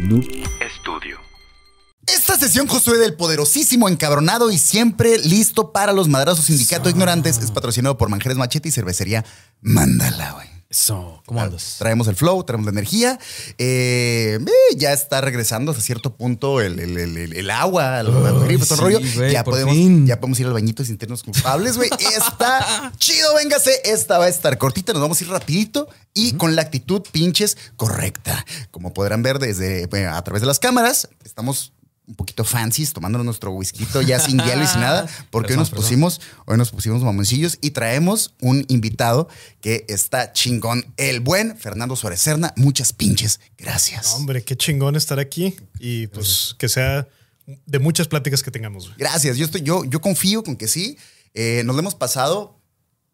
Noob 0.00 0.24
Estudio. 0.60 1.18
Esta 2.06 2.36
sesión, 2.36 2.66
Josué 2.66 2.98
del 2.98 3.14
poderosísimo, 3.14 3.88
encabronado 3.88 4.50
y 4.50 4.58
siempre 4.58 5.18
listo 5.18 5.72
para 5.72 5.92
los 5.92 6.08
madrazos 6.08 6.44
sindicato 6.44 6.88
ignorantes, 6.90 7.38
es 7.38 7.50
patrocinado 7.50 7.96
por 7.96 8.08
Manjeres 8.08 8.36
Machete 8.36 8.68
y 8.68 8.72
Cervecería 8.72 9.24
Mándala, 9.60 10.32
güey. 10.32 10.55
Eso, 10.68 11.22
¿cómo 11.26 11.40
andas? 11.40 11.76
Traemos 11.78 12.08
el 12.08 12.16
flow, 12.16 12.42
traemos 12.42 12.66
la 12.66 12.72
energía. 12.72 13.18
Eh, 13.56 14.38
eh, 14.44 14.76
ya 14.76 14.92
está 14.92 15.20
regresando 15.20 15.70
hasta 15.70 15.82
cierto 15.82 16.16
punto 16.16 16.60
el, 16.60 16.80
el- 16.80 16.98
el- 16.98 17.32
el- 17.34 17.50
agua, 17.50 18.00
el, 18.00 18.08
grifo, 18.44 18.66
todo 18.66 18.82
rollo. 18.82 18.98
ya, 19.30 19.44
podemos, 19.44 19.74
fin. 19.74 20.06
ya 20.08 20.18
podemos 20.20 20.40
ir 20.40 20.46
al 20.46 20.52
bañito 20.52 20.82
sin 20.82 20.94
sentirnos 20.94 21.22
culpables, 21.22 21.76
güey. 21.76 21.88
Está 22.16 22.92
chido, 22.98 23.32
véngase. 23.36 23.80
Esta 23.84 24.18
va 24.18 24.24
a 24.24 24.28
estar 24.28 24.58
cortita, 24.58 24.92
nos 24.92 25.02
vamos 25.02 25.20
a 25.20 25.24
ir 25.24 25.30
rapidito 25.30 25.88
y 26.14 26.32
con 26.32 26.56
la 26.56 26.62
actitud 26.62 27.02
pinches 27.12 27.56
correcta. 27.76 28.44
Como 28.72 28.92
podrán 28.92 29.22
ver 29.22 29.38
desde 29.38 29.86
bueno, 29.86 30.14
a 30.16 30.24
través 30.24 30.40
de 30.40 30.46
las 30.48 30.58
cámaras, 30.58 31.08
estamos 31.24 31.72
un 32.06 32.14
poquito 32.14 32.44
fancies, 32.44 32.92
tomándonos 32.92 33.24
nuestro 33.24 33.50
whisky 33.50 33.86
ya 34.06 34.20
sin 34.20 34.38
hielo 34.38 34.62
y 34.62 34.66
sin 34.66 34.80
nada, 34.80 35.08
porque 35.30 35.52
hoy 35.52 35.58
nos 35.58 35.70
perdón. 35.70 35.84
pusimos, 35.84 36.20
hoy 36.44 36.56
nos 36.56 36.70
pusimos 36.70 37.02
mamoncillos 37.02 37.58
y 37.60 37.70
traemos 37.70 38.34
un 38.40 38.64
invitado 38.68 39.28
que 39.60 39.84
está 39.88 40.32
chingón, 40.32 40.86
el 40.96 41.20
buen 41.20 41.56
Fernando 41.58 41.96
Suárez 41.96 42.20
Serna. 42.20 42.52
Muchas 42.56 42.92
pinches 42.92 43.40
gracias. 43.58 44.14
Hombre, 44.14 44.44
qué 44.44 44.56
chingón 44.56 44.96
estar 44.96 45.18
aquí 45.18 45.56
y 45.80 46.06
pues 46.08 46.54
que 46.58 46.68
sea 46.68 47.08
de 47.66 47.78
muchas 47.78 48.08
pláticas 48.08 48.42
que 48.42 48.50
tengamos. 48.50 48.92
Gracias. 48.96 49.36
Yo 49.36 49.44
estoy, 49.44 49.62
yo, 49.62 49.84
yo 49.84 50.00
confío 50.00 50.42
con 50.42 50.56
que 50.56 50.68
sí. 50.68 50.98
Eh, 51.34 51.62
nos 51.64 51.76
lo 51.76 51.80
hemos 51.80 51.94
pasado 51.94 52.60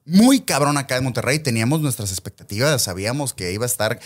muy 0.05 0.41
cabrón 0.41 0.79
acá 0.79 0.97
en 0.97 1.05
Monterrey. 1.05 1.39
Teníamos 1.39 1.81
nuestras 1.81 2.11
expectativas. 2.11 2.83
Sabíamos 2.83 3.35
que 3.35 3.53
iba 3.53 3.65
a 3.65 3.67
estar. 3.67 4.01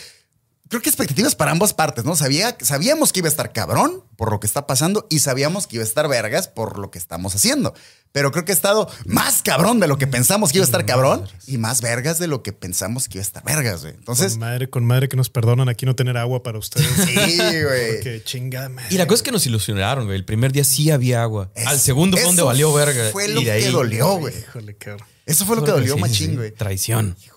Creo 0.69 0.81
que 0.81 0.89
expectativas 0.89 1.35
para 1.35 1.51
ambas 1.51 1.73
partes, 1.73 2.03
¿no? 2.03 2.15
Sabía, 2.15 2.57
sabíamos 2.61 3.13
que 3.13 3.19
iba 3.19 3.27
a 3.27 3.31
estar 3.31 3.53
cabrón 3.53 4.03
por 4.17 4.31
lo 4.31 4.39
que 4.39 4.47
está 4.47 4.67
pasando 4.67 5.07
y 5.09 5.19
sabíamos 5.19 5.65
que 5.67 5.77
iba 5.77 5.83
a 5.83 5.87
estar 5.87 6.07
vergas 6.07 6.47
por 6.47 6.77
lo 6.79 6.91
que 6.91 6.97
estamos 6.97 7.33
haciendo. 7.35 7.73
Pero 8.11 8.31
creo 8.31 8.45
que 8.45 8.51
ha 8.51 8.55
estado 8.55 8.89
más 9.05 9.41
cabrón 9.43 9.79
de 9.79 9.87
lo 9.87 9.97
que 9.97 10.07
pensamos 10.07 10.51
que 10.51 10.57
iba 10.57 10.63
a 10.63 10.65
estar 10.65 10.85
cabrón 10.85 11.27
y 11.45 11.57
más 11.57 11.81
vergas 11.81 12.17
de 12.19 12.27
lo 12.27 12.41
que 12.41 12.51
pensamos 12.51 13.07
que 13.07 13.17
iba 13.19 13.21
a 13.21 13.27
estar 13.27 13.43
vergas, 13.43 13.81
güey. 13.83 13.93
Entonces, 13.93 14.31
Con 14.33 14.39
madre, 14.39 14.69
con 14.69 14.85
madre 14.85 15.07
que 15.09 15.15
nos 15.17 15.29
perdonan 15.29 15.69
aquí 15.69 15.85
no 15.85 15.95
tener 15.95 16.17
agua 16.17 16.41
para 16.41 16.57
ustedes. 16.57 16.87
sí, 17.05 17.37
güey. 17.37 17.93
Porque 17.95 18.21
chingada 18.25 18.69
madre. 18.69 18.87
Y 18.93 18.97
la 18.97 19.05
cosa 19.07 19.15
es 19.17 19.23
que 19.23 19.31
nos 19.31 19.45
ilusionaron, 19.45 20.05
güey. 20.05 20.17
El 20.17 20.25
primer 20.25 20.51
día 20.51 20.63
sí 20.63 20.89
había 20.89 21.21
agua. 21.21 21.51
Es- 21.55 21.67
Al 21.67 21.79
segundo 21.79 22.17
fue 22.17 22.25
donde 22.25 22.41
valió 22.41 22.73
verga. 22.73 23.09
Fue 23.11 23.25
Y 23.27 23.33
lo 23.33 23.39
de 23.41 23.45
que 23.45 23.51
ahí- 23.51 23.71
dolió, 23.71 24.15
güey. 24.17 24.33
Híjole, 24.37 24.75
cabrón. 24.75 25.07
Eso 25.25 25.45
fue 25.45 25.57
lo 25.57 25.63
que 25.65 25.71
dolió 25.71 25.95
Sí, 25.95 25.99
machín, 26.01 26.29
sí. 26.31 26.35
güey. 26.37 26.51
Traición. 26.51 27.15
Hijos 27.23 27.36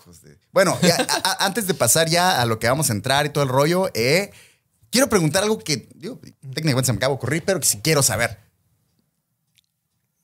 Bueno, 0.51 0.77
ya, 0.81 0.95
a- 0.95 1.29
a- 1.31 1.45
antes 1.45 1.67
de 1.67 1.73
pasar 1.73 2.09
ya 2.09 2.41
a 2.41 2.45
lo 2.45 2.59
que 2.59 2.67
vamos 2.67 2.89
a 2.89 2.93
entrar 2.93 3.25
y 3.25 3.29
todo 3.29 3.43
el 3.43 3.49
rollo, 3.49 3.89
eh, 3.93 4.31
quiero 4.89 5.07
preguntar 5.09 5.43
algo 5.43 5.57
que 5.59 5.87
digo, 5.95 6.19
técnicamente 6.53 6.87
se 6.87 6.93
me 6.93 6.97
acaba 6.97 7.11
de 7.13 7.15
ocurrir, 7.17 7.43
pero 7.45 7.59
que 7.59 7.67
sí 7.67 7.79
quiero 7.81 8.03
saber. 8.03 8.37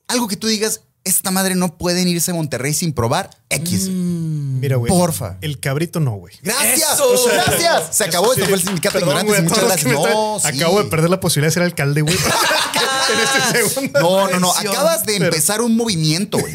Algo 0.06 0.28
que 0.28 0.36
tú 0.36 0.46
digas, 0.46 0.82
esta 1.04 1.30
madre 1.30 1.54
no 1.54 1.78
pueden 1.78 2.08
irse 2.08 2.30
a 2.30 2.34
Monterrey 2.34 2.74
sin 2.74 2.92
probar 2.92 3.30
X. 3.50 3.88
Mira, 3.88 4.76
güey. 4.76 4.90
Porfa. 4.90 5.36
El 5.40 5.58
cabrito 5.60 6.00
no, 6.00 6.12
güey. 6.16 6.34
Gracias, 6.42 6.94
Eso. 6.94 7.10
o 7.10 7.16
sea, 7.16 7.44
gracias. 7.44 7.96
Se 7.96 8.04
acabó, 8.04 8.32
esto 8.32 8.44
Sí. 8.44 8.48
fue 8.50 8.58
el 8.58 8.64
sindicato 8.64 8.98
de 8.98 9.04
ignorantes. 9.04 9.38
a 9.38 9.42
Muchas 9.42 9.64
gracias. 9.64 9.92
No, 9.94 10.36
están- 10.36 10.52
sí. 10.52 10.58
Acabo 10.60 10.82
de 10.82 10.90
perder 10.90 11.10
la 11.10 11.20
posibilidad 11.20 11.48
de 11.48 11.54
ser 11.54 11.62
alcalde, 11.62 12.02
güey. 12.02 12.16
en 13.12 13.20
este 13.20 13.68
segundo. 13.74 14.00
No, 14.00 14.28
no, 14.30 14.40
no. 14.40 14.52
Acabas 14.54 15.04
de 15.04 15.16
empezar 15.16 15.60
un 15.60 15.76
movimiento, 15.76 16.38
güey. 16.38 16.52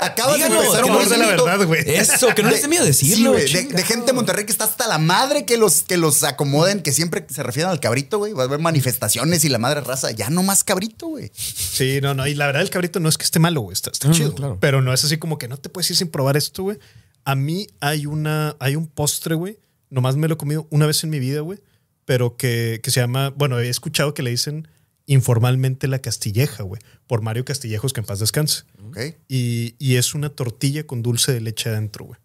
Acabas 0.00 0.38
de 0.38 0.46
empezar 0.46 0.84
un 0.84 0.92
no 0.92 1.00
es 1.00 1.08
de 1.10 1.16
la 1.18 1.24
movimiento. 1.24 1.44
verdad, 1.44 1.66
güey. 1.66 1.82
Eso, 1.86 2.34
que 2.34 2.42
no 2.42 2.50
les 2.50 2.62
dé 2.62 2.68
miedo 2.68 2.84
decirlo. 2.84 3.34
Sí, 3.38 3.52
güey, 3.52 3.68
de, 3.72 3.82
gente 3.84 4.06
de 4.06 4.12
Monterrey 4.12 4.44
que 4.44 4.52
está 4.52 4.64
hasta 4.64 4.86
la 4.86 4.98
madre 4.98 5.44
que 5.44 5.56
los, 5.56 5.82
que 5.82 5.96
los 5.96 6.22
acomoden, 6.24 6.82
que 6.82 6.92
siempre 6.92 7.26
se 7.28 7.42
refieren 7.42 7.70
al 7.70 7.80
cabrito, 7.80 8.18
güey. 8.18 8.32
Va 8.32 8.42
a 8.42 8.46
haber 8.46 8.60
manifestaciones 8.60 9.44
y 9.44 9.48
la 9.48 9.58
madre 9.58 9.80
raza. 9.80 10.10
Ya 10.10 10.30
no 10.30 10.42
más 10.42 10.64
cabrito, 10.64 11.08
güey. 11.08 11.30
Sí, 11.34 12.00
no, 12.02 12.14
no. 12.14 12.26
Y 12.26 12.34
la 12.34 12.46
verdad, 12.46 12.62
el 12.62 12.70
cabrito 12.70 13.00
no 13.00 13.08
es 13.08 13.18
que 13.18 13.24
esté 13.24 13.38
malo, 13.38 13.62
güey. 13.62 13.72
Está, 13.74 13.90
está 13.90 14.08
No, 14.08 14.12
no, 14.12 14.18
chido. 14.18 14.34
claro. 14.34 14.58
Pero 14.60 14.82
no 14.82 14.92
es 14.92 15.04
así 15.04 15.16
como 15.18 15.38
que 15.38 15.48
no 15.48 15.56
te 15.56 15.68
puedes 15.68 15.90
ir 15.90 15.96
sin 15.96 16.08
probar 16.08 16.36
esto, 16.36 16.62
güey. 16.64 16.78
A 17.24 17.34
mí 17.34 17.68
hay 17.80 18.06
una, 18.06 18.56
hay 18.60 18.76
un 18.76 18.86
postre, 18.86 19.34
güey. 19.34 19.58
Nomás 19.90 20.16
me 20.16 20.28
lo 20.28 20.34
he 20.34 20.36
comido 20.36 20.66
una 20.70 20.86
vez 20.86 21.02
en 21.04 21.10
mi 21.10 21.18
vida, 21.18 21.40
güey. 21.40 21.58
Pero 22.04 22.36
que, 22.36 22.80
que 22.82 22.90
se 22.90 23.00
llama, 23.00 23.30
bueno, 23.34 23.58
he 23.60 23.68
escuchado 23.70 24.12
que 24.12 24.22
le 24.22 24.28
dicen 24.30 24.68
informalmente 25.06 25.88
la 25.88 26.00
castilleja, 26.00 26.62
güey. 26.62 26.80
Por 27.06 27.20
Mario 27.22 27.44
Castillejos, 27.44 27.92
que 27.92 28.00
en 28.00 28.06
paz 28.06 28.20
descanse. 28.20 28.64
Ok. 28.88 28.98
Y, 29.28 29.74
y 29.78 29.96
es 29.96 30.14
una 30.14 30.30
tortilla 30.30 30.86
con 30.86 31.02
dulce 31.02 31.32
de 31.32 31.40
leche 31.40 31.68
adentro, 31.70 32.06
güey. 32.06 32.18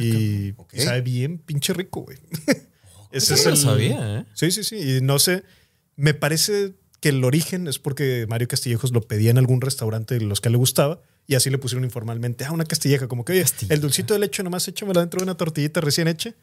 y 0.00 0.54
Ok. 0.56 0.74
sabe 0.76 1.02
bien 1.02 1.38
pinche 1.38 1.72
rico, 1.74 2.02
güey. 2.02 2.18
Ese 3.12 3.34
Eso 3.34 3.44
no 3.44 3.50
lo 3.50 3.56
sabía, 3.56 4.20
¿eh? 4.20 4.24
Sí, 4.34 4.50
sí, 4.50 4.64
sí. 4.64 4.76
Y 4.76 5.00
no 5.00 5.18
sé, 5.18 5.44
me 5.96 6.14
parece 6.14 6.74
que 7.00 7.10
el 7.10 7.22
origen 7.22 7.68
es 7.68 7.78
porque 7.78 8.26
Mario 8.28 8.48
Castillejos 8.48 8.92
lo 8.92 9.02
pedía 9.02 9.30
en 9.30 9.38
algún 9.38 9.60
restaurante 9.60 10.18
de 10.18 10.24
los 10.24 10.40
que 10.40 10.48
le 10.50 10.56
gustaba 10.56 11.00
y 11.26 11.34
así 11.34 11.50
le 11.50 11.58
pusieron 11.58 11.84
informalmente, 11.84 12.44
ah, 12.44 12.52
una 12.52 12.64
castilleja, 12.64 13.08
como 13.08 13.24
que, 13.24 13.32
oye, 13.32 13.44
el 13.68 13.80
dulcito 13.80 14.14
de 14.14 14.20
leche 14.20 14.42
nomás 14.42 14.66
échamelo 14.68 15.00
dentro 15.00 15.18
de 15.20 15.24
una 15.24 15.36
tortillita 15.36 15.80
recién 15.80 16.08
hecha. 16.08 16.34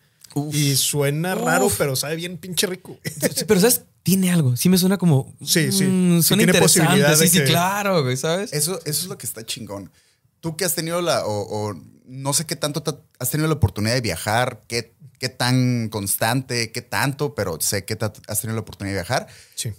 Y 0.51 0.75
suena 0.75 1.35
raro, 1.35 1.69
pero 1.77 1.95
sabe 1.95 2.15
bien 2.15 2.37
pinche 2.37 2.67
rico. 2.67 2.97
Sí, 3.35 3.43
pero 3.47 3.59
¿sabes? 3.59 3.83
Tiene 4.03 4.31
algo. 4.31 4.55
Sí 4.57 4.69
me 4.69 4.77
suena 4.77 4.97
como... 4.97 5.33
Sí, 5.45 5.71
sí. 5.71 5.83
mm, 5.83 6.21
suena 6.23 6.43
tiene 6.45 6.57
interesante. 6.57 7.15
Sí, 7.17 7.27
sí, 7.27 7.43
claro, 7.43 8.03
güey, 8.03 8.17
¿sabes? 8.17 8.51
Eso, 8.53 8.79
eso 8.85 9.01
es 9.03 9.05
lo 9.07 9.17
que 9.17 9.25
está 9.25 9.45
chingón. 9.45 9.91
Tú 10.39 10.57
que 10.57 10.65
has 10.65 10.73
tenido 10.73 11.01
la, 11.01 11.25
o, 11.25 11.69
o 11.69 11.75
no 12.05 12.33
sé 12.33 12.45
qué 12.45 12.55
tanto 12.55 12.81
ta- 12.81 12.99
has 13.19 13.29
tenido 13.29 13.47
la 13.47 13.53
oportunidad 13.55 13.93
de 13.93 14.01
viajar, 14.01 14.63
qué, 14.67 14.95
qué 15.19 15.29
tan 15.29 15.89
constante, 15.89 16.71
qué 16.71 16.81
tanto, 16.81 17.35
pero 17.35 17.59
sé 17.61 17.85
que 17.85 17.97
has 18.27 18.41
tenido 18.41 18.55
la 18.55 18.61
oportunidad 18.61 18.95
de 18.95 19.01
viajar. 19.01 19.27
Sí. 19.55 19.71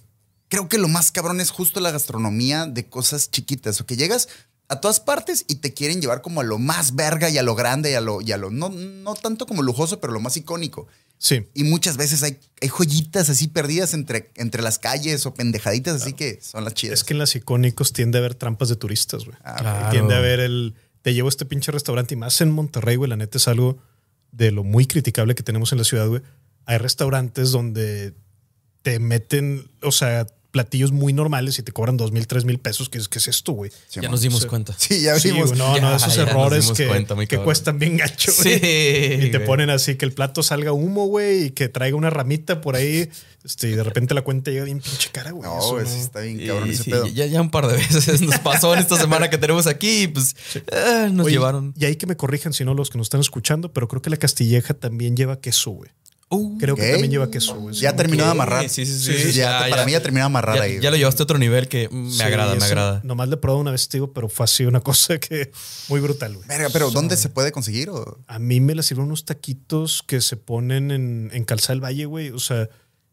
Creo 0.49 0.69
que 0.69 0.79
lo 0.79 0.87
más 0.87 1.11
cabrón 1.11 1.41
es 1.41 1.51
justo 1.51 1.81
la 1.81 1.91
gastronomía 1.91 2.67
de 2.67 2.87
cosas 2.89 3.31
chiquitas, 3.31 3.81
o 3.81 3.87
que 3.87 3.97
llegas 3.97 4.29
a 4.73 4.81
todas 4.81 5.01
partes 5.01 5.45
y 5.49 5.57
te 5.57 5.75
quieren 5.75 6.01
llevar 6.01 6.23
como 6.23 6.41
a 6.41 6.45
lo 6.45 6.59
más 6.59 6.95
verga 6.95 7.29
y 7.29 7.37
a 7.37 7.43
lo 7.43 7.55
grande 7.55 7.91
y 7.91 7.95
a 7.95 8.01
lo, 8.01 8.21
y 8.23 8.33
a 8.33 8.39
lo 8.39 8.51
no, 8.51 8.71
no 8.71 9.15
tanto 9.15 9.47
como 9.47 9.63
lujoso, 9.63 10.01
pero 10.01 10.13
lo 10.13 10.21
más 10.21 10.37
icónico. 10.37 10.87
Sí. 11.19 11.47
Y 11.55 11.65
muchas 11.65 11.97
veces 11.99 12.23
hay, 12.23 12.39
hay 12.61 12.69
joyitas 12.69 13.29
así 13.29 13.49
perdidas 13.49 13.95
entre, 13.95 14.31
entre 14.35 14.63
las 14.63 14.79
calles 14.79 15.27
o 15.27 15.35
pendejaditas, 15.35 16.01
así 16.03 16.15
que 16.15 16.41
son 16.43 16.65
las 16.65 16.75
chidas. 16.75 17.01
Es 17.01 17.05
que 17.05 17.13
en 17.13 17.19
las 17.19 17.37
icónicos 17.37 17.93
tiende 17.93 18.19
a 18.19 18.21
haber 18.21 18.35
trampas 18.35 18.71
de 18.71 18.77
turistas, 18.77 19.25
güey. 19.25 19.37
Ah, 19.45 19.57
Claro. 19.61 19.91
Tiende 19.91 20.15
a 20.15 20.19
haber 20.19 20.41
el. 20.41 20.75
Te 21.03 21.15
llevo 21.15 21.29
a 21.29 21.31
este 21.31 21.45
pinche 21.45 21.71
restaurante 21.71 22.15
y 22.15 22.17
más 22.17 22.41
en 22.41 22.51
Monterrey, 22.51 22.97
güey. 22.97 23.11
La 23.11 23.17
neta 23.17 23.39
es 23.39 23.47
algo 23.47 23.79
de 24.33 24.51
lo 24.51 24.65
muy 24.65 24.87
criticable 24.87 25.35
que 25.35 25.43
tenemos 25.43 25.71
en 25.73 25.79
la 25.79 25.85
ciudad, 25.85 26.09
güey. 26.09 26.23
Hay 26.65 26.79
restaurantes 26.79 27.51
donde 27.51 28.15
te 28.83 28.99
meten, 28.99 29.71
o 29.83 29.93
sea, 29.93 30.27
platillos 30.53 30.93
muy 30.93 31.13
normales 31.13 31.59
y 31.59 31.63
te 31.63 31.73
cobran 31.73 31.97
dos 31.97 32.13
mil, 32.13 32.27
tres 32.29 32.45
mil 32.45 32.59
pesos. 32.61 32.89
¿Qué 32.89 32.99
es, 32.99 33.09
qué 33.09 33.19
es 33.19 33.27
esto, 33.27 33.53
güey? 33.53 33.73
ya 33.91 34.03
nos 34.09 34.21
dimos 34.21 34.47
cuenta. 34.47 34.75
Sí, 34.79 35.01
ya 35.01 35.19
Sí, 35.19 35.33
vimos. 35.33 35.49
güey, 35.49 35.59
no, 35.59 35.75
Ya, 35.75 35.81
no, 35.83 35.97
esos 35.97 36.17
errores 36.19 36.71
que, 36.73 36.87
cuenta, 36.87 37.17
que 37.27 37.39
cuestan 37.39 37.79
bien 37.79 37.97
gacho, 37.97 38.31
Sí. 38.31 38.51
Y 38.53 39.31
te 39.31 39.41
ponen 39.41 39.71
así 39.71 39.97
que 39.97 40.05
el 40.05 40.13
plato 40.13 40.43
salga 40.43 40.73
humo, 40.73 41.07
güey, 41.07 41.47
y 41.47 41.51
que 41.51 41.69
traiga 41.69 41.97
una 41.97 42.11
ramita 42.11 42.61
por 42.61 42.77
ahí. 42.77 43.09
Este, 43.45 43.71
y 43.71 43.73
de 43.73 43.83
repente 43.83 44.15
la 44.15 44.23
cuenta 44.23 44.53
llega 44.53 44.65
bien 44.65 44.81
pinche 44.81 45.09
cara, 45.11 45.33
güey. 45.33 45.43
No, 45.43 45.59
Eso 45.59 45.81
no- 45.81 45.87
sí 45.89 45.99
está 45.99 46.21
bien 46.21 46.41
Y 46.41 46.47
cabrón 46.47 46.71
ese 46.71 46.85
sí, 46.85 46.91
pedo. 46.91 47.07
ya, 47.09 47.27
ya 47.27 47.41
un 47.41 47.51
par 47.51 47.67
de 47.67 47.77
veces 47.79 48.21
nos 48.21 48.39
pasó 48.39 48.73
en 48.75 48.79
esta 48.81 48.97
semana 48.97 49.31
que 49.31 49.39
tenemos 49.39 49.67
aquí 49.67 50.03
y 50.03 50.07
pues 50.09 50.37
eh, 50.55 51.09
nos 51.11 51.27
Oye, 51.27 51.35
llevaron. 51.37 51.75
Y 51.77 51.87
ahí 51.87 51.97
que 51.97 52.07
me 52.07 52.17
corrijan 52.17 52.53
si 52.53 52.65
no 52.65 52.75
los 52.75 52.89
que 52.91 52.99
nos 52.99 53.07
están 53.07 53.21
escuchando, 53.21 53.73
pero 53.73 53.89
creo 53.89 54.01
que 54.03 54.11
la 54.11 54.17
castilleja 54.19 54.75
también 54.75 55.17
lleva 55.17 55.41
queso, 55.41 55.71
güey. 55.73 55.91
Uh, 56.35 56.57
Creo 56.59 56.75
que 56.77 56.91
también 56.93 57.11
lleva 57.11 57.31
queso. 57.31 57.71
Ya 57.73 57.95
terminó 57.95 58.25
de 58.25 58.31
amarrar. 58.31 58.69
Sí, 58.69 58.87
sí, 58.87 58.99
sí. 58.99 59.13
Sí, 59.19 59.33
ya, 59.33 59.67
para 59.69 59.85
mí 59.85 59.93
ya 59.93 60.01
terminó 60.01 60.21
de 60.23 60.27
amarrar 60.27 60.57
ya, 60.57 60.63
ahí. 60.63 60.81
ya 60.81 60.91
lo 60.91 60.97
llevaste 60.97 61.23
a 61.23 61.25
otro 61.25 61.37
nivel 61.39 61.69
que 61.69 61.89
me 61.91 62.11
Sí, 62.11 62.23
agrada, 62.23 62.55
me 62.55 62.65
agrada. 62.65 63.01
Nomás 63.05 63.29
le 63.29 63.35
he 63.35 63.37
probado 63.37 63.61
una 63.61 63.71
vez, 63.71 63.89
digo, 63.91 64.13
pero 64.13 64.29
fue 64.31 64.45
así 64.45 64.65
una 64.65 64.81
cosa 64.83 65.19
que 65.19 65.51
muy 65.89 66.01
brutal, 66.01 66.35
güey. 66.35 66.49
Verga, 66.49 66.71
pero 66.73 66.91
¿dónde 66.91 67.17
se 67.19 67.29
puede 67.29 67.53
conseguir? 67.53 67.91
o? 67.91 68.19
A 68.27 68.39
mí 68.39 68.61
me 68.61 68.75
la 68.75 68.83
sirvieron 68.83 69.09
unos 69.09 69.25
taquitos 69.27 70.03
que 70.07 70.21
se 70.23 70.37
ponen 70.39 70.91
en, 70.91 71.31
en 71.35 71.45
Calzada 71.45 71.75
del 71.75 71.85
Valle, 71.85 72.07
güey. 72.07 72.31
O 72.31 72.39
sea, 72.39 72.69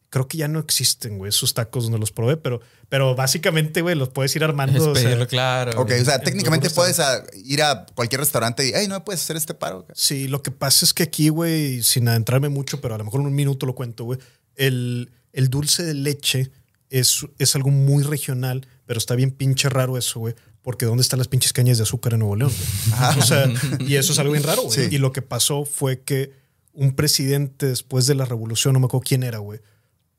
creo 0.09 0.27
que 0.27 0.37
ya 0.37 0.47
no 0.47 0.59
existen, 0.59 1.17
güey, 1.19 1.29
esos 1.29 1.53
tacos 1.53 1.83
donde 1.83 1.99
los 1.99 2.11
probé, 2.11 2.35
pero, 2.37 2.61
pero 2.89 3.13
básicamente, 3.15 3.81
güey, 3.81 3.95
los 3.95 4.09
puedes 4.09 4.35
ir 4.35 4.43
armando. 4.43 4.77
Es 4.79 4.83
o 4.83 4.95
sea, 4.95 5.03
pedirlo, 5.03 5.27
claro. 5.27 5.79
Ok, 5.79 5.89
güey. 5.89 6.01
o 6.01 6.05
sea, 6.05 6.15
en 6.15 6.23
técnicamente 6.23 6.69
puedes 6.71 6.99
a- 6.99 7.23
ir 7.45 7.61
a 7.61 7.85
cualquier 7.93 8.19
restaurante 8.21 8.67
y, 8.67 8.71
hey, 8.73 8.87
no 8.87 8.95
me 8.95 9.01
puedes 9.01 9.21
hacer 9.21 9.37
este 9.37 9.53
paro. 9.53 9.85
Sí, 9.93 10.27
lo 10.27 10.41
que 10.41 10.49
pasa 10.51 10.83
es 10.85 10.93
que 10.93 11.03
aquí, 11.03 11.29
güey, 11.29 11.83
sin 11.83 12.07
adentrarme 12.07 12.49
mucho, 12.49 12.81
pero 12.81 12.95
a 12.95 12.97
lo 12.97 13.03
mejor 13.03 13.21
en 13.21 13.27
un 13.27 13.35
minuto 13.35 13.65
lo 13.67 13.75
cuento, 13.75 14.03
güey, 14.05 14.19
el, 14.55 15.11
el 15.33 15.49
dulce 15.49 15.83
de 15.83 15.93
leche 15.93 16.51
es, 16.89 17.25
es 17.37 17.55
algo 17.55 17.69
muy 17.69 18.03
regional, 18.03 18.67
pero 18.87 18.97
está 18.97 19.13
bien 19.15 19.29
pinche 19.31 19.69
raro 19.69 19.95
eso, 19.97 20.19
güey, 20.19 20.33
porque 20.63 20.85
¿dónde 20.87 21.01
están 21.01 21.19
las 21.19 21.27
pinches 21.27 21.53
cañas 21.53 21.77
de 21.77 21.83
azúcar 21.83 22.13
en 22.13 22.19
Nuevo 22.19 22.35
León? 22.35 22.51
güey? 22.51 23.19
O 23.19 23.21
sea, 23.21 23.45
y 23.79 23.95
eso 23.95 24.11
es 24.13 24.17
algo 24.19 24.31
bien 24.33 24.43
raro, 24.43 24.63
güey. 24.63 24.75
Sí. 24.89 24.95
Y 24.95 24.97
lo 24.97 25.11
que 25.11 25.21
pasó 25.21 25.65
fue 25.65 26.01
que 26.01 26.31
un 26.73 26.95
presidente 26.95 27.67
después 27.67 28.07
de 28.07 28.15
la 28.15 28.25
revolución, 28.25 28.73
no 28.73 28.79
me 28.79 28.87
acuerdo 28.87 29.03
quién 29.07 29.21
era, 29.23 29.37
güey, 29.37 29.59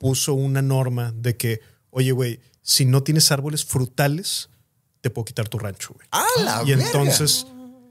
puso 0.00 0.32
una 0.32 0.62
norma 0.62 1.12
de 1.14 1.37
que, 1.37 1.61
oye, 1.91 2.11
güey, 2.12 2.41
si 2.62 2.87
no 2.87 3.02
tienes 3.02 3.31
árboles 3.31 3.67
frutales, 3.67 4.49
te 5.02 5.11
puedo 5.11 5.26
quitar 5.26 5.47
tu 5.49 5.58
rancho, 5.58 5.93
güey. 5.94 6.08
¡Ah, 6.11 6.25
la 6.43 6.62
Y 6.64 6.70
verga! 6.70 6.87
entonces 6.87 7.47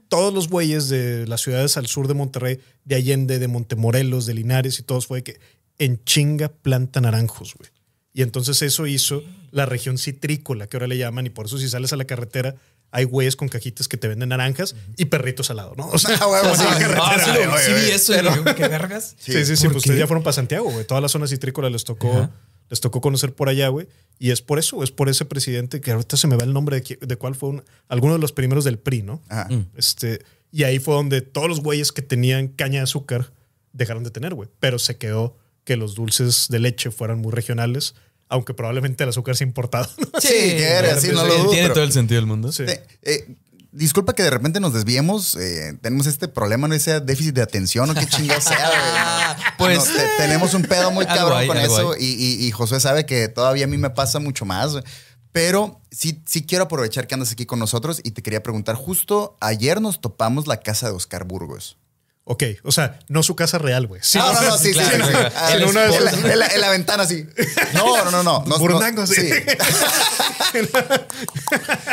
todos 0.08 0.34
los 0.34 0.48
güeyes 0.48 0.88
de 0.88 1.24
las 1.28 1.40
ciudades 1.40 1.76
al 1.76 1.86
sur 1.86 2.08
de 2.08 2.14
Monterrey, 2.14 2.58
de 2.84 2.96
Allende, 2.96 3.38
de 3.38 3.46
Montemorelos, 3.46 4.26
de 4.26 4.34
Linares 4.34 4.80
y 4.80 4.82
todos 4.82 5.06
fue 5.06 5.22
que 5.22 5.38
en 5.78 6.02
chinga 6.02 6.48
planta 6.48 7.00
naranjos, 7.00 7.54
güey. 7.54 7.70
Y 8.12 8.22
entonces 8.22 8.60
eso 8.62 8.88
hizo 8.88 9.22
la 9.52 9.66
región 9.66 9.96
citrícola, 9.96 10.66
que 10.66 10.76
ahora 10.76 10.88
le 10.88 10.98
llaman, 10.98 11.26
y 11.26 11.30
por 11.30 11.46
eso 11.46 11.58
si 11.58 11.68
sales 11.68 11.92
a 11.92 11.96
la 11.96 12.06
carretera 12.06 12.56
hay 12.92 13.04
güeyes 13.04 13.36
con 13.36 13.48
cajitas 13.48 13.86
que 13.88 13.96
te 13.96 14.08
venden 14.08 14.30
naranjas 14.30 14.74
y 14.96 15.04
perritos 15.06 15.50
al 15.50 15.56
lado, 15.58 15.74
¿no? 15.76 15.88
O 15.92 15.98
sea, 15.98 16.16
Ah, 16.20 16.26
huevo, 16.26 16.48
así 16.48 16.62
sí, 16.62 16.68
Ah, 16.96 17.16
sí, 17.24 17.30
güey. 17.70 17.84
vi 17.84 17.90
eso. 17.90 18.14
y 18.14 18.16
digo, 18.18 18.44
¿Qué 18.56 18.68
vergas? 18.68 19.14
Sí, 19.18 19.44
sí, 19.44 19.56
sí. 19.56 19.64
¿Por 19.64 19.72
Pues 19.74 19.84
ustedes 19.84 19.98
ya 19.98 20.06
fueron 20.06 20.22
para 20.22 20.32
Santiago, 20.34 20.70
güey. 20.70 20.84
Toda 20.86 21.00
la 21.00 21.08
zona 21.08 21.26
citrícola 21.26 21.70
les 21.70 21.84
tocó, 21.84 22.28
les 22.68 22.80
tocó 22.80 23.00
conocer 23.00 23.34
por 23.34 23.48
allá, 23.48 23.68
güey. 23.68 23.86
Y 24.18 24.32
es 24.32 24.42
por 24.42 24.58
eso, 24.58 24.76
güey, 24.76 24.84
es 24.84 24.90
por 24.92 25.08
ese 25.08 25.24
presidente 25.24 25.80
que 25.80 25.92
ahorita 25.92 26.16
se 26.16 26.26
me 26.26 26.36
va 26.36 26.44
el 26.44 26.52
nombre 26.52 26.80
de, 26.80 26.98
de 27.00 27.16
cuál 27.16 27.34
fue 27.34 27.48
un- 27.50 27.64
alguno 27.88 28.12
de 28.14 28.18
los 28.18 28.32
primeros 28.32 28.64
del 28.64 28.78
PRI, 28.78 29.02
¿no? 29.02 29.22
Ajá. 29.28 29.48
Este, 29.76 30.24
y 30.52 30.64
ahí 30.64 30.78
fue 30.78 30.94
donde 30.94 31.20
todos 31.22 31.48
los 31.48 31.60
güeyes 31.60 31.92
que 31.92 32.02
tenían 32.02 32.48
caña 32.48 32.80
de 32.80 32.84
azúcar 32.84 33.32
dejaron 33.72 34.02
de 34.04 34.10
tener, 34.10 34.34
güey. 34.34 34.48
Pero 34.58 34.78
se 34.78 34.96
quedó 34.98 35.36
que 35.64 35.76
los 35.76 35.94
dulces 35.94 36.46
de 36.48 36.58
leche 36.58 36.90
fueran 36.90 37.18
muy 37.20 37.32
regionales, 37.32 37.94
aunque 38.30 38.54
probablemente 38.54 39.02
el 39.04 39.10
azúcar 39.10 39.36
sea 39.36 39.46
importado. 39.46 39.88
Sí, 40.20 40.28
que 40.28 40.64
eres, 40.64 41.02
sí, 41.02 41.08
no 41.12 41.24
lo 41.26 41.34
dudo. 41.38 41.50
Tiene 41.50 41.64
pero- 41.64 41.74
todo 41.74 41.84
el 41.84 41.92
sentido 41.92 42.20
del 42.20 42.26
mundo. 42.26 42.52
Sí. 42.52 42.62
Eh, 42.66 42.82
eh, 43.02 43.36
disculpa 43.72 44.14
que 44.14 44.22
de 44.22 44.30
repente 44.30 44.60
nos 44.60 44.72
desviemos. 44.72 45.34
eh, 45.36 45.76
tenemos 45.82 46.06
este 46.06 46.28
problema, 46.28 46.66
no 46.68 46.74
ese 46.74 47.00
déficit 47.00 47.34
de 47.34 47.42
atención 47.42 47.90
o 47.90 47.94
qué 47.94 48.06
chingado 48.06 48.40
sea. 48.40 48.56
güey. 48.56 49.46
Pues, 49.58 49.78
No, 49.78 49.84
te- 49.96 50.08
tenemos 50.16 50.54
un 50.54 50.62
pedo 50.62 50.90
muy 50.90 51.04
cabrón 51.18 51.38
hay, 51.38 51.46
con 51.46 51.56
eso. 51.58 51.94
Y, 51.96 52.04
y- 52.06 52.46
y 52.46 52.50
Josué 52.50 52.80
sabe 52.80 53.04
que 53.06 53.28
todavía 53.28 53.64
a 53.64 53.68
mí 53.68 53.76
me 53.76 53.90
pasa 53.90 54.18
mucho 54.18 54.44
más. 54.46 54.72
Pero 55.32 55.80
sí, 55.92 56.22
sí 56.26 56.42
quiero 56.44 56.64
aprovechar 56.64 57.06
que 57.06 57.14
andas 57.14 57.30
aquí 57.30 57.46
con 57.46 57.58
nosotros 57.60 58.00
y 58.02 58.10
te 58.10 58.22
quería 58.22 58.42
preguntar. 58.42 58.74
Justo 58.74 59.36
ayer 59.40 59.80
nos 59.80 60.00
topamos 60.00 60.46
la 60.48 60.56
casa 60.58 60.88
de 60.88 60.94
Oscar 60.96 61.24
Burgos. 61.24 61.76
Ok, 62.30 62.44
o 62.62 62.70
sea, 62.70 63.00
no 63.08 63.24
su 63.24 63.34
casa 63.34 63.58
real, 63.58 63.88
güey. 63.88 64.00
Sí, 64.04 64.16
no, 64.18 64.32
no, 64.32 64.40
no, 64.40 64.56
sí, 64.56 64.68
sí, 64.68 64.72
claro, 64.74 64.90
sí, 64.96 65.02
sí. 65.02 65.08
claro. 65.10 65.32
Ah, 65.36 65.52
en, 65.52 65.64
una- 65.64 65.84
en 65.86 66.04
la, 66.04 66.10
en 66.12 66.38
la- 66.38 66.46
en 66.46 66.60
la 66.60 66.70
ventana, 66.70 67.04
sí. 67.04 67.26
No, 67.74 68.04
no, 68.04 68.10
no, 68.12 68.22
no. 68.22 68.44
no 68.46 69.06
sí. 69.06 69.30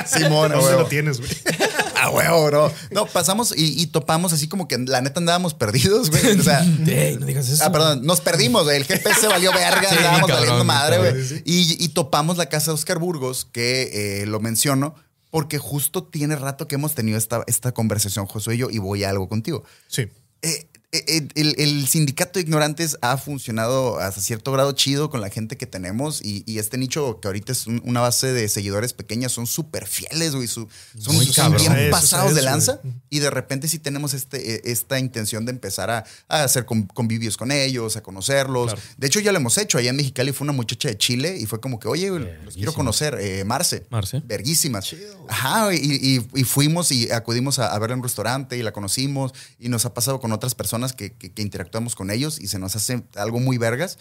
Simón, 0.05 0.51
¿Dónde 0.51 0.65
huevo. 0.65 0.81
lo 0.81 0.87
tienes, 0.87 1.19
güey? 1.19 1.31
A 1.95 2.09
huevo, 2.11 2.45
bro. 2.45 2.73
No, 2.91 3.05
pasamos 3.07 3.53
y, 3.57 3.81
y 3.81 3.87
topamos 3.87 4.31
así 4.33 4.47
como 4.47 4.67
que 4.67 4.77
la 4.77 5.01
neta 5.01 5.19
andábamos 5.19 5.53
perdidos, 5.55 6.11
güey. 6.11 6.39
O 6.39 6.43
sea. 6.43 6.63
Ey, 6.87 7.17
no 7.19 7.25
digas 7.25 7.49
eso. 7.49 7.63
Ah, 7.65 7.71
perdón, 7.71 8.05
nos 8.05 8.21
perdimos, 8.21 8.63
güey. 8.65 8.77
El 8.77 8.85
GPS 8.85 9.27
valió 9.27 9.51
verga, 9.51 9.89
Sí, 9.89 9.95
andábamos 9.97 10.27
cabrón, 10.27 10.37
valiendo 10.39 10.63
madre, 10.63 10.97
güey. 10.99 11.41
Y, 11.45 11.83
y 11.83 11.89
topamos 11.89 12.37
la 12.37 12.47
casa 12.49 12.71
de 12.71 12.75
Oscar 12.75 12.99
Burgos, 12.99 13.47
que 13.51 14.21
eh, 14.21 14.25
lo 14.27 14.39
menciono 14.39 14.93
porque 15.29 15.57
justo 15.57 16.03
tiene 16.03 16.35
rato 16.35 16.67
que 16.67 16.75
hemos 16.75 16.93
tenido 16.95 17.17
esta, 17.17 17.43
esta 17.47 17.71
conversación, 17.73 18.27
Josué 18.27 18.55
y 18.55 18.57
yo, 18.59 18.69
y 18.69 18.77
voy 18.77 19.03
a 19.03 19.09
algo 19.09 19.27
contigo. 19.27 19.63
Sí. 19.87 20.07
Eh, 20.41 20.67
eh, 20.93 21.27
el, 21.35 21.55
el 21.59 21.85
sindicato 21.87 22.39
de 22.39 22.43
ignorantes 22.43 22.97
ha 23.01 23.17
funcionado 23.17 23.99
hasta 23.99 24.21
cierto 24.21 24.53
grado 24.53 24.71
chido 24.71 25.09
con 25.09 25.19
la 25.19 25.29
gente 25.29 25.57
que 25.57 25.65
tenemos 25.65 26.21
y, 26.23 26.43
y 26.45 26.59
este 26.59 26.77
nicho 26.77 27.19
que 27.19 27.27
ahorita 27.27 27.51
es 27.51 27.67
un- 27.67 27.81
una 27.83 27.99
base 27.99 28.31
de 28.31 28.47
seguidores 28.47 28.93
pequeñas 28.93 29.33
son 29.33 29.47
súper 29.47 29.85
fieles, 29.85 30.33
güey. 30.33 30.47
su- 30.47 30.69
son 30.97 31.15
Muy 31.17 31.25
son 31.25 31.55
bien 31.57 31.73
Eso, 31.75 31.91
pasados 31.91 32.35
de 32.35 32.41
lanza 32.41 32.79
güey. 32.81 32.93
y 33.09 33.19
de 33.19 33.29
repente 33.29 33.67
sí 33.67 33.79
tenemos 33.79 34.13
este, 34.13 34.55
eh, 34.55 34.61
esta 34.63 34.97
intención 34.97 35.43
de 35.45 35.51
empezar 35.51 35.89
a, 35.89 36.05
a 36.29 36.43
hacer 36.43 36.65
con- 36.65 36.83
convivios 36.87 37.35
con 37.35 37.51
ellos, 37.51 37.97
a 37.97 38.01
conocerlos. 38.01 38.67
Claro. 38.73 38.81
De 38.97 39.07
hecho 39.07 39.19
ya 39.19 39.33
lo 39.33 39.39
hemos 39.39 39.57
hecho. 39.57 39.77
Allá 39.79 39.89
en 39.89 39.97
Mexicali 39.97 40.31
fue 40.31 40.45
una 40.45 40.53
muchacha 40.53 40.87
de 40.87 40.97
Chile 40.97 41.37
y 41.37 41.45
fue 41.47 41.59
como 41.59 41.79
que, 41.79 41.89
oye, 41.89 42.09
güey, 42.11 42.23
los 42.45 42.53
quiero 42.55 42.73
conocer. 42.73 43.17
eh, 43.19 43.43
Marce. 43.43 43.85
Marce. 43.89 44.21
Verguísimas. 44.25 44.95
Ajá, 45.27 45.65
güey, 45.65 45.79
y, 45.83 46.17
y- 46.17 46.27
y 46.39 46.43
fuimos 46.45 46.93
y 46.93 47.11
acudimos 47.11 47.59
a, 47.59 47.73
a 47.73 47.79
verla 47.79 47.95
en 47.95 47.99
un 47.99 48.03
restaurante 48.05 48.57
y 48.57 48.63
la 48.63 48.71
conocimos 48.71 49.33
y 49.59 49.67
nos 49.67 49.85
ha 49.85 49.93
pasado 49.93 50.21
con 50.21 50.31
otras 50.31 50.55
personas 50.55 50.76
que, 50.93 51.13
que- 51.13 51.31
que 51.31 51.41
interactuamos 51.41 51.95
con 51.95 52.11
ellos 52.11 52.39
y 52.39 52.47
se 52.47 52.59
nos 52.59 52.75
hace 52.75 53.03
algo 53.15 53.39
muy 53.39 53.57
vergas. 53.57 53.97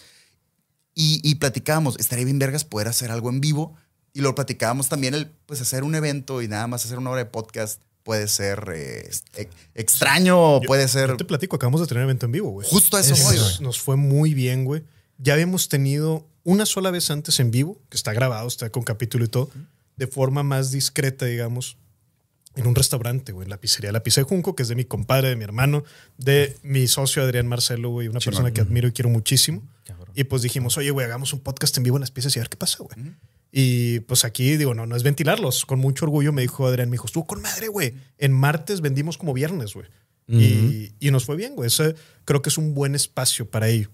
Y, 0.95 1.21
y 1.23 1.35
platicábamos, 1.37 1.97
estaría 1.99 2.25
bien 2.25 2.39
vergas 2.39 2.65
poder 2.65 2.89
hacer 2.89 3.11
algo 3.11 3.29
en 3.29 3.41
vivo 3.41 3.77
y 4.15 4.21
lo 4.21 4.35
platicábamos 4.35 4.89
también, 4.89 5.13
el, 5.15 5.27
pues 5.47 5.61
hacer 5.61 5.85
un 5.85 5.95
evento 5.95 6.41
y 6.41 6.49
nada 6.49 6.67
más 6.67 6.85
hacer 6.87 6.99
una 6.99 7.11
hora 7.11 7.25
de 7.25 7.31
podcast 7.31 7.83
puede 8.03 8.29
ser 8.29 8.71
eh, 8.75 9.11
e- 9.35 9.49
extraño, 9.75 10.61
Yo- 10.63 10.67
puede 10.67 10.89
ser... 10.89 11.11
Yo 11.11 11.17
te 11.19 11.25
platico, 11.27 11.57
acabamos 11.57 11.81
de 11.83 11.87
tener 11.87 12.03
un 12.05 12.11
evento 12.11 12.25
en 12.27 12.33
vivo, 12.33 12.51
güey. 12.51 12.67
Justo 12.69 12.97
a 12.97 13.01
eso 13.01 13.11
Nos- 13.11 13.23
voy. 13.25 13.39
Nos 13.65 13.81
fue 13.81 13.97
muy 13.97 14.33
bien, 14.33 14.65
güey. 14.65 14.85
Ya 15.19 15.35
habíamos 15.35 15.69
tenido 15.69 16.27
una 16.45 16.65
sola 16.65 16.91
vez 16.91 17.11
antes 17.11 17.41
en 17.41 17.51
vivo, 17.51 17.79
que 17.91 17.97
está 17.97 18.13
grabado, 18.15 18.47
está 18.49 18.71
con 18.71 18.83
capítulo 18.85 19.25
y 19.25 19.29
todo, 19.29 19.51
de 19.97 20.07
forma 20.07 20.43
más 20.43 20.71
discreta, 20.71 21.27
digamos, 21.27 21.77
en 22.57 22.67
un 22.67 22.75
restaurante, 22.75 23.33
güey, 23.33 23.45
en 23.45 23.51
la 23.51 23.61
pizzería 23.61 23.93
La 23.93 24.03
Pizza 24.03 24.23
de 24.23 24.25
Junco, 24.25 24.57
que 24.57 24.63
es 24.63 24.69
de 24.69 24.75
mi 24.75 24.85
compadre, 24.85 25.29
de 25.29 25.37
mi 25.37 25.45
hermano, 25.45 25.85
de 26.17 26.57
mi 26.63 26.89
socio 26.89 27.23
Adrián 27.23 27.47
Marcelo, 27.47 27.91
güey, 27.91 28.09
una 28.09 28.19
persona 28.19 28.51
que 28.51 28.63
admiro 28.63 28.89
y 28.89 28.93
quiero 28.93 29.11
muchísimo. 29.11 29.63
Cabrón. 29.85 30.13
Y 30.15 30.25
pues 30.25 30.43
dijimos, 30.43 30.77
oye, 30.79 30.91
güey, 30.91 31.05
hagamos 31.05 31.35
un 31.35 31.41
podcast 31.41 31.77
en 31.77 31.85
vivo 31.85 31.97
en 31.99 32.01
las 32.01 32.11
piezas 32.11 32.35
y 32.35 32.39
a 32.39 32.43
ver 32.43 32.49
qué 32.49 32.57
pasa, 32.57 32.79
güey. 32.83 33.15
Y 33.53 34.01
pues 34.01 34.25
aquí, 34.25 34.57
digo, 34.57 34.75
no, 34.75 34.87
no 34.87 34.97
es 34.97 35.03
ventilarlos. 35.03 35.67
Con 35.67 35.79
mucho 35.79 36.07
orgullo 36.07 36.33
me 36.33 36.43
dijo 36.43 36.67
Adrián, 36.67 36.89
me 36.89 36.95
dijo, 36.95 37.07
estuvo 37.07 37.27
con 37.27 37.43
madre, 37.43 37.69
güey. 37.69 37.95
En 38.19 38.33
martes 38.33 38.81
vendimos 38.81 39.19
como 39.19 39.35
viernes, 39.35 39.75
güey. 39.75 39.87
y, 40.27 40.93
y 40.99 41.11
nos 41.11 41.25
fue 41.25 41.37
bien, 41.37 41.55
güey. 41.55 41.69
Ese 41.69 41.95
creo 42.25 42.43
que 42.43 42.49
es 42.49 42.59
un 42.59 42.75
buen 42.75 42.95
espacio 42.95 43.51
para 43.51 43.69
ello. 43.69 43.91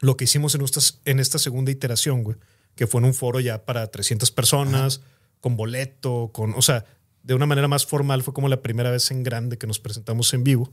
Lo 0.00 0.16
que 0.16 0.24
hicimos 0.24 0.54
en, 0.54 0.62
estas, 0.62 1.00
en 1.04 1.20
esta 1.20 1.38
segunda 1.38 1.70
iteración, 1.70 2.22
güey, 2.24 2.36
que 2.74 2.86
fue 2.86 3.00
en 3.00 3.06
un 3.06 3.14
foro 3.14 3.40
ya 3.40 3.64
para 3.64 3.86
300 3.88 4.30
personas, 4.30 5.00
con 5.40 5.56
boleto, 5.56 6.30
con, 6.32 6.54
o 6.54 6.62
sea, 6.62 6.84
de 7.28 7.34
una 7.34 7.46
manera 7.46 7.68
más 7.68 7.84
formal, 7.86 8.22
fue 8.22 8.32
como 8.34 8.48
la 8.48 8.62
primera 8.62 8.90
vez 8.90 9.10
en 9.10 9.22
grande 9.22 9.58
que 9.58 9.66
nos 9.66 9.78
presentamos 9.78 10.32
en 10.34 10.42
vivo. 10.44 10.72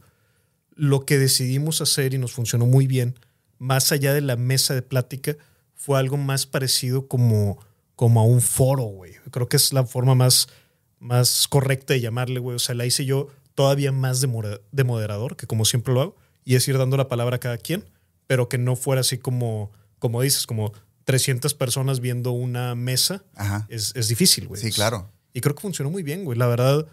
Lo 0.73 1.05
que 1.05 1.19
decidimos 1.19 1.81
hacer 1.81 2.13
y 2.13 2.17
nos 2.17 2.31
funcionó 2.31 2.65
muy 2.65 2.87
bien, 2.87 3.19
más 3.59 3.91
allá 3.91 4.13
de 4.13 4.21
la 4.21 4.37
mesa 4.37 4.73
de 4.73 4.81
plática, 4.81 5.35
fue 5.73 5.99
algo 5.99 6.17
más 6.17 6.45
parecido 6.45 7.07
como, 7.07 7.59
como 7.95 8.21
a 8.21 8.23
un 8.23 8.41
foro, 8.41 8.83
güey. 8.83 9.13
Creo 9.31 9.47
que 9.49 9.57
es 9.57 9.73
la 9.73 9.85
forma 9.85 10.15
más, 10.15 10.47
más 10.99 11.47
correcta 11.49 11.93
de 11.93 11.99
llamarle, 12.01 12.39
güey. 12.39 12.55
O 12.55 12.59
sea, 12.59 12.73
la 12.73 12.85
hice 12.85 13.05
yo 13.05 13.27
todavía 13.53 13.91
más 13.91 14.21
de, 14.21 14.27
moder- 14.29 14.61
de 14.71 14.83
moderador, 14.85 15.35
que 15.35 15.47
como 15.47 15.65
siempre 15.65 15.93
lo 15.93 16.01
hago, 16.01 16.15
y 16.45 16.55
es 16.55 16.67
ir 16.67 16.77
dando 16.77 16.95
la 16.97 17.07
palabra 17.09 17.35
a 17.35 17.39
cada 17.39 17.57
quien, 17.57 17.83
pero 18.27 18.47
que 18.49 18.57
no 18.57 18.75
fuera 18.77 19.01
así 19.01 19.17
como, 19.17 19.71
como 19.99 20.21
dices, 20.21 20.47
como 20.47 20.71
300 21.03 21.53
personas 21.53 21.99
viendo 21.99 22.31
una 22.31 22.75
mesa. 22.75 23.23
Ajá. 23.35 23.65
Es, 23.69 23.93
es 23.95 24.07
difícil, 24.07 24.47
güey. 24.47 24.61
Sí, 24.61 24.71
claro. 24.71 25.11
Y 25.35 25.41
creo 25.41 25.53
que 25.53 25.61
funcionó 25.61 25.91
muy 25.91 26.01
bien, 26.01 26.23
güey. 26.23 26.37
La 26.39 26.47
verdad, 26.47 26.87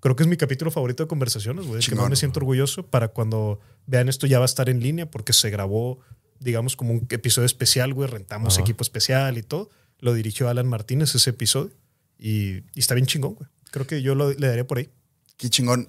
creo 0.00 0.16
que 0.16 0.24
es 0.24 0.28
mi 0.28 0.36
capítulo 0.36 0.72
favorito 0.72 1.04
de 1.04 1.06
conversaciones, 1.06 1.66
güey. 1.66 1.80
Que 1.80 1.94
más 1.94 2.10
me 2.10 2.16
siento 2.16 2.40
orgulloso 2.40 2.84
para 2.84 3.08
cuando 3.08 3.60
vean 3.86 4.08
esto 4.08 4.26
ya 4.26 4.40
va 4.40 4.44
a 4.44 4.46
estar 4.52 4.68
en 4.68 4.80
línea 4.80 5.08
porque 5.08 5.32
se 5.32 5.50
grabó, 5.50 6.00
digamos, 6.40 6.74
como 6.74 6.92
un 6.92 7.06
episodio 7.08 7.46
especial, 7.46 7.94
güey. 7.94 8.10
Rentamos 8.10 8.54
Ajá. 8.54 8.62
equipo 8.62 8.82
especial 8.82 9.38
y 9.38 9.44
todo. 9.44 9.70
Lo 10.00 10.14
dirigió 10.14 10.48
Alan 10.48 10.66
Martínez 10.66 11.14
ese 11.14 11.30
episodio 11.30 11.70
y, 12.18 12.56
y 12.74 12.80
está 12.80 12.94
bien 12.96 13.06
chingón, 13.06 13.34
güey. 13.34 13.48
Creo 13.70 13.86
que 13.86 14.02
yo 14.02 14.16
lo, 14.16 14.32
le 14.32 14.48
daría 14.48 14.66
por 14.66 14.78
ahí. 14.78 14.90
Qué 15.38 15.50
chingón. 15.50 15.86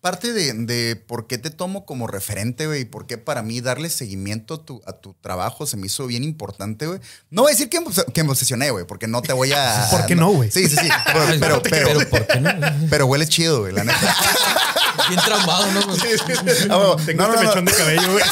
Parte 0.00 0.32
de, 0.32 0.52
de 0.52 0.94
por 0.94 1.26
qué 1.26 1.36
te 1.36 1.50
tomo 1.50 1.84
como 1.84 2.06
referente, 2.06 2.66
güey, 2.68 2.82
y 2.82 2.84
por 2.84 3.06
qué 3.08 3.18
para 3.18 3.42
mí 3.42 3.60
darle 3.60 3.90
seguimiento 3.90 4.54
a 4.54 4.64
tu, 4.64 4.80
a 4.86 4.92
tu 4.92 5.14
trabajo 5.14 5.66
se 5.66 5.76
me 5.76 5.86
hizo 5.86 6.06
bien 6.06 6.22
importante, 6.22 6.86
güey. 6.86 7.00
No 7.30 7.42
voy 7.42 7.50
a 7.50 7.54
decir 7.54 7.68
que, 7.68 7.80
que 8.14 8.22
me 8.22 8.30
obsesioné, 8.30 8.70
güey, 8.70 8.86
porque 8.86 9.08
no 9.08 9.20
te 9.20 9.32
voy 9.32 9.52
a. 9.52 9.88
¿Por 9.90 10.06
qué 10.06 10.14
no, 10.14 10.30
güey? 10.30 10.50
Sí, 10.52 10.68
sí, 10.68 10.76
sí. 10.76 10.88
Pero, 11.06 11.26
pero, 11.40 11.62
pero, 11.62 11.88
pero, 11.98 12.10
¿por 12.10 12.26
qué 12.26 12.40
no? 12.40 12.50
pero 12.88 13.06
huele 13.06 13.26
chido, 13.26 13.60
güey, 13.62 13.72
la 13.72 13.82
neta. 13.82 13.98
Bien 15.08 15.20
traumado, 15.24 15.70
¿no? 15.72 15.80
Ah, 15.80 16.78
huevo. 16.78 16.96
Tengo 16.96 17.22
No, 17.26 17.34
este 17.34 17.36
no, 17.36 17.42
no. 17.42 17.42
mechón 17.48 17.64
de 17.64 17.72
cabello, 17.72 18.12
güey. 18.12 18.24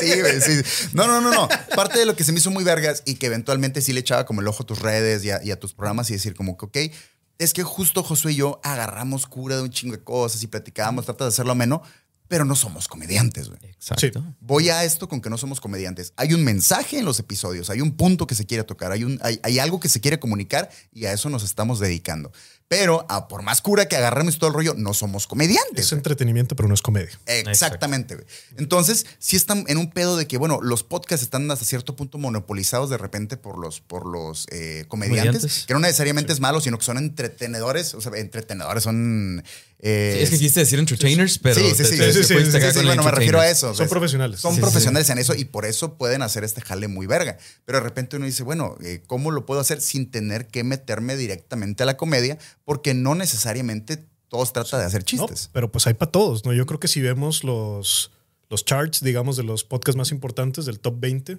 Sí, 0.00 0.20
güey, 0.20 0.40
sí. 0.40 0.62
No, 0.92 1.06
no, 1.06 1.20
no, 1.20 1.30
no. 1.30 1.48
Parte 1.74 1.98
de 1.98 2.06
lo 2.06 2.14
que 2.14 2.24
se 2.24 2.32
me 2.32 2.38
hizo 2.38 2.50
muy 2.50 2.62
vergas 2.62 3.02
y 3.04 3.14
que 3.16 3.26
eventualmente 3.26 3.80
sí 3.82 3.92
le 3.92 4.00
echaba 4.00 4.24
como 4.26 4.40
el 4.40 4.46
ojo 4.48 4.62
a 4.62 4.66
tus 4.66 4.78
redes 4.80 5.24
y 5.24 5.30
a, 5.30 5.42
y 5.42 5.50
a 5.50 5.58
tus 5.58 5.72
programas 5.74 6.08
y 6.10 6.12
decir 6.14 6.34
como 6.34 6.56
que, 6.56 6.66
ok, 6.66 6.94
es 7.40 7.54
que 7.54 7.62
justo 7.62 8.02
Josué 8.02 8.32
y 8.32 8.36
yo 8.36 8.60
agarramos 8.62 9.26
cura 9.26 9.56
de 9.56 9.62
un 9.62 9.70
chingo 9.70 9.96
de 9.96 10.04
cosas 10.04 10.42
y 10.42 10.46
platicábamos, 10.46 11.06
trata 11.06 11.24
de 11.24 11.28
hacerlo 11.28 11.52
ameno, 11.52 11.82
pero 12.28 12.44
no 12.44 12.54
somos 12.54 12.86
comediantes, 12.86 13.48
güey. 13.48 13.58
Exacto. 13.64 14.22
Voy 14.40 14.68
a 14.68 14.84
esto 14.84 15.08
con 15.08 15.22
que 15.22 15.30
no 15.30 15.38
somos 15.38 15.58
comediantes. 15.58 16.12
Hay 16.16 16.34
un 16.34 16.44
mensaje 16.44 16.98
en 16.98 17.06
los 17.06 17.18
episodios, 17.18 17.70
hay 17.70 17.80
un 17.80 17.96
punto 17.96 18.26
que 18.26 18.34
se 18.34 18.44
quiere 18.44 18.62
tocar, 18.62 18.92
hay, 18.92 19.04
un, 19.04 19.18
hay, 19.22 19.40
hay 19.42 19.58
algo 19.58 19.80
que 19.80 19.88
se 19.88 20.02
quiere 20.02 20.20
comunicar 20.20 20.68
y 20.92 21.06
a 21.06 21.14
eso 21.14 21.30
nos 21.30 21.42
estamos 21.42 21.80
dedicando. 21.80 22.30
Pero 22.70 23.04
a 23.08 23.26
por 23.26 23.42
más 23.42 23.60
cura 23.62 23.88
que 23.88 23.96
agarremos 23.96 24.38
todo 24.38 24.46
el 24.46 24.54
rollo, 24.54 24.74
no 24.76 24.94
somos 24.94 25.26
comediantes. 25.26 25.86
Es 25.86 25.92
entretenimiento, 25.92 26.54
pero 26.54 26.68
no 26.68 26.74
es 26.74 26.82
comedia. 26.82 27.10
Exactamente, 27.26 28.14
güey. 28.14 28.26
Entonces, 28.58 29.06
sí 29.18 29.34
están 29.34 29.64
en 29.66 29.76
un 29.76 29.90
pedo 29.90 30.16
de 30.16 30.28
que, 30.28 30.38
bueno, 30.38 30.60
los 30.62 30.84
podcasts 30.84 31.24
están 31.24 31.50
hasta 31.50 31.64
cierto 31.64 31.96
punto 31.96 32.16
monopolizados 32.18 32.88
de 32.88 32.96
repente 32.96 33.36
por 33.36 33.58
los, 33.58 33.80
por 33.80 34.06
los 34.06 34.46
eh, 34.52 34.84
comediantes, 34.86 35.24
Comediantes. 35.40 35.64
que 35.66 35.74
no 35.74 35.80
necesariamente 35.80 36.32
es 36.32 36.38
malo, 36.38 36.60
sino 36.60 36.78
que 36.78 36.84
son 36.84 36.96
entretenedores, 36.96 37.92
o 37.94 38.00
sea, 38.00 38.12
entretenedores 38.14 38.84
son... 38.84 39.42
eh, 39.80 40.14
Sí, 40.18 40.22
es 40.22 40.30
que 40.30 40.36
quisiste 40.38 40.60
decir 40.60 40.78
entertainers, 40.78 41.38
pero. 41.40 41.56
sí, 41.56 41.74
sí, 41.74 41.84
sí, 41.84 41.96
te- 41.98 42.72
te 42.72 42.82
bueno, 42.84 43.02
me 43.02 43.10
refiero 43.10 43.40
a 43.40 43.48
eso. 43.50 43.74
Son 43.74 43.84
¿ves? 43.84 43.90
profesionales. 43.90 44.38
Son 44.38 44.52
Sí, 44.52 44.56
sí, 44.56 44.60
profesionales 44.60 45.10
en 45.10 45.18
eso 45.18 45.34
y 45.34 45.44
por 45.44 45.64
eso 45.66 45.94
pueden 45.98 46.22
hacer 46.22 46.44
este 46.44 46.60
jale 46.60 46.86
muy 46.86 47.06
verga. 47.06 47.36
Pero 47.64 47.78
de 47.78 47.84
repente 47.84 48.16
uno 48.16 48.26
dice, 48.26 48.44
bueno, 48.44 48.76
eh, 48.84 49.02
¿cómo 49.08 49.32
lo 49.32 49.44
puedo 49.44 49.60
hacer 49.60 49.80
sin 49.80 50.08
tener 50.10 50.46
que 50.46 50.62
meterme 50.62 51.16
directamente 51.16 51.82
a 51.82 51.86
la 51.86 51.96
comedia? 51.96 52.38
Porque 52.64 52.94
no 52.94 53.14
necesariamente 53.14 54.06
todo 54.28 54.46
se 54.46 54.52
trata 54.52 54.78
de 54.78 54.84
hacer 54.84 55.00
No, 55.02 55.06
chistes. 55.06 55.50
pero 55.52 55.72
pues 55.72 55.86
hay 55.86 55.94
para 55.94 56.10
todos, 56.12 56.44
¿no? 56.44 56.52
Yo 56.52 56.64
creo 56.66 56.78
que 56.78 56.88
si 56.88 57.00
vemos 57.00 57.42
los, 57.42 58.12
los 58.48 58.64
charts, 58.64 59.02
digamos, 59.02 59.36
de 59.36 59.42
los 59.42 59.64
podcasts 59.64 59.96
más 59.96 60.12
importantes, 60.12 60.66
del 60.66 60.78
top 60.78 60.94
20, 61.00 61.34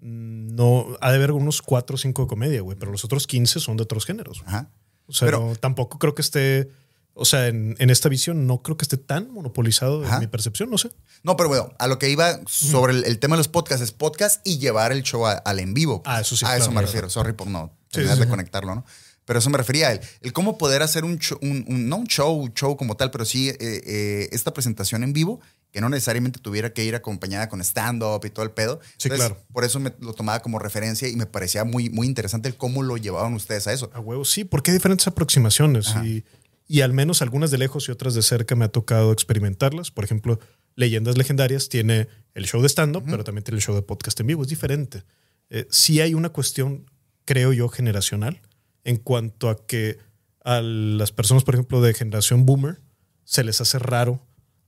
mm, 0.00 0.54
no, 0.54 0.86
ha 1.00 1.10
de 1.10 1.16
haber 1.16 1.32
unos 1.32 1.62
4 1.62 1.94
o 1.94 1.98
5 1.98 2.22
de 2.22 2.28
comedia, 2.28 2.60
güey, 2.60 2.76
pero 2.78 2.92
los 2.92 3.04
otros 3.04 3.26
15 3.26 3.60
son 3.60 3.76
de 3.76 3.84
otros 3.84 4.04
géneros. 4.04 4.42
Ajá. 4.46 4.70
O 5.06 5.12
sea, 5.12 5.26
Pero- 5.26 5.40
no, 5.48 5.56
tampoco 5.56 5.98
creo 5.98 6.14
que 6.14 6.20
esté, 6.20 6.70
o 7.14 7.24
sea, 7.24 7.48
en, 7.48 7.76
en 7.78 7.88
esta 7.88 8.10
visión 8.10 8.46
no 8.46 8.62
creo 8.62 8.76
que 8.76 8.84
esté 8.84 8.98
tan 8.98 9.30
monopolizado 9.32 10.04
Ajá. 10.04 10.16
en 10.16 10.20
mi 10.20 10.26
percepción, 10.26 10.68
no 10.68 10.76
sé. 10.76 10.90
No, 11.22 11.34
pero 11.36 11.48
bueno, 11.48 11.72
a 11.78 11.86
lo 11.86 11.98
que 11.98 12.10
iba 12.10 12.40
sobre 12.46 12.92
el, 12.92 13.04
el 13.06 13.18
tema 13.18 13.36
de 13.36 13.38
los 13.38 13.48
podcasts 13.48 13.82
es 13.82 13.92
podcast 13.92 14.46
y 14.46 14.58
llevar 14.58 14.92
el 14.92 15.02
show 15.02 15.26
a- 15.26 15.32
al 15.32 15.60
en 15.60 15.72
vivo. 15.72 16.02
Ah, 16.04 16.20
eso 16.20 16.36
sí, 16.36 16.44
A 16.44 16.56
eso 16.58 16.66
me 16.66 16.72
claro. 16.74 16.86
refiero. 16.88 17.08
Sorry 17.10 17.32
por 17.32 17.46
no 17.46 17.72
Sí, 17.90 18.02
sí, 18.02 18.06
de 18.06 18.16
sí. 18.16 18.26
conectarlo, 18.28 18.74
¿no? 18.74 18.84
Pero 19.28 19.38
eso 19.40 19.50
me 19.50 19.58
refería 19.58 19.88
a 19.88 19.92
él. 19.92 20.00
El 20.22 20.32
cómo 20.32 20.56
poder 20.58 20.82
hacer 20.82 21.04
un, 21.04 21.18
show- 21.18 21.38
un- 21.42 21.64
un- 21.68 21.88
no 21.88 21.96
un 21.98 22.06
show, 22.06 22.48
show 22.54 22.76
como 22.78 22.96
tal, 22.96 23.10
pero 23.10 23.24
sí 23.26 23.50
eh, 23.50 23.56
eh, 23.60 24.28
esta 24.32 24.52
presentación 24.54 25.02
en 25.04 25.12
vivo 25.12 25.40
que 25.70 25.82
no 25.82 25.90
necesariamente 25.90 26.40
tuviera 26.40 26.72
que 26.72 26.82
ir 26.82 26.94
acompañada 26.94 27.50
con 27.50 27.60
stand-up 27.60 28.24
y 28.24 28.30
todo 28.30 28.42
el 28.46 28.52
pedo. 28.52 28.80
Sí, 28.96 29.10
claro. 29.10 29.36
Por 29.52 29.64
eso 29.64 29.78
me 29.80 29.92
lo 30.00 30.14
tomaba 30.14 30.40
como 30.40 30.58
referencia 30.58 31.06
y 31.08 31.14
me 31.14 31.26
parecía 31.26 31.64
muy, 31.64 31.90
muy 31.90 32.06
interesante 32.06 32.48
el 32.48 32.56
cómo 32.56 32.82
lo 32.82 32.96
llevaban 32.96 33.34
ustedes 33.34 33.66
a 33.66 33.74
eso. 33.74 33.90
A 33.92 34.00
huevo, 34.00 34.24
sí, 34.24 34.44
porque 34.44 34.70
hay 34.70 34.78
diferentes 34.78 35.06
aproximaciones 35.06 35.94
y, 36.02 36.24
y 36.66 36.80
al 36.80 36.94
menos 36.94 37.20
algunas 37.20 37.50
de 37.50 37.58
lejos 37.58 37.86
y 37.88 37.92
otras 37.92 38.14
de 38.14 38.22
cerca 38.22 38.56
me 38.56 38.64
ha 38.64 38.68
tocado 38.70 39.12
experimentarlas. 39.12 39.90
Por 39.90 40.04
ejemplo, 40.04 40.40
Leyendas 40.74 41.18
Legendarias 41.18 41.68
tiene 41.68 42.08
el 42.32 42.46
show 42.46 42.62
de 42.62 42.68
stand-up, 42.70 43.04
pero 43.04 43.24
también 43.24 43.44
tiene 43.44 43.56
el 43.58 43.62
show 43.62 43.74
de 43.74 43.82
podcast 43.82 44.18
en 44.20 44.26
vivo. 44.28 44.42
Es 44.42 44.48
diferente. 44.48 45.04
Eh, 45.50 45.66
sí 45.70 46.00
hay 46.00 46.14
una 46.14 46.30
cuestión, 46.30 46.90
creo 47.26 47.52
yo, 47.52 47.68
generacional 47.68 48.40
en 48.84 48.96
cuanto 48.96 49.48
a 49.50 49.66
que 49.66 49.98
a 50.44 50.60
las 50.60 51.12
personas, 51.12 51.44
por 51.44 51.54
ejemplo, 51.54 51.80
de 51.80 51.94
generación 51.94 52.46
boomer, 52.46 52.80
se 53.24 53.44
les 53.44 53.60
hace 53.60 53.78
raro 53.78 54.22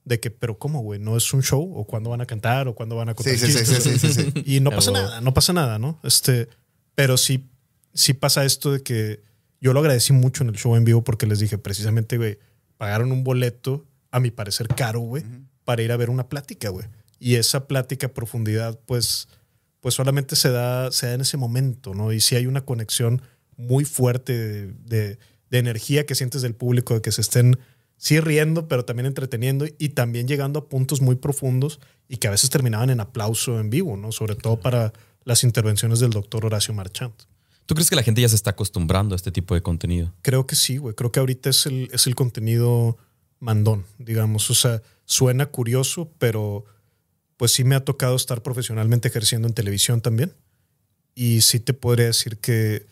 de 0.04 0.20
que, 0.20 0.30
pero 0.30 0.58
¿cómo, 0.58 0.82
güey? 0.82 1.00
¿No 1.00 1.16
es 1.16 1.32
un 1.32 1.42
show? 1.42 1.72
¿O 1.74 1.86
cuándo 1.86 2.10
van 2.10 2.20
a 2.20 2.26
cantar? 2.26 2.68
¿O 2.68 2.74
cuándo 2.74 2.96
van 2.96 3.08
a 3.08 3.14
contar 3.14 3.34
Sí, 3.34 3.46
sí, 3.46 3.52
sí, 3.52 3.58
chistes? 3.58 3.82
sí, 3.82 3.98
sí, 3.98 4.12
sí, 4.12 4.32
sí. 4.34 4.42
Y 4.44 4.60
no 4.60 4.70
pasa 4.70 4.90
nada, 4.90 5.20
no 5.20 5.32
pasa 5.34 5.52
nada, 5.52 5.78
¿no? 5.78 5.98
Este, 6.02 6.48
pero 6.94 7.16
sí, 7.16 7.48
sí 7.94 8.14
pasa 8.14 8.44
esto 8.44 8.72
de 8.72 8.82
que 8.82 9.22
yo 9.60 9.72
lo 9.72 9.80
agradecí 9.80 10.12
mucho 10.12 10.42
en 10.42 10.50
el 10.50 10.56
show 10.56 10.74
en 10.76 10.84
vivo 10.84 11.02
porque 11.04 11.26
les 11.26 11.38
dije, 11.38 11.58
precisamente, 11.58 12.16
güey, 12.16 12.38
pagaron 12.76 13.12
un 13.12 13.24
boleto, 13.24 13.86
a 14.10 14.20
mi 14.20 14.30
parecer 14.30 14.68
caro, 14.68 15.00
güey, 15.00 15.24
para 15.64 15.82
ir 15.82 15.92
a 15.92 15.96
ver 15.96 16.10
una 16.10 16.28
plática, 16.28 16.70
güey. 16.70 16.86
Y 17.18 17.36
esa 17.36 17.66
plática 17.66 18.08
a 18.08 18.12
profundidad, 18.14 18.80
pues, 18.86 19.28
pues 19.80 19.94
solamente 19.94 20.34
se 20.34 20.50
da, 20.50 20.90
se 20.90 21.06
da 21.06 21.14
en 21.14 21.20
ese 21.20 21.36
momento, 21.36 21.94
¿no? 21.94 22.12
Y 22.12 22.20
sí 22.20 22.34
hay 22.34 22.46
una 22.46 22.64
conexión 22.64 23.22
muy 23.60 23.84
fuerte 23.84 24.36
de, 24.36 24.66
de- 24.84 25.18
de 25.50 25.58
energía 25.58 26.06
que 26.06 26.14
sientes 26.14 26.42
del 26.42 26.54
público, 26.54 26.94
de 26.94 27.00
que 27.02 27.10
se 27.10 27.20
estén 27.20 27.58
sí 27.96 28.20
riendo, 28.20 28.68
pero 28.68 28.84
también 28.84 29.06
entreteniendo 29.06 29.66
y 29.78 29.90
también 29.90 30.28
llegando 30.28 30.60
a 30.60 30.68
puntos 30.68 31.00
muy 31.00 31.16
profundos 31.16 31.80
y 32.08 32.18
que 32.18 32.28
a 32.28 32.30
veces 32.30 32.50
terminaban 32.50 32.88
en 32.90 33.00
aplauso 33.00 33.58
en 33.58 33.68
vivo, 33.68 33.96
¿no? 33.96 34.12
Sobre 34.12 34.36
todo 34.36 34.60
para 34.60 34.92
las 35.24 35.42
intervenciones 35.44 35.98
del 36.00 36.10
doctor 36.10 36.46
Horacio 36.46 36.72
Marchant. 36.72 37.14
¿Tú 37.66 37.74
crees 37.74 37.90
que 37.90 37.96
la 37.96 38.02
gente 38.04 38.20
ya 38.20 38.28
se 38.28 38.36
está 38.36 38.50
acostumbrando 38.50 39.14
a 39.14 39.16
este 39.16 39.32
tipo 39.32 39.54
de 39.54 39.62
contenido? 39.62 40.14
Creo 40.22 40.46
que 40.46 40.54
sí, 40.56 40.76
güey. 40.78 40.94
Creo 40.94 41.10
que 41.12 41.20
ahorita 41.20 41.50
es 41.50 41.66
el, 41.66 41.88
es 41.92 42.06
el 42.06 42.14
contenido 42.14 42.96
mandón, 43.40 43.84
digamos. 43.98 44.48
O 44.50 44.54
sea, 44.54 44.82
suena 45.04 45.46
curioso, 45.46 46.10
pero 46.18 46.64
pues 47.36 47.52
sí 47.52 47.64
me 47.64 47.74
ha 47.74 47.84
tocado 47.84 48.14
estar 48.16 48.42
profesionalmente 48.42 49.08
ejerciendo 49.08 49.48
en 49.48 49.54
televisión 49.54 50.00
también. 50.00 50.32
Y 51.14 51.40
sí 51.42 51.60
te 51.60 51.74
podría 51.74 52.06
decir 52.06 52.38
que, 52.38 52.86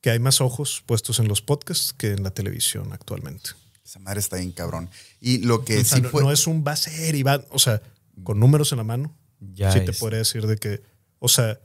que 0.00 0.10
hay 0.10 0.18
más 0.18 0.40
ojos 0.40 0.82
puestos 0.86 1.18
en 1.18 1.28
los 1.28 1.42
podcasts 1.42 1.92
que 1.92 2.12
en 2.12 2.22
la 2.22 2.30
televisión 2.30 2.92
actualmente. 2.92 3.50
Esa 3.84 3.98
madre 4.00 4.20
está 4.20 4.36
bien 4.36 4.52
cabrón. 4.52 4.90
Y 5.20 5.38
lo 5.38 5.64
que 5.64 5.78
O 5.78 5.84
sea, 5.84 5.96
sí 5.96 6.02
no, 6.02 6.08
fue... 6.10 6.22
no 6.22 6.32
es 6.32 6.46
un 6.46 6.64
va 6.66 6.72
a 6.72 6.76
ser 6.76 7.14
y 7.14 7.22
va, 7.22 7.44
o 7.50 7.58
sea, 7.58 7.82
con 8.22 8.38
números 8.38 8.72
en 8.72 8.78
la 8.78 8.84
mano, 8.84 9.16
Ya 9.40 9.72
sí 9.72 9.80
te 9.84 9.92
podría 9.92 10.18
decir 10.18 10.46
de 10.46 10.56
que, 10.56 10.82
o 11.18 11.28
sea, 11.28 11.60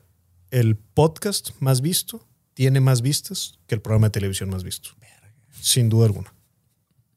el 0.51 0.75
podcast 0.75 1.51
más 1.59 1.81
visto 1.81 2.27
tiene 2.53 2.79
más 2.79 3.01
vistas 3.01 3.59
que 3.67 3.75
el 3.75 3.81
programa 3.81 4.07
de 4.07 4.11
televisión 4.11 4.49
más 4.49 4.63
visto. 4.63 4.91
Sin 5.61 5.89
duda 5.89 6.05
alguna. 6.05 6.32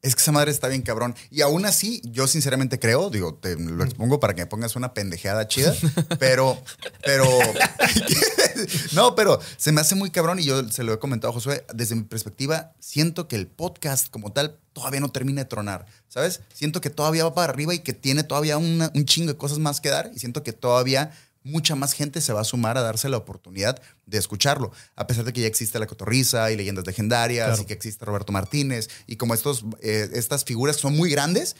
Es 0.06 0.14
que 0.14 0.22
esa 0.22 0.30
madre 0.30 0.52
está 0.52 0.68
bien 0.68 0.82
cabrón. 0.82 1.16
Y 1.32 1.40
aún 1.40 1.66
así, 1.66 2.00
yo 2.04 2.28
sinceramente 2.28 2.78
creo, 2.78 3.10
digo, 3.10 3.34
te 3.34 3.56
lo 3.56 3.82
expongo 3.82 4.20
para 4.20 4.34
que 4.34 4.42
me 4.42 4.46
pongas 4.46 4.76
una 4.76 4.94
pendejeada 4.94 5.48
chida, 5.48 5.74
pero, 6.20 6.56
pero, 7.04 7.24
no, 8.92 9.14
pero 9.14 9.40
se 9.56 9.72
me 9.72 9.80
hace 9.80 9.94
muy 9.94 10.10
cabrón 10.10 10.38
y 10.38 10.44
yo 10.44 10.68
se 10.68 10.82
lo 10.84 10.92
he 10.92 10.98
comentado 10.98 11.30
a 11.32 11.34
Josué, 11.34 11.64
desde 11.74 11.94
mi 11.94 12.04
perspectiva, 12.04 12.72
siento 12.78 13.28
que 13.28 13.36
el 13.36 13.46
podcast 13.48 14.08
como 14.08 14.32
tal 14.32 14.58
todavía 14.72 15.00
no 15.00 15.10
termina 15.10 15.42
de 15.42 15.46
tronar, 15.48 15.86
¿sabes? 16.08 16.40
Siento 16.54 16.80
que 16.80 16.90
todavía 16.90 17.24
va 17.24 17.34
para 17.34 17.52
arriba 17.52 17.74
y 17.74 17.80
que 17.80 17.92
tiene 17.92 18.22
todavía 18.22 18.58
una- 18.58 18.90
un 18.94 19.04
chingo 19.06 19.32
de 19.32 19.36
cosas 19.38 19.58
más 19.58 19.80
que 19.80 19.88
dar 19.88 20.10
y 20.14 20.18
siento 20.18 20.42
que 20.42 20.52
todavía 20.52 21.10
mucha 21.46 21.74
más 21.76 21.92
gente 21.92 22.20
se 22.20 22.32
va 22.32 22.40
a 22.40 22.44
sumar 22.44 22.76
a 22.76 22.82
darse 22.82 23.08
la 23.08 23.16
oportunidad 23.16 23.80
de 24.04 24.18
escucharlo, 24.18 24.72
a 24.96 25.06
pesar 25.06 25.24
de 25.24 25.32
que 25.32 25.40
ya 25.42 25.46
existe 25.46 25.78
La 25.78 25.86
Cotorriza 25.86 26.50
y 26.50 26.56
Leyendas 26.56 26.86
Legendarias 26.86 27.46
Claro. 27.48 27.62
y 27.62 27.66
que 27.66 27.74
existe 27.74 28.04
Roberto 28.04 28.32
Martínez 28.32 28.88
y 29.06 29.16
como 29.16 29.32
estos, 29.34 29.64
eh, 29.80 30.08
estas 30.12 30.44
figuras 30.44 30.76
son 30.76 30.96
muy 30.96 31.10
grandes, 31.10 31.56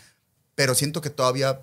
pero 0.55 0.75
siento 0.75 1.01
que 1.01 1.11
todavía 1.11 1.61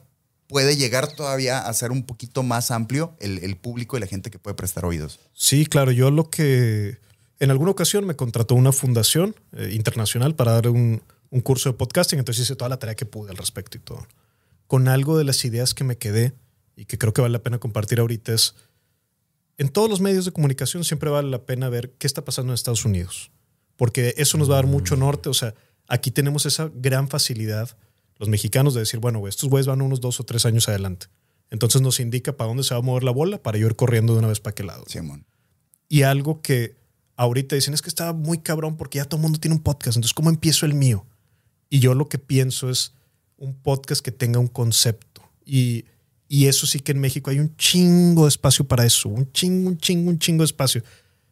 puede 0.47 0.75
llegar 0.77 1.07
todavía 1.13 1.59
a 1.59 1.73
ser 1.73 1.91
un 1.91 2.03
poquito 2.05 2.43
más 2.43 2.71
amplio 2.71 3.15
el, 3.19 3.39
el 3.39 3.57
público 3.57 3.97
y 3.97 3.99
la 3.99 4.07
gente 4.07 4.29
que 4.31 4.39
puede 4.39 4.55
prestar 4.55 4.85
oídos. 4.85 5.19
Sí, 5.33 5.65
claro, 5.65 5.91
yo 5.91 6.09
lo 6.11 6.29
que 6.29 6.97
en 7.39 7.51
alguna 7.51 7.71
ocasión 7.71 8.05
me 8.05 8.15
contrató 8.15 8.55
una 8.55 8.71
fundación 8.71 9.35
eh, 9.53 9.69
internacional 9.73 10.35
para 10.35 10.53
dar 10.53 10.69
un, 10.69 11.01
un 11.29 11.41
curso 11.41 11.69
de 11.69 11.77
podcasting, 11.77 12.19
entonces 12.19 12.43
hice 12.43 12.55
toda 12.55 12.69
la 12.69 12.77
tarea 12.77 12.95
que 12.95 13.05
pude 13.05 13.31
al 13.31 13.37
respecto 13.37 13.77
y 13.77 13.81
todo. 13.81 14.07
Con 14.67 14.87
algo 14.87 15.17
de 15.17 15.23
las 15.23 15.43
ideas 15.43 15.73
que 15.73 15.83
me 15.83 15.97
quedé 15.97 16.33
y 16.75 16.85
que 16.85 16.97
creo 16.97 17.13
que 17.13 17.21
vale 17.21 17.33
la 17.33 17.43
pena 17.43 17.59
compartir 17.59 17.99
ahorita 17.99 18.33
es, 18.33 18.55
en 19.57 19.69
todos 19.69 19.89
los 19.89 20.01
medios 20.01 20.25
de 20.25 20.31
comunicación 20.31 20.83
siempre 20.83 21.09
vale 21.09 21.29
la 21.29 21.45
pena 21.45 21.69
ver 21.69 21.91
qué 21.97 22.07
está 22.07 22.25
pasando 22.25 22.51
en 22.51 22.55
Estados 22.55 22.85
Unidos, 22.85 23.31
porque 23.75 24.13
eso 24.17 24.37
nos 24.37 24.49
va 24.49 24.55
a 24.55 24.57
dar 24.57 24.67
mucho 24.67 24.95
norte, 24.95 25.29
o 25.29 25.33
sea, 25.33 25.53
aquí 25.87 26.11
tenemos 26.11 26.45
esa 26.45 26.71
gran 26.73 27.07
facilidad, 27.07 27.77
los 28.17 28.29
mexicanos, 28.29 28.73
de 28.73 28.81
decir, 28.81 28.99
bueno, 28.99 29.19
güey, 29.19 29.29
estos 29.29 29.49
güeyes 29.49 29.67
van 29.67 29.81
unos 29.81 30.01
dos 30.01 30.19
o 30.19 30.23
tres 30.23 30.45
años 30.45 30.69
adelante. 30.69 31.07
Entonces 31.49 31.81
nos 31.81 31.99
indica 31.99 32.35
para 32.35 32.47
dónde 32.47 32.63
se 32.63 32.73
va 32.73 32.79
a 32.79 32.83
mover 32.83 33.03
la 33.03 33.11
bola 33.11 33.41
para 33.41 33.57
yo 33.57 33.67
ir 33.67 33.75
corriendo 33.75 34.13
de 34.13 34.19
una 34.19 34.27
vez 34.27 34.39
para 34.39 34.51
aquel 34.51 34.67
lado. 34.67 34.85
Simón. 34.87 35.25
Y 35.87 36.01
algo 36.01 36.41
que 36.41 36.75
ahorita 37.15 37.55
dicen 37.55 37.75
es 37.75 37.81
que 37.81 37.89
está 37.89 38.13
muy 38.13 38.39
cabrón 38.39 38.75
porque 38.75 38.97
ya 38.97 39.05
todo 39.05 39.17
el 39.17 39.23
mundo 39.23 39.39
tiene 39.39 39.55
un 39.55 39.61
podcast. 39.61 39.97
Entonces, 39.97 40.15
¿cómo 40.15 40.31
empiezo 40.31 40.65
el 40.65 40.73
mío? 40.73 41.05
Y 41.69 41.79
yo 41.79 41.93
lo 41.93 42.09
que 42.09 42.17
pienso 42.17 42.69
es 42.69 42.93
un 43.37 43.53
podcast 43.53 44.03
que 44.03 44.11
tenga 44.11 44.39
un 44.39 44.47
concepto. 44.47 45.21
Y, 45.45 45.85
y 46.33 46.47
eso 46.47 46.65
sí 46.65 46.79
que 46.79 46.93
en 46.93 46.99
México 46.99 47.29
hay 47.29 47.37
un 47.39 47.55
chingo 47.57 48.23
de 48.23 48.29
espacio 48.29 48.65
para 48.65 48.83
eso. 48.87 49.07
Un 49.07 49.31
chingo, 49.31 49.69
un 49.69 49.77
chingo, 49.77 50.09
un 50.09 50.17
chingo 50.17 50.41
de 50.41 50.45
espacio. 50.47 50.81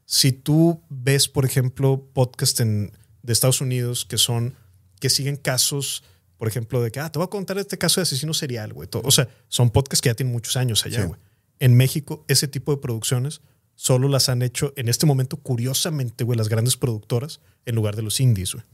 Si 0.05 0.31
tú 0.31 0.79
ves, 0.89 1.27
por 1.27 1.43
ejemplo, 1.43 2.08
podcast 2.13 2.60
en, 2.60 2.91
de 3.24 3.34
Estados 3.34 3.62
Unidos 3.62 4.05
que 4.05 4.20
son, 4.20 4.53
que 5.00 5.10
siguen 5.10 5.38
casos, 5.38 6.03
por 6.38 6.48
ejemplo, 6.48 6.84
de 6.84 6.91
que, 6.91 7.00
ah, 7.00 7.12
te 7.12 7.17
voy 7.17 7.25
a 7.25 7.29
contar 7.31 7.58
este 7.58 7.79
caso 7.79 8.00
de 8.00 8.03
asesino 8.03 8.36
serial, 8.36 8.74
güey. 8.74 8.88
O 9.03 9.10
sea, 9.10 9.27
son 9.48 9.72
podcasts 9.72 10.01
que 10.03 10.10
ya 10.10 10.13
tienen 10.13 10.34
muchos 10.34 10.55
años 10.55 10.86
allá, 10.86 11.01
Sí. 11.01 11.08
güey. 11.08 11.20
En 11.58 11.74
México, 11.75 12.24
ese 12.27 12.48
tipo 12.48 12.72
de 12.72 12.77
producciones 12.79 13.41
solo 13.74 14.08
las 14.08 14.29
han 14.29 14.43
hecho 14.43 14.72
en 14.75 14.88
este 14.88 15.08
momento, 15.08 15.38
curiosamente, 15.38 16.24
güey, 16.24 16.38
las 16.38 16.48
grandes 16.48 16.77
productoras 16.77 17.39
en 17.65 17.74
lugar 17.74 17.96
de 17.96 18.03
los 18.03 18.20
indies, 18.20 18.53
güey. 18.53 18.65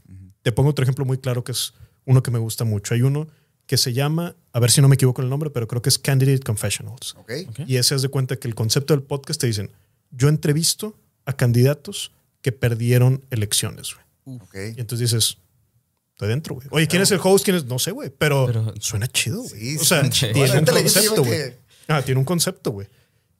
Te 0.42 0.52
pongo 0.52 0.68
otro 0.68 0.82
ejemplo 0.82 1.06
muy 1.06 1.16
claro 1.16 1.42
que 1.42 1.52
es 1.52 1.72
uno 2.04 2.22
que 2.22 2.30
me 2.30 2.38
gusta 2.38 2.64
mucho. 2.66 2.92
Hay 2.92 3.00
uno 3.00 3.28
que 3.68 3.76
se 3.76 3.92
llama, 3.92 4.34
a 4.52 4.60
ver 4.60 4.70
si 4.72 4.80
no 4.80 4.88
me 4.88 4.94
equivoco 4.94 5.20
en 5.20 5.26
el 5.26 5.30
nombre, 5.30 5.50
pero 5.50 5.68
creo 5.68 5.82
que 5.82 5.90
es 5.90 5.98
Candidate 5.98 6.40
Confessionals. 6.40 7.14
¿Ok? 7.18 7.32
Ok. 7.50 7.60
Y 7.66 7.76
ese 7.76 7.94
haz 7.94 8.02
de 8.02 8.08
cuenta 8.08 8.36
que 8.36 8.48
el 8.48 8.54
concepto 8.54 8.94
del 8.94 9.02
podcast 9.04 9.40
te 9.40 9.46
dicen, 9.46 9.70
yo 10.10 10.28
entrevisto 10.28 10.98
a 11.26 11.34
candidatos 11.34 12.10
que 12.40 12.50
perdieron 12.50 13.22
elecciones, 13.30 13.94
güey. 14.24 14.38
Ok. 14.40 14.54
Y 14.76 14.80
entonces 14.80 15.10
dices, 15.10 15.36
estoy 16.14 16.28
dentro, 16.30 16.54
güey. 16.54 16.66
Oye, 16.70 16.88
¿quién 16.88 17.02
es 17.02 17.10
el 17.10 17.20
host? 17.22 17.44
¿Quién 17.44 17.58
es? 17.58 17.66
No 17.66 17.78
sé, 17.78 17.90
güey, 17.92 18.10
pero, 18.10 18.46
Pero- 18.46 18.74
suena 18.80 19.06
chido, 19.06 19.42
güey. 19.42 19.60
Sí, 19.60 19.76
o 19.78 19.84
sea, 19.84 20.08
tiene 20.08 20.50
un 20.58 20.64
concepto, 20.64 21.22
que- 21.22 21.58
Ah, 21.88 22.02
tiene 22.02 22.18
un 22.18 22.24
concepto, 22.24 22.70
güey. 22.70 22.88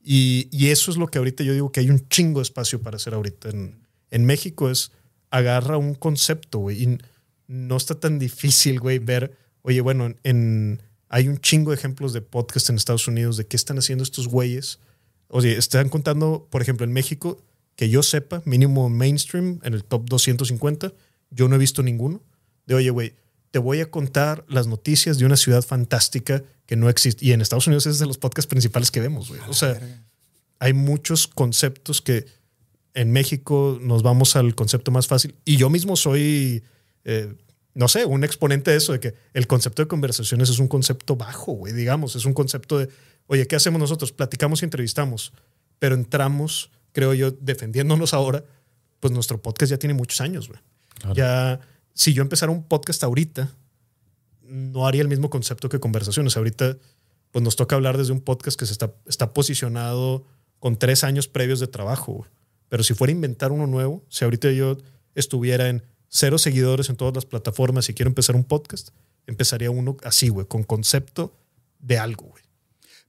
Y, 0.04 0.48
y 0.52 0.68
eso 0.68 0.90
es 0.90 0.98
lo 0.98 1.06
que 1.08 1.16
ahorita 1.18 1.42
yo 1.42 1.54
digo 1.54 1.72
que 1.72 1.80
hay 1.80 1.88
un 1.90 2.06
chingo 2.08 2.40
de 2.40 2.44
espacio 2.44 2.80
para 2.82 2.96
hacer 2.96 3.14
ahorita. 3.14 3.48
En, 3.48 3.80
en 4.10 4.24
México 4.26 4.68
es 4.70 4.92
agarra 5.30 5.78
un 5.78 5.94
concepto, 5.94 6.58
güey. 6.58 6.82
Y 6.82 6.98
no 7.46 7.76
está 7.78 7.94
tan 7.98 8.18
difícil, 8.18 8.78
güey, 8.78 8.98
ver, 8.98 9.36
oye, 9.62 9.80
bueno, 9.80 10.14
en, 10.22 10.82
hay 11.08 11.28
un 11.28 11.38
chingo 11.38 11.70
de 11.70 11.76
ejemplos 11.76 12.12
de 12.12 12.20
podcast 12.20 12.70
en 12.70 12.76
Estados 12.76 13.08
Unidos 13.08 13.36
de 13.36 13.46
qué 13.46 13.56
están 13.56 13.78
haciendo 13.78 14.04
estos 14.04 14.28
güeyes. 14.28 14.78
Oye, 15.28 15.56
están 15.56 15.88
contando, 15.88 16.46
por 16.50 16.62
ejemplo, 16.62 16.84
en 16.84 16.92
México, 16.92 17.42
que 17.76 17.88
yo 17.88 18.02
sepa, 18.02 18.42
mínimo 18.44 18.88
mainstream, 18.88 19.60
en 19.62 19.74
el 19.74 19.84
top 19.84 20.06
250, 20.08 20.92
yo 21.30 21.48
no 21.48 21.56
he 21.56 21.58
visto 21.58 21.82
ninguno. 21.82 22.22
De, 22.66 22.74
oye, 22.74 22.90
güey, 22.90 23.14
te 23.50 23.58
voy 23.58 23.80
a 23.80 23.90
contar 23.90 24.44
las 24.48 24.66
noticias 24.66 25.18
de 25.18 25.24
una 25.24 25.36
ciudad 25.36 25.62
fantástica 25.62 26.42
que 26.66 26.76
no 26.76 26.88
existe. 26.88 27.24
Y 27.24 27.32
en 27.32 27.40
Estados 27.40 27.66
Unidos 27.66 27.86
es 27.86 27.98
de 27.98 28.06
los 28.06 28.18
podcasts 28.18 28.48
principales 28.48 28.90
que 28.90 29.00
vemos, 29.00 29.28
güey. 29.28 29.40
O 29.48 29.54
sea, 29.54 29.80
hay 30.58 30.72
muchos 30.72 31.26
conceptos 31.26 32.02
que 32.02 32.26
en 32.94 33.12
México 33.12 33.78
nos 33.80 34.02
vamos 34.02 34.36
al 34.36 34.54
concepto 34.54 34.90
más 34.90 35.06
fácil. 35.06 35.34
Y 35.44 35.56
yo 35.56 35.70
mismo 35.70 35.96
soy, 35.96 36.62
eh, 37.04 37.32
no 37.78 37.86
sé, 37.86 38.04
un 38.04 38.24
exponente 38.24 38.72
de 38.72 38.78
eso, 38.78 38.92
de 38.92 38.98
que 38.98 39.14
el 39.34 39.46
concepto 39.46 39.82
de 39.82 39.86
conversaciones 39.86 40.50
es 40.50 40.58
un 40.58 40.66
concepto 40.66 41.14
bajo, 41.14 41.52
güey, 41.52 41.72
digamos, 41.72 42.16
es 42.16 42.24
un 42.24 42.34
concepto 42.34 42.76
de, 42.76 42.88
oye, 43.28 43.46
¿qué 43.46 43.54
hacemos 43.54 43.78
nosotros? 43.78 44.10
Platicamos 44.10 44.62
y 44.62 44.64
entrevistamos, 44.64 45.32
pero 45.78 45.94
entramos, 45.94 46.72
creo 46.90 47.14
yo, 47.14 47.30
defendiéndonos 47.30 48.14
ahora, 48.14 48.42
pues 48.98 49.12
nuestro 49.12 49.40
podcast 49.40 49.70
ya 49.70 49.78
tiene 49.78 49.94
muchos 49.94 50.20
años, 50.20 50.48
güey. 50.48 50.58
Ya, 51.14 51.60
si 51.94 52.12
yo 52.14 52.22
empezara 52.22 52.50
un 52.50 52.64
podcast 52.64 53.04
ahorita, 53.04 53.54
no 54.42 54.88
haría 54.88 55.02
el 55.02 55.08
mismo 55.08 55.30
concepto 55.30 55.68
que 55.68 55.78
conversaciones. 55.78 56.36
Ahorita, 56.36 56.78
pues 57.30 57.44
nos 57.44 57.54
toca 57.54 57.76
hablar 57.76 57.96
desde 57.96 58.12
un 58.12 58.22
podcast 58.22 58.58
que 58.58 58.66
se 58.66 58.72
está, 58.72 58.92
está 59.06 59.32
posicionado 59.32 60.26
con 60.58 60.76
tres 60.80 61.04
años 61.04 61.28
previos 61.28 61.60
de 61.60 61.68
trabajo, 61.68 62.12
güey. 62.12 62.30
Pero 62.68 62.82
si 62.82 62.94
fuera 62.94 63.12
a 63.12 63.14
inventar 63.14 63.52
uno 63.52 63.68
nuevo, 63.68 64.04
si 64.08 64.24
ahorita 64.24 64.50
yo 64.50 64.78
estuviera 65.14 65.68
en 65.68 65.84
cero 66.08 66.38
seguidores 66.38 66.88
en 66.88 66.96
todas 66.96 67.14
las 67.14 67.24
plataformas 67.26 67.88
y 67.88 67.94
quiero 67.94 68.08
empezar 68.08 68.36
un 68.36 68.44
podcast, 68.44 68.88
empezaría 69.26 69.70
uno 69.70 69.96
así, 70.04 70.28
güey, 70.28 70.46
con 70.46 70.62
concepto 70.64 71.32
de 71.78 71.98
algo, 71.98 72.26
güey. 72.26 72.42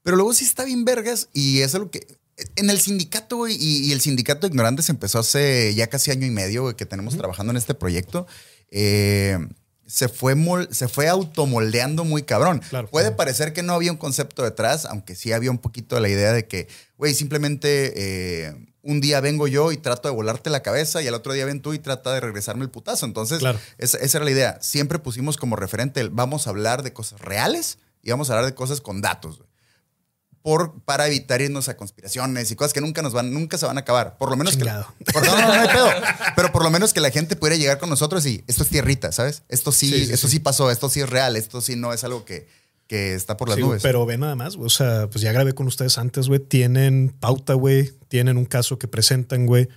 Pero 0.03 0.17
luego 0.17 0.33
sí 0.33 0.45
está 0.45 0.63
bien 0.63 0.85
vergas 0.85 1.29
y 1.33 1.61
es 1.61 1.75
algo 1.75 1.91
que... 1.91 2.07
En 2.55 2.69
el 2.69 2.79
sindicato, 2.79 3.35
güey, 3.35 3.57
y, 3.59 3.89
y 3.89 3.91
el 3.91 3.99
sindicato 3.99 4.47
de 4.47 4.51
ignorantes 4.51 4.87
empezó 4.89 5.19
hace 5.19 5.73
ya 5.75 5.87
casi 5.87 6.11
año 6.11 6.25
y 6.25 6.29
medio, 6.29 6.61
güey, 6.61 6.75
que 6.75 6.85
tenemos 6.85 7.17
trabajando 7.17 7.51
en 7.51 7.57
este 7.57 7.73
proyecto. 7.73 8.27
Eh, 8.71 9.37
se 9.85 10.07
fue, 10.07 10.35
mol- 10.35 10.71
se 10.71 10.87
fue 10.87 11.09
automoldeando 11.09 12.05
muy 12.05 12.23
cabrón. 12.23 12.61
Claro. 12.69 12.89
Puede 12.89 13.11
parecer 13.11 13.51
que 13.51 13.61
no 13.61 13.73
había 13.73 13.91
un 13.91 13.97
concepto 13.97 14.43
detrás, 14.43 14.85
aunque 14.85 15.15
sí 15.15 15.33
había 15.33 15.51
un 15.51 15.57
poquito 15.57 15.95
de 15.95 16.01
la 16.01 16.07
idea 16.07 16.31
de 16.31 16.47
que, 16.47 16.69
güey, 16.97 17.13
simplemente 17.13 17.91
eh, 17.97 18.55
un 18.81 19.01
día 19.01 19.19
vengo 19.21 19.47
yo 19.47 19.71
y 19.71 19.77
trato 19.77 20.07
de 20.07 20.15
volarte 20.15 20.49
la 20.49 20.61
cabeza 20.61 21.01
y 21.01 21.07
al 21.07 21.13
otro 21.13 21.33
día 21.33 21.45
ven 21.45 21.61
tú 21.61 21.73
y 21.73 21.79
trata 21.79 22.13
de 22.13 22.19
regresarme 22.21 22.63
el 22.63 22.69
putazo. 22.71 23.05
Entonces, 23.05 23.39
Claro. 23.39 23.59
esa, 23.77 23.97
esa 23.97 24.17
era 24.19 24.25
la 24.25 24.31
idea. 24.31 24.57
Siempre 24.61 24.99
pusimos 24.99 25.37
como 25.37 25.55
referente 25.55 25.99
el 25.99 26.09
vamos 26.09 26.47
a 26.47 26.51
hablar 26.51 26.81
de 26.83 26.93
cosas 26.93 27.19
reales 27.21 27.77
y 28.01 28.11
vamos 28.11 28.29
a 28.29 28.33
hablar 28.33 28.45
de 28.45 28.55
cosas 28.55 28.79
con 28.81 29.01
datos. 29.01 29.41
Por, 30.41 30.81
para 30.83 31.05
evitar 31.05 31.41
irnos 31.41 31.67
a 31.67 31.75
conspiraciones 31.75 32.49
y 32.49 32.55
cosas 32.55 32.71
que 32.71 32.79
nunca 32.79 33.01
nos 33.01 33.11
van, 33.11 33.33
nunca 33.33 33.57
se 33.57 33.65
van 33.65 33.77
a 33.77 33.81
acabar. 33.81 34.17
Por 34.17 34.29
lo 34.29 34.37
menos 34.37 34.53
Chingado. 34.53 34.87
que. 35.05 35.11
por- 35.11 35.25
no, 35.25 35.35
no, 35.37 35.45
no 35.47 35.53
hay 35.61 35.67
pedo. 35.67 35.89
Pero 36.37 36.51
por 36.53 36.63
lo 36.63 36.69
menos 36.71 36.93
que 36.93 37.01
la 37.01 37.11
gente 37.11 37.35
pudiera 37.35 37.57
llegar 37.57 37.77
con 37.77 37.89
nosotros 37.89 38.25
y 38.25 38.45
esto 38.47 38.63
es 38.63 38.69
tierrita, 38.69 39.11
¿sabes? 39.11 39.43
Esto 39.49 39.73
sí, 39.73 39.89
Sí, 39.91 40.05
sí, 40.05 40.13
esto 40.13 40.27
sí. 40.27 40.33
sí. 40.37 40.39
pasó, 40.39 40.71
esto 40.71 40.89
sí 40.89 41.01
es 41.01 41.09
real, 41.09 41.35
esto 41.35 41.59
sí 41.59 41.75
no 41.75 41.91
es 41.91 42.05
algo 42.05 42.23
que, 42.23 42.47
que 42.89 43.13
está 43.13 43.37
por 43.37 43.47
las 43.47 43.55
Sí, 43.57 43.61
nubes. 43.61 43.83
pero 43.83 44.03
ve 44.07 44.17
nada 44.17 44.35
más, 44.35 44.55
güey. 44.55 44.65
O 44.65 44.69
sea, 44.69 45.07
pues 45.11 45.21
ya 45.21 45.31
grabé 45.31 45.53
con 45.53 45.67
ustedes 45.67 45.99
antes, 45.99 46.27
güey. 46.27 46.39
Tienen 46.39 47.15
pauta, 47.19 47.53
güey. 47.53 47.91
Tienen 48.07 48.35
un 48.37 48.45
caso 48.45 48.79
que 48.79 48.87
presentan, 48.87 49.45
güey. 49.45 49.69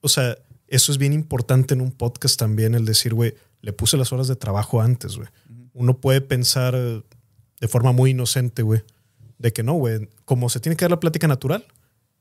O 0.00 0.08
sea, 0.08 0.36
eso 0.66 0.90
es 0.90 0.98
bien 0.98 1.12
importante 1.12 1.74
en 1.74 1.80
un 1.80 1.92
podcast 1.92 2.36
también, 2.38 2.74
el 2.74 2.84
decir, 2.84 3.14
güey, 3.14 3.34
le 3.62 3.72
puse 3.72 3.96
las 3.96 4.12
horas 4.12 4.26
de 4.26 4.34
trabajo 4.34 4.80
antes, 4.82 5.14
güey. 5.16 5.28
Uno 5.74 5.98
puede 6.00 6.20
pensar 6.20 6.74
eh, 6.76 7.02
de 7.60 7.68
forma 7.68 7.92
muy 7.92 8.10
inocente, 8.10 8.62
güey, 8.62 8.82
de 9.38 9.52
que 9.52 9.62
no, 9.62 9.74
güey, 9.74 10.08
como 10.24 10.48
se 10.48 10.58
tiene 10.58 10.74
que 10.76 10.84
dar 10.86 10.90
la 10.90 10.98
plática 11.00 11.28
natural, 11.28 11.64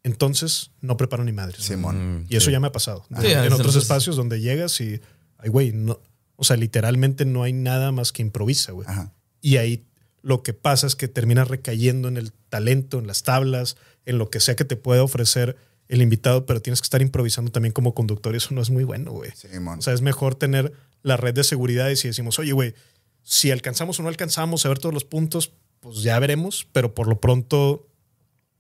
entonces 0.04 0.72
no 0.82 0.96
preparo 0.98 1.24
ni 1.24 1.32
madres. 1.32 1.58
güey. 1.58 1.68
Simón. 1.70 2.26
Y 2.30 2.36
eso 2.36 2.52
ya 2.52 2.60
me 2.60 2.68
ha 2.68 2.72
pasado. 2.72 3.04
Sí, 3.20 3.28
en 3.32 3.52
otros 3.52 3.76
espacios 3.76 4.16
donde 4.16 4.40
llegas 4.42 4.80
y, 4.80 5.02
ay, 5.40 5.50
güey, 5.50 5.72
no. 5.74 6.00
O 6.36 6.44
sea, 6.44 6.56
literalmente 6.58 7.26
no 7.26 7.42
hay 7.44 7.54
nada 7.54 7.92
más 7.92 8.12
que 8.12 8.22
improvisa, 8.22 8.74
güey. 8.74 8.88
Ajá. 8.88 9.12
Y 9.42 9.58
ahí 9.58 9.86
lo 10.26 10.42
que 10.42 10.54
pasa 10.54 10.88
es 10.88 10.96
que 10.96 11.08
terminas 11.08 11.50
recayendo 11.50 12.08
en 12.08 12.18
el 12.18 12.34
talento, 12.50 12.98
en 12.98 13.06
las 13.06 13.22
tablas, 13.22 13.78
en 14.08 14.18
lo 14.18 14.32
que 14.32 14.40
sea 14.40 14.56
que 14.56 14.66
te 14.66 14.76
pueda 14.76 15.04
ofrecer 15.04 15.56
el 15.88 16.02
invitado, 16.02 16.48
pero 16.48 16.64
tienes 16.64 16.82
que 16.82 16.86
estar 16.86 17.04
improvisando 17.04 17.52
también 17.52 17.74
como 17.74 17.94
conductor 17.94 18.34
y 18.34 18.38
eso 18.38 18.56
no 18.56 18.62
es 18.64 18.72
muy 18.72 18.84
bueno, 18.84 19.12
güey. 19.12 19.30
Simón. 19.36 19.78
O 19.78 19.82
sea, 19.84 19.94
es 19.94 20.02
mejor 20.02 20.34
tener 20.34 20.74
la 21.04 21.16
red 21.16 21.36
de 21.36 21.44
seguridad 21.44 21.90
y 21.90 21.96
si 21.96 22.08
decimos, 22.08 22.40
oye, 22.40 22.54
güey, 22.54 22.74
si 23.22 23.52
alcanzamos 23.52 24.00
o 24.00 24.02
no 24.02 24.10
alcanzamos 24.10 24.66
a 24.66 24.70
ver 24.70 24.80
todos 24.80 24.96
los 24.96 25.06
puntos, 25.06 25.54
pues 25.80 26.02
ya 26.02 26.18
veremos, 26.18 26.68
pero 26.72 26.96
por 26.96 27.08
lo 27.08 27.22
pronto 27.22 27.88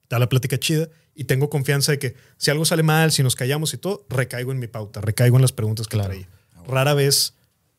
da 0.08 0.20
la 0.20 0.30
plática 0.30 0.60
chida 0.60 0.90
y 1.16 1.24
tengo 1.24 1.50
confianza 1.50 1.94
de 1.94 1.98
que 1.98 2.16
si 2.38 2.52
algo 2.52 2.66
sale 2.66 2.84
mal, 2.84 3.12
si 3.12 3.24
nos 3.24 3.36
callamos 3.36 3.74
y 3.74 3.80
todo, 3.80 4.06
recaigo 4.08 4.52
en 4.52 4.60
mi 4.60 4.68
pauta, 4.68 5.02
recaigo 5.02 5.38
en 5.38 5.42
las 5.42 5.52
preguntas 5.52 5.88
que 5.88 5.98
traía. 5.98 6.30
Rara 6.68 6.94
vez 6.94 7.34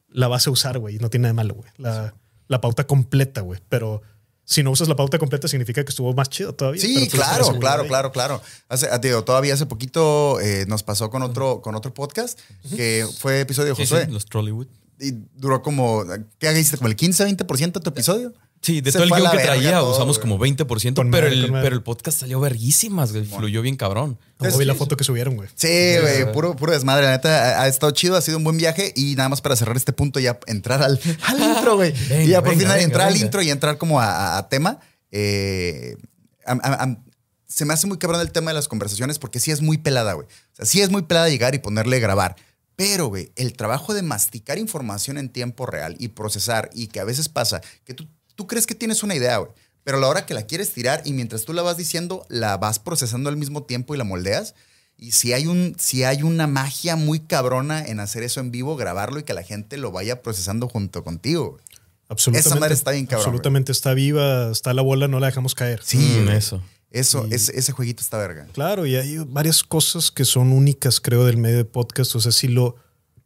la 0.08 0.26
vas 0.26 0.48
a 0.48 0.50
usar, 0.50 0.80
güey, 0.80 0.96
y 0.96 0.98
no 0.98 1.08
tiene 1.08 1.22
nada 1.22 1.34
de 1.34 1.36
malo, 1.36 1.54
güey. 1.54 1.70
La, 1.76 2.14
la 2.48 2.60
pauta 2.60 2.86
completa, 2.86 3.40
güey, 3.40 3.60
pero 3.68 4.02
si 4.44 4.62
no 4.62 4.70
usas 4.70 4.86
la 4.88 4.94
pauta 4.94 5.18
completa 5.18 5.48
significa 5.48 5.84
que 5.84 5.90
estuvo 5.90 6.12
más 6.14 6.28
chido 6.30 6.54
todavía. 6.54 6.80
Sí, 6.80 7.08
claro, 7.08 7.58
claro, 7.58 7.82
ahí. 7.82 7.88
claro, 7.88 8.12
claro. 8.12 8.40
Hace, 8.68 8.88
ah, 8.90 8.98
digo, 8.98 9.24
todavía 9.24 9.54
hace 9.54 9.66
poquito 9.66 10.40
eh, 10.40 10.64
nos 10.68 10.82
pasó 10.84 11.10
con 11.10 11.22
otro, 11.22 11.60
con 11.62 11.74
otro 11.74 11.92
podcast 11.92 12.38
que 12.76 13.06
fue 13.18 13.40
episodio 13.40 13.70
de 13.70 13.76
Sí, 13.76 13.86
sí, 13.86 13.94
Josué. 13.94 14.08
los 14.12 14.26
Trollywood. 14.26 14.68
Y 15.00 15.12
duró 15.34 15.62
como, 15.62 16.04
¿qué 16.38 16.52
hiciste? 16.52 16.76
¿Como 16.78 16.88
el 16.88 16.96
15, 16.96 17.26
20% 17.26 17.72
de 17.72 17.80
tu 17.80 17.90
episodio? 17.90 18.32
Sí, 18.66 18.80
de 18.80 18.90
todo 18.90 19.04
el 19.04 19.10
guion 19.10 19.30
que 19.30 19.38
traía 19.38 19.78
todo, 19.78 19.92
usamos 19.92 20.18
güey. 20.18 20.28
como 20.28 20.44
20%, 20.44 20.94
Con 20.96 21.10
pero, 21.12 21.28
madre, 21.28 21.40
el, 21.40 21.52
pero 21.52 21.76
el 21.76 21.82
podcast 21.84 22.18
salió 22.18 22.40
verguísimas, 22.40 23.12
güey. 23.12 23.24
Fluyó 23.24 23.62
bien 23.62 23.76
cabrón. 23.76 24.18
No, 24.40 24.58
vi 24.58 24.64
la 24.64 24.74
foto 24.74 24.96
que 24.96 25.04
subieron, 25.04 25.36
güey. 25.36 25.48
Sí, 25.54 25.68
güey, 26.00 26.32
puro, 26.32 26.56
puro 26.56 26.72
desmadre. 26.72 27.04
La 27.06 27.12
neta, 27.12 27.60
ha, 27.60 27.62
ha 27.62 27.68
estado 27.68 27.92
chido, 27.92 28.16
ha 28.16 28.20
sido 28.20 28.38
un 28.38 28.44
buen 28.44 28.56
viaje. 28.56 28.92
Y 28.96 29.14
nada 29.14 29.28
más 29.28 29.40
para 29.40 29.54
cerrar 29.54 29.76
este 29.76 29.92
punto, 29.92 30.18
ya 30.18 30.40
entrar 30.48 30.82
al, 30.82 30.98
al 31.22 31.40
intro, 31.40 31.76
güey. 31.76 31.92
Venga, 32.08 32.22
y 32.24 32.28
ya 32.28 32.40
por 32.40 32.50
venga, 32.50 32.60
fin 32.62 32.68
venga, 32.70 32.82
entrar 32.82 33.06
al 33.08 33.16
intro 33.16 33.40
y 33.42 33.50
entrar 33.50 33.78
como 33.78 34.00
a, 34.00 34.06
a- 34.10 34.38
a 34.38 34.48
tema. 34.48 34.80
Eh, 35.12 35.96
am- 36.44 36.60
am- 36.64 36.76
am- 36.80 37.04
se 37.46 37.64
me 37.64 37.72
hace 37.72 37.86
muy 37.86 37.98
cabrón 37.98 38.20
el 38.20 38.32
tema 38.32 38.50
de 38.50 38.54
las 38.54 38.66
conversaciones 38.68 39.18
porque 39.20 39.38
sí 39.40 39.50
es 39.52 39.62
muy 39.62 39.78
pelada, 39.78 40.12
güey. 40.14 40.26
O 40.26 40.56
sea, 40.56 40.66
sí 40.66 40.80
es 40.82 40.90
muy 40.90 41.02
pelada 41.02 41.28
llegar 41.28 41.54
y 41.54 41.58
ponerle 41.58 42.00
grabar. 42.00 42.36
Pero, 42.74 43.06
güey, 43.06 43.30
el 43.36 43.54
trabajo 43.54 43.94
de 43.94 44.02
masticar 44.02 44.58
información 44.58 45.16
en 45.16 45.30
tiempo 45.30 45.64
real 45.64 45.96
y 45.98 46.08
procesar, 46.08 46.68
y 46.74 46.88
que 46.88 47.00
a 47.00 47.04
veces 47.04 47.30
pasa 47.30 47.62
que 47.84 47.94
tú, 47.94 48.06
tú 48.36 48.46
crees 48.46 48.66
que 48.66 48.74
tienes 48.76 49.02
una 49.02 49.14
idea, 49.16 49.38
güey, 49.38 49.50
pero 49.82 49.98
a 49.98 50.00
la 50.00 50.06
hora 50.08 50.26
que 50.26 50.34
la 50.34 50.42
quieres 50.46 50.72
tirar 50.72 51.02
y 51.04 51.12
mientras 51.12 51.44
tú 51.44 51.52
la 51.52 51.62
vas 51.62 51.76
diciendo, 51.76 52.24
la 52.28 52.56
vas 52.56 52.78
procesando 52.78 53.28
al 53.28 53.36
mismo 53.36 53.64
tiempo 53.64 53.94
y 53.94 53.98
la 53.98 54.04
moldeas. 54.04 54.54
Y 54.98 55.12
si 55.12 55.32
hay, 55.34 55.46
un, 55.46 55.74
si 55.78 56.04
hay 56.04 56.22
una 56.22 56.46
magia 56.46 56.96
muy 56.96 57.20
cabrona 57.20 57.84
en 57.84 58.00
hacer 58.00 58.22
eso 58.22 58.40
en 58.40 58.50
vivo, 58.50 58.76
grabarlo 58.76 59.18
y 59.18 59.24
que 59.24 59.34
la 59.34 59.42
gente 59.42 59.76
lo 59.76 59.90
vaya 59.92 60.22
procesando 60.22 60.68
junto 60.68 61.04
contigo. 61.04 61.50
güey. 61.52 61.62
Absolutamente. 62.08 62.48
Esa 62.48 62.58
madre 62.60 62.74
está 62.74 62.90
bien 62.92 63.04
cabrón, 63.06 63.26
Absolutamente 63.26 63.72
está 63.72 63.92
viva, 63.92 64.50
está 64.52 64.72
la 64.72 64.80
bola, 64.82 65.06
no 65.08 65.18
la 65.20 65.26
dejamos 65.26 65.54
caer. 65.54 65.80
Sí, 65.84 65.98
Mm, 65.98 66.28
eso. 66.30 66.62
Eso, 66.92 67.26
Y- 67.28 67.34
ese, 67.34 67.58
ese 67.58 67.72
jueguito 67.72 68.00
está 68.00 68.16
verga. 68.16 68.46
Claro, 68.52 68.86
y 68.86 68.94
hay 68.96 69.18
varias 69.18 69.62
cosas 69.64 70.10
que 70.10 70.24
son 70.24 70.52
únicas, 70.52 71.00
creo, 71.00 71.24
del 71.26 71.36
medio 71.36 71.56
de 71.58 71.64
podcast. 71.64 72.14
O 72.14 72.20
sea, 72.20 72.32
si 72.32 72.48
lo, 72.48 72.76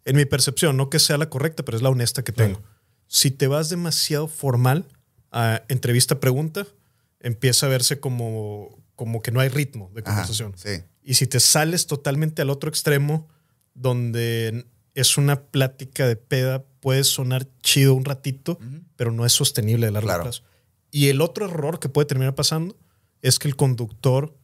en 0.05 0.17
mi 0.17 0.25
percepción, 0.25 0.77
no 0.77 0.91
que 0.91 0.99
sea 0.99 1.19
la 1.19 1.29
correcta, 1.29 1.63
pero 1.65 1.77
es 1.77 1.83
la 1.83 1.91
honesta 1.91 2.25
que 2.25 2.33
tengo. 2.33 2.61
Si 3.07 3.31
te 3.31 3.47
vas 3.47 3.69
demasiado 3.69 4.27
formal 4.29 4.87
a 5.33 5.63
entrevista-pregunta, 5.69 6.67
empieza 7.21 7.67
a 7.67 7.69
verse 7.69 8.01
como, 8.01 8.79
como 8.97 9.23
que 9.23 9.31
no 9.31 9.41
hay 9.41 9.49
ritmo 9.49 9.91
de 9.95 10.01
Ajá, 10.01 10.11
conversación. 10.11 10.53
sí. 10.57 10.83
Y 11.03 11.15
si 11.15 11.27
te 11.27 11.41
sales 11.41 11.87
totalmente 11.87 12.43
al 12.43 12.51
otro 12.51 12.69
extremo, 12.69 13.29
donde 13.75 14.67
es 14.95 15.17
una 15.17 15.43
plática 15.45 16.07
de 16.07 16.17
peda, 16.17 16.65
puede 16.81 17.05
sonar 17.05 17.47
chido 17.63 17.95
un 17.95 18.05
ratito, 18.05 18.59
pero 18.97 19.11
no 19.13 19.25
es 19.25 19.33
sostenible 19.33 19.87
a 19.87 19.91
largo 19.91 20.07
Claro. 20.09 20.23
plazo. 20.25 20.43
Y 20.91 21.09
el 21.09 21.21
otro 21.21 21.47
error 21.47 21.79
que 21.79 21.89
puede 21.89 22.07
terminar 22.07 22.35
pasando 22.35 22.77
es 23.23 23.39
que 23.39 23.49
el 23.49 23.57
conductor 23.57 24.37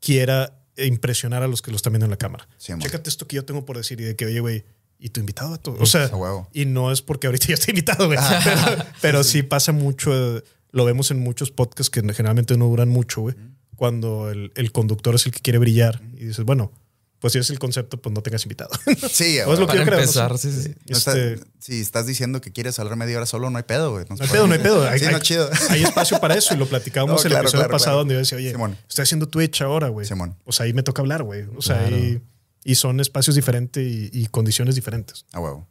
quiera 0.00 0.56
impresionar 0.76 1.42
a 1.42 1.48
los 1.48 1.60
que 1.62 1.70
lo 1.70 1.76
están 1.76 1.92
viendo 1.92 2.06
en 2.06 2.10
la 2.10 2.16
cámara. 2.16 2.48
Sí. 2.56 2.72
Chécate 2.78 3.10
esto 3.10 3.26
que 3.26 3.36
yo 3.36 3.44
tengo 3.44 3.64
por 3.64 3.76
decir 3.76 4.00
y 4.00 4.04
de 4.04 4.16
que, 4.16 4.26
oye, 4.26 4.40
güey, 4.40 4.64
¿y 5.00 5.08
tu 5.10 5.20
invitado? 5.20 5.50
vato?" 5.50 5.76
O 5.80 5.86
sea, 5.86 6.10
y 6.52 6.64
no 6.66 6.92
es 6.92 7.02
porque 7.02 7.26
ahorita 7.26 7.46
ya 7.48 7.54
está 7.54 7.70
invitado, 7.70 8.06
güey. 8.06 8.18
pero, 8.44 8.84
pero 9.00 9.24
sí 9.24 9.42
pasa 9.42 9.72
mucho, 9.72 10.42
lo 10.70 10.84
vemos 10.84 11.10
en 11.10 11.18
muchos 11.20 11.50
podcasts 11.50 11.90
que 11.90 12.00
generalmente 12.12 12.56
no 12.56 12.66
duran 12.66 12.88
mucho, 12.88 13.22
güey. 13.22 13.34
Cuando 13.76 14.30
el, 14.30 14.52
el 14.56 14.72
conductor 14.72 15.14
es 15.14 15.24
el 15.26 15.32
que 15.32 15.40
quiere 15.40 15.58
brillar 15.58 16.02
y 16.14 16.26
dices, 16.26 16.44
bueno, 16.44 16.70
pues 17.18 17.34
si 17.34 17.38
es 17.38 17.50
el 17.50 17.58
concepto, 17.58 18.00
pues 18.00 18.14
no 18.14 18.22
tengas 18.22 18.44
invitado. 18.44 18.70
Sí, 19.10 19.38
O 19.46 19.52
es 19.52 19.58
lo 19.58 19.66
que 19.66 19.72
Para 19.72 19.78
yo 19.80 19.84
creo, 19.84 19.96
no 19.98 20.02
empezar, 20.02 20.38
sé. 20.38 20.52
sí, 20.52 20.62
sí. 20.62 20.74
No 20.88 20.96
está- 20.96 21.12
Este, 21.18 21.44
si 21.58 21.80
estás 21.80 22.06
diciendo 22.06 22.40
que 22.40 22.50
quieres 22.52 22.78
hablar 22.78 22.96
media 22.96 23.16
hora 23.18 23.26
solo, 23.26 23.50
no 23.50 23.58
hay 23.58 23.64
pedo, 23.64 23.92
güey. 23.92 24.04
no 24.08 24.16
hay 24.20 24.28
pedo, 24.28 24.46
no 24.46 24.52
hay 24.54 24.58
pedo. 24.60 24.88
Hay, 24.88 24.98
Sí, 24.98 25.04
hay- 25.06 25.12
no, 25.12 25.18
chido. 25.18 25.50
hay 25.70 25.82
espacio 25.82 26.18
para 26.20 26.34
eso 26.34 26.54
y 26.54 26.56
lo 26.58 26.66
platicábamos 26.66 27.16
No, 27.16 27.20
en 27.22 27.26
el 27.26 27.30
claro, 27.32 27.42
episodio 27.44 27.60
claro, 27.64 27.72
pasado 27.72 27.90
claro. 27.92 27.98
donde 27.98 28.14
yo 28.14 28.18
decía, 28.20 28.38
oye, 28.38 28.50
Simón. 28.52 28.76
estoy 28.88 29.02
haciendo 29.02 29.28
Twitch 29.28 29.60
ahora, 29.62 29.88
güey. 29.88 30.06
Simón. 30.06 30.36
Pues 30.44 30.60
ahí 30.62 30.72
me 30.72 30.82
toca 30.82 31.02
hablar, 31.02 31.22
güey. 31.22 31.44
O 31.56 31.62
sea, 31.62 31.86
Claro. 31.88 32.20
Y, 32.64 32.74
son 32.74 33.00
espacios 33.00 33.36
diferentes 33.36 33.82
y, 33.84 34.26
condiciones 34.26 34.74
diferentes. 34.74 35.26
A 35.32 35.40
huevo. 35.40 35.66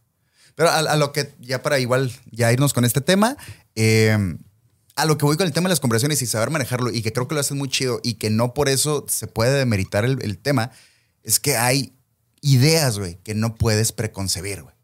Pero 0.55 0.69
a, 0.69 0.79
a 0.79 0.95
lo 0.97 1.11
que, 1.11 1.33
ya 1.39 1.61
para 1.61 1.79
igual 1.79 2.11
ya 2.31 2.51
irnos 2.51 2.73
con 2.73 2.85
este 2.85 3.01
tema, 3.01 3.37
eh, 3.75 4.17
a 4.95 5.05
lo 5.05 5.17
que 5.17 5.25
voy 5.25 5.37
con 5.37 5.47
el 5.47 5.53
tema 5.53 5.69
de 5.69 5.73
las 5.73 5.79
conversaciones 5.79 6.21
y 6.21 6.25
saber 6.25 6.49
manejarlo 6.49 6.91
y 6.91 7.01
que 7.01 7.13
creo 7.13 7.27
que 7.27 7.35
lo 7.35 7.41
hacen 7.41 7.57
muy 7.57 7.69
chido 7.69 8.01
y 8.03 8.15
que 8.15 8.29
no 8.29 8.53
por 8.53 8.67
eso 8.67 9.05
se 9.07 9.27
puede 9.27 9.57
demeritar 9.57 10.03
el, 10.03 10.19
el 10.21 10.37
tema, 10.37 10.71
es 11.23 11.39
que 11.39 11.55
hay 11.55 11.93
ideas, 12.41 12.99
güey, 12.99 13.17
que 13.23 13.33
no 13.33 13.55
puedes 13.55 13.91
preconcebir, 13.91 14.63
güey. 14.63 14.78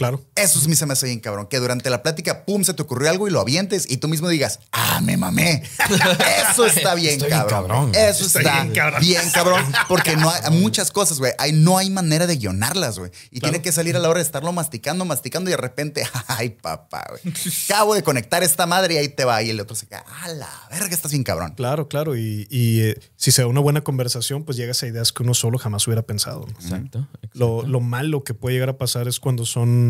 Claro. 0.00 0.24
Eso 0.34 0.58
es 0.58 0.66
mi 0.66 0.74
se 0.76 0.86
me 0.86 0.94
hace 0.94 1.04
bien 1.04 1.20
cabrón. 1.20 1.46
Que 1.46 1.58
durante 1.58 1.90
la 1.90 2.02
plática, 2.02 2.46
pum, 2.46 2.64
se 2.64 2.72
te 2.72 2.80
ocurrió 2.80 3.10
algo 3.10 3.28
y 3.28 3.30
lo 3.30 3.38
avientes 3.38 3.84
y 3.86 3.98
tú 3.98 4.08
mismo 4.08 4.30
digas, 4.30 4.60
ah, 4.72 4.98
me 5.02 5.18
mamé. 5.18 5.62
Eso 6.50 6.64
está 6.64 6.94
bien 6.94 7.12
Estoy 7.14 7.28
bien 7.28 7.38
cabrón. 7.40 7.66
cabrón. 7.68 7.94
Eso 7.94 8.24
Estoy 8.24 8.42
está 8.46 8.62
bien 8.62 8.74
cabrón. 8.74 9.00
bien 9.02 9.30
cabrón. 9.30 9.64
Porque 9.88 10.16
no 10.16 10.30
hay 10.30 10.58
muchas 10.58 10.90
cosas, 10.90 11.18
güey. 11.18 11.32
Hay, 11.38 11.52
no 11.52 11.76
hay 11.76 11.90
manera 11.90 12.26
de 12.26 12.36
guionarlas, 12.36 12.98
güey. 12.98 13.10
Y 13.30 13.40
Claro. 13.40 13.52
tiene 13.52 13.62
que 13.62 13.72
salir 13.72 13.94
a 13.94 13.98
la 13.98 14.08
hora 14.08 14.20
de 14.20 14.24
estarlo 14.24 14.52
masticando, 14.52 15.04
masticando 15.04 15.50
y 15.50 15.52
de 15.52 15.56
repente, 15.58 16.02
ay, 16.28 16.48
papá, 16.48 17.04
güey. 17.10 17.34
Acabo 17.68 17.94
de 17.94 18.02
conectar 18.02 18.42
esta 18.42 18.64
madre 18.66 18.94
y 18.94 18.96
ahí 18.96 19.08
te 19.10 19.24
va. 19.26 19.42
Y 19.42 19.50
el 19.50 19.60
otro 19.60 19.76
se 19.76 19.86
queda, 19.86 20.04
a 20.22 20.28
la 20.28 20.48
verga, 20.70 20.94
estás 20.94 21.10
bien 21.12 21.24
cabrón. 21.24 21.52
Claro, 21.56 21.88
claro. 21.88 22.16
Y, 22.16 22.46
y, 22.50 22.80
eh, 22.80 22.98
si 23.16 23.32
se 23.32 23.42
da 23.42 23.48
una 23.48 23.60
buena 23.60 23.82
conversación, 23.82 24.44
pues 24.44 24.56
llegas 24.56 24.82
a 24.82 24.86
ideas 24.86 25.12
que 25.12 25.22
uno 25.22 25.34
solo 25.34 25.58
jamás 25.58 25.86
hubiera 25.86 26.02
pensado. 26.02 26.46
¿no? 26.46 26.52
Exacto. 26.64 27.06
Lo, 27.34 27.62
lo 27.66 27.80
malo 27.80 28.24
que 28.24 28.32
puede 28.32 28.54
llegar 28.54 28.70
a 28.70 28.78
pasar 28.78 29.06
es 29.08 29.20
cuando 29.20 29.44
son. 29.44 29.89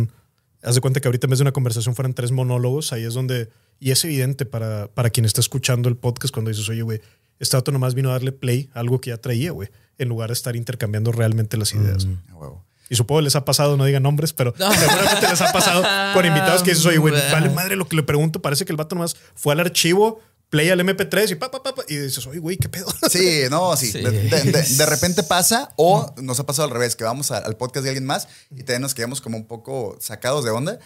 Haz 0.62 0.74
de 0.74 0.80
cuenta 0.80 1.00
que 1.00 1.08
ahorita 1.08 1.26
en 1.26 1.30
vez 1.30 1.38
de 1.38 1.44
una 1.44 1.52
conversación 1.52 1.94
fueran 1.94 2.14
tres 2.14 2.32
monólogos, 2.32 2.92
ahí 2.92 3.04
es 3.04 3.14
donde. 3.14 3.48
Y 3.78 3.92
es 3.92 4.04
evidente 4.04 4.44
para, 4.44 4.88
para 4.88 5.08
quien 5.08 5.24
está 5.24 5.40
escuchando 5.40 5.88
el 5.88 5.96
podcast 5.96 6.34
cuando 6.34 6.50
dices, 6.50 6.68
oye, 6.68 6.82
güey, 6.82 7.00
este 7.38 7.56
dato 7.56 7.72
nomás 7.72 7.94
vino 7.94 8.10
a 8.10 8.12
darle 8.12 8.32
play 8.32 8.68
a 8.74 8.80
algo 8.80 9.00
que 9.00 9.10
ya 9.10 9.16
traía, 9.16 9.52
güey, 9.52 9.70
en 9.96 10.08
lugar 10.08 10.28
de 10.28 10.34
estar 10.34 10.54
intercambiando 10.54 11.12
realmente 11.12 11.56
las 11.56 11.72
ideas. 11.72 12.06
Huevo. 12.34 12.64
Y 12.90 12.96
supongo 12.96 13.20
les 13.20 13.36
ha 13.36 13.44
pasado, 13.44 13.76
no 13.76 13.84
digan 13.84 14.02
nombres, 14.02 14.32
pero 14.32 14.52
seguramente 14.78 15.28
les 15.28 15.40
ha 15.40 15.52
pasado 15.52 15.82
con 16.12 16.26
invitados 16.26 16.62
que 16.62 16.70
dices, 16.70 16.84
oye, 16.84 16.98
güey, 16.98 17.14
vale 17.32 17.48
madre 17.48 17.76
lo 17.76 17.86
que 17.86 17.96
le 17.96 18.02
pregunto. 18.02 18.42
Parece 18.42 18.64
que 18.66 18.72
el 18.72 18.76
vato 18.76 18.96
nomás 18.96 19.16
fue 19.34 19.54
al 19.54 19.60
archivo, 19.60 20.20
play 20.50 20.68
al 20.68 20.80
MP3 20.80 21.30
y 21.30 21.34
pa, 21.36 21.50
pa, 21.50 21.62
pa, 21.62 21.74
pa, 21.74 21.82
y 21.88 21.96
dices, 21.96 22.26
oye, 22.26 22.40
güey, 22.40 22.56
¿qué 22.56 22.68
pedo? 22.68 22.86
Sí, 23.10 23.42
no, 23.50 23.76
sí. 23.76 23.92
Sí. 23.92 24.00
De, 24.02 24.10
de- 24.10 24.42
de- 24.52 24.62
de 24.62 24.86
repente 24.86 25.22
pasa 25.22 25.72
o 25.76 26.12
nos 26.20 26.38
ha 26.40 26.44
pasado 26.46 26.66
al 26.68 26.74
revés, 26.74 26.96
que 26.96 27.04
vamos 27.04 27.30
a- 27.30 27.38
al 27.38 27.56
podcast 27.56 27.84
de 27.84 27.90
alguien 27.90 28.04
más 28.04 28.26
y 28.50 28.58
también 28.64 28.82
nos 28.82 28.94
quedamos 28.94 29.20
como 29.20 29.36
un 29.36 29.46
poco 29.46 29.96
sacados 30.00 30.44
de 30.44 30.50
onda. 30.50 30.78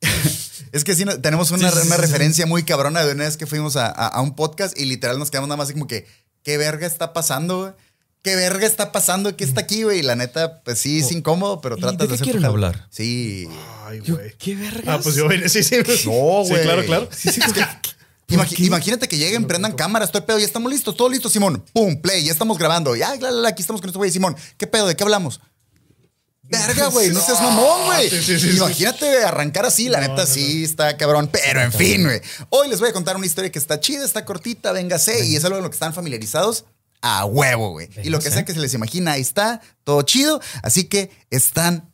es 0.72 0.84
que 0.84 0.94
sí, 0.94 1.04
tenemos 1.22 1.50
una, 1.50 1.70
Sí, 1.70 1.78
sí, 1.80 1.86
una 1.86 1.96
sí, 1.96 2.00
referencia 2.02 2.46
muy 2.46 2.62
cabrona 2.64 3.04
de 3.04 3.12
una 3.12 3.24
vez 3.24 3.36
que 3.36 3.46
fuimos 3.46 3.76
a, 3.76 3.86
a- 3.86 4.08
a 4.08 4.20
un 4.22 4.34
podcast 4.34 4.78
y 4.78 4.84
literal 4.86 5.18
nos 5.18 5.30
quedamos 5.30 5.48
nada 5.48 5.56
más 5.58 5.64
así 5.66 5.74
como 5.74 5.86
que, 5.86 6.06
¿qué 6.42 6.56
verga 6.56 6.86
está 6.86 7.12
pasando, 7.12 7.60
güey? 7.60 7.72
¿Qué 8.22 8.36
verga 8.36 8.66
está 8.66 8.92
pasando? 8.92 9.34
¿Qué 9.34 9.44
está 9.44 9.62
aquí, 9.62 9.82
güey? 9.82 10.00
Y 10.00 10.02
la 10.02 10.14
neta, 10.14 10.62
pues 10.62 10.78
sí, 10.78 11.00
es 11.00 11.10
incómodo, 11.10 11.62
pero 11.62 11.78
¿Y 11.78 11.80
tratas 11.80 12.00
de 12.00 12.08
qué 12.08 12.14
hacer 12.14 12.24
quieren 12.24 12.44
hablar? 12.44 12.86
Sí. 12.90 13.48
Ay, 13.86 14.00
güey. 14.00 14.34
¿Qué 14.38 14.54
vergas? 14.56 14.84
Ah, 14.88 15.00
pues 15.02 15.14
yo, 15.16 15.26
sí, 15.48 15.62
sí. 15.62 15.76
No, 15.78 15.84
Sí, 16.44 16.50
güey. 16.50 16.62
claro, 16.62 16.84
claro. 16.84 17.08
Sí, 17.10 17.30
sí, 17.30 17.40
es 17.44 17.52
que- 17.52 17.64
Imagínate 18.30 19.08
que 19.08 19.18
lleguen, 19.18 19.46
prendan 19.46 19.72
cámaras, 19.72 20.10
todo 20.10 20.18
el 20.20 20.24
pedo, 20.24 20.38
ya 20.38 20.46
estamos 20.46 20.70
listos, 20.70 20.96
todo 20.96 21.08
listo, 21.08 21.28
Simón. 21.28 21.64
Pum, 21.72 22.00
play, 22.00 22.24
ya 22.24 22.32
estamos 22.32 22.58
grabando. 22.58 22.94
Ya, 22.96 23.14
la, 23.16 23.30
la, 23.30 23.40
la, 23.42 23.48
aquí 23.48 23.62
estamos 23.62 23.80
con 23.80 23.88
este 23.88 23.98
güey, 23.98 24.10
Simón. 24.10 24.36
¿Qué 24.56 24.66
pedo? 24.66 24.86
¿De 24.86 24.96
qué 24.96 25.02
hablamos? 25.02 25.40
Verga, 26.42 26.86
güey, 26.88 27.10
no 27.10 27.20
seas 27.20 27.40
mamón, 27.42 27.86
güey. 27.86 28.10
Sí, 28.10 28.22
sí, 28.22 28.38
sí. 28.38 28.56
Imagínate 28.56 29.24
arrancar 29.24 29.66
así, 29.66 29.88
la 29.88 30.00
No, 30.00 30.08
neta 30.08 30.24
no, 30.24 30.26
sí 30.26 30.64
está 30.64 30.96
cabrón. 30.96 31.28
Pero 31.32 31.60
en 31.60 31.72
fin, 31.72 32.04
güey. 32.04 32.20
Hoy 32.50 32.68
les 32.68 32.80
voy 32.80 32.88
a 32.88 32.92
contar 32.92 33.16
una 33.16 33.26
historia 33.26 33.52
que 33.52 33.58
está 33.58 33.78
chida, 33.78 34.04
está 34.04 34.24
cortita, 34.24 34.72
véngase, 34.72 35.26
y 35.26 35.36
es 35.36 35.44
algo 35.44 35.58
en 35.58 35.62
lo 35.62 35.70
que 35.70 35.74
están 35.74 35.94
familiarizados 35.94 36.64
a 37.02 37.24
huevo, 37.24 37.70
güey. 37.70 37.88
Y 38.02 38.10
lo 38.10 38.18
que 38.18 38.30
sea 38.30 38.44
que 38.44 38.52
se 38.52 38.60
les 38.60 38.74
imagina, 38.74 39.12
ahí 39.12 39.20
está, 39.22 39.60
todo 39.84 40.02
chido. 40.02 40.40
Así 40.62 40.84
que 40.84 41.10
están. 41.30 41.89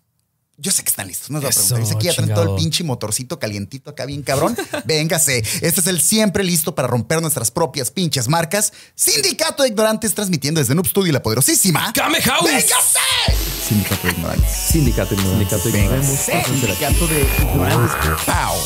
Yo 0.58 0.72
sé 0.72 0.82
que 0.82 0.88
están 0.88 1.06
listos, 1.06 1.28
no 1.28 1.38
les 1.38 1.44
voy 1.44 1.50
a 1.50 1.54
preguntar. 1.54 1.80
Dice 1.80 1.98
que 1.98 2.04
ya 2.06 2.14
traen 2.14 2.32
todo 2.32 2.56
el 2.56 2.62
pinche 2.62 2.82
motorcito 2.82 3.38
calientito 3.38 3.90
acá 3.90 4.06
bien 4.06 4.22
cabrón. 4.22 4.56
Véngase. 4.86 5.38
Este 5.60 5.80
es 5.80 5.86
el 5.86 6.00
siempre 6.00 6.44
listo 6.44 6.74
para 6.74 6.88
romper 6.88 7.20
nuestras 7.20 7.50
propias 7.50 7.90
pinches 7.90 8.26
marcas. 8.28 8.72
Sindicato 8.94 9.64
de 9.64 9.68
Ignorantes 9.68 10.14
transmitiendo 10.14 10.58
desde 10.58 10.74
Noob 10.74 10.86
Studio 10.86 11.10
y 11.10 11.12
la 11.12 11.22
poderosísima. 11.22 11.92
¡Game 11.94 12.22
House! 12.22 12.44
¡Véngase! 12.44 12.98
Sindicato 13.68 14.06
de 14.06 14.12
Ignorantes. 14.14 14.50
Sindicato 14.50 15.14
Sindicato 15.14 15.70
Véngase. 15.70 16.44
Sindicato 16.44 17.06
de 17.06 17.20
Ignorantes. 17.42 18.24
Pau. 18.24 18.56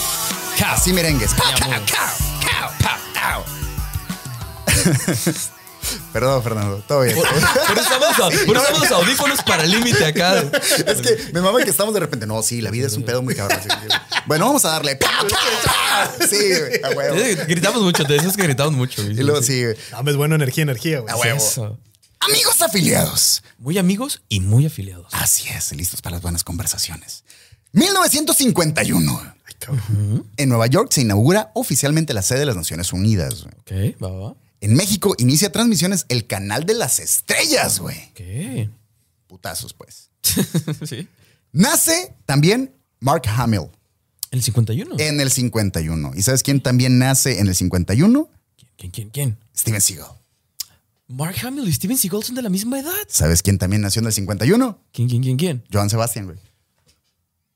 Así 0.66 0.92
merengues. 0.92 1.34
Pau, 1.34 1.46
Mi 1.46 1.74
amor. 1.74 1.80
pau, 1.90 2.70
pau, 2.78 2.98
pau, 3.14 3.44
pau. 3.44 3.44
Perdón, 6.12 6.42
Fernando. 6.42 6.82
Todo 6.86 7.02
bien. 7.02 7.16
Por, 7.16 7.26
por 7.28 7.78
eso 7.78 7.94
estamos, 8.10 8.34
por 8.46 8.56
eso 8.56 8.64
estamos 8.66 8.80
los 8.80 8.90
audífonos 8.90 9.42
para 9.42 9.64
el 9.64 9.70
límite 9.70 10.04
acá. 10.04 10.40
Es 10.86 11.00
que 11.00 11.32
me 11.32 11.40
mama 11.40 11.62
que 11.62 11.70
estamos 11.70 11.94
de 11.94 12.00
repente. 12.00 12.26
No, 12.26 12.42
sí, 12.42 12.60
la 12.60 12.70
vida 12.70 12.86
es 12.86 12.94
un 12.94 13.04
pedo 13.04 13.22
muy 13.22 13.34
cabrón. 13.34 13.58
así 13.58 13.68
que- 13.68 13.94
Bueno, 14.26 14.46
vamos 14.46 14.64
a 14.64 14.70
darle. 14.70 14.98
Sí, 16.28 16.36
a 16.84 16.90
huevo. 16.90 17.16
Gritamos 17.48 17.82
mucho, 17.82 18.04
de 18.04 18.16
esos 18.16 18.36
que 18.36 18.42
gritamos 18.44 18.72
mucho. 18.74 19.02
Y 19.02 19.14
luego 19.14 19.42
sí. 19.42 19.62
No, 20.02 20.10
es 20.10 20.16
bueno 20.16 20.34
energía, 20.34 20.62
energía, 20.62 21.00
güey. 21.00 21.12
A 21.12 21.16
huevo. 21.16 21.36
Eso. 21.38 21.78
Amigos 22.20 22.60
afiliados. 22.62 23.42
Muy 23.58 23.78
amigos 23.78 24.22
y 24.28 24.40
muy 24.40 24.66
afiliados. 24.66 25.06
Así 25.12 25.48
es, 25.48 25.72
listos 25.72 26.02
para 26.02 26.16
las 26.16 26.22
buenas 26.22 26.44
conversaciones. 26.44 27.24
1951. 27.72 29.20
Ay, 29.46 29.54
cabrón. 29.58 30.26
En 30.36 30.48
Nueva 30.48 30.66
York 30.66 30.90
se 30.92 31.00
inaugura 31.02 31.50
oficialmente 31.54 32.12
la 32.14 32.22
sede 32.22 32.40
de 32.40 32.46
las 32.46 32.56
Naciones 32.56 32.92
Unidas. 32.92 33.44
Ok, 33.60 33.72
va, 34.02 34.10
va. 34.10 34.34
En 34.60 34.74
México 34.74 35.14
inicia 35.18 35.50
transmisiones 35.52 36.04
el 36.08 36.26
canal 36.26 36.66
de 36.66 36.74
las 36.74 36.98
estrellas, 36.98 37.78
güey. 37.80 37.98
Ok. 38.10 38.70
Putazos, 39.26 39.72
pues. 39.72 40.10
sí. 40.88 41.08
Nace 41.52 42.14
también 42.26 42.74
Mark 43.00 43.22
Hamill 43.26 43.68
El 44.30 44.42
51. 44.42 44.96
en 44.98 45.20
el 45.20 45.30
51. 45.30 46.12
¿Y 46.14 46.22
sabes 46.22 46.42
quién 46.42 46.60
también 46.60 46.98
nace 46.98 47.40
en 47.40 47.48
el 47.48 47.54
51? 47.54 48.28
¿Quién, 48.76 48.90
quién, 48.90 49.10
quién? 49.10 49.38
Steven 49.56 49.80
Seagal. 49.80 50.10
Mark 51.08 51.36
Hamill 51.42 51.66
y 51.68 51.72
Steven 51.72 51.96
Seagal 51.98 52.22
son 52.22 52.36
de 52.36 52.42
la 52.42 52.48
misma 52.50 52.78
edad. 52.78 52.92
¿Sabes 53.08 53.42
quién 53.42 53.58
también 53.58 53.82
nació 53.82 54.00
en 54.00 54.06
el 54.06 54.12
51? 54.12 54.78
¿Quién, 54.92 55.08
quién, 55.08 55.22
quién, 55.22 55.36
quién? 55.36 55.64
Joan 55.72 55.90
Sebastián, 55.90 56.26
güey. 56.26 56.38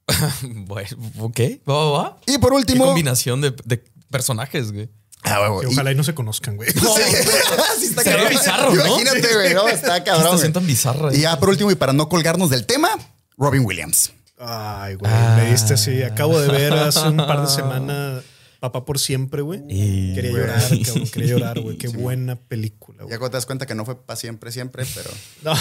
bueno, 0.66 0.88
ok. 1.18 1.40
Va, 1.68 1.74
va, 1.74 1.90
va. 1.90 2.20
Y 2.26 2.38
por 2.38 2.50
Qué 2.50 2.56
último. 2.56 2.86
combinación 2.86 3.40
de, 3.40 3.54
de 3.64 3.84
personajes, 4.10 4.72
güey. 4.72 4.88
Ah, 5.24 5.50
ojalá 5.50 5.90
y 5.92 5.94
no 5.94 6.04
se 6.04 6.14
conozcan, 6.14 6.56
güey. 6.56 6.70
Sí, 6.74 6.80
sí 7.80 7.87
está 7.87 8.04
cabrón. 8.04 8.28
bizarro, 8.28 8.74
¿no? 8.74 8.87
Imagínate, 8.87 9.34
güey. 9.34 9.54
No, 9.54 9.68
está 9.68 10.04
cabrón. 10.04 10.24
estación 10.26 10.40
güey. 10.40 10.52
tan 10.52 10.66
bizarra, 10.66 11.14
Y 11.14 11.20
ya 11.20 11.38
por 11.40 11.48
último, 11.48 11.70
y 11.70 11.74
para 11.74 11.92
no 11.92 12.08
colgarnos 12.08 12.50
del 12.50 12.66
tema, 12.66 12.90
Robin 13.38 13.64
Williams. 13.64 14.12
Ay, 14.38 14.96
güey. 14.96 15.10
Ah. 15.12 15.37
Me 15.40 15.50
diste 15.50 15.74
así. 15.74 16.02
Acabo 16.02 16.38
de 16.40 16.48
ver 16.48 16.72
hace 16.74 17.08
un 17.08 17.16
par 17.16 17.40
de 17.40 17.46
semanas 17.48 18.22
Papá 18.60 18.87
por 18.87 18.98
siempre, 18.98 19.42
güey. 19.42 19.60
Y- 19.68 20.14
Quería 20.14 20.30
llorar, 20.32 20.62
cabrón. 20.84 21.08
Quería 21.10 21.28
llorar, 21.30 21.60
güey. 21.60 21.76
Qué 21.76 21.88
buena 21.88 22.37
película, 22.37 22.98
Ya 23.00 23.04
güey. 23.04 23.18
cuando 23.18 23.30
te 23.32 23.37
das 23.37 23.44
cuenta 23.46 23.66
que 23.66 23.74
no 23.74 23.84
fue 23.84 23.94
para 24.06 24.16
siempre, 24.16 24.50
siempre, 24.52 24.84
pero. 24.94 25.10
No, 25.42 25.52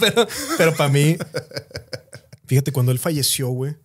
pero, 0.00 0.26
pero 0.56 0.74
para 0.74 0.90
mí, 0.90 1.16
fíjate, 2.46 2.72
cuando 2.72 2.90
él 2.90 2.98
falleció, 2.98 3.48
güey, 3.48 3.76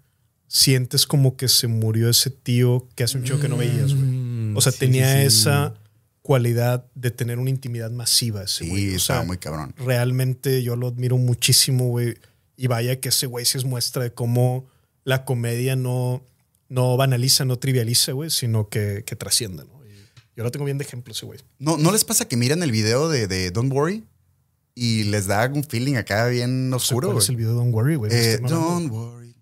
sientes 0.48 1.06
como 1.06 1.38
que 1.38 1.48
se 1.50 1.68
murió 1.68 2.10
ese 2.10 2.32
tío 2.32 2.88
que 2.96 3.04
hace 3.04 3.18
un 3.20 3.24
show 3.26 3.40
que 3.40 3.48
no 3.48 3.58
veías, 3.58 3.94
güey. 3.94 4.13
O 4.58 4.62
sea, 4.62 4.72
sí, 4.72 4.80
tenía 4.80 5.20
sí, 5.22 5.28
esa 5.28 5.74
cualidad 6.22 6.86
de 6.96 7.12
tener 7.12 7.38
una 7.40 7.50
intimidad 7.50 7.92
masiva 7.92 8.44
ese 8.44 8.64
Sí, 8.64 8.70
güey. 8.70 8.94
O 8.94 8.98
estaba 8.98 9.20
sea, 9.22 9.28
muy 9.28 9.38
cabrón. 9.38 9.74
realmente 9.78 10.64
yo 10.64 10.76
lo 10.76 10.88
admiro 10.88 11.18
muchísimo, 11.18 11.88
güey. 11.90 12.16
Y 12.56 12.68
vaya 12.68 13.00
que 13.00 13.10
ese 13.10 13.26
güey 13.26 13.46
sí 13.46 13.58
es 13.58 13.66
muestra 13.66 14.04
de 14.04 14.14
cómo 14.14 14.66
la 15.04 15.26
comedia 15.26 15.76
no, 15.76 16.24
no 16.70 16.96
banaliza, 16.98 17.44
no 17.46 17.58
trivializa, 17.60 18.12
güey, 18.14 18.30
sino 18.30 18.70
que, 18.70 19.04
que 19.06 19.16
trasciende, 19.16 19.66
¿no? 19.66 19.84
Y 19.86 20.38
yo 20.38 20.44
lo 20.44 20.52
tengo 20.52 20.66
bien 20.66 20.78
de 20.78 20.86
ejemplo 20.86 21.12
ese 21.14 21.26
güey. 21.26 21.40
¿No, 21.60 21.78
¿No 21.78 21.92
les 21.92 22.06
pasa 22.06 22.28
que 22.28 22.38
miran 22.38 22.64
el 22.64 22.72
video 22.72 23.10
de, 23.10 23.28
de 23.28 23.52
Don't 23.52 23.72
Worry 23.74 24.04
y 24.76 25.04
les 25.06 25.28
da 25.28 25.46
un 25.54 25.64
feeling 25.64 25.96
acá 25.96 26.28
bien 26.28 26.70
No 26.70 26.80
sé 26.80 26.86
oscuro? 26.94 27.10
cuál 27.10 27.22
es 27.22 27.30
el 27.30 27.36
video 27.36 27.52
de 27.52 27.56
Don't 27.58 27.74
Worry, 27.74 27.96
güey. 27.96 28.12
Eh, 28.14 28.38
don't 28.40 28.92
worry. 28.92 29.36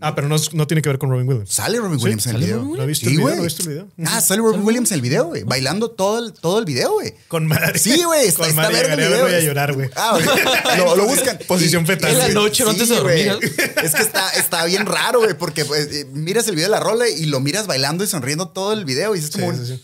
Ah, 0.00 0.14
pero 0.14 0.28
no, 0.28 0.36
es- 0.36 0.52
no 0.54 0.66
tiene 0.66 0.82
que 0.82 0.88
ver 0.88 0.98
con 0.98 1.10
Robin 1.10 1.26
Williams. 1.28 1.50
Sale 1.50 1.78
Robin 1.78 1.98
Williams 2.02 2.26
en 2.26 2.36
el 2.36 2.42
¿Sale 2.42 2.46
video. 2.46 2.56
Robin 2.58 2.66
¿No 2.66 2.70
Williams? 2.72 2.88
viste 2.88 3.04
Sí, 3.06 3.10
el 3.10 3.16
video? 3.16 3.24
güey. 3.26 3.36
¿No 3.36 3.42
viste 3.44 3.62
el 3.62 3.68
video? 3.68 3.88
Ah, 4.06 4.20
sale 4.20 4.40
Robin 4.42 4.62
Williams 4.64 4.90
en 4.90 4.94
el 4.96 5.00
video, 5.00 5.24
güey. 5.26 5.42
Bailando 5.44 5.90
todo 5.90 6.18
el, 6.26 6.32
todo 6.32 6.58
el 6.58 6.64
video, 6.64 6.92
güey. 6.92 7.14
Con 7.28 7.46
madre. 7.46 7.78
Sí, 7.78 8.02
güey. 8.04 8.26
Está, 8.26 8.38
Con 8.42 8.48
está 8.50 8.62
madre. 8.62 8.74
verga 8.76 8.94
el 8.94 9.00
llegaré 9.00 9.22
a 9.22 9.26
video. 9.26 9.40
llorar, 9.40 9.72
güey. 9.74 9.90
Ah, 9.96 10.12
güey. 10.12 10.26
Lo, 10.78 10.96
lo 10.96 11.06
buscan. 11.06 11.38
Posición 11.46 11.84
Y- 11.84 11.86
fetal. 11.86 12.10
En 12.12 12.18
la 12.18 12.24
güey. 12.24 12.34
noche, 12.34 12.64
no 12.64 12.70
antes 12.70 12.88
de 12.88 13.00
güey. 13.00 13.24
dormir. 13.26 13.52
Es 13.82 13.94
que 13.94 14.02
está, 14.02 14.30
está 14.34 14.64
bien 14.64 14.86
raro, 14.86 15.20
güey, 15.20 15.36
porque 15.36 15.64
pues, 15.64 15.86
eh, 15.92 16.06
miras 16.12 16.46
el 16.48 16.54
video 16.56 16.68
de 16.68 16.72
la 16.72 16.80
rola 16.80 17.08
y 17.08 17.26
lo 17.26 17.40
miras 17.40 17.66
bailando 17.66 18.04
y 18.04 18.06
sonriendo 18.06 18.48
todo 18.48 18.72
el 18.72 18.84
video 18.84 19.14
y 19.16 19.22
Sí, 19.22 19.30
como, 19.32 19.52
sí, 19.54 19.66
sí. 19.66 19.82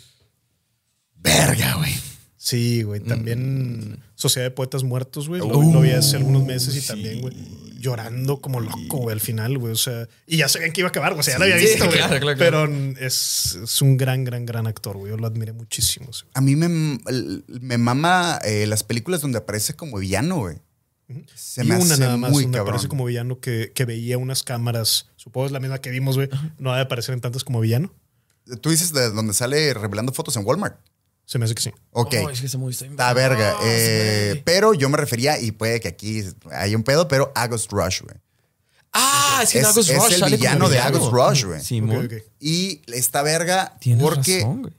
verga, 1.17 1.75
güey. 1.77 1.93
Sí, 2.37 2.83
güey. 2.83 3.01
También 3.01 4.01
Sociedad 4.15 4.47
de 4.49 4.51
Poetas 4.51 4.83
Muertos, 4.83 5.29
güey. 5.29 5.41
Uh, 5.41 5.73
lo 5.73 5.81
vi 5.83 5.91
hace 5.91 6.17
algunos 6.17 6.45
meses 6.45 6.75
y 6.75 6.87
también, 6.87 7.21
güey. 7.21 7.35
Llorando 7.81 8.41
como 8.43 8.61
loco, 8.61 8.99
güey, 8.99 9.15
al 9.15 9.21
final, 9.21 9.57
güey. 9.57 9.73
O 9.73 9.77
sea, 9.77 10.07
y 10.27 10.37
ya 10.37 10.49
sabían 10.49 10.71
que 10.73 10.83
iba 10.83 10.89
a 10.89 10.91
acabar, 10.91 11.15
o 11.15 11.23
sea, 11.23 11.35
ya 11.35 11.39
lo 11.39 11.45
había 11.45 11.57
visto, 11.57 11.85
güey. 11.87 11.97
claro, 11.97 12.21
claro, 12.21 12.39
Pero 12.39 12.65
es, 13.01 13.59
es 13.63 13.81
un 13.81 13.97
gran, 13.97 14.23
gran, 14.25 14.45
gran 14.45 14.67
actor, 14.67 14.99
güey. 14.99 15.11
Yo 15.11 15.17
lo 15.17 15.27
admiré 15.27 15.53
muchísimo. 15.55 16.13
sí. 16.13 16.25
A 16.35 16.41
mí 16.43 16.57
me, 16.57 16.69
me 17.47 17.79
mama 17.79 18.39
eh, 18.45 18.67
las 18.67 18.85
películas 18.85 19.23
donde 19.23 19.39
aparece 19.39 19.75
como 19.75 19.99
villano, 19.99 20.37
güey. 20.41 20.59
Se 21.35 21.65
y 21.65 21.69
me 21.69 21.77
una 21.77 21.95
hace 21.95 22.03
nada 22.03 22.17
más 22.19 22.31
muy 22.31 22.43
donde 22.45 22.59
cabrón. 22.59 22.75
aparece 22.75 22.89
como 22.89 23.05
villano 23.07 23.41
que, 23.41 23.73
que 23.75 23.85
veía 23.87 24.19
unas 24.19 24.43
cámaras. 24.43 25.09
Supongo 25.17 25.47
es 25.47 25.53
la 25.53 25.59
misma 25.61 25.79
que 25.81 25.91
vimos, 25.91 26.17
güey. 26.17 26.29
No 26.59 26.73
ha 26.73 26.77
de 26.77 26.83
aparecer 26.83 27.15
en 27.15 27.21
tantas 27.21 27.45
como 27.45 27.61
villano. 27.61 27.93
Tú 28.61 28.71
dices 28.71 28.93
de 28.93 29.11
donde 29.11 29.33
sale 29.33 29.73
revelando 29.75 30.13
fotos 30.13 30.37
en 30.37 30.45
Walmart. 30.45 30.77
Se 31.31 31.39
me 31.39 31.45
hace 31.45 31.55
que 31.55 31.63
sí. 31.63 31.71
Ok. 31.93 32.15
Oh, 32.25 32.31
es 32.31 32.41
que 32.41 32.47
está 32.47 33.13
verga. 33.15 33.55
Eh, 33.63 34.33
sí. 34.35 34.43
pero 34.45 34.75
yo 34.75 34.89
me 34.89 34.97
refería, 34.97 35.39
y 35.41 35.53
puede 35.53 35.79
que 35.79 35.87
aquí 35.87 36.25
hay 36.51 36.75
un 36.75 36.83
pedo, 36.83 37.07
pero 37.07 37.31
a 37.37 37.47
Ghost 37.47 37.71
Rush, 37.71 38.01
güey. 38.03 38.17
Ah, 38.93 39.39
es 39.45 39.51
que 39.51 39.61
Es- 39.61 39.65
August 39.67 39.91
es 39.91 39.97
Rush 39.97 40.13
el 40.15 40.19
sale 40.19 40.21
como 40.23 40.37
villano 40.39 40.69
de 40.69 40.77
villano. 40.79 40.97
August 40.97 41.13
Rush, 41.13 41.45
güey. 41.45 41.61
Simón. 41.63 42.07
Ok, 42.07 42.13
ok. 42.15 42.23
Y 42.41 42.83
esta 42.89 43.23
verga, 43.23 43.77
Tienes 43.79 44.03
porque 44.03 44.39
razón, 44.41 44.75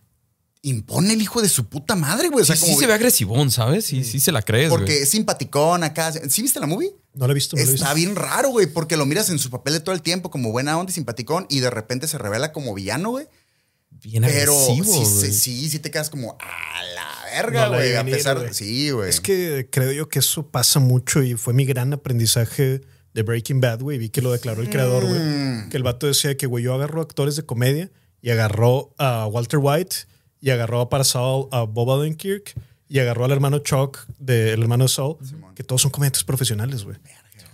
impone 0.61 1.13
el 1.13 1.21
hijo 1.21 1.41
de 1.41 1.47
su 1.47 1.67
puta 1.69 1.95
madre, 1.95 2.27
güey. 2.27 2.41
O 2.41 2.45
sea, 2.45 2.57
sí, 2.57 2.63
como, 2.63 2.73
sí 2.73 2.79
se 2.81 2.87
ve 2.87 2.93
agresivón, 2.95 3.49
¿sabes? 3.49 3.85
Sí, 3.85 4.03
sí 4.03 4.19
se 4.19 4.33
la 4.33 4.41
crees, 4.41 4.69
güey. 4.69 4.77
porque 4.81 5.03
es 5.03 5.09
simpaticón 5.09 5.85
acá. 5.85 6.11
¿Sí 6.11 6.41
viste 6.41 6.59
la 6.59 6.67
movie? 6.67 6.93
No 7.13 7.27
lo 7.27 7.31
he 7.31 7.35
visto, 7.35 7.55
no 7.55 7.63
lo 7.63 7.69
he 7.69 7.71
visto. 7.71 7.85
Está 7.85 7.93
bien 7.93 8.13
raro, 8.17 8.49
güey, 8.49 8.67
porque 8.67 8.97
lo 8.97 9.05
miras 9.05 9.29
en 9.29 9.39
su 9.39 9.49
papel 9.49 9.71
de 9.75 9.79
todo 9.79 9.95
el 9.95 10.01
tiempo 10.01 10.29
como 10.29 10.51
buena 10.51 10.77
onda 10.77 10.91
y 10.91 10.95
simpaticón 10.95 11.45
y 11.49 11.61
de 11.61 11.69
repente 11.69 12.09
se 12.09 12.17
revela 12.17 12.51
como 12.51 12.73
villano, 12.73 13.11
güey. 13.11 13.27
Bien 14.03 14.23
Pero 14.23 14.53
agresivo, 14.53 14.83
sí, 14.85 14.99
güey. 14.99 15.31
sí, 15.31 15.33
sí, 15.33 15.69
sí 15.69 15.79
te 15.79 15.91
quedas 15.91 16.09
como 16.09 16.37
a 16.39 16.83
la 16.95 17.25
verga, 17.35 17.65
No 17.67 17.75
güey. 17.75 17.95
a 17.95 18.03
pesar 18.03 18.39
de. 18.39 18.53
Sí, 18.53 18.89
güey. 18.91 19.09
Es 19.09 19.21
que 19.21 19.67
creo 19.71 19.91
yo 19.91 20.09
que 20.09 20.19
eso 20.19 20.47
pasa 20.47 20.79
mucho 20.79 21.21
y 21.21 21.35
fue 21.35 21.53
mi 21.53 21.65
gran 21.65 21.93
aprendizaje 21.93 22.81
de 23.13 23.23
Breaking 23.23 23.61
Bad, 23.61 23.81
güey. 23.81 23.97
Vi 23.97 24.09
que 24.09 24.21
lo 24.21 24.31
declaró 24.31 24.61
el 24.61 24.69
creador, 24.69 25.05
güey. 25.05 25.19
Mm. 25.19 25.69
Que 25.69 25.77
el 25.77 25.83
vato 25.83 26.07
decía 26.07 26.35
que, 26.35 26.47
güey, 26.47 26.63
yo 26.63 26.73
agarro 26.73 27.01
actores 27.01 27.35
de 27.35 27.43
comedia 27.43 27.91
y 28.21 28.29
agarró 28.31 28.93
a 28.97 29.27
Walter 29.27 29.59
White 29.61 29.95
y 30.39 30.49
agarró 30.49 30.89
para 30.89 31.03
Saul 31.03 31.47
a 31.51 31.61
Bob 31.63 31.89
Odenkirk 31.89 32.53
y 32.89 32.99
agarró 32.99 33.25
al 33.25 33.31
hermano 33.31 33.59
Chuck, 33.59 33.99
de, 34.19 34.51
el 34.53 34.61
hermano 34.61 34.85
de 34.85 34.89
Saul, 34.89 35.17
que 35.55 35.63
todos 35.63 35.81
son 35.81 35.91
comediantes 35.91 36.23
profesionales, 36.23 36.83
güey. 36.83 36.97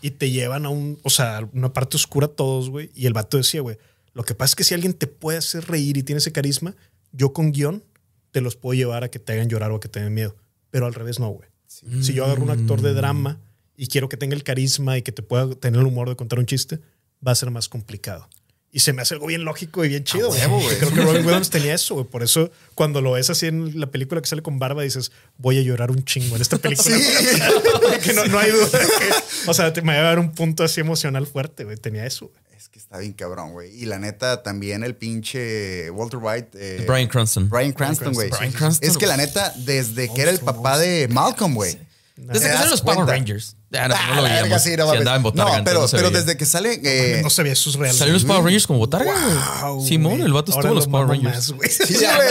Y 0.02 0.12
te 0.12 0.30
llevan 0.32 0.66
a 0.66 0.70
un, 0.70 1.00
o 1.04 1.10
sea, 1.10 1.48
una 1.54 1.74
parte 1.74 1.98
oscura 1.98 2.28
todos, 2.28 2.70
güey. 2.70 2.92
Y 2.96 3.06
el 3.08 3.14
vato 3.14 3.38
decía, 3.38 3.62
güey, 3.62 3.78
lo 4.18 4.24
que 4.24 4.34
pasa 4.34 4.54
es 4.54 4.56
que 4.56 4.64
si 4.64 4.74
alguien 4.74 4.94
te 4.94 5.06
puede 5.06 5.38
hacer 5.38 5.66
reír 5.68 5.96
y 5.96 6.02
tiene 6.02 6.18
ese 6.18 6.32
carisma, 6.32 6.76
yo 7.12 7.34
con 7.34 7.52
guion 7.52 7.84
te 8.32 8.42
los 8.42 8.56
puedo 8.56 8.74
llevar 8.74 9.04
a 9.04 9.12
que 9.12 9.20
te 9.20 9.34
hagan 9.34 9.48
llorar 9.48 9.70
o 9.70 9.76
a 9.76 9.80
que 9.80 9.90
te 9.90 10.00
den 10.00 10.12
miedo. 10.12 10.36
Pero 10.72 10.88
al 10.88 10.96
revés 10.96 11.20
no, 11.20 11.30
güey. 11.30 11.48
Si 11.68 12.14
yo 12.14 12.26
agarro 12.26 12.42
un 12.42 12.50
actor 12.50 12.82
de 12.82 12.96
drama 12.96 13.40
y 13.76 13.86
quiero 13.86 14.10
que 14.10 14.18
tenga 14.18 14.36
el 14.36 14.44
carisma 14.44 14.98
y 14.98 15.04
que 15.04 15.12
te 15.12 15.22
pueda 15.22 15.54
tener 15.54 15.82
el 15.82 15.86
humor 15.86 16.10
de 16.10 16.16
contar 16.16 16.40
un 16.40 16.48
chiste, 16.48 16.80
va 17.26 17.34
a 17.34 17.36
ser 17.36 17.52
más 17.52 17.70
complicado. 17.70 18.28
Y 18.72 18.80
se 18.80 18.92
me 18.92 19.04
hace 19.04 19.14
algo 19.14 19.28
bien 19.28 19.46
lógico 19.46 19.86
y 19.86 19.90
bien 19.90 20.04
chido. 20.04 20.32
Creo 20.32 20.92
que 20.92 21.02
Robin 21.02 21.24
Williams 21.24 21.52
tenía 21.52 21.76
eso, 21.76 21.94
güey. 21.94 22.08
Por 22.08 22.24
eso, 22.24 22.50
cuando 22.74 23.02
lo 23.02 23.12
ves 23.12 23.30
así 23.30 23.46
en 23.46 23.80
la 23.80 23.92
película 23.92 24.20
que 24.20 24.28
sale 24.28 24.42
con 24.42 24.58
barba, 24.58 24.82
dices, 24.82 25.12
voy 25.38 25.60
a 25.60 25.62
llorar 25.62 25.92
un 25.92 26.04
chingo 26.04 26.36
en 26.36 26.42
esta 26.42 26.58
película. 26.58 26.98
Porque 27.84 28.14
no, 28.14 28.26
no 28.26 28.40
hay 28.40 28.50
duda 28.50 28.80
de 28.80 28.86
que, 28.86 29.50
o 29.50 29.54
sea, 29.54 29.72
te 29.74 29.84
me 29.84 29.94
va 29.94 30.00
a 30.00 30.04
dar 30.04 30.20
un 30.20 30.32
punto 30.32 30.64
así 30.64 30.82
emocional 30.82 31.28
fuerte, 31.28 31.66
güey. 31.66 31.78
Tenía 31.78 32.08
eso, 32.08 32.30
güey. 32.30 32.47
Es 32.68 32.72
que 32.74 32.80
está 32.80 32.98
bien 32.98 33.14
cabrón, 33.14 33.54
güey. 33.54 33.74
Y 33.82 33.86
la 33.86 33.98
neta, 33.98 34.44
también 34.44 34.84
el 34.84 34.94
pinche 34.94 35.90
Walter 35.92 36.20
White. 36.22 36.50
eh, 36.56 36.86
Brian 36.86 37.08
Cranston. 37.08 37.48
Brian 37.50 37.72
Cranston, 37.72 38.14
güey. 38.14 38.30
Brian 38.30 38.52
Cranston, 38.52 38.90
Es 38.90 38.98
que 38.98 39.08
la 39.08 39.16
neta, 39.16 39.54
desde 39.56 40.12
que 40.14 40.22
era 40.22 40.32
el 40.32 40.40
papá 40.40 40.78
de 40.78 41.08
Malcolm, 41.08 41.56
güey. 41.56 41.78
Desde 42.18 42.34
¿Te 42.34 42.52
que 42.52 42.54
salen 42.56 42.72
los 42.72 42.82
Power? 42.82 43.06
Rangers. 43.08 43.56
Ya, 43.70 43.88
no, 43.88 43.96
Ah, 43.96 44.06
no 44.10 44.16
lo 44.16 44.22
la 44.24 44.30
verga, 44.30 44.42
veíamos. 44.42 44.64
sí, 44.64 44.72
Sí, 44.72 44.76
no 44.78 44.92
andaba 44.92 45.16
en 45.18 45.24
botarga. 45.24 45.58
No, 45.60 45.64
pero, 45.64 45.86
pero 45.92 46.10
veía. 46.10 46.20
desde 46.20 46.36
que 46.36 46.46
sale. 46.46 46.82
eh, 46.84 47.22
no 47.24 47.30
sabía 47.30 47.56
sus 47.56 47.76
reales. 47.76 47.98
Salieron 47.98 48.22
los 48.22 48.26
Power 48.28 48.44
Rangers 48.44 48.68
como 48.68 48.80
botarga, 48.80 49.14
Wow, 49.62 49.76
güey. 49.76 49.88
Simón, 49.88 50.22
el 50.22 50.34
vato 50.34 50.52
estuvo 50.52 50.68
en 50.68 50.76
los 50.76 50.86
lo 50.88 50.92
Power 50.92 51.08
Rangers. 51.10 51.54
más. 51.54 51.72
Sí, 51.72 51.94
Ya, 52.02 52.16
güey. 52.16 52.28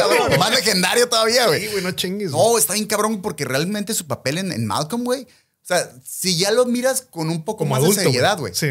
huevo. 0.00 0.36
Más 0.38 0.50
legendario 0.50 1.08
todavía, 1.08 1.46
güey. 1.46 1.62
Sí, 1.62 1.68
güey, 1.70 1.82
no 1.84 1.92
chingues. 1.92 2.32
No, 2.32 2.58
está 2.58 2.74
bien 2.74 2.86
cabrón 2.86 3.22
porque 3.22 3.44
realmente 3.46 3.94
su 3.94 4.06
papel 4.06 4.38
en, 4.38 4.52
en 4.52 4.66
Malcolm, 4.66 5.04
güey. 5.04 5.22
O 5.22 5.66
sea, 5.66 5.90
si 6.04 6.36
ya 6.36 6.50
lo 6.50 6.66
miras 6.66 7.00
con 7.02 7.30
un 7.30 7.44
poco 7.44 7.58
Como 7.58 7.70
más 7.70 7.78
adulto, 7.82 8.00
de 8.00 8.06
seriedad, 8.06 8.38
güey. 8.38 8.52
Sí. 8.54 8.66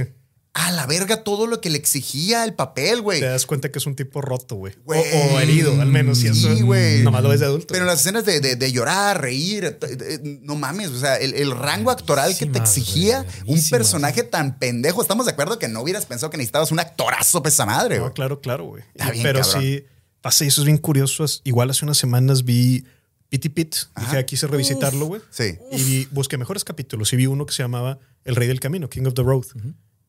A 0.55 0.71
la 0.71 0.85
verga 0.85 1.23
todo 1.23 1.47
lo 1.47 1.61
que 1.61 1.71
le 1.71 1.79
exigía 1.79 2.43
el 2.43 2.53
papel, 2.53 3.01
güey. 3.01 3.19
Te 3.19 3.25
das 3.25 3.47
cuenta 3.47 3.71
que 3.71 3.79
es 3.79 3.87
un 3.87 3.95
tipo 3.95 4.21
roto, 4.21 4.53
güey. 4.55 4.75
O, 4.85 4.93
herido, 5.39 5.81
al 5.81 5.87
menos. 5.87 6.23
Y 6.23 6.27
eso 6.27 6.55
Sí, 6.55 6.61
güey. 6.61 7.01
nomás 7.03 7.23
lo 7.23 7.29
ves 7.29 7.39
de 7.39 7.47
adulto. 7.47 7.67
Pero 7.71 7.81
en 7.85 7.87
las 7.87 8.01
escenas 8.01 8.23
de, 8.23 8.39
de- 8.39 8.55
de 8.55 8.71
llorar, 8.71 9.19
reír, 9.19 9.79
no 10.43 10.55
mames, 10.55 10.89
o 10.89 10.99
sea, 10.99 11.15
el, 11.15 11.33
el 11.33 11.51
rango 11.57 11.89
actoral 11.89 12.37
que 12.37 12.45
te 12.45 12.59
exigía 12.59 13.25
un 13.47 13.59
personaje 13.69 14.21
tan 14.21 14.59
pendejo. 14.59 15.01
Estamos 15.01 15.25
de 15.25 15.31
acuerdo 15.31 15.57
que 15.57 15.67
no 15.67 15.81
hubieras 15.81 16.05
pensado 16.05 16.29
que 16.29 16.37
necesitabas 16.37 16.71
un 16.71 16.79
actorazo 16.79 17.41
para 17.41 17.49
esa 17.51 17.65
madre, 17.65 17.97
güey. 17.97 18.09
No, 18.09 18.13
claro, 18.13 18.39
claro, 18.39 18.65
güey. 18.65 18.83
Pero 19.23 19.41
cabrón. 19.41 19.61
sí, 19.63 19.85
pasa 20.21 20.45
y 20.45 20.49
eso 20.49 20.61
es 20.61 20.65
bien 20.65 20.77
curioso. 20.77 21.25
Igual 21.45 21.71
hace 21.71 21.83
unas 21.83 21.97
semanas 21.97 22.43
vi 22.45 22.85
Pity 23.29 23.49
Pit. 23.49 23.73
Dije, 23.73 23.87
Ajá. 23.95 24.17
"Ah, 24.19 24.23
quise 24.23 24.45
revisitarlo, 24.45 25.07
güey. 25.07 25.21
Sí. 25.31 25.57
Y 25.71 25.83
vi- 25.83 26.07
busqué 26.11 26.37
mejores 26.37 26.63
capítulos 26.63 27.11
y 27.11 27.15
vi 27.15 27.25
uno 27.25 27.47
que 27.47 27.53
se 27.53 27.63
llamaba 27.63 27.97
El 28.23 28.35
Rey 28.35 28.47
del 28.47 28.59
Camino, 28.59 28.87
King 28.87 29.05
of 29.07 29.15
the 29.15 29.23
Road. 29.23 29.45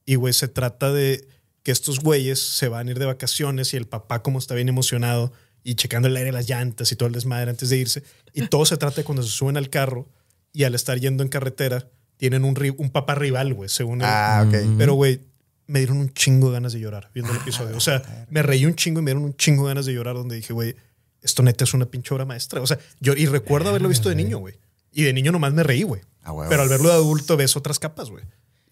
Y, 0.07 0.17
güey, 0.17 0.33
se 0.33 0.49
trata 0.49 0.93
de 0.93 1.27
que 1.63 1.73
estos 1.73 2.01
güeyes 2.01 2.41
se 2.41 2.69
van 2.69 2.89
a 2.89 2.91
ir 2.91 2.99
de 2.99 3.07
vacaciones 3.07 3.73
y 3.73 3.77
el 3.77 3.87
papá, 3.87 4.23
como 4.23 4.39
está 4.39 4.55
bien 4.55 4.69
emocionado 4.69 5.33
y 5.63 5.77
checando 5.77 6.09
el 6.09 6.17
aire, 6.17 6.31
las 6.31 6.49
llantas 6.49 6.93
y 6.93 6.97
todo 6.97 7.07
el 7.07 7.15
desmadre 7.15 7.51
antes 7.51 7.71
de 7.71 7.79
irse. 7.79 8.03
Y 8.35 8.47
todo 8.49 8.67
se 8.67 8.77
trata 8.77 8.97
de 8.97 9.05
cuando 9.05 9.23
se 9.23 9.31
suben 9.31 9.57
al 9.57 9.71
carro 9.71 10.09
y 10.53 10.65
al 10.65 10.75
estar 10.75 10.99
yendo 10.99 11.23
en 11.23 11.31
carretera, 11.31 11.89
tienen 12.17 12.45
un, 12.45 12.55
papá 12.93 13.15
rival, 13.15 13.55
güey, 13.55 13.69
según 13.69 14.03
el- 14.03 14.07
Ah, 14.09 14.45
ok. 14.47 14.77
pero, 14.79 14.95
güey, 14.95 15.21
me 15.67 15.81
dieron 15.81 15.97
un 15.97 16.13
chingo 16.13 16.49
de 16.49 16.55
ganas 16.55 16.73
de 16.75 16.81
llorar 16.81 17.11
viendo 17.15 17.33
el 17.33 17.39
episodio. 17.39 17.77
O 17.77 17.81
sea, 17.81 18.27
me 18.31 18.43
reí 18.43 18.67
un 18.67 18.75
chingo 18.75 19.01
y 19.01 19.03
me 19.03 19.11
dieron 19.11 19.25
un 19.25 19.35
chingo 19.37 19.65
de 19.65 19.71
ganas 19.71 19.87
de 19.87 19.95
llorar 19.95 20.15
donde 20.15 20.37
dije, 20.37 20.53
güey, 20.53 20.77
esto 21.23 21.43
neta 21.43 21.65
es 21.65 21.73
una 21.73 21.87
pinche 21.87 22.13
obra 22.15 22.27
maestra. 22.27 22.61
O 22.61 22.67
sea, 22.67 22.79
yo 23.01 23.15
y 23.15 23.27
recuerdo 23.27 23.71
haberlo 23.71 23.89
visto 23.89 24.11
de 24.11 24.15
niño, 24.15 24.39
güey. 24.39 24.55
Y 24.93 25.03
de 25.05 25.13
niño 25.13 25.33
nomás 25.33 25.55
me 25.55 25.63
reí, 25.63 25.83
güey. 25.83 26.03
Ah. 26.23 26.35
Pero 26.49 26.63
al 26.63 26.69
verlo 26.69 26.89
de 26.91 26.95
adulto 26.95 27.37
ves 27.37 27.57
otras 27.57 27.79
capas, 27.79 28.11
güey. 28.11 28.25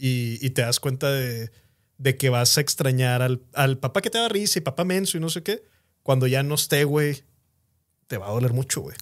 Y, 0.04 0.44
y 0.44 0.50
te 0.50 0.62
das 0.62 0.80
cuenta 0.80 1.12
de, 1.12 1.52
de 1.96 2.16
que 2.16 2.28
vas 2.28 2.58
a 2.58 2.60
extrañar 2.60 3.22
al, 3.22 3.40
al 3.54 3.78
papá 3.78 4.02
que 4.02 4.10
te 4.10 4.18
da 4.18 4.28
risa 4.28 4.58
y 4.58 4.62
papá 4.62 4.84
menso 4.84 5.16
y 5.16 5.20
no 5.20 5.28
sé 5.28 5.44
qué. 5.44 5.62
Cuando 6.02 6.26
ya 6.26 6.42
no 6.42 6.56
esté, 6.56 6.82
güey, 6.82 7.22
te 8.08 8.18
va 8.18 8.26
a 8.26 8.32
doler 8.32 8.52
mucho, 8.52 8.80
güey. 8.80 8.96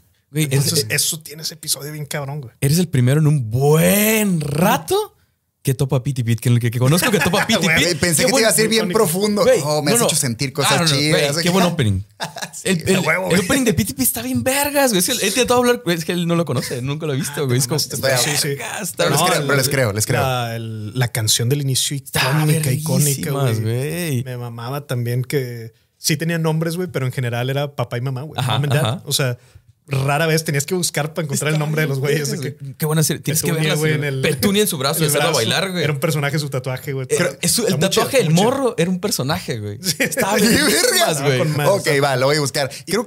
Eso 0.90 1.20
tiene 1.22 1.42
ese 1.42 1.54
episodio 1.54 1.90
bien 1.90 2.04
cabrón, 2.04 2.42
güey. 2.42 2.54
eres 2.60 2.78
el 2.78 2.88
primero 2.88 3.18
en 3.18 3.26
un 3.26 3.50
buen 3.50 4.42
rato 4.42 5.16
que 5.62 5.74
topa 5.74 5.96
a 5.96 6.02
Pity 6.02 6.24
Pit, 6.24 6.40
que, 6.40 6.58
que, 6.58 6.70
que 6.70 6.78
conozco 6.78 7.10
que 7.10 7.18
topa 7.18 7.44
Güey, 7.60 7.84
Pit. 7.90 7.98
Pensé 8.00 8.24
que 8.24 8.32
te 8.32 8.38
iba 8.38 8.48
a 8.48 8.52
decir 8.52 8.68
bien 8.68 8.88
profundo. 8.88 9.42
Güey, 9.42 9.60
oh, 9.62 9.82
me 9.82 9.90
no, 9.90 9.94
has 9.96 10.00
no. 10.00 10.06
hecho 10.06 10.16
sentir 10.16 10.52
cosas 10.54 10.72
Ah, 10.72 10.82
no, 10.84 10.86
chidas. 10.86 11.36
qué 11.36 11.50
buen 11.50 11.66
opening. 11.66 12.00
El, 12.64 12.82
el- 12.88 12.98
huevo, 13.00 13.26
opening 13.28 13.64
de 13.64 13.74
Pity 13.74 13.92
Pit 13.94 14.06
está 14.06 14.22
bien 14.22 14.42
vergas, 14.42 14.90
güey. 14.92 15.00
Es 15.00 15.06
que 15.06 15.12
él, 15.12 15.18
él 15.22 15.28
intentó 15.28 15.54
hablar, 15.54 15.82
güey, 15.84 15.96
es 15.98 16.04
que 16.04 16.12
él 16.12 16.26
no 16.26 16.34
lo 16.34 16.44
conoce, 16.46 16.80
nunca 16.82 17.06
lo 17.06 17.12
ha 17.12 17.16
visto, 17.16 17.46
güey. 17.46 17.58
Es 17.58 17.66
como, 17.66 17.76
Está- 17.76 18.16
sí, 18.16 18.30
sí. 18.36 18.48
vergas, 18.48 18.82
está 18.90 19.04
Pero 19.04 19.10
les 19.16 19.22
creo, 19.22 19.40
el- 19.40 19.46
pero 19.46 19.56
les 19.58 19.68
creo, 19.68 19.92
les 19.92 20.06
creo. 20.06 20.22
La, 20.22 20.56
el- 20.56 20.98
la 20.98 21.08
canción 21.08 21.48
del 21.50 21.60
inicio 21.60 21.94
icónica, 21.96 22.72
icónica, 22.72 23.30
güey. 23.30 24.24
Me 24.24 24.36
mamaba 24.38 24.86
también 24.86 25.24
que 25.24 25.72
sí 25.98 26.16
tenía 26.16 26.38
nombres, 26.38 26.76
güey, 26.76 26.88
pero 26.90 27.04
en 27.06 27.12
general 27.12 27.50
era 27.50 27.76
papá 27.76 27.98
y 27.98 28.00
mamá, 28.00 28.22
güey. 28.22 28.40
Ajá, 28.40 28.54
Mom 28.54 28.64
and 28.64 28.72
dad. 28.72 28.84
ajá. 28.84 29.02
O 29.04 29.12
sea, 29.12 29.36
rara 29.90 30.26
vez 30.26 30.44
tenías 30.44 30.64
que 30.66 30.74
buscar 30.74 31.12
para 31.14 31.24
encontrar 31.26 31.52
el 31.52 31.58
nombre 31.58 31.82
de 31.82 31.88
los 31.88 31.98
güeyes. 31.98 32.30
que- 32.40 32.56
Qué 32.78 32.86
buena 32.86 33.02
serie. 33.02 33.22
Tienes 33.22 33.42
que 33.42 33.52
verla. 33.52 33.74
güey, 33.74 33.94
en 33.94 34.04
el- 34.04 34.22
Petunia 34.22 34.62
en 34.62 34.68
su 34.68 34.78
brazo, 34.78 35.00
en 35.04 35.10
el 35.10 35.16
brazo. 35.16 35.32
bailar, 35.34 35.70
güey. 35.72 35.84
Era 35.84 35.92
un 35.92 36.00
personaje 36.00 36.38
su 36.38 36.48
tatuaje, 36.50 36.92
güey. 36.92 37.06
Era- 37.10 37.36
es 37.40 37.52
su- 37.52 37.66
el 37.66 37.78
tatuaje 37.78 38.18
del 38.18 38.30
morro 38.30 38.74
era 38.78 38.90
un 38.90 39.00
personaje, 39.00 39.58
güey. 39.58 39.78
Estaba 39.98 40.36
¡Qué 40.38 40.48
verguísimas, 40.48 41.22
verga! 41.22 41.26
güey. 41.26 41.38
con 41.38 41.56
más. 41.56 41.68
Ok, 41.68 41.88
va, 42.02 42.16
lo 42.16 42.26
voy 42.26 42.36
a 42.36 42.40
buscar. 42.40 42.70
Creo 42.86 43.06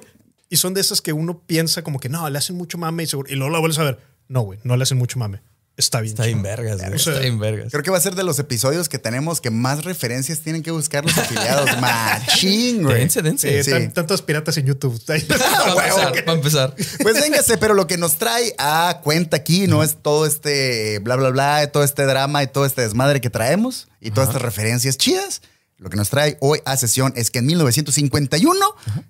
Y 0.49 0.57
son 0.57 0.73
de 0.73 0.81
esas 0.81 1.01
que 1.01 1.13
uno 1.13 1.41
piensa 1.45 1.81
como 1.83 1.99
que 1.99 2.09
no, 2.09 2.29
le 2.29 2.37
hacen 2.37 2.55
mucho 2.55 2.77
mame 2.77 3.03
y, 3.03 3.07
seguro, 3.07 3.29
y 3.31 3.35
luego 3.35 3.51
la 3.51 3.59
vuelves 3.59 3.79
a 3.79 3.83
ver. 3.83 3.99
No, 4.27 4.41
güey, 4.41 4.59
no 4.63 4.77
le 4.77 4.83
hacen 4.83 4.97
mucho 4.97 5.17
mame. 5.19 5.41
Está 5.75 6.01
bien. 6.01 6.11
Está 6.11 6.25
bien 6.25 6.43
vergas, 6.43 6.77
güey. 6.77 6.93
O 6.93 6.99
sea, 6.99 7.13
Está 7.13 7.23
bien 7.23 7.39
vergas. 7.39 7.71
Creo 7.71 7.81
que 7.83 7.89
va 7.89 7.97
a 7.97 8.01
ser 8.01 8.13
de 8.13 8.23
los 8.23 8.37
episodios 8.37 8.89
que 8.89 8.99
tenemos 8.99 9.41
que 9.41 9.49
más 9.49 9.83
referencias 9.83 10.39
tienen 10.41 10.61
que 10.61 10.69
buscar 10.69 11.03
los 11.03 11.17
afiliados. 11.17 11.67
Machín, 11.81 12.83
güey. 12.83 12.99
Dense, 12.99 13.23
dense. 13.23 13.63
Sí, 13.63 13.89
tantos 13.89 14.21
piratas 14.21 14.55
en 14.57 14.67
YouTube. 14.67 15.03
Para 15.05 15.19
empezar, 15.19 16.25
para 16.25 16.37
empezar. 16.37 16.75
Pues 17.01 17.19
véngase, 17.19 17.57
pero 17.57 17.73
lo 17.73 17.87
que 17.87 17.97
nos 17.97 18.17
trae 18.17 18.53
a 18.59 18.99
cuenta 19.03 19.37
aquí 19.37 19.67
no 19.67 19.83
es 19.83 19.97
todo 20.01 20.27
este 20.27 20.99
bla, 20.99 21.15
bla, 21.15 21.29
bla, 21.29 21.67
todo 21.71 21.83
este 21.83 22.05
drama 22.05 22.43
y 22.43 22.47
todo 22.47 22.65
este 22.65 22.81
desmadre 22.83 23.19
que 23.19 23.29
traemos 23.31 23.87
y 23.99 24.11
todas 24.11 24.29
estas 24.29 24.43
referencias 24.43 24.97
chidas. 24.97 25.41
Lo 25.77 25.89
que 25.89 25.97
nos 25.97 26.09
trae 26.09 26.37
hoy 26.39 26.59
a 26.65 26.77
sesión 26.77 27.13
es 27.15 27.31
que 27.31 27.39
en 27.39 27.47
1951, 27.47 28.59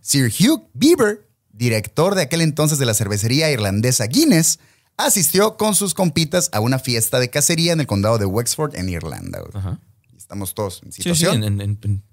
Sir 0.02 0.32
Hugh 0.32 0.70
Beaver, 0.74 1.28
director 1.52 2.16
de 2.16 2.24
aquel 2.24 2.42
entonces 2.42 2.80
de 2.80 2.86
la 2.86 2.94
cervecería 2.94 3.52
irlandesa 3.52 4.06
Guinness, 4.06 4.60
asistió 4.98 5.58
con 5.58 5.76
sus 5.76 5.94
compitas 5.94 6.50
a 6.54 6.60
una 6.60 6.80
fiesta 6.80 7.20
de 7.20 7.30
cacería 7.30 7.74
en 7.74 7.80
el 7.80 7.88
condado 7.88 8.18
de 8.18 8.26
Wexford, 8.26 8.76
en 8.76 8.90
Irlanda. 8.90 9.42
Ajá. 9.54 9.80
Estamos 10.18 10.54
todos 10.54 10.82
en 10.84 10.92
Sí, 10.92 11.04
sí, 11.04 11.10
situación. 11.14 11.44
en, 11.44 11.62
en- 11.62 11.80
en- 11.84 12.04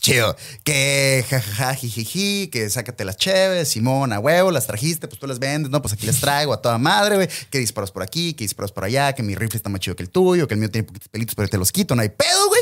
Chido. 0.00 0.36
Que 0.64 1.24
jajaja, 1.30 1.74
jijiji, 1.74 2.48
que 2.48 2.68
sácate 2.68 3.06
las 3.06 3.16
cheves, 3.16 3.70
Simón, 3.70 4.12
a 4.12 4.20
huevo, 4.20 4.50
las 4.50 4.66
trajiste, 4.66 5.08
pues 5.08 5.18
tú 5.18 5.26
las 5.26 5.38
vendes, 5.38 5.70
no, 5.70 5.80
pues 5.80 5.94
aquí 5.94 6.04
les 6.04 6.20
traigo 6.20 6.52
a 6.52 6.60
toda 6.60 6.76
madre, 6.76 7.14
güey. 7.16 7.28
Que 7.48 7.58
disparos 7.58 7.90
por 7.90 8.02
aquí, 8.02 8.34
que 8.34 8.44
disparos 8.44 8.70
por 8.70 8.84
allá, 8.84 9.14
que 9.14 9.22
mi 9.22 9.34
rifle 9.34 9.56
está 9.56 9.70
más 9.70 9.80
chido 9.80 9.96
que 9.96 10.02
el 10.02 10.10
tuyo, 10.10 10.46
que 10.46 10.52
el 10.54 10.60
mío 10.60 10.70
tiene 10.70 10.86
poquitos 10.86 11.08
pelitos, 11.08 11.34
pero 11.34 11.48
te 11.48 11.56
los 11.56 11.72
quito, 11.72 11.94
no 11.94 12.02
hay 12.02 12.10
pedo, 12.10 12.48
güey. 12.48 12.60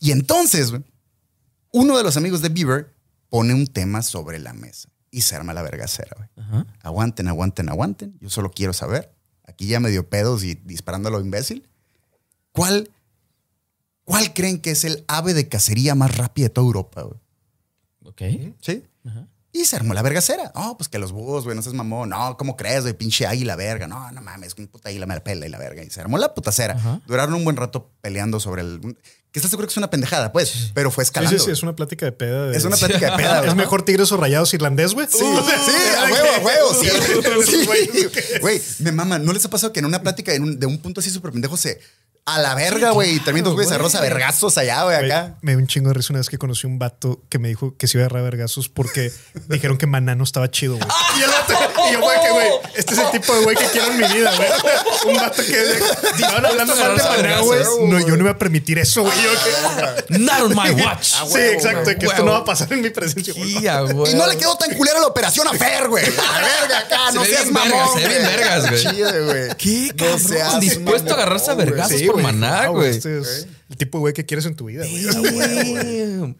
Y 0.00 0.10
entonces, 0.10 0.70
güey, 0.70 0.82
uno 1.72 1.96
de 1.96 2.02
los 2.02 2.18
amigos 2.18 2.42
de 2.42 2.50
Bieber 2.50 2.94
pone 3.30 3.54
un 3.54 3.66
tema 3.66 4.02
sobre 4.02 4.38
la 4.38 4.52
mesa 4.52 4.90
y 5.16 5.22
se 5.22 5.34
arma 5.34 5.54
la 5.54 5.62
vergacera, 5.62 6.14
güey. 6.14 6.64
Aguanten, 6.82 7.26
aguanten, 7.26 7.70
aguanten. 7.70 8.18
Yo 8.20 8.28
solo 8.28 8.50
quiero 8.50 8.74
saber, 8.74 9.14
aquí 9.44 9.66
ya 9.66 9.80
me 9.80 9.88
dio 9.88 10.06
pedos 10.10 10.44
y 10.44 10.56
disparando 10.56 11.08
a 11.08 11.12
lo 11.12 11.20
imbécil, 11.22 11.66
¿cuál, 12.52 12.90
¿cuál 14.04 14.34
creen 14.34 14.60
que 14.60 14.72
es 14.72 14.84
el 14.84 15.06
ave 15.08 15.32
de 15.32 15.48
cacería 15.48 15.94
más 15.94 16.14
rápida 16.18 16.48
de 16.48 16.50
toda 16.50 16.66
Europa, 16.66 17.00
güey? 17.00 17.18
Ok. 18.04 18.54
¿Sí? 18.60 18.84
Ajá. 19.06 19.26
Y 19.52 19.64
se 19.64 19.76
armó 19.76 19.94
la 19.94 20.02
vergacera. 20.02 20.52
No, 20.54 20.76
pues 20.76 20.90
que 20.90 20.98
los 20.98 21.12
búhos, 21.12 21.44
güey, 21.44 21.56
no 21.56 21.62
seas 21.62 21.74
mamón. 21.74 22.10
No, 22.10 22.36
¿cómo 22.36 22.54
crees, 22.54 22.82
güey? 22.82 22.92
Pinche 22.92 23.26
águila 23.26 23.56
verga. 23.56 23.86
No, 23.86 24.12
no 24.12 24.20
mames, 24.20 24.54
un 24.58 24.66
puta 24.66 24.90
águila 24.90 25.06
me 25.06 25.14
la 25.14 25.24
pela 25.24 25.46
y 25.46 25.48
la 25.48 25.56
verga. 25.56 25.82
Y 25.82 25.88
se 25.88 25.98
armó 25.98 26.18
la 26.18 26.34
putacera. 26.34 26.74
Ajá. 26.74 27.00
Duraron 27.06 27.32
un 27.32 27.42
buen 27.42 27.56
rato 27.56 27.90
peleando 28.02 28.38
sobre 28.38 28.60
el. 28.60 28.98
Que 29.36 29.40
estás 29.40 29.50
seguro 29.50 29.68
que 29.68 29.72
es 29.72 29.76
una 29.76 29.90
pendejada, 29.90 30.32
pues, 30.32 30.70
pero 30.72 30.90
fue 30.90 31.04
Sí, 31.04 31.08
escalando. 31.08 31.38
sí, 31.38 31.44
sí, 31.44 31.50
es 31.50 31.62
una 31.62 31.76
plática 31.76 32.06
de 32.06 32.12
peda. 32.12 32.46
de- 32.46 32.56
Es 32.56 32.64
una 32.64 32.74
plática 32.74 33.10
de 33.10 33.16
peda, 33.18 33.36
güey. 33.40 33.50
Es 33.50 33.54
mejor 33.54 33.82
tigres 33.82 34.10
o 34.10 34.16
rayados 34.16 34.54
irlandés, 34.54 34.94
güey. 34.94 35.06
Sí, 35.10 35.18
sí, 35.18 35.24
a 35.26 36.04
huevo, 36.10 36.26
a 36.36 36.38
huevo, 36.38 36.74
sí. 36.80 36.88
Sí, 37.44 37.66
güey. 38.40 38.58
Sí. 38.58 38.82
Me 38.82 38.92
mama, 38.92 39.18
¿no 39.18 39.34
les 39.34 39.44
ha 39.44 39.50
pasado 39.50 39.74
que 39.74 39.80
en 39.80 39.84
una 39.84 40.00
plática 40.00 40.32
en 40.32 40.42
un- 40.42 40.58
de 40.58 40.64
un 40.64 40.78
punto 40.78 41.00
así 41.00 41.10
súper 41.10 41.32
pendejo 41.32 41.58
se 41.58 41.78
a 42.28 42.40
la 42.40 42.56
verga, 42.56 42.90
güey, 42.90 43.14
y 43.16 43.20
terminan 43.20 43.44
dos 43.44 43.54
güeyes 43.54 43.70
a 43.72 43.78
rosa 43.78 44.00
vergazos 44.00 44.58
allá, 44.58 44.82
güey, 44.82 44.96
acá? 44.96 45.36
Me 45.42 45.52
dio 45.52 45.60
un 45.60 45.68
chingo 45.68 45.90
de 45.90 45.94
risa 45.94 46.12
una 46.12 46.18
vez 46.18 46.28
que 46.28 46.38
conocí 46.38 46.66
un 46.66 46.76
vato 46.76 47.22
que 47.28 47.38
me 47.38 47.46
dijo 47.46 47.76
que 47.76 47.86
se 47.86 47.98
iba 47.98 48.02
a 48.02 48.06
agarrar 48.08 48.24
vergazos 48.24 48.68
porque 48.68 49.12
dijeron 49.48 49.78
que 49.78 49.86
Maná 49.86 50.16
no 50.16 50.24
estaba 50.24 50.50
chido, 50.50 50.74
güey. 50.76 50.88
Y, 51.18 51.22
el 51.22 51.30
vato- 51.30 51.88
y 51.88 51.92
yo, 51.92 52.00
güey, 52.00 52.20
que 52.20 52.30
güey, 52.32 52.48
este 52.74 52.94
es 52.94 52.98
el 52.98 53.10
tipo 53.12 53.32
de 53.32 53.44
güey 53.44 53.54
que 53.56 53.66
quiero 53.66 53.92
en 53.92 53.98
mi 54.00 54.08
vida, 54.08 54.34
güey. 54.34 54.48
Un 55.14 55.16
vato 55.20 55.40
que 55.40 56.20
van 56.20 56.46
hablando 56.46 56.74
mal 56.74 56.96
de 56.96 57.02
Maná, 57.04 57.38
güey. 57.42 57.60
No, 57.86 58.00
yo 58.00 58.16
no 58.16 58.22
voy 58.24 58.32
a 58.32 58.38
permitir 58.38 58.80
eso, 58.80 59.02
güey. 59.02 59.14
Yo 59.26 60.06
que- 60.06 60.18
Not 60.18 60.40
on 60.42 60.50
my 60.50 60.70
watch. 60.82 61.12
Ah, 61.14 61.24
Sí, 61.26 61.34
huevo, 61.34 61.52
exacto, 61.52 61.90
que 61.98 62.06
esto 62.06 62.24
no 62.24 62.32
va 62.32 62.38
a 62.38 62.44
pasar 62.44 62.72
en 62.72 62.82
mi 62.82 62.90
presencia. 62.90 63.34
Y, 63.36 63.60
no 64.14 64.26
le 64.26 64.36
quedó 64.36 64.56
tan 64.56 64.74
culera 64.74 65.00
la 65.00 65.06
operación 65.08 65.46
a 65.48 65.52
Fer, 65.52 65.88
güey. 65.88 66.04
A 66.18 66.40
la 66.40 66.46
verga 66.48 66.78
acá, 66.78 66.98
Se 67.10 67.14
no 67.14 67.24
seas 67.24 67.50
mamón. 67.50 67.70
vergas, 67.70 67.92
se 67.94 68.00
ve 68.00 68.08
bien 68.08 68.22
güey. 68.22 68.36
vergas, 68.36 68.70
güey. 68.70 68.82
Chido, 68.82 69.24
güey. 69.26 69.48
¿Qué, 69.56 69.88
No 69.88 69.96
cabrón? 69.96 70.20
seas 70.20 70.60
Dispuesto 70.60 71.10
a 71.10 71.14
agarrarse 71.14 71.50
a 71.50 71.54
vergazos 71.54 71.98
Sí, 71.98 72.06
por 72.06 72.22
maná, 72.22 72.66
güey. 72.68 72.90
Este 72.90 73.18
es 73.18 73.46
el 73.70 73.76
tipo 73.76 73.98
de 73.98 74.00
güey 74.00 74.14
que 74.14 74.24
quieres 74.26 74.46
en 74.46 74.56
tu 74.56 74.66
vida, 74.66 74.84
güey. 74.88 76.36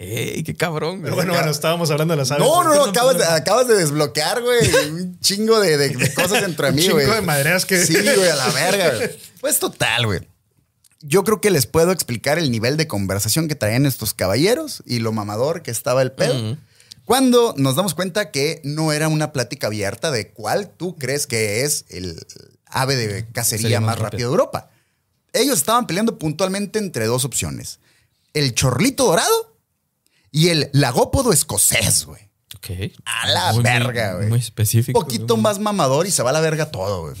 Ey, 0.00 0.44
qué 0.44 0.54
cabrón, 0.54 1.00
güey. 1.00 1.12
Bueno, 1.12 1.32
bueno, 1.34 1.50
estábamos 1.50 1.90
hablando 1.90 2.12
de 2.14 2.18
las 2.18 2.30
aves. 2.30 2.44
No, 2.46 2.62
no, 2.62 2.72
no, 2.72 2.84
acabas 2.84 3.14
de, 3.14 3.20
perdón. 3.24 3.36
acabas 3.36 3.66
de 3.66 3.74
desbloquear, 3.74 4.42
güey, 4.42 4.72
un 4.92 5.18
chingo 5.18 5.58
de, 5.58 5.76
de- 5.76 5.88
de 5.88 6.14
cosas 6.14 6.40
dentro 6.40 6.66
de 6.66 6.70
Un 6.70 6.76
mí, 6.76 6.82
chingo 6.82 6.94
güey. 6.98 7.10
de 7.16 7.20
madreas 7.22 7.66
que- 7.66 7.84
Sí, 7.84 7.94
güey, 8.00 8.28
a 8.30 8.36
la 8.36 8.46
verga, 8.50 8.94
güey. 8.96 9.18
Pues 9.40 9.58
total, 9.58 10.06
güey. 10.06 10.20
Yo 11.00 11.24
creo 11.24 11.40
que 11.40 11.50
les 11.50 11.66
puedo 11.66 11.92
explicar 11.92 12.38
el 12.38 12.50
nivel 12.50 12.76
de 12.76 12.88
conversación 12.88 13.48
que 13.48 13.54
traían 13.54 13.86
estos 13.86 14.14
caballeros 14.14 14.82
y 14.84 14.98
lo 14.98 15.12
mamador 15.12 15.62
que 15.62 15.70
estaba 15.70 16.02
el 16.02 16.12
pedo. 16.12 16.56
Cuando 17.04 17.54
nos 17.56 17.76
damos 17.76 17.94
cuenta 17.94 18.30
que 18.30 18.60
no 18.64 18.92
era 18.92 19.08
una 19.08 19.32
plática 19.32 19.68
abierta 19.68 20.10
de 20.10 20.30
cuál 20.30 20.68
tú 20.68 20.96
crees 20.96 21.26
que 21.26 21.62
es 21.62 21.84
el 21.88 22.20
ave 22.66 22.96
de 22.96 23.26
cacería 23.30 23.80
más 23.80 23.96
más 23.96 23.98
rápido 23.98 24.28
de 24.28 24.34
Europa. 24.34 24.70
Ellos 25.32 25.58
estaban 25.58 25.86
peleando 25.86 26.18
puntualmente 26.18 26.78
entre 26.78 27.06
dos 27.06 27.24
opciones. 27.24 27.78
El 28.34 28.54
chorlito 28.54 29.04
dorado 29.04 29.56
y 30.30 30.48
el 30.48 30.68
lagópodo 30.72 31.32
escocés, 31.32 32.04
güey. 32.04 32.28
Ok. 32.56 32.92
A 33.04 33.28
la 33.28 33.52
Muy, 33.52 33.62
verga, 33.62 34.14
güey. 34.14 34.28
Muy 34.28 34.38
específico. 34.40 34.98
Un 34.98 35.04
poquito 35.04 35.36
más 35.36 35.58
mamador 35.58 36.06
y 36.06 36.10
se 36.10 36.22
va 36.22 36.30
a 36.30 36.32
la 36.32 36.40
verga 36.40 36.70
todo, 36.70 37.02
güey. 37.02 37.14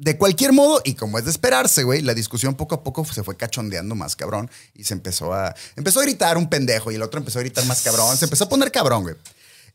De 0.00 0.16
cualquier 0.16 0.54
modo, 0.54 0.80
y 0.82 0.94
como 0.94 1.18
es 1.18 1.26
de 1.26 1.30
esperarse, 1.30 1.82
güey, 1.82 2.00
la 2.00 2.14
discusión 2.14 2.54
poco 2.54 2.74
a 2.74 2.82
poco 2.82 3.04
se 3.04 3.22
fue 3.22 3.36
cachondeando 3.36 3.94
más 3.94 4.16
cabrón 4.16 4.50
y 4.74 4.84
se 4.84 4.94
empezó 4.94 5.34
a. 5.34 5.54
Empezó 5.76 6.00
a 6.00 6.04
gritar 6.04 6.38
un 6.38 6.48
pendejo 6.48 6.90
y 6.90 6.94
el 6.94 7.02
otro 7.02 7.18
empezó 7.18 7.38
a 7.38 7.42
gritar 7.42 7.66
más 7.66 7.82
cabrón. 7.82 8.16
Se 8.16 8.24
empezó 8.24 8.44
a 8.44 8.48
poner 8.48 8.72
cabrón, 8.72 9.02
güey. 9.02 9.16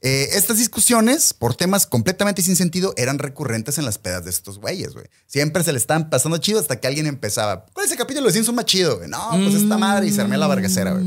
Eh, 0.01 0.29
estas 0.31 0.57
discusiones 0.57 1.31
por 1.35 1.53
temas 1.53 1.85
completamente 1.85 2.41
sin 2.41 2.55
sentido 2.55 2.95
eran 2.97 3.19
recurrentes 3.19 3.77
en 3.77 3.85
las 3.85 3.99
pedas 3.99 4.23
de 4.23 4.31
estos 4.31 4.57
güeyes, 4.57 4.93
güey. 4.93 5.05
Siempre 5.27 5.63
se 5.63 5.71
le 5.71 5.77
estaban 5.77 6.09
pasando 6.09 6.39
chido 6.39 6.59
hasta 6.59 6.79
que 6.79 6.88
alguien 6.88 7.05
empezaba. 7.05 7.67
¿Cuál 7.71 7.85
es 7.85 7.91
el 7.91 7.97
capítulo 7.99 8.25
de 8.25 8.33
Simpson 8.33 8.55
más 8.55 8.65
chido, 8.65 8.97
güey? 8.97 9.07
No, 9.07 9.29
pues 9.29 9.53
esta 9.53 9.77
madre 9.77 10.07
y 10.07 10.11
se 10.11 10.21
armé 10.21 10.38
la 10.38 10.47
vergacera, 10.47 10.93
güey. 10.93 11.05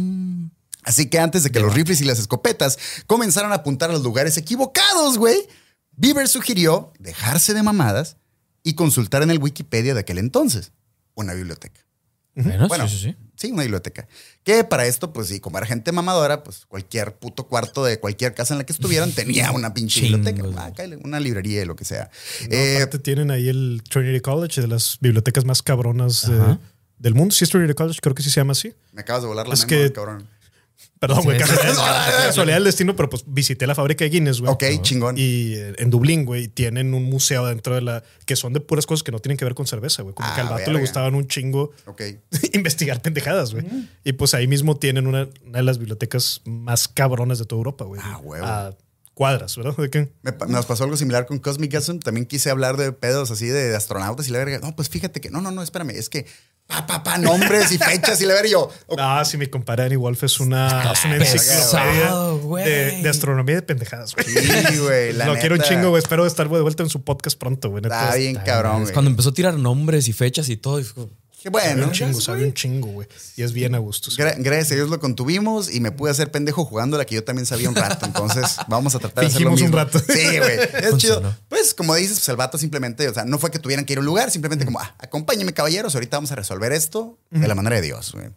Así 0.84 1.10
que 1.10 1.18
antes 1.18 1.42
de 1.42 1.50
que 1.50 1.58
los 1.58 1.74
rifles 1.74 2.00
y 2.00 2.04
las 2.04 2.20
escopetas 2.20 2.78
comenzaran 3.08 3.50
a 3.50 3.56
apuntar 3.56 3.90
a 3.90 3.94
los 3.94 4.04
lugares 4.04 4.36
equivocados, 4.36 5.18
güey, 5.18 5.48
Bieber 5.90 6.28
sugirió 6.28 6.92
dejarse 7.00 7.52
de 7.52 7.64
mamadas 7.64 8.16
y 8.62 8.74
consultar 8.74 9.22
en 9.22 9.30
el 9.30 9.38
Wikipedia 9.38 9.94
de 9.94 10.00
aquel 10.00 10.18
entonces 10.18 10.72
una 11.14 11.34
biblioteca. 11.34 11.80
Bueno, 12.34 12.68
Bueno, 12.68 12.88
sí, 12.88 12.96
sí, 12.96 13.02
sí. 13.10 13.16
Sí, 13.36 13.52
una 13.52 13.62
biblioteca. 13.62 14.06
Que 14.44 14.62
para 14.64 14.86
esto, 14.86 15.12
pues 15.12 15.28
sí, 15.28 15.38
como 15.40 15.58
era 15.58 15.66
gente 15.66 15.90
mamadora, 15.92 16.42
pues 16.44 16.66
cualquier 16.66 17.14
puto 17.16 17.46
cuarto 17.46 17.84
de 17.84 17.98
cualquier 18.00 18.34
casa 18.34 18.54
en 18.54 18.58
la 18.58 18.66
que 18.66 18.72
estuvieran 18.72 19.10
tenía 19.14 19.50
una 19.52 19.74
pinche 19.74 20.00
biblioteca. 20.02 20.42
Ah, 20.56 20.72
una 21.04 21.18
librería 21.20 21.62
y 21.62 21.64
lo 21.64 21.74
que 21.76 21.84
sea. 21.84 22.10
No, 22.42 22.48
Eh, 22.56 22.76
aparte 22.76 22.98
tienen 23.00 23.30
ahí 23.32 23.48
el 23.48 23.82
Trinity 23.88 24.20
College, 24.20 24.60
de 24.60 24.66
las 24.68 24.98
bibliotecas 25.00 25.44
más 25.44 25.62
cabronas 25.62 26.28
del 26.98 27.14
mundo. 27.14 27.32
Sí, 27.34 27.44
es 27.44 27.50
Trinity 27.50 27.74
College, 27.74 28.00
creo 28.00 28.14
que 28.14 28.22
sí 28.22 28.30
se 28.30 28.40
llama 28.40 28.52
así. 28.52 28.72
me 28.92 29.00
acabas 29.02 29.22
de 29.22 29.28
volar 29.28 29.46
la 29.48 29.54
es 29.54 29.66
memo, 29.66 29.68
que- 29.84 29.92
cabrón. 29.92 30.28
Perdón, 30.98 31.22
güey, 31.24 31.38
Sí, 31.38 31.44
casualidad, 32.26 32.56
del 32.56 32.64
destino, 32.64 32.96
pero 32.96 33.08
pues 33.08 33.22
visité 33.26 33.66
la 33.66 33.74
fábrica 33.74 34.04
de 34.04 34.10
Guinness, 34.10 34.40
güey. 34.40 34.52
Ok, 34.52 34.64
chingón. 34.82 35.16
Y 35.16 35.54
eh, 35.54 35.74
en 35.78 35.90
Dublín, 35.90 36.24
güey, 36.24 36.48
tienen 36.48 36.92
un 36.94 37.04
museo 37.04 37.46
dentro 37.46 37.74
de 37.74 37.82
la. 37.82 38.02
que 38.26 38.34
son 38.36 38.52
de 38.52 38.60
puras 38.60 38.86
cosas 38.86 39.02
que 39.02 39.12
no 39.12 39.18
tienen 39.20 39.36
que 39.36 39.44
ver 39.44 39.54
con 39.54 39.66
cerveza, 39.66 40.02
güey. 40.02 40.14
Como 40.14 40.28
Ah, 40.28 40.34
que 40.34 40.40
al 40.40 40.46
vato 40.48 40.58
verga. 40.58 40.72
le 40.72 40.80
gustaban 40.80 41.14
un 41.14 41.26
chingo 41.28 41.70
investigar 42.52 43.00
pendejadas, 43.00 43.52
güey. 43.52 43.64
Y 44.04 44.12
pues 44.14 44.34
ahí 44.34 44.46
mismo 44.46 44.76
tienen 44.76 45.06
una, 45.06 45.28
una 45.46 45.58
de 45.58 45.62
las 45.64 45.78
bibliotecas 45.78 46.42
más 46.44 46.88
cabronas 46.88 47.38
de 47.38 47.44
toda 47.44 47.58
Europa, 47.60 47.84
güey. 47.84 48.00
Ah, 48.04 48.18
huevo. 48.22 48.46
Cuadras, 49.18 49.56
¿verdad? 49.56 49.76
¿De 49.76 49.90
qué? 49.90 50.12
Me, 50.22 50.32
nos 50.46 50.64
pasó 50.64 50.84
algo 50.84 50.96
similar 50.96 51.26
con 51.26 51.40
Cosmic 51.40 51.72
Gasm. 51.72 51.98
También 51.98 52.24
quise 52.24 52.50
hablar 52.50 52.76
de 52.76 52.92
pedos 52.92 53.32
así 53.32 53.46
de 53.46 53.74
astronautas 53.74 54.28
y 54.28 54.30
la 54.30 54.38
verga. 54.38 54.60
No, 54.60 54.76
pues 54.76 54.88
fíjate 54.88 55.20
que 55.20 55.28
no, 55.28 55.40
no, 55.40 55.50
no, 55.50 55.60
espérame. 55.60 55.90
Es 55.90 56.08
que 56.08 56.24
pa, 56.68 56.86
pa, 56.86 57.02
pa, 57.02 57.18
nombres 57.18 57.72
y 57.72 57.78
fechas 57.78 58.20
y 58.20 58.26
la 58.26 58.34
verga. 58.34 58.46
Y 58.46 58.52
yo, 58.52 58.70
ok, 58.86 58.96
Ah, 59.02 59.24
sí, 59.24 59.36
mi 59.36 59.48
compadre 59.48 59.82
Danny 59.82 59.96
Wolf 59.96 60.22
es 60.22 60.38
una, 60.38 60.92
es 60.92 61.04
una 61.04 61.16
enciclopedia 61.16 62.14
de, 62.64 63.02
de 63.02 63.08
astronomía 63.08 63.54
y 63.54 63.56
de 63.56 63.62
pendejadas, 63.62 64.14
güey. 64.14 64.24
Sí, 64.28 64.78
güey, 64.78 65.12
Lo 65.14 65.34
quiero 65.34 65.56
un 65.56 65.62
chingo, 65.62 65.88
güey. 65.90 66.00
Espero 66.00 66.24
estar 66.24 66.48
de 66.48 66.60
vuelta 66.60 66.84
en 66.84 66.88
su 66.88 67.02
podcast 67.02 67.36
pronto, 67.36 67.70
güey. 67.70 67.82
Está 67.82 68.14
bien 68.14 68.36
cabrón, 68.36 68.76
Es 68.76 68.82
güey. 68.82 68.92
cuando 68.94 69.10
empezó 69.10 69.30
a 69.30 69.34
tirar 69.34 69.54
nombres 69.54 70.06
y 70.06 70.12
fechas 70.12 70.48
y 70.48 70.56
todo. 70.56 70.78
y 70.78 70.84
fue 70.84 70.94
como, 70.94 71.10
Qué 71.40 71.50
bueno. 71.50 71.86
un 71.86 71.92
chingo, 71.92 72.20
sabe 72.20 72.44
un 72.44 72.52
chingo, 72.52 72.88
güey. 72.88 73.06
Y 73.36 73.42
es 73.42 73.52
bien 73.52 73.74
a 73.74 73.78
gusto. 73.78 74.10
Gra- 74.10 74.34
gracias 74.38 74.72
a 74.72 74.74
Dios 74.74 74.88
lo 74.90 74.98
contuvimos 74.98 75.72
y 75.72 75.78
me 75.80 75.92
pude 75.92 76.10
hacer 76.10 76.32
pendejo 76.32 76.64
jugando 76.64 76.98
la 76.98 77.04
que 77.04 77.14
yo 77.14 77.22
también 77.22 77.46
sabía 77.46 77.68
un 77.68 77.76
rato. 77.76 78.06
Entonces 78.06 78.56
vamos 78.68 78.94
a 78.96 78.98
tratar 78.98 79.22
de 79.22 79.28
hacerlo 79.28 79.50
Fingimos 79.56 79.60
un 79.60 79.66
mismo. 79.66 79.76
rato. 79.76 80.12
Sí, 80.12 80.38
güey. 80.38 80.58
Es 80.82 80.96
chido. 80.96 81.36
Pues 81.48 81.74
como 81.74 81.94
dices, 81.94 82.18
pues 82.18 82.28
el 82.28 82.36
vato 82.36 82.58
simplemente, 82.58 83.08
o 83.08 83.14
sea, 83.14 83.24
no 83.24 83.38
fue 83.38 83.50
que 83.52 83.58
tuvieran 83.60 83.84
que 83.84 83.92
ir 83.92 83.98
a 83.98 84.00
un 84.00 84.06
lugar, 84.06 84.30
simplemente 84.32 84.64
como, 84.64 84.80
ah, 84.80 84.94
acompáñenme 84.98 85.52
caballeros, 85.54 85.94
ahorita 85.94 86.16
vamos 86.16 86.32
a 86.32 86.34
resolver 86.34 86.72
esto 86.72 87.18
de 87.30 87.46
la 87.46 87.54
manera 87.54 87.76
de 87.76 87.82
Dios, 87.82 88.12
güey. 88.12 88.30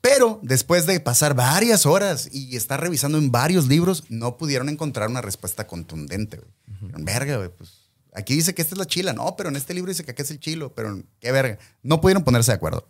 Pero 0.00 0.40
después 0.42 0.86
de 0.86 0.98
pasar 1.00 1.34
varias 1.34 1.84
horas 1.84 2.28
y 2.32 2.56
estar 2.56 2.80
revisando 2.80 3.18
en 3.18 3.30
varios 3.30 3.66
libros, 3.68 4.04
no 4.08 4.38
pudieron 4.38 4.70
encontrar 4.70 5.10
una 5.10 5.20
respuesta 5.20 5.66
contundente, 5.66 6.38
güey. 6.38 6.50
Dijeron, 6.80 7.04
Verga, 7.04 7.36
güey, 7.36 7.50
pues 7.50 7.70
aquí 8.14 8.34
dice 8.34 8.54
que 8.54 8.62
esta 8.62 8.74
es 8.74 8.78
la 8.78 8.86
chila, 8.86 9.12
no, 9.12 9.34
pero 9.36 9.48
en 9.48 9.56
este 9.56 9.74
libro 9.74 9.90
dice 9.90 10.04
que 10.04 10.10
acá 10.12 10.22
es 10.22 10.30
el 10.30 10.40
chilo, 10.40 10.74
pero 10.74 11.02
qué 11.20 11.32
verga. 11.32 11.58
No 11.82 12.00
pudieron 12.00 12.24
ponerse 12.24 12.50
de 12.52 12.56
acuerdo. 12.56 12.88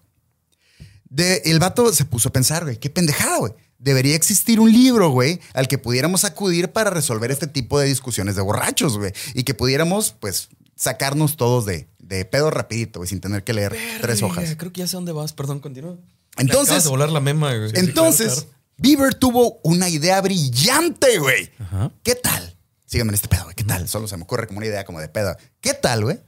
De, 1.08 1.42
el 1.46 1.58
vato 1.58 1.92
se 1.92 2.04
puso 2.04 2.28
a 2.28 2.32
pensar, 2.32 2.64
güey, 2.64 2.78
qué 2.78 2.88
pendejada, 2.90 3.38
güey. 3.38 3.52
Debería 3.78 4.14
existir 4.14 4.60
un 4.60 4.70
libro, 4.70 5.08
güey, 5.10 5.40
al 5.54 5.66
que 5.66 5.78
pudiéramos 5.78 6.24
acudir 6.24 6.70
para 6.70 6.90
resolver 6.90 7.30
este 7.30 7.46
tipo 7.46 7.80
de 7.80 7.86
discusiones 7.86 8.36
de 8.36 8.42
borrachos, 8.42 8.98
güey. 8.98 9.12
Y 9.34 9.42
que 9.44 9.54
pudiéramos, 9.54 10.12
pues, 10.20 10.50
sacarnos 10.76 11.36
todos 11.36 11.64
de, 11.66 11.88
de 11.98 12.24
pedo 12.26 12.50
rapidito, 12.50 13.00
güey, 13.00 13.08
sin 13.08 13.20
tener 13.20 13.42
que 13.42 13.52
leer 13.54 13.74
tres 14.00 14.20
"Verga, 14.20 14.26
hojas. 14.26 14.54
Creo 14.56 14.72
que 14.72 14.80
ya 14.80 14.86
sé 14.86 14.96
dónde 14.96 15.12
vas. 15.12 15.32
Perdón, 15.32 15.60
continúa. 15.60 15.96
Entonces- 16.36 16.84
de 16.84 16.90
volar 16.90 17.10
la 17.10 17.20
mema, 17.20 17.54
güey. 17.56 17.70
Entonces, 17.74 18.26
claro, 18.34 18.42
claro. 18.42 18.60
Bieber 18.76 19.14
tuvo 19.14 19.58
una 19.62 19.88
idea 19.88 20.20
brillante, 20.20 21.18
güey. 21.18 21.50
Ajá. 21.58 21.90
¿Qué 22.02 22.14
tal? 22.14 22.49
Síganme 22.90 23.10
en 23.10 23.14
este 23.14 23.28
pedo, 23.28 23.44
güey. 23.44 23.54
¿Qué 23.54 23.62
tal? 23.62 23.86
Solo 23.88 24.08
se 24.08 24.16
me 24.16 24.24
ocurre 24.24 24.48
como 24.48 24.58
una 24.58 24.66
idea 24.66 24.84
como 24.84 24.98
de 24.98 25.08
pedo. 25.08 25.36
¿Qué 25.60 25.74
tal, 25.74 26.02
güey? 26.02 26.18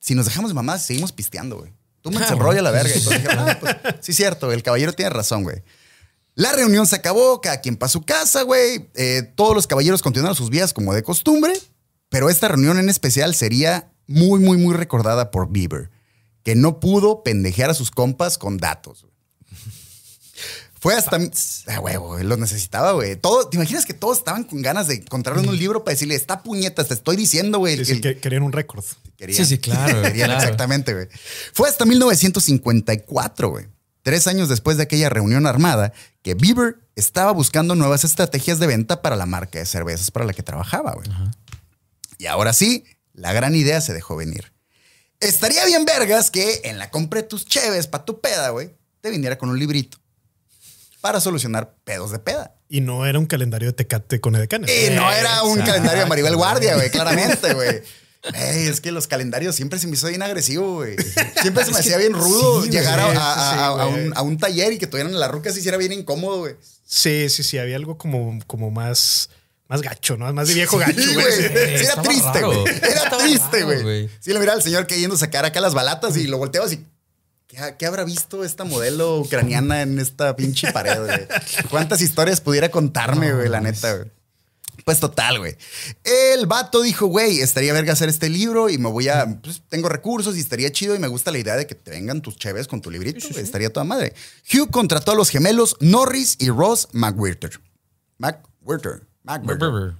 Si 0.00 0.16
nos 0.16 0.26
dejamos 0.26 0.50
de 0.50 0.54
mamás, 0.54 0.84
seguimos 0.84 1.12
pisteando, 1.12 1.56
güey. 1.58 1.72
Tú 2.00 2.10
me 2.10 2.16
Ah, 2.18 2.22
encerrolla 2.22 2.62
la 2.62 2.72
verga. 2.72 2.92
Y 2.96 2.98
todos 3.00 3.12
dijeron, 3.16 3.48
"Ah, 3.48 3.58
pues, 3.60 3.76
sí, 4.00 4.12
cierto, 4.12 4.50
el 4.50 4.64
caballero 4.64 4.92
tiene 4.92 5.10
razón, 5.10 5.44
güey. 5.44 5.62
La 6.34 6.50
reunión 6.52 6.88
se 6.88 6.96
acabó, 6.96 7.40
cada 7.40 7.60
quien 7.60 7.76
para 7.76 7.88
su 7.90 8.02
casa, 8.02 8.42
güey. 8.42 8.90
Eh, 8.96 9.22
todos 9.36 9.54
los 9.54 9.68
caballeros 9.68 10.02
continuaron 10.02 10.34
sus 10.34 10.50
vidas 10.50 10.72
como 10.72 10.92
de 10.94 11.04
costumbre, 11.04 11.52
pero 12.08 12.28
esta 12.28 12.48
reunión 12.48 12.80
en 12.80 12.88
especial 12.88 13.36
sería 13.36 13.92
muy, 14.08 14.40
muy, 14.40 14.56
muy 14.56 14.74
recordada 14.74 15.30
por 15.30 15.48
Bieber, 15.52 15.90
que 16.42 16.56
no 16.56 16.80
pudo 16.80 17.22
pendejear 17.22 17.70
a 17.70 17.74
sus 17.74 17.92
compas 17.92 18.36
con 18.36 18.56
datos. 18.56 19.02
güey. 19.02 19.14
Fue 20.84 20.94
hasta... 20.94 21.18
Ah, 21.68 21.80
huevo, 21.80 22.08
güey, 22.08 22.24
los 22.24 22.38
necesitaba, 22.38 22.92
güey. 22.92 23.16
Todo, 23.16 23.48
¿Te 23.48 23.56
imaginas 23.56 23.86
que 23.86 23.94
todos 23.94 24.18
estaban 24.18 24.44
con 24.44 24.60
ganas 24.60 24.86
de 24.86 24.96
encontrarle 24.96 25.42
en 25.42 25.48
un 25.48 25.56
libro 25.56 25.82
para 25.82 25.94
decirle, 25.94 26.14
está 26.14 26.42
puñetas, 26.42 26.88
te 26.88 26.92
estoy 26.92 27.16
diciendo, 27.16 27.58
güey. 27.58 27.78
Sí, 27.78 27.84
sí, 27.86 27.92
el- 27.92 28.00
que 28.02 28.18
querían 28.18 28.42
un 28.42 28.52
récord. 28.52 28.84
Querían. 29.16 29.34
Sí, 29.38 29.46
sí, 29.46 29.56
claro, 29.56 30.02
Querían, 30.02 30.26
claro. 30.28 30.42
exactamente, 30.42 30.92
güey. 30.92 31.08
Fue 31.54 31.70
hasta 31.70 31.86
1954, 31.86 33.48
güey. 33.48 33.66
Tres 34.02 34.26
años 34.26 34.50
después 34.50 34.76
de 34.76 34.82
aquella 34.82 35.08
reunión 35.08 35.46
armada, 35.46 35.94
que 36.20 36.34
Bieber 36.34 36.76
estaba 36.96 37.32
buscando 37.32 37.74
nuevas 37.74 38.04
estrategias 38.04 38.58
de 38.58 38.66
venta 38.66 39.00
para 39.00 39.16
la 39.16 39.24
marca 39.24 39.58
de 39.58 39.64
cervezas 39.64 40.10
para 40.10 40.26
la 40.26 40.34
que 40.34 40.42
trabajaba, 40.42 40.92
güey. 40.92 41.08
Y 42.18 42.26
ahora 42.26 42.52
sí, 42.52 42.84
la 43.14 43.32
gran 43.32 43.54
idea 43.54 43.80
se 43.80 43.94
dejó 43.94 44.16
venir. 44.16 44.52
Estaría 45.20 45.64
bien 45.64 45.86
vergas 45.86 46.30
que 46.30 46.60
en 46.64 46.76
la 46.76 46.90
compra 46.90 47.22
de 47.22 47.28
tus 47.28 47.46
cheves 47.46 47.86
para 47.86 48.04
tu 48.04 48.20
peda, 48.20 48.50
güey, 48.50 48.74
te 49.00 49.08
viniera 49.08 49.38
con 49.38 49.48
un 49.48 49.58
librito. 49.58 49.96
Para 51.04 51.20
solucionar 51.20 51.74
pedos 51.84 52.12
de 52.12 52.18
peda. 52.18 52.54
Y 52.66 52.80
no 52.80 53.04
era 53.04 53.18
un 53.18 53.26
calendario 53.26 53.68
de 53.68 53.72
Tecate 53.74 54.22
con 54.22 54.34
edecanes. 54.36 54.70
Y 54.70 54.88
no 54.94 55.12
era 55.12 55.42
un 55.42 55.50
Exacto. 55.58 55.72
calendario 55.72 56.00
de 56.04 56.08
Maribel 56.08 56.34
Guardia, 56.34 56.76
güey, 56.76 56.90
claramente, 56.90 57.52
güey. 57.52 57.82
Ey, 58.32 58.68
es 58.68 58.80
que 58.80 58.90
los 58.90 59.06
calendarios 59.06 59.54
siempre 59.54 59.78
se 59.78 59.86
me 59.86 59.92
hizo 59.96 60.06
bien 60.08 60.22
agresivo, 60.22 60.76
güey. 60.76 60.96
Siempre 61.42 61.62
se 61.66 61.72
me 61.72 61.78
hacía 61.80 61.98
bien 61.98 62.14
rudo 62.14 62.62
sí, 62.62 62.70
llegar 62.70 62.98
a, 63.00 63.04
güey, 63.04 63.16
a- 63.18 63.32
a- 63.32 63.52
sí, 63.52 63.58
a 63.82 63.84
güey. 63.90 64.06
un, 64.06 64.16
a 64.16 64.22
un 64.22 64.38
taller 64.38 64.72
y 64.72 64.78
que 64.78 64.86
tuvieran 64.86 65.12
la 65.20 65.28
ruca 65.28 65.52
se 65.52 65.58
hiciera 65.58 65.76
bien 65.76 65.92
incómodo, 65.92 66.38
güey. 66.38 66.54
Sí, 66.86 67.28
sí, 67.28 67.42
sí. 67.42 67.58
Había 67.58 67.76
algo 67.76 67.98
como, 67.98 68.38
como 68.46 68.70
más, 68.70 69.28
más 69.68 69.82
gacho, 69.82 70.16
¿no? 70.16 70.32
Más 70.32 70.48
de 70.48 70.54
viejo 70.54 70.78
gacho, 70.78 70.98
Sí, 71.02 71.12
güey. 71.12 71.26
güey. 71.26 71.36
Sí. 71.36 71.48
Sí, 71.80 71.84
era 71.84 72.00
triste, 72.00 72.32
raro. 72.32 72.62
güey. 72.62 72.74
Era 72.76 73.18
triste, 73.18 73.50
raro, 73.58 73.66
güey. 73.66 73.82
güey. 73.82 74.10
Sí, 74.20 74.32
le 74.32 74.38
miraba 74.38 74.56
al 74.56 74.62
señor 74.62 74.86
que 74.86 74.98
yendo 74.98 75.16
a 75.16 75.18
sacar 75.18 75.44
acá 75.44 75.60
las 75.60 75.74
balatas 75.74 76.16
y 76.16 76.26
lo 76.26 76.38
volteabas 76.38 76.72
y. 76.72 76.82
¿Qué, 77.54 77.60
ha- 77.62 77.76
qué 77.76 77.86
habrá 77.86 78.02
visto 78.04 78.42
esta 78.44 78.64
modelo 78.64 79.18
ucraniana 79.20 79.82
en 79.82 79.98
esta 80.00 80.34
pinche 80.34 80.72
pared, 80.72 80.98
güey? 81.04 81.28
¿Cuántas 81.70 82.00
historias 82.00 82.40
pudiera 82.40 82.68
contarme, 82.70 83.32
güey, 83.32 83.48
la 83.48 83.60
neta, 83.60 83.94
güey? 83.96 84.10
Pues 84.84 84.98
total, 85.00 85.38
güey. 85.38 85.56
El 86.02 86.46
vato 86.46 86.82
dijo, 86.82 87.06
güey, 87.06 87.40
estaría 87.40 87.72
verga 87.72 87.92
hacer 87.92 88.08
este 88.08 88.28
libro 88.28 88.68
y 88.68 88.76
me 88.76 88.90
voy 88.90 89.08
a. 89.08 89.40
Pues 89.40 89.62
tengo 89.68 89.88
recursos 89.88 90.36
y 90.36 90.40
estaría 90.40 90.70
chido 90.72 90.94
y 90.94 90.98
me 90.98 91.06
gusta 91.08 91.30
la 91.30 91.38
idea 91.38 91.54
de 91.56 91.66
que 91.66 91.74
te 91.74 91.92
vengan 91.92 92.20
tus 92.20 92.36
cheves 92.36 92.66
con 92.66 92.80
tu 92.82 92.90
librito. 92.90 93.26
Estaría 93.38 93.72
toda 93.72 93.84
madre. 93.84 94.14
Hugh 94.52 94.70
contrató 94.70 95.12
a 95.12 95.14
los 95.14 95.30
gemelos 95.30 95.76
Norris 95.80 96.36
y 96.40 96.50
Ross 96.50 96.88
McWhirter. 96.92 97.52
McWhirter. 98.18 99.06
McWhirter. 99.22 99.94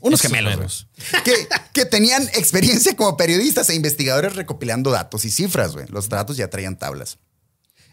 Unos 0.00 0.20
gemelos. 0.20 0.86
Que, 1.24 1.34
que 1.72 1.84
tenían 1.84 2.22
experiencia 2.34 2.96
como 2.96 3.16
periodistas 3.16 3.68
e 3.70 3.74
investigadores 3.74 4.36
recopilando 4.36 4.90
datos 4.90 5.24
y 5.24 5.30
cifras, 5.30 5.72
güey. 5.72 5.86
Los 5.88 6.08
datos 6.08 6.36
ya 6.36 6.48
traían 6.50 6.78
tablas. 6.78 7.18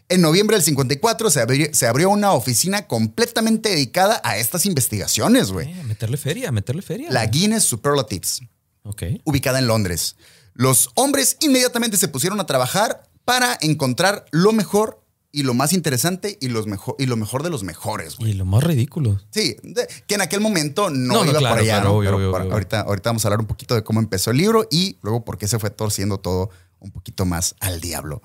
En 0.08 0.20
noviembre 0.22 0.56
del 0.56 0.64
54 0.64 1.30
se 1.30 1.40
abrió, 1.40 1.68
se 1.72 1.86
abrió 1.86 2.10
una 2.10 2.32
oficina 2.32 2.88
completamente 2.88 3.68
dedicada 3.68 4.20
a 4.24 4.38
estas 4.38 4.66
investigaciones, 4.66 5.52
güey. 5.52 5.70
Eh, 5.70 5.80
a 5.80 5.84
meterle 5.84 6.16
feria, 6.16 6.48
a 6.48 6.52
meterle 6.52 6.82
feria. 6.82 7.10
La 7.10 7.26
Guinness 7.26 7.62
Superlatives, 7.64 8.40
Ok. 8.82 9.02
ubicada 9.24 9.60
en 9.60 9.68
Londres. 9.68 10.16
Los 10.54 10.90
hombres 10.96 11.36
inmediatamente 11.40 11.96
se 11.96 12.08
pusieron 12.08 12.40
a 12.40 12.46
trabajar 12.46 13.04
para 13.24 13.56
encontrar 13.60 14.24
lo 14.32 14.50
mejor 14.52 15.00
y 15.32 15.42
lo 15.44 15.54
más 15.54 15.72
interesante 15.72 16.36
y, 16.40 16.48
los 16.48 16.66
mejor, 16.66 16.96
y 16.98 17.06
lo 17.06 17.16
mejor 17.16 17.42
de 17.42 17.50
los 17.50 17.62
mejores, 17.62 18.16
güey. 18.16 18.32
Y 18.32 18.34
lo 18.34 18.44
más 18.44 18.64
ridículo. 18.64 19.20
Sí, 19.30 19.56
de- 19.62 19.86
que 20.06 20.14
en 20.16 20.20
aquel 20.22 20.40
momento 20.40 20.90
no, 20.90 21.14
No, 21.14 21.24
no, 21.24 21.30
iba 21.30 21.38
claro, 21.38 21.54
por 21.54 21.62
allá. 21.62 21.74
claro, 21.76 21.88
¿no? 21.90 21.96
obvio, 21.96 22.08
Pero 22.08 22.16
obvio, 22.16 22.30
por- 22.32 22.40
obvio. 22.42 22.52
Ahorita, 22.52 22.80
ahorita 22.80 23.10
vamos 23.10 23.24
a 23.24 23.28
hablar 23.28 23.40
un 23.40 23.46
poquito 23.46 23.74
de 23.74 23.84
cómo 23.84 24.00
empezó 24.00 24.30
el 24.30 24.36
libro 24.38 24.66
y 24.70 24.98
luego 25.02 25.24
por 25.24 25.38
qué 25.38 25.46
se 25.48 25.58
fue 25.58 25.70
torciendo 25.70 26.18
todo 26.18 26.50
un 26.80 26.90
poquito 26.90 27.26
más 27.26 27.54
al 27.60 27.80
diablo. 27.80 28.22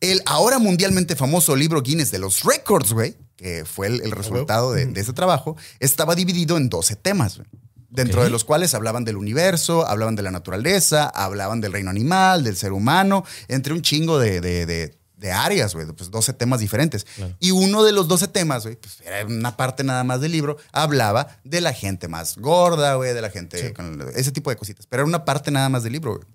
El 0.00 0.22
ahora 0.26 0.58
mundialmente 0.58 1.16
famoso 1.16 1.54
libro 1.54 1.82
Guinness 1.82 2.10
de 2.10 2.18
los 2.18 2.42
Records, 2.44 2.92
güey, 2.92 3.16
que 3.36 3.64
fue 3.64 3.86
el, 3.88 4.00
el 4.00 4.10
resultado 4.12 4.72
de, 4.72 4.86
de 4.86 5.00
ese 5.00 5.12
trabajo, 5.12 5.56
estaba 5.80 6.14
dividido 6.14 6.56
en 6.56 6.68
12 6.68 6.96
temas, 6.96 7.36
güey. 7.38 7.48
Dentro 7.94 8.24
de 8.24 8.30
los 8.30 8.44
cuales 8.44 8.72
hablaban 8.72 9.04
del 9.04 9.18
universo, 9.18 9.86
hablaban 9.86 10.16
de 10.16 10.22
la 10.22 10.30
naturaleza, 10.30 11.08
hablaban 11.14 11.60
del 11.60 11.72
reino 11.72 11.90
animal, 11.90 12.42
del 12.42 12.56
ser 12.56 12.72
humano, 12.72 13.22
entre 13.48 13.74
un 13.74 13.82
chingo 13.82 14.18
de, 14.18 14.40
de- 14.40 14.64
de- 14.64 14.98
de 15.22 15.32
áreas, 15.32 15.72
güey, 15.74 15.86
pues 15.86 16.10
12 16.10 16.34
temas 16.34 16.60
diferentes. 16.60 17.04
Claro. 17.04 17.34
Y 17.40 17.52
uno 17.52 17.82
de 17.84 17.92
los 17.92 18.06
12 18.08 18.28
temas, 18.28 18.64
güey, 18.64 18.76
pues 18.76 19.00
era 19.00 19.24
una 19.24 19.56
parte 19.56 19.82
nada 19.84 20.04
más 20.04 20.20
del 20.20 20.32
libro, 20.32 20.58
hablaba 20.72 21.38
de 21.44 21.62
la 21.62 21.72
gente 21.72 22.08
más 22.08 22.36
gorda, 22.36 22.96
güey, 22.96 23.14
de 23.14 23.22
la 23.22 23.30
gente 23.30 23.72
con 23.72 24.04
ese 24.14 24.32
tipo 24.32 24.50
de 24.50 24.56
cositas. 24.56 24.86
Pero 24.86 25.02
era 25.04 25.08
una 25.08 25.24
parte 25.24 25.50
nada 25.50 25.70
más 25.70 25.82
del 25.84 25.92
libro, 25.94 26.16
güey. 26.16 26.26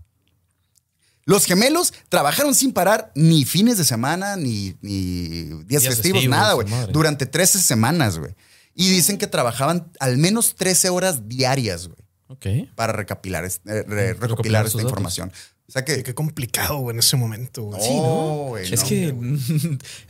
Los 1.25 1.45
gemelos 1.45 1.93
trabajaron 2.07 2.55
sin 2.55 2.71
parar 2.71 3.11
ni 3.13 3.43
fines 3.43 3.77
de 3.77 3.83
semana, 3.83 4.37
ni, 4.37 4.77
ni 4.81 5.43
días, 5.65 5.67
Días 5.67 5.83
festivos, 5.87 6.21
festivos, 6.21 6.25
nada, 6.29 6.53
güey. 6.53 6.67
Durante 6.91 7.25
13 7.25 7.59
semanas, 7.59 8.17
güey. 8.17 8.33
Y 8.73 8.89
dicen 8.89 9.17
que 9.17 9.27
trabajaban 9.27 9.91
al 9.99 10.17
menos 10.17 10.55
13 10.55 10.89
horas 10.89 11.27
diarias, 11.27 11.87
güey, 11.89 11.99
Ok. 12.27 12.73
para 12.75 12.93
recapilar, 12.93 13.43
eh, 13.43 13.51
re- 13.65 14.13
Recopilar 14.13 14.65
esta 14.67 14.77
datos. 14.77 14.89
información. 14.89 15.33
O 15.67 15.71
sea 15.71 15.83
que... 15.83 16.01
Qué 16.01 16.13
complicado, 16.15 16.77
güey, 16.77 16.93
en 16.93 16.99
ese 16.99 17.17
momento, 17.17 17.63
güey. 17.63 17.81
Sí, 17.81 17.93
no, 17.93 18.45
güey, 18.49 18.73
Es 18.73 18.83
no, 18.83 18.87
que 18.87 19.11
güey. 19.11 19.37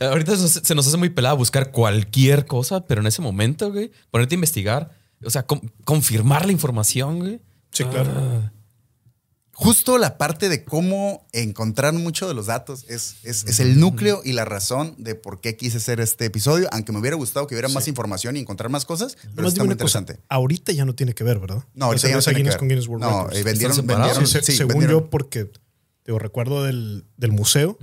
ahorita 0.00 0.36
se 0.36 0.74
nos 0.74 0.86
hace 0.86 0.96
muy 0.96 1.10
pelada 1.10 1.34
buscar 1.34 1.72
cualquier 1.72 2.46
cosa, 2.46 2.86
pero 2.86 3.00
en 3.00 3.08
ese 3.08 3.22
momento, 3.22 3.72
güey, 3.72 3.90
ponerte 4.10 4.34
a 4.34 4.36
investigar, 4.36 4.90
o 5.24 5.30
sea, 5.30 5.46
confirmar 5.84 6.46
la 6.46 6.52
información, 6.52 7.18
güey. 7.18 7.40
Sí, 7.72 7.84
claro. 7.84 8.10
Ah, 8.14 8.52
Justo 9.60 9.98
la 9.98 10.18
parte 10.18 10.48
de 10.48 10.62
cómo 10.64 11.26
encontrar 11.32 11.92
mucho 11.92 12.28
de 12.28 12.34
los 12.34 12.46
datos 12.46 12.84
es, 12.88 13.16
es, 13.24 13.44
es 13.44 13.58
el 13.58 13.80
núcleo 13.80 14.20
y 14.24 14.32
la 14.32 14.44
razón 14.44 14.94
de 14.98 15.16
por 15.16 15.40
qué 15.40 15.56
quise 15.56 15.78
hacer 15.78 15.98
este 16.00 16.26
episodio, 16.26 16.68
aunque 16.70 16.92
me 16.92 17.00
hubiera 17.00 17.16
gustado 17.16 17.48
que 17.48 17.56
hubiera 17.56 17.68
más 17.68 17.88
información 17.88 18.36
y 18.36 18.38
encontrar 18.38 18.70
más 18.70 18.84
cosas, 18.84 19.16
pero 19.20 19.34
Nomás 19.34 19.54
está 19.54 19.64
muy 19.64 19.74
cosa, 19.74 19.98
interesante. 19.98 20.20
Ahorita 20.28 20.70
ya 20.70 20.84
no 20.84 20.94
tiene 20.94 21.12
que 21.12 21.24
ver, 21.24 21.40
¿verdad? 21.40 21.64
No, 21.74 21.86
ahorita 21.86 22.08
ya 22.08 22.14
no 22.14 22.22
que 22.22 22.30
Guinness 22.34 22.52
ver. 22.52 22.58
con 22.60 22.68
Guinness 22.68 22.86
World 22.86 23.04
No, 23.04 23.10
Records. 23.24 23.36
eh, 23.36 23.42
vendieron, 23.42 23.76
vendieron- 23.84 24.26
Sí, 24.28 24.38
sí, 24.44 24.52
según 24.56 24.68
vendieron. 24.74 25.00
yo, 25.02 25.10
porque 25.10 25.50
digo, 26.06 26.20
recuerdo 26.20 26.62
del, 26.62 27.04
del 27.16 27.32
museo 27.32 27.76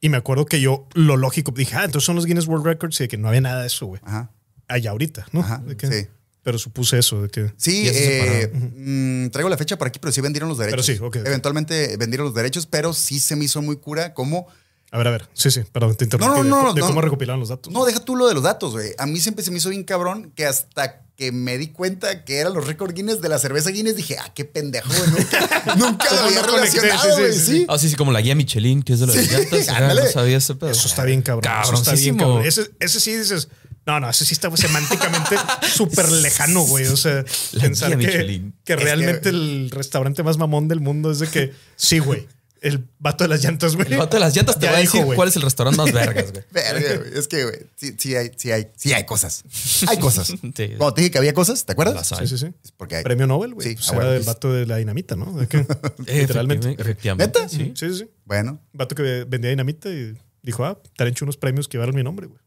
y 0.00 0.08
me 0.08 0.16
acuerdo 0.16 0.46
que 0.46 0.62
yo 0.62 0.88
lo 0.94 1.18
lógico 1.18 1.52
dije, 1.54 1.76
ah, 1.76 1.84
entonces 1.84 2.06
son 2.06 2.16
los 2.16 2.24
Guinness 2.24 2.46
World 2.46 2.64
Records 2.64 2.98
y 3.00 3.04
de 3.04 3.08
que 3.08 3.18
no 3.18 3.28
había 3.28 3.42
nada 3.42 3.60
de 3.60 3.66
eso, 3.66 3.84
güey. 3.84 4.00
Ajá. 4.06 4.30
Allá 4.68 4.92
ahorita, 4.92 5.26
¿no? 5.32 5.40
Ajá, 5.40 5.62
que- 5.76 5.86
sí. 5.86 6.08
Pero 6.44 6.58
supuse 6.58 6.98
eso, 6.98 7.22
de 7.22 7.28
que. 7.30 7.52
Sí, 7.56 7.88
eh, 7.88 8.52
mm, 8.54 9.30
traigo 9.30 9.48
la 9.48 9.56
fecha 9.56 9.76
por 9.78 9.88
aquí, 9.88 9.98
pero 9.98 10.12
sí 10.12 10.20
vendieron 10.20 10.48
los 10.48 10.58
derechos. 10.58 10.86
Pero 10.86 10.98
sí, 10.98 11.02
ok. 11.20 11.26
Eventualmente 11.26 11.96
vendieron 11.96 12.26
los 12.26 12.34
derechos, 12.34 12.66
pero 12.66 12.92
sí 12.92 13.18
se 13.18 13.34
me 13.34 13.46
hizo 13.46 13.60
muy 13.62 13.76
cura 13.78 14.14
como... 14.14 14.46
A 14.92 14.98
ver, 14.98 15.08
a 15.08 15.10
ver. 15.10 15.28
Sí, 15.32 15.50
sí, 15.50 15.62
perdón, 15.72 15.96
te 15.96 16.04
interrumpí. 16.04 16.28
No, 16.32 16.44
no, 16.44 16.44
de- 16.44 16.50
no, 16.66 16.74
de, 16.74 16.80
no. 16.82 16.86
cómo 16.86 17.00
recopilaron 17.00 17.40
los 17.40 17.48
datos. 17.48 17.72
No, 17.72 17.84
deja 17.84 17.98
tú 17.98 18.14
lo 18.14 18.28
de 18.28 18.34
los 18.34 18.44
datos, 18.44 18.72
güey. 18.74 18.92
A 18.98 19.06
mí 19.06 19.18
siempre 19.18 19.44
se 19.44 19.50
me 19.50 19.56
hizo 19.56 19.70
bien 19.70 19.82
cabrón 19.82 20.30
que 20.36 20.46
hasta 20.46 21.00
que 21.16 21.32
me 21.32 21.58
di 21.58 21.68
cuenta 21.68 22.24
que 22.24 22.38
eran 22.38 22.52
los 22.54 22.64
récord 22.66 22.92
Guinness 22.92 23.20
de 23.20 23.28
la 23.28 23.38
cerveza 23.40 23.70
Guinness, 23.70 23.96
dije, 23.96 24.16
ah, 24.20 24.30
qué 24.34 24.44
pendejo, 24.44 24.88
güey. 24.88 25.10
Nunca, 25.10 25.74
nunca 25.76 26.04
lo 26.10 26.16
¿Cómo 26.16 26.28
había 26.28 26.42
relacionado, 26.42 27.02
Sí, 27.02 27.08
sí, 27.14 27.20
güey. 27.20 27.32
sí, 27.32 27.38
Sí, 27.40 27.46
sí. 27.58 27.66
Ah, 27.68 27.78
sí, 27.78 27.88
sí, 27.88 27.96
como 27.96 28.12
la 28.12 28.20
guía 28.20 28.34
Michelin, 28.36 28.82
que 28.84 28.92
es 28.92 29.00
de 29.00 29.06
las 29.06 29.16
Sí, 29.16 29.26
llantas. 29.30 29.68
Ándale. 29.70 30.02
no 30.04 30.10
sabía 30.10 30.36
ese 30.36 30.54
pedo. 30.54 30.70
Eso 30.70 30.86
está 30.86 31.04
bien 31.04 31.22
cabrón. 31.22 31.52
Eso 31.62 31.74
está 31.74 31.94
bien 31.94 32.16
cabrón. 32.16 32.44
Ese, 32.44 32.70
ese 32.78 33.00
sí 33.00 33.16
dices. 33.16 33.48
No, 33.86 34.00
no, 34.00 34.08
ese 34.08 34.24
sí 34.24 34.32
está 34.32 34.54
semánticamente 34.56 35.36
súper 35.74 36.10
lejano, 36.10 36.62
güey. 36.62 36.86
O 36.86 36.96
sea, 36.96 37.24
La 37.52 37.62
pensar 37.62 37.96
que, 37.98 38.06
que 38.06 38.18
Es 38.34 38.42
que- 38.64 38.76
realmente 38.76 39.28
el 39.28 39.70
restaurante 39.70 40.22
más 40.22 40.38
mamón 40.38 40.68
del 40.68 40.80
mundo 40.80 41.10
es 41.10 41.18
de 41.18 41.28
que 41.28 41.52
sí, 41.76 41.98
güey. 41.98 42.26
El 42.62 42.88
vato 42.98 43.24
de 43.24 43.28
las 43.28 43.44
llantas, 43.44 43.76
güey. 43.76 43.92
El 43.92 43.98
vato 43.98 44.16
de 44.16 44.20
las 44.20 44.34
llantas 44.34 44.58
te 44.58 44.64
va 44.66 44.76
a 44.76 44.78
decir 44.78 45.04
güey. 45.04 45.16
cuál 45.16 45.28
es 45.28 45.36
el 45.36 45.42
restaurante 45.42 45.76
más 45.76 45.92
vergas, 45.92 46.32
güey. 46.32 46.44
Verga, 46.50 46.96
güey. 46.96 47.18
Es 47.18 47.28
que, 47.28 47.44
güey, 47.44 47.56
sí, 47.76 47.94
sí 47.98 48.16
hay, 48.16 48.30
sí 48.38 48.52
hay, 48.52 48.68
sí 48.74 48.94
hay 48.94 49.04
cosas. 49.04 49.44
Hay 49.86 49.98
cosas. 49.98 50.28
Sí. 50.56 50.68
Cuando 50.78 50.94
te 50.94 51.02
dije 51.02 51.10
que 51.10 51.18
había 51.18 51.34
cosas, 51.34 51.66
¿te 51.66 51.72
acuerdas? 51.72 51.94
Las 51.94 52.12
hay. 52.12 52.26
Sí, 52.26 52.38
sí, 52.38 52.46
sí. 52.46 52.54
Es 52.64 52.72
porque 52.72 52.96
hay. 52.96 53.04
Premio 53.04 53.26
Nobel, 53.26 53.52
güey. 53.52 53.68
Sí, 53.68 53.74
pues 53.74 53.88
ah, 53.88 53.92
era 53.92 53.96
bueno, 53.96 54.10
del 54.12 54.20
pues- 54.20 54.26
vato 54.28 54.50
de 54.54 54.64
la 54.64 54.78
dinamita, 54.78 55.14
¿no? 55.14 55.46
Que, 55.46 55.66
literalmente. 56.06 56.74
Efectivamente. 56.78 57.38
¿Neta? 57.38 57.48
Sí. 57.50 57.72
Sí, 57.76 57.88
sí, 57.90 57.98
sí. 57.98 58.10
Bueno, 58.24 58.58
Vato 58.72 58.94
que 58.94 59.26
vendía 59.28 59.50
dinamita 59.50 59.90
y 59.90 60.14
dijo, 60.42 60.64
ah, 60.64 60.80
te 60.96 61.02
han 61.04 61.10
hecho 61.10 61.26
unos 61.26 61.36
premios 61.36 61.68
que 61.68 61.76
llevaron 61.76 61.94
mi 61.94 62.02
nombre, 62.02 62.28
güey. 62.28 62.40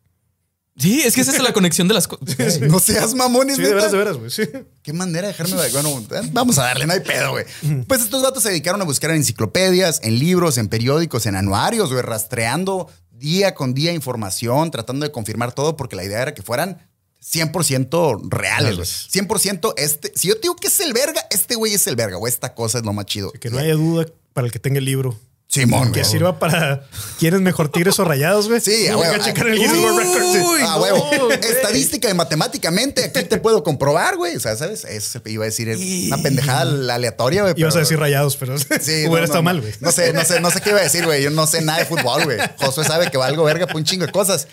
Sí, 0.77 1.01
es 1.03 1.15
que 1.15 1.21
esa 1.21 1.35
es 1.35 1.41
la 1.41 1.53
conexión 1.53 1.87
de 1.87 1.95
las 1.95 2.07
cosas. 2.07 2.61
no 2.61 2.79
seas 2.79 3.15
mamones, 3.15 3.55
Sí, 3.55 3.63
de 3.63 3.73
veras, 3.73 3.91
de 3.91 3.97
veras, 3.97 4.17
güey. 4.17 4.29
Sí. 4.29 4.43
Qué 4.83 4.93
manera 4.93 5.27
de 5.27 5.33
dejarme. 5.33 5.55
Bueno, 5.71 6.03
eh, 6.11 6.29
vamos 6.31 6.57
a 6.59 6.63
darle, 6.63 6.85
no 6.85 6.93
hay 6.93 6.99
pedo, 6.99 7.31
güey. 7.31 7.45
Pues 7.87 8.01
estos 8.01 8.21
vatos 8.21 8.43
se 8.43 8.49
dedicaron 8.49 8.81
a 8.81 8.85
buscar 8.85 9.09
en 9.09 9.17
enciclopedias, 9.17 9.99
en 10.03 10.19
libros, 10.19 10.57
en 10.57 10.67
periódicos, 10.69 11.25
en 11.25 11.35
anuarios, 11.35 11.91
güey, 11.91 12.03
rastreando 12.03 12.89
día 13.11 13.55
con 13.55 13.73
día 13.73 13.91
información, 13.93 14.69
tratando 14.69 15.05
de 15.05 15.11
confirmar 15.11 15.51
todo, 15.53 15.75
porque 15.75 15.95
la 15.95 16.03
idea 16.03 16.21
era 16.21 16.33
que 16.35 16.43
fueran 16.43 16.87
100% 17.23 18.29
reales, 18.29 18.75
güey. 18.75 18.87
Reales. 18.87 19.07
100% 19.11 19.73
este. 19.77 20.13
Si 20.15 20.27
yo 20.27 20.35
te 20.35 20.41
digo 20.41 20.55
que 20.55 20.67
es 20.67 20.79
el 20.79 20.93
verga, 20.93 21.25
este 21.31 21.55
güey 21.55 21.73
es 21.73 21.87
el 21.87 21.95
verga, 21.95 22.17
o 22.17 22.27
esta 22.27 22.53
cosa 22.53 22.77
es 22.77 22.85
lo 22.85 22.93
más 22.93 23.05
chido. 23.05 23.31
Que 23.31 23.49
no 23.49 23.57
haya 23.57 23.73
duda 23.73 24.05
para 24.33 24.45
el 24.45 24.53
que 24.53 24.59
tenga 24.59 24.77
el 24.77 24.85
libro. 24.85 25.19
Simón, 25.49 25.93
Que 25.93 26.01
güey. 26.01 26.11
sirva 26.11 26.39
para. 26.39 26.83
¿Quieres 27.19 27.39
mejor 27.39 27.69
tigres 27.69 27.97
o 27.99 28.03
rayados, 28.03 28.49
güey? 28.49 28.59
Sí, 28.59 28.87
a 28.87 28.91
Nunca 28.93 29.11
huevo. 29.11 29.23
checar 29.23 29.47
el 29.47 29.55
Guinness 29.57 29.77
World 29.77 29.97
Records. 29.99 30.61
Ah, 30.61 30.77
huevo. 30.81 31.31
Estadística 31.31 32.09
y 32.09 32.13
matemáticamente 32.13 33.05
aquí 33.05 33.23
te 33.23 33.37
puedo 33.37 33.63
comprobar, 33.63 34.17
güey. 34.17 34.35
O 34.35 34.39
sea, 34.41 34.57
¿sabes? 34.57 34.83
Eso 34.83 35.21
iba 35.25 35.45
a 35.45 35.47
decir 35.47 35.69
es 35.69 35.79
una 36.07 36.17
pendejada 36.21 36.93
aleatoria, 36.93 37.43
güey. 37.43 37.53
Ibas 37.55 37.75
a 37.77 37.79
decir 37.79 37.97
rayados, 37.97 38.35
pero 38.35 38.57
Sí, 38.57 38.65
hubiera 39.07 39.09
no, 39.09 39.23
estado 39.23 39.39
no. 39.39 39.43
mal, 39.43 39.61
güey. 39.61 39.73
No 39.79 39.91
sé, 39.93 40.11
no 40.11 40.23
sé, 40.25 40.41
no 40.41 40.51
sé 40.51 40.59
qué 40.61 40.71
iba 40.71 40.79
a 40.79 40.83
decir, 40.83 41.05
güey. 41.05 41.23
Yo 41.23 41.29
no 41.29 41.47
sé 41.47 41.61
nada 41.61 41.79
de 41.79 41.85
fútbol, 41.85 42.25
güey. 42.25 42.39
Josué 42.59 42.83
sabe 42.83 43.09
que 43.09 43.17
valgo 43.17 43.43
verga 43.45 43.67
para 43.67 43.77
un 43.79 43.85
chingo 43.85 44.05
de 44.05 44.11
cosas. 44.11 44.47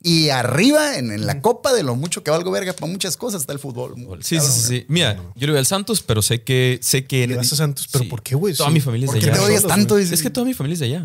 Y 0.00 0.28
arriba, 0.28 0.96
en, 0.96 1.10
en 1.10 1.26
la 1.26 1.40
copa 1.40 1.72
de 1.72 1.82
lo 1.82 1.96
mucho 1.96 2.22
que 2.22 2.30
valgo 2.30 2.50
verga 2.52 2.72
para 2.72 2.90
muchas 2.90 3.16
cosas, 3.16 3.40
está 3.40 3.52
el 3.52 3.58
fútbol. 3.58 3.94
Sí, 4.22 4.38
sí, 4.40 4.46
sí, 4.46 4.60
sí. 4.60 4.84
Mira, 4.88 5.16
yo 5.34 5.46
le 5.48 5.52
voy 5.54 5.58
al 5.58 5.66
Santos, 5.66 6.02
pero 6.02 6.22
sé 6.22 6.42
que 6.42 6.78
sé 6.82 7.04
que 7.04 7.26
Le 7.26 7.34
vas 7.36 7.52
a 7.52 7.56
Santos, 7.56 7.88
pero 7.90 8.04
Sí. 8.04 8.10
¿por 8.10 8.22
qué, 8.22 8.36
güey? 8.36 8.54
Toda 8.54 8.68
Sí. 8.68 8.74
mi 8.74 8.80
familia 8.80 9.06
es 9.06 9.10
¿Por 9.10 9.14
de 9.16 9.20
qué 9.24 9.30
allá. 9.30 9.38
te 9.40 9.44
odias 9.46 9.66
tanto? 9.66 9.98
Es 9.98 10.22
que 10.22 10.30
toda 10.30 10.46
mi 10.46 10.54
familia 10.54 10.74
es 10.74 10.80
de 10.80 10.86
allá. 10.86 11.04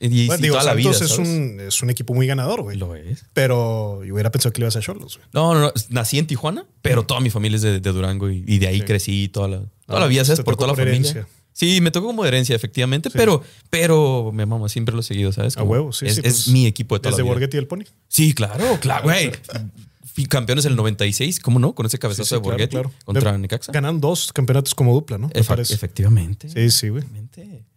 Y, 0.00 0.22
y 0.22 0.26
Bueno, 0.26 0.42
digo, 0.42 0.54
toda 0.54 0.64
la 0.64 0.70
Santos 0.82 0.98
vida, 1.00 1.06
es, 1.06 1.18
un, 1.18 1.60
es 1.60 1.80
un 1.82 1.90
equipo 1.90 2.12
muy 2.12 2.26
ganador, 2.26 2.62
güey. 2.62 2.76
Lo 2.76 2.96
es. 2.96 3.24
Pero 3.32 4.02
yo 4.04 4.12
hubiera 4.14 4.32
pensado 4.32 4.52
que 4.52 4.60
le 4.60 4.64
ibas 4.64 4.74
a 4.76 4.80
Cholos, 4.80 5.16
güey. 5.18 5.28
No, 5.32 5.54
no, 5.54 5.60
no. 5.60 5.72
Nací 5.90 6.18
en 6.18 6.26
Tijuana, 6.26 6.66
pero 6.82 7.04
toda 7.06 7.20
mi 7.20 7.30
familia 7.30 7.54
es 7.56 7.62
de, 7.62 7.78
de 7.78 7.92
Durango 7.92 8.28
y, 8.28 8.42
y 8.46 8.58
de 8.58 8.66
ahí 8.66 8.80
crecí 8.82 9.28
toda 9.28 9.46
la, 9.46 9.62
toda 9.86 10.00
la 10.00 10.06
vida, 10.08 10.24
¿sabes? 10.24 10.40
Por 10.40 10.56
toda 10.56 10.68
la 10.68 10.74
familia. 10.74 10.92
herencia. 10.98 11.28
Sí, 11.56 11.80
me 11.80 11.90
tocó 11.92 12.08
como 12.08 12.24
herencia, 12.26 12.54
efectivamente, 12.56 13.08
pero, 13.10 13.42
pero 13.70 14.30
me 14.34 14.44
mama, 14.44 14.68
siempre 14.68 14.92
lo 14.94 15.00
he 15.00 15.04
seguido, 15.04 15.30
¿sabes? 15.32 15.56
A 15.56 15.62
huevo, 15.62 15.92
sí, 15.92 16.04
es, 16.06 16.16
sí, 16.16 16.20
es 16.24 16.34
pues, 16.34 16.48
mi 16.48 16.66
equipo 16.66 16.96
de 16.96 17.00
toda 17.00 17.10
Desde 17.12 17.22
la 17.22 17.24
vida. 17.24 17.32
Borghetti 17.34 17.56
y 17.56 17.60
el 17.60 17.66
Pony. 17.68 17.84
Sí, 18.08 18.34
claro, 18.34 18.78
claro, 18.80 19.04
güey. 19.04 19.30
Campeones 20.28 20.62
del 20.64 20.76
96, 20.76 21.40
¿cómo 21.40 21.58
no? 21.58 21.74
Con 21.74 21.86
ese 21.86 21.98
cabezazo 21.98 22.24
Sí, 22.24 22.28
sí, 22.28 22.34
de 22.36 22.40
Borghetti 22.40 22.70
claro. 22.76 22.92
contra 23.04 23.32
Le- 23.32 23.38
Necaxa. 23.38 23.72
Ganan 23.72 24.00
dos 24.00 24.32
campeonatos 24.32 24.74
como 24.74 24.92
dupla, 24.94 25.18
¿no? 25.18 25.28
Parece. 25.46 25.74
efectivamente. 25.74 26.48
Sí, 26.48 26.70
sí, 26.70 26.88
güey. 26.88 27.02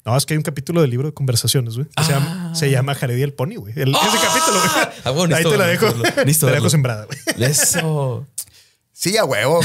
No, 0.06 0.16
es 0.16 0.26
que 0.26 0.34
hay 0.36 0.38
un 0.38 0.44
capítulo 0.44 0.82
del 0.82 0.90
libro 0.92 1.08
de 1.08 1.14
conversaciones, 1.14 1.76
güey. 1.76 1.88
Se, 2.04 2.12
llama, 2.12 2.50
Ah. 2.52 2.56
se 2.56 2.70
llama 2.72 2.94
Jared 2.96 3.18
y 3.18 3.22
el 3.24 3.34
Pony, 3.34 3.56
güey. 3.58 3.74
El- 3.76 3.90
Ese 3.90 4.18
capítulo, 4.24 4.60
güey. 4.60 4.88
Ah, 5.04 5.12
bueno, 5.12 5.36
Ahí 5.36 5.44
te 5.44 5.58
la 5.58 5.66
dejo. 5.68 5.88
Te 5.94 6.46
la 6.46 6.52
dejo 6.52 6.70
sembrada, 6.70 7.06
güey. 7.06 7.50
Eso. 7.52 8.26
Sí, 9.00 9.16
a 9.16 9.26
huevo. 9.26 9.60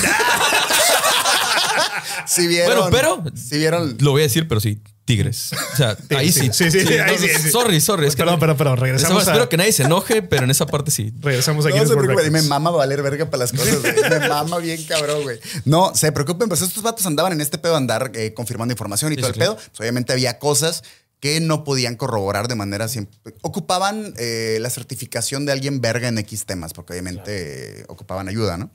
Si 2.27 2.47
vieron. 2.47 2.91
Bueno, 2.91 2.91
pero- 2.91 3.37
Si 3.37 3.59
vieron. 3.59 3.97
Lo 4.01 4.12
voy 4.12 4.23
a 4.23 4.25
decir, 4.25 4.47
pero 4.49 4.61
sí, 4.61 4.83
Tigres. 5.05 5.51
O 5.73 5.77
sea, 5.77 5.97
ahí 6.16 6.31
sí. 6.31 6.51
sí, 6.53 6.70
sí, 6.70 6.81
sí, 6.87 6.95
ahí 6.95 7.16
no. 7.45 7.51
Sorry, 7.51 7.81
sorry. 7.81 8.07
Es 8.07 8.14
que 8.14 8.18
Perdón, 8.23 8.35
no- 8.37 8.41
perdón, 8.41 8.57
perdón. 8.57 8.75
Eso, 8.77 8.85
Regresamos 8.85 9.27
a, 9.27 9.31
espero 9.33 9.49
que 9.49 9.57
nadie 9.57 9.73
se 9.73 9.83
enoje, 9.83 10.23
pero 10.23 10.45
en 10.45 10.51
esa 10.51 10.66
parte 10.66 10.91
sí. 10.91 11.12
regresamos 11.20 11.66
a 11.66 11.70
No 11.70 11.87
se 11.87 11.97
preocupen, 11.97 12.33
me 12.33 12.43
mama 12.43 12.70
valer 12.70 13.03
verga 13.03 13.27
para 13.27 13.39
las 13.39 13.53
cosas, 13.53 13.81
güey. 13.83 13.95
Me 14.11 14.29
mama 14.29 14.59
bien 14.59 14.83
cabrón, 14.85 15.23
güey. 15.23 15.41
No, 15.64 15.93
se 15.95 16.12
preocupen, 16.12 16.49
pues 16.49 16.62
estos 16.62 16.83
vatos 16.83 17.05
andaban 17.07 17.33
en 17.33 17.41
este 17.41 17.59
pedo 17.59 17.75
andar 17.77 18.12
eh, 18.14 18.33
confirmando 18.35 18.73
información 18.73 19.12
y 19.12 19.16
Sí, 19.16 19.20
todo 19.23 19.33
sí, 19.33 19.41
el 19.41 19.45
pedo. 19.45 19.57
Pues 19.57 19.81
obviamente 19.81 20.12
había 20.12 20.39
cosas 20.39 20.83
que 21.18 21.39
no 21.41 21.62
podían 21.64 21.95
corroborar 21.97 22.49
de 22.49 22.55
manera 22.57 22.89
siempre. 22.89 23.16
Ocupaban 23.43 24.12
eh, 24.18 24.59
la 24.61 24.70
certificación 24.70 25.47
de 25.47 25.53
alguien 25.53 25.81
verga 25.81 26.09
en 26.09 26.18
X 26.18 26.47
temas, 26.47 26.73
porque 26.73 26.93
obviamente 26.95 27.81
eh, 27.81 27.85
ocupaban 27.89 28.29
ayuda, 28.29 28.57
¿no? 28.57 28.70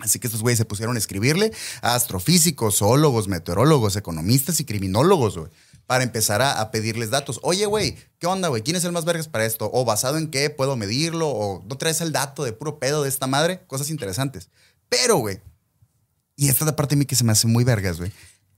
Así 0.00 0.18
que 0.18 0.26
estos 0.26 0.42
güeyes 0.42 0.58
se 0.58 0.64
pusieron 0.64 0.96
a 0.96 0.98
escribirle 0.98 1.52
a 1.82 1.94
astrofísicos, 1.94 2.78
zoólogos, 2.78 3.28
meteorólogos, 3.28 3.96
economistas 3.96 4.60
y 4.60 4.64
criminólogos, 4.64 5.36
güey, 5.36 5.50
para 5.86 6.04
empezar 6.04 6.40
a, 6.42 6.70
pedirles 6.70 7.10
datos. 7.10 7.40
Oye, 7.42 7.66
güey, 7.66 7.96
¿qué 8.18 8.26
onda, 8.26 8.48
güey? 8.48 8.62
¿Quién 8.62 8.76
es 8.76 8.84
el 8.84 8.92
más 8.92 9.04
vergas 9.04 9.28
para 9.28 9.44
esto? 9.44 9.70
¿O 9.72 9.84
basado 9.84 10.18
en 10.18 10.30
qué 10.30 10.48
puedo 10.50 10.76
medirlo? 10.76 11.28
¿O 11.28 11.64
no 11.68 11.76
traes 11.76 12.00
el 12.00 12.12
dato 12.12 12.44
de 12.44 12.52
puro 12.52 12.78
pedo 12.78 13.02
de 13.02 13.08
esta 13.08 13.26
madre? 13.26 13.62
Cosas 13.66 13.90
interesantes. 13.90 14.50
Pero, 14.88 15.16
güey, 15.18 15.40
y 16.36 16.48
esta 16.48 16.64
es 16.64 16.66
la 16.66 16.76
parte 16.76 16.94
de 16.94 17.00
mí 17.00 17.06
que 17.06 17.16
se 17.16 17.24
me 17.24 17.32
hace 17.32 17.46
muy 17.46 17.64
vergas, 17.64 17.98
güey. 17.98 18.12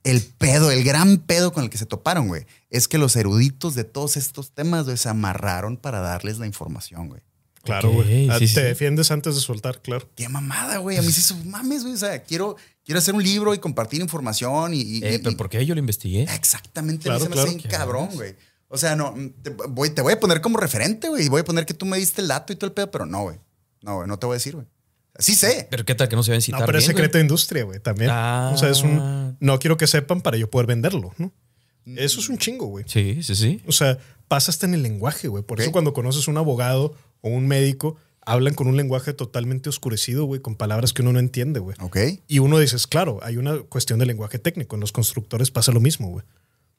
El 0.04 0.22
pedo, 0.22 0.70
el 0.70 0.84
gran 0.84 1.18
pedo 1.18 1.52
con 1.52 1.64
el 1.64 1.70
que 1.70 1.78
se 1.78 1.86
toparon, 1.86 2.28
güey, 2.28 2.46
es 2.70 2.86
que 2.86 2.98
los 2.98 3.16
eruditos 3.16 3.74
de 3.74 3.84
todos 3.84 4.16
estos 4.16 4.52
temas, 4.52 4.84
güey, 4.84 4.96
se 4.96 5.08
amarraron 5.08 5.76
para 5.76 6.00
darles 6.00 6.38
la 6.38 6.46
información, 6.46 7.08
güey. 7.08 7.22
Claro, 7.62 7.90
güey. 7.92 8.28
Ah, 8.28 8.38
sí, 8.38 8.46
te 8.46 8.48
sí. 8.48 8.60
defiendes 8.60 9.10
antes 9.10 9.34
de 9.36 9.40
soltar, 9.40 9.80
claro. 9.82 10.08
Qué 10.16 10.28
mamada, 10.28 10.78
güey. 10.78 10.96
A 10.98 11.02
mí 11.02 11.08
eso, 11.08 11.36
mames, 11.44 11.82
güey. 11.82 11.94
O 11.94 11.98
sea, 11.98 12.22
quiero, 12.22 12.56
quiero 12.84 12.98
hacer 12.98 13.14
un 13.14 13.22
libro 13.22 13.54
y 13.54 13.58
compartir 13.58 14.00
información 14.00 14.74
y. 14.74 14.80
y- 14.80 15.04
Eh, 15.04 15.14
y- 15.14 15.18
pero 15.18 15.36
¿por 15.36 15.48
qué 15.48 15.64
yo 15.64 15.74
lo 15.74 15.78
investigué? 15.80 16.22
Exactamente, 16.24 17.04
Claro, 17.04 17.16
a 17.16 17.18
mí 17.20 17.24
se 17.24 17.28
me 17.28 17.34
claro. 17.34 17.48
hace 17.48 17.56
bien 17.58 17.70
cabrón, 17.70 18.08
güey. 18.14 18.34
O 18.68 18.78
sea, 18.78 18.96
no, 18.96 19.14
te 19.42 19.50
voy, 19.50 19.90
te 19.90 20.00
voy 20.02 20.14
a 20.14 20.18
poner 20.20 20.40
como 20.40 20.58
referente, 20.58 21.08
güey. 21.08 21.26
y 21.26 21.28
Voy 21.28 21.42
a 21.42 21.44
poner 21.44 21.66
que 21.66 21.74
tú 21.74 21.84
me 21.86 21.98
diste 21.98 22.20
el 22.22 22.28
dato 22.28 22.52
y 22.52 22.56
todo 22.56 22.66
el 22.68 22.72
pedo, 22.72 22.90
pero 22.90 23.06
no, 23.06 23.22
güey. 23.24 23.38
No, 23.82 23.96
güey, 23.96 24.08
no 24.08 24.18
te 24.18 24.26
voy 24.26 24.34
a 24.34 24.36
decir, 24.38 24.54
güey. 24.54 24.66
Sí 25.18 25.34
sé. 25.34 25.68
Pero 25.70 25.84
qué 25.84 25.94
tal 25.94 26.08
que 26.08 26.16
no 26.16 26.22
se 26.22 26.30
vayan 26.30 26.38
a 26.38 26.42
citar 26.42 26.60
No, 26.60 26.66
pero 26.66 26.78
es 26.78 26.84
secreto 26.86 27.10
güey? 27.12 27.18
de 27.20 27.24
industria, 27.26 27.64
güey, 27.64 27.80
también. 27.80 28.10
Ah. 28.12 28.50
O 28.54 28.56
sea, 28.58 28.70
es 28.70 28.82
un. 28.82 29.36
No 29.40 29.58
quiero 29.58 29.76
que 29.76 29.86
sepan 29.86 30.20
para 30.22 30.36
yo 30.38 30.50
poder 30.50 30.66
venderlo, 30.66 31.12
¿no? 31.18 31.30
Eso 31.84 32.20
es 32.20 32.28
un 32.30 32.38
chingo, 32.38 32.66
güey. 32.66 32.84
Sí, 32.88 33.22
sí, 33.22 33.34
sí. 33.34 33.60
O 33.66 33.72
sea, 33.72 33.98
pasa 34.32 34.50
hasta 34.50 34.64
en 34.64 34.72
el 34.72 34.82
lenguaje, 34.82 35.28
güey. 35.28 35.42
Por 35.42 35.60
eso 35.60 35.72
cuando 35.72 35.92
conoces 35.92 36.26
un 36.26 36.38
abogado 36.38 36.94
o 37.20 37.28
un 37.28 37.46
médico, 37.46 37.98
hablan 38.22 38.54
con 38.54 38.66
un 38.66 38.78
lenguaje 38.78 39.12
totalmente 39.12 39.68
oscurecido, 39.68 40.24
güey, 40.24 40.40
con 40.40 40.54
palabras 40.56 40.94
que 40.94 41.02
uno 41.02 41.12
no 41.12 41.18
entiende, 41.18 41.60
güey. 41.60 41.76
Ok. 41.80 41.98
Y 42.28 42.38
uno 42.38 42.58
dices, 42.58 42.86
claro, 42.86 43.20
hay 43.22 43.36
una 43.36 43.58
cuestión 43.58 43.98
de 43.98 44.06
lenguaje 44.06 44.38
técnico. 44.38 44.74
En 44.74 44.80
los 44.80 44.90
constructores 44.90 45.50
pasa 45.50 45.70
lo 45.70 45.80
mismo, 45.80 46.08
güey. 46.08 46.24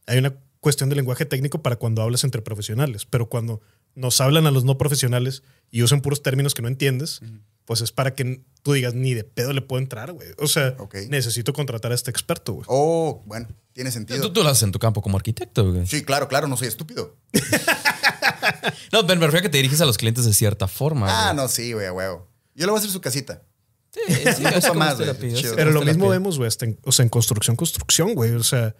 Hay 0.07 0.17
una 0.17 0.33
cuestión 0.61 0.89
de 0.89 0.95
lenguaje 0.95 1.25
técnico 1.25 1.61
para 1.61 1.75
cuando 1.75 2.01
hablas 2.01 2.23
entre 2.23 2.41
profesionales, 2.41 3.05
pero 3.05 3.29
cuando 3.29 3.61
nos 3.93 4.19
hablan 4.19 4.47
a 4.47 4.51
los 4.51 4.63
no 4.63 4.79
profesionales 4.79 5.43
y 5.69 5.83
usan 5.83 6.01
puros 6.01 6.23
términos 6.23 6.55
que 6.55 6.63
no 6.63 6.69
entiendes, 6.69 7.21
pues 7.65 7.81
es 7.81 7.91
para 7.91 8.13
que 8.13 8.41
tú 8.61 8.73
digas, 8.73 8.93
ni 8.93 9.13
de 9.13 9.23
pedo 9.23 9.53
le 9.53 9.61
puedo 9.61 9.81
entrar, 9.81 10.11
güey. 10.13 10.29
O 10.37 10.47
sea, 10.47 10.75
necesito 11.09 11.53
contratar 11.53 11.91
a 11.91 11.95
este 11.95 12.11
experto, 12.11 12.53
güey. 12.53 12.65
Oh, 12.67 13.23
bueno, 13.25 13.47
tiene 13.73 13.91
sentido. 13.91 14.21
Tú, 14.21 14.33
tú 14.33 14.43
lo 14.43 14.49
haces 14.49 14.63
en 14.63 14.71
tu 14.71 14.79
campo 14.79 15.01
como 15.01 15.17
arquitecto, 15.17 15.71
güey. 15.71 15.87
Sí, 15.87 16.03
claro, 16.03 16.27
claro, 16.27 16.47
no 16.47 16.57
soy 16.57 16.67
estúpido. 16.67 17.17
No, 18.91 19.07
pero 19.07 19.19
me 19.19 19.25
refiero 19.25 19.39
a 19.39 19.41
que 19.41 19.49
te 19.49 19.57
diriges 19.57 19.81
a 19.81 19.85
los 19.85 19.97
clientes 19.97 20.25
de 20.25 20.33
cierta 20.33 20.67
forma. 20.67 21.07
Ah, 21.09 21.31
güey. 21.31 21.37
no, 21.37 21.47
sí, 21.47 21.73
güey, 21.73 21.87
a 21.87 21.93
huevo. 21.93 22.27
Yo 22.55 22.65
le 22.65 22.71
voy 22.71 22.77
a 22.77 22.79
hacer 22.79 22.91
su 22.91 23.01
casita. 23.01 23.41
Sí, 23.91 24.01
sí, 24.35 24.43
No 24.43 24.49
es 24.49 24.75
más, 24.75 24.97
güey. 24.97 25.33
Chido. 25.33 25.55
Pero 25.55 25.71
lo 25.71 25.81
mismo 25.81 26.09
vemos, 26.09 26.37
güey, 26.37 26.49
en, 26.61 26.79
o 26.83 26.91
sea, 26.91 27.03
en 27.03 27.09
construcción, 27.09 27.55
construcción, 27.55 28.13
güey. 28.13 28.31
O 28.31 28.43
sea, 28.43 28.75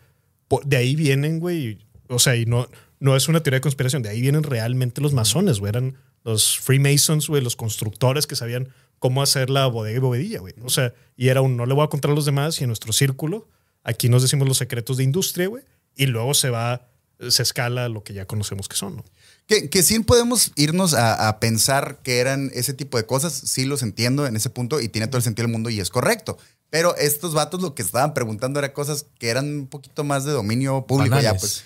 de 0.65 0.77
ahí 0.77 0.95
vienen, 0.95 1.39
güey. 1.39 1.79
O 2.09 2.19
sea, 2.19 2.35
y 2.35 2.45
no, 2.45 2.67
no 2.99 3.15
es 3.15 3.27
una 3.27 3.43
teoría 3.43 3.57
de 3.57 3.61
conspiración, 3.61 4.03
de 4.03 4.09
ahí 4.09 4.21
vienen 4.21 4.43
realmente 4.43 5.01
los 5.01 5.13
masones, 5.13 5.59
güey. 5.59 5.69
Eran 5.69 5.97
los 6.23 6.57
Freemasons, 6.59 7.27
güey, 7.27 7.41
los 7.41 7.55
constructores 7.55 8.27
que 8.27 8.35
sabían 8.35 8.69
cómo 8.99 9.21
hacer 9.21 9.49
la 9.49 9.67
bodega 9.67 9.97
y 9.97 9.99
bovedilla, 9.99 10.39
güey. 10.39 10.53
O 10.63 10.69
sea, 10.69 10.93
y 11.17 11.27
era 11.27 11.41
un 11.41 11.57
no 11.57 11.65
le 11.65 11.73
voy 11.73 11.83
a 11.83 11.89
contar 11.89 12.11
a 12.11 12.13
los 12.13 12.25
demás 12.25 12.59
y 12.59 12.63
en 12.63 12.69
nuestro 12.69 12.93
círculo, 12.93 13.47
aquí 13.83 14.09
nos 14.09 14.21
decimos 14.21 14.47
los 14.47 14.57
secretos 14.57 14.97
de 14.97 15.03
industria, 15.03 15.47
güey. 15.47 15.63
Y 15.95 16.07
luego 16.07 16.33
se 16.33 16.49
va, 16.49 16.87
se 17.29 17.43
escala 17.43 17.89
lo 17.89 18.03
que 18.03 18.13
ya 18.13 18.25
conocemos 18.25 18.67
que 18.67 18.75
son, 18.75 18.97
¿no? 18.97 19.05
Que, 19.45 19.69
que 19.69 19.83
sí 19.83 19.99
podemos 19.99 20.53
irnos 20.55 20.93
a, 20.93 21.27
a 21.27 21.39
pensar 21.41 21.99
que 22.01 22.19
eran 22.19 22.49
ese 22.53 22.73
tipo 22.73 22.97
de 22.97 23.05
cosas, 23.05 23.33
sí 23.33 23.65
los 23.65 23.83
entiendo 23.83 24.25
en 24.25 24.37
ese 24.37 24.49
punto 24.49 24.79
y 24.79 24.87
tiene 24.87 25.07
todo 25.07 25.17
el 25.17 25.23
sentido 25.23 25.47
del 25.47 25.51
mundo 25.51 25.69
y 25.69 25.81
es 25.81 25.89
correcto. 25.89 26.37
Pero 26.69 26.95
estos 26.95 27.33
vatos 27.33 27.61
lo 27.61 27.75
que 27.75 27.83
estaban 27.83 28.15
preguntando 28.15 28.57
era 28.57 28.73
cosas 28.73 29.05
que 29.19 29.29
eran 29.29 29.45
un 29.45 29.67
poquito 29.67 30.03
más 30.03 30.25
de 30.25 30.31
dominio 30.31 30.87
público 30.87 31.19
ya, 31.19 31.35
pues. 31.35 31.65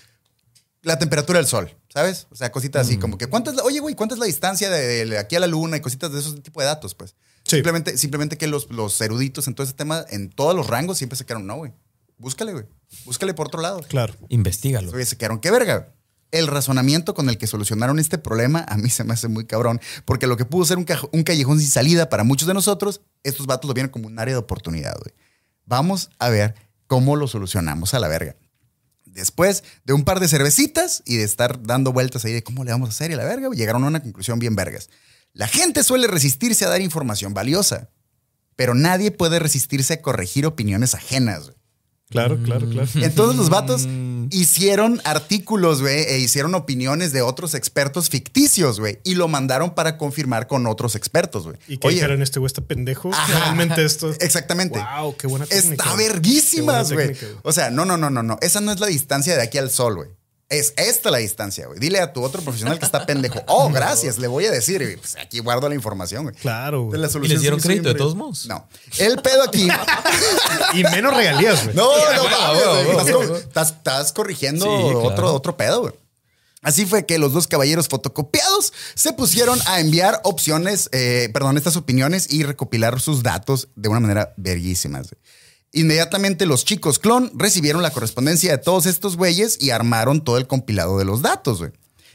La 0.88 0.98
temperatura 1.00 1.40
del 1.40 1.48
sol, 1.48 1.76
¿sabes? 1.94 2.28
O 2.32 2.36
sea, 2.36 2.52
cositas 2.52 2.86
Mm. 2.86 2.90
así 2.90 2.98
como 2.98 3.18
que, 3.18 3.28
¿cuánto 3.28 3.50
es 3.52 3.58
la, 3.58 3.64
oye, 3.64 3.80
güey, 3.80 3.94
¿cuánta 3.96 4.16
es 4.16 4.20
la 4.20 4.26
distancia 4.26 4.70
de, 4.70 5.06
de 5.06 5.18
aquí 5.18 5.36
a 5.36 5.40
la 5.40 5.48
luna 5.48 5.78
y 5.78 5.82
cositas 5.82 6.12
de 6.14 6.20
esos 6.20 6.42
tipo 6.42 6.62
de 6.62 6.66
datos, 6.68 6.96
pues? 6.96 7.16
Sí. 7.44 7.58
Simplemente, 7.58 7.98
simplemente 7.98 8.38
que 8.38 8.48
los, 8.48 8.70
los 8.72 9.00
eruditos 9.02 9.48
en 9.48 9.56
todo 9.56 9.66
ese 9.66 9.74
tema, 9.74 10.06
en 10.10 10.30
todos 10.30 10.56
los 10.56 10.68
rangos, 10.68 10.98
siempre 10.98 11.18
se 11.18 11.26
quedaron, 11.26 11.46
no, 11.46 11.56
güey. 11.58 11.74
Búscale, 12.18 12.52
güey. 12.54 12.66
Búscale 13.06 13.34
por 13.34 13.48
otro 13.48 13.62
lado. 13.62 13.82
Claro. 13.88 14.14
Investígalo. 14.30 14.92
Oye, 14.92 15.06
se 15.06 15.18
quedaron, 15.18 15.40
qué 15.40 15.52
verga. 15.52 15.94
El 16.32 16.48
razonamiento 16.48 17.14
con 17.14 17.30
el 17.30 17.38
que 17.38 17.48
solucionaron 17.48 18.00
este 18.00 18.18
problema 18.18 18.66
a 18.68 18.78
mí 18.78 18.90
se 18.90 19.04
me 19.04 19.14
hace 19.14 19.28
muy 19.30 19.46
cabrón, 19.46 19.80
porque 20.06 20.28
lo 20.28 20.36
que 20.36 20.44
pudo 20.46 20.66
ser 20.66 20.78
un, 20.78 20.86
caj- 20.86 21.10
un 21.14 21.24
callejón 21.24 21.60
sin 21.60 21.70
salida 21.70 22.10
para 22.10 22.24
muchos 22.24 22.48
de 22.48 22.54
nosotros, 22.54 23.02
estos 23.24 23.46
vatos 23.46 23.68
lo 23.68 23.74
vieron 23.74 23.92
como 23.92 24.08
un 24.08 24.20
área 24.20 24.34
de 24.34 24.40
oportunidad, 24.40 24.96
güey. 25.00 25.14
Vamos 25.66 26.10
a 26.20 26.30
ver 26.30 26.56
cómo 26.88 27.16
lo 27.16 27.28
solucionamos 27.28 27.94
a 27.94 28.00
la 28.00 28.08
verga. 28.08 28.36
Después 29.18 29.64
de 29.84 29.94
un 29.94 30.04
par 30.04 30.20
de 30.20 30.28
cervecitas 30.28 31.02
y 31.04 31.18
de 31.18 31.24
estar 31.24 31.64
dando 31.64 31.92
vueltas 31.92 32.24
ahí 32.24 32.34
de 32.34 32.44
cómo 32.44 32.64
le 32.64 32.72
vamos 32.72 32.90
a 32.90 32.92
hacer 32.92 33.10
y 33.10 33.16
la 33.16 33.24
verga, 33.24 33.50
llegaron 33.50 33.84
a 33.84 33.88
una 33.88 34.00
conclusión 34.00 34.38
bien 34.38 34.56
vergas. 34.56 34.92
La 35.34 35.48
gente 35.48 35.82
suele 35.82 36.06
resistirse 36.06 36.66
a 36.66 36.70
dar 36.70 36.82
información 36.82 37.34
valiosa, 37.34 37.90
pero 38.56 38.76
nadie 38.76 39.10
puede 39.10 39.40
resistirse 39.40 39.96
a 39.96 40.02
corregir 40.04 40.46
opiniones 40.46 40.94
ajenas. 40.94 41.54
Claro, 42.10 42.38
claro, 42.42 42.70
claro. 42.70 42.90
Entonces 42.96 43.36
los 43.36 43.50
vatos 43.50 43.86
hicieron 44.30 45.02
artículos, 45.04 45.82
güey, 45.82 46.04
e 46.04 46.20
hicieron 46.20 46.56
opiniones 46.56 47.12
de 47.12 47.22
otros 47.22 47.54
expertos 47.54 48.10
ficticios, 48.10 48.80
güey, 48.80 49.00
y 49.04 49.16
lo 49.16 49.28
mandaron 49.28 49.76
para 49.76 49.98
confirmar 49.98 50.48
con 50.48 50.68
otros 50.68 50.96
expertos, 50.96 51.44
güey. 51.44 51.58
Y 51.68 51.78
que 51.78 51.90
dijeron, 51.90 52.22
este 52.22 52.40
güey 52.40 52.48
está 52.48 52.62
pendejo. 52.62 53.10
Ajá. 53.14 53.40
Realmente 53.40 53.84
esto. 53.84 54.12
Exactamente. 54.22 54.80
Wow, 55.00 55.16
qué 55.18 55.28
buena 55.28 55.46
técnica. 55.46 55.84
Está 55.84 55.94
güey. 55.96 56.08
verguísimas, 56.08 56.88
Qué 56.90 56.94
buena 56.96 57.10
güey. 57.12 57.20
técnica, 57.20 57.42
O 57.44 57.52
sea, 57.52 57.70
no, 57.72 57.86
no, 57.86 57.98
no, 57.98 58.10
no, 58.10 58.24
no. 58.24 58.38
Esa 58.42 58.62
no 58.62 58.72
es 58.72 58.80
la 58.80 58.88
distancia 58.88 59.36
de 59.36 59.42
aquí 59.44 59.58
al 59.58 59.70
sol, 59.70 59.96
güey. 59.96 60.10
Es 60.50 60.74
esta 60.78 61.12
la 61.12 61.18
distancia, 61.18 61.68
güey. 61.68 61.78
Dile 61.78 62.00
a 62.00 62.14
tu 62.14 62.24
otro 62.24 62.42
profesional 62.42 62.80
que 62.80 62.86
está 62.86 63.06
pendejo. 63.06 63.42
Oh, 63.48 63.70
gracias, 63.70 64.18
le 64.18 64.28
voy 64.28 64.46
a 64.46 64.52
decir. 64.52 64.82
Y, 64.82 64.96
pues 64.98 65.16
aquí 65.18 65.40
guardo 65.40 65.68
la 65.68 65.76
información, 65.76 66.24
güey. 66.24 66.36
Claro, 66.36 66.84
güey. 66.84 66.96
Entonces, 66.96 67.02
la 67.02 67.08
¿Y 67.08 67.12
solución 67.12 67.34
les 67.34 67.42
dieron 67.42 67.60
crédito 67.60 67.90
de 67.90 67.96
todos 67.96 68.16
modos? 68.16 68.46
No. 68.48 68.68
El 68.98 69.22
pedo 69.22 69.44
aquí. 69.44 69.68
Y 70.74 70.84
menos 70.84 71.16
regalías, 71.16 71.64
güey. 71.64 71.76
No, 71.76 71.90
no, 72.14 72.54
huevo, 72.54 73.36
Estás, 73.38 74.12
corrigiendo 74.14 74.66
Sí, 74.66 74.84
claro. 74.84 75.04
otro, 75.04 75.34
otro 75.34 75.58
pedo, 75.58 75.82
güey. 75.82 75.94
Así 76.62 76.86
fue 76.86 77.06
que 77.06 77.18
los 77.18 77.34
dos 77.34 77.48
caballeros 77.48 77.88
fotocopiados 77.88 78.74
se 78.96 79.14
pusieron 79.14 79.60
a 79.68 79.80
enviar 79.80 80.20
opciones, 80.24 80.90
eh, 80.92 81.30
perdón, 81.34 81.56
estas 81.58 81.78
opiniones 81.78 82.32
y 82.34 82.44
recopilar 82.44 83.00
sus 83.00 83.24
datos 83.24 83.70
de 83.76 83.90
una 83.90 84.00
manera 84.00 84.34
verguísimas. 84.38 85.10
güey. 85.10 85.22
Inmediatamente 85.74 86.46
los 86.46 86.66
chicos 86.66 87.00
clon 87.00 87.32
recibieron 87.36 87.82
la 87.82 87.92
correspondencia 87.92 88.52
de 88.52 88.58
todos 88.58 88.86
estos 88.86 89.18
güeyes 89.18 89.58
y 89.62 89.72
armaron 89.72 90.24
todo 90.24 90.38
el 90.38 90.48
compilado 90.48 90.98
de 90.98 91.06
los 91.06 91.22
datos, 91.22 91.60
güey. 91.60 91.72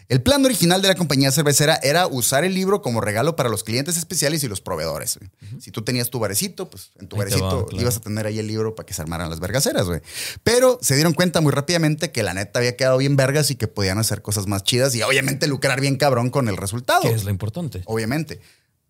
El 0.09 0.20
plan 0.20 0.44
original 0.44 0.82
de 0.82 0.88
la 0.88 0.94
compañía 0.94 1.32
cervecera 1.32 1.78
era 1.82 2.07
usar 2.07 2.44
el 2.44 2.55
libro 2.55 2.82
como 2.82 3.00
regalo 3.00 3.34
para 3.34 3.48
los 3.48 3.64
clientes 3.64 3.96
especiales 3.96 4.44
y 4.44 4.48
los 4.48 4.61
proveedores. 4.61 5.18
Si 5.59 5.70
tú 5.70 5.82
tenías 5.82 6.11
tu 6.11 6.18
barecito, 6.18 6.68
pues 6.68 6.90
en 6.98 7.09
tu 7.09 7.16
Ahí 7.16 7.20
barecito 7.20 7.62
va, 7.62 7.66
claro. 7.66 7.80
ibas 7.82 7.96
a 7.96 8.00
tener 8.00 8.26
ahí 8.26 8.38
el 8.38 8.46
libro 8.46 8.74
para 8.74 8.84
que 8.84 8.92
se 8.92 9.00
armaran 9.00 9.30
las 9.30 9.40
vergaceras, 9.40 9.86
güey. 9.86 10.03
Pero 10.42 10.78
se 10.82 10.96
dieron 10.96 11.14
cuenta 11.14 11.40
muy 11.40 11.50
rápidamente 11.50 12.11
que 12.12 12.22
la 12.22 12.34
neta 12.34 12.59
había 12.59 12.76
quedado 12.76 12.98
bien 12.98 13.16
vergas 13.16 13.50
y 13.50 13.55
que 13.55 13.68
podían 13.68 13.96
hacer 13.98 14.20
cosas 14.20 14.46
más 14.46 14.64
chidas 14.64 14.94
y 14.94 15.03
obviamente 15.03 15.46
lucrar 15.46 15.80
bien 15.80 15.96
cabrón 15.96 16.28
con 16.28 16.48
el 16.48 16.59
resultado. 16.59 17.00
¿Qué 17.03 17.12
es 17.12 17.24
lo 17.24 17.30
importante? 17.30 17.80
Obviamente. 17.86 18.40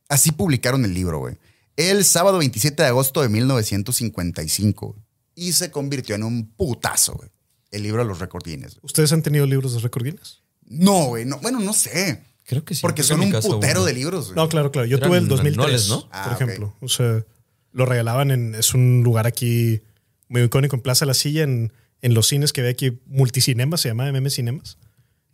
Así 0.09 0.33
publicaron 0.33 0.85
el 0.85 0.93
libro, 0.93 1.19
güey. 1.21 1.37
El 1.77 2.05
sábado 2.05 2.39
27 2.39 2.83
de 2.83 2.89
agosto 2.89 3.23
de 3.23 3.29
1955. 3.29 4.87
güey. 4.89 5.01
Y 5.35 5.53
se 5.53 5.71
convirtió 5.71 6.15
en 6.15 6.23
un 6.25 6.47
putazo, 6.53 7.15
güey. 7.15 7.31
el 7.71 7.83
libro 7.83 8.03
de 8.03 8.09
los 8.09 8.19
récord 8.19 8.45
Guinness. 8.45 8.79
¿Ustedes 8.83 9.13
han 9.13 9.23
tenido 9.23 9.47
libros 9.47 9.73
de 9.75 9.81
récord 9.81 10.05
Guinness? 10.05 10.43
No, 10.67 11.07
güey, 11.07 11.25
no, 11.25 11.39
bueno, 11.39 11.59
no 11.61 11.73
sé. 11.73 12.23
Creo 12.45 12.65
que 12.65 12.75
sí. 12.75 12.83
Porque 12.83 13.03
son 13.03 13.21
un 13.21 13.27
mi 13.27 13.33
casa 13.33 13.49
putero 13.49 13.81
uno. 13.81 13.87
de 13.87 13.95
libros. 13.95 14.27
güey. 14.27 14.37
No, 14.37 14.49
claro, 14.49 14.71
claro. 14.71 14.87
Yo 14.87 14.99
Eran 14.99 15.09
tuve 15.09 15.19
el 15.19 15.29
2003, 15.29 15.55
anuales, 15.59 15.89
¿no? 15.89 16.01
por 16.03 16.09
Ah, 16.13 16.33
ejemplo. 16.35 16.77
O 16.81 16.89
sea, 16.89 17.25
lo 17.73 17.87
regalaban 17.87 18.31
en... 18.31 18.55
Es 18.55 18.75
un 18.75 19.03
lugar 19.03 19.27
aquí 19.27 19.81
muy 20.29 20.43
icónico 20.43 20.77
en 20.77 20.83
Plaza 20.83 21.07
La 21.07 21.15
Silla, 21.15 21.43
en, 21.45 21.73
en 22.03 22.15
los 22.15 22.27
cines 22.27 22.53
que 22.53 22.61
ve 22.63 22.69
aquí, 22.71 23.01
Multicinemas, 23.07 23.81
se 23.81 23.89
llama 23.89 24.11
MM 24.13 24.29
Cinemas. 24.31 24.77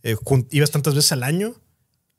Eh, 0.04 0.16
ibas 0.50 0.70
tantas 0.70 0.94
veces 0.94 1.10
al 1.12 1.24
año 1.24 1.56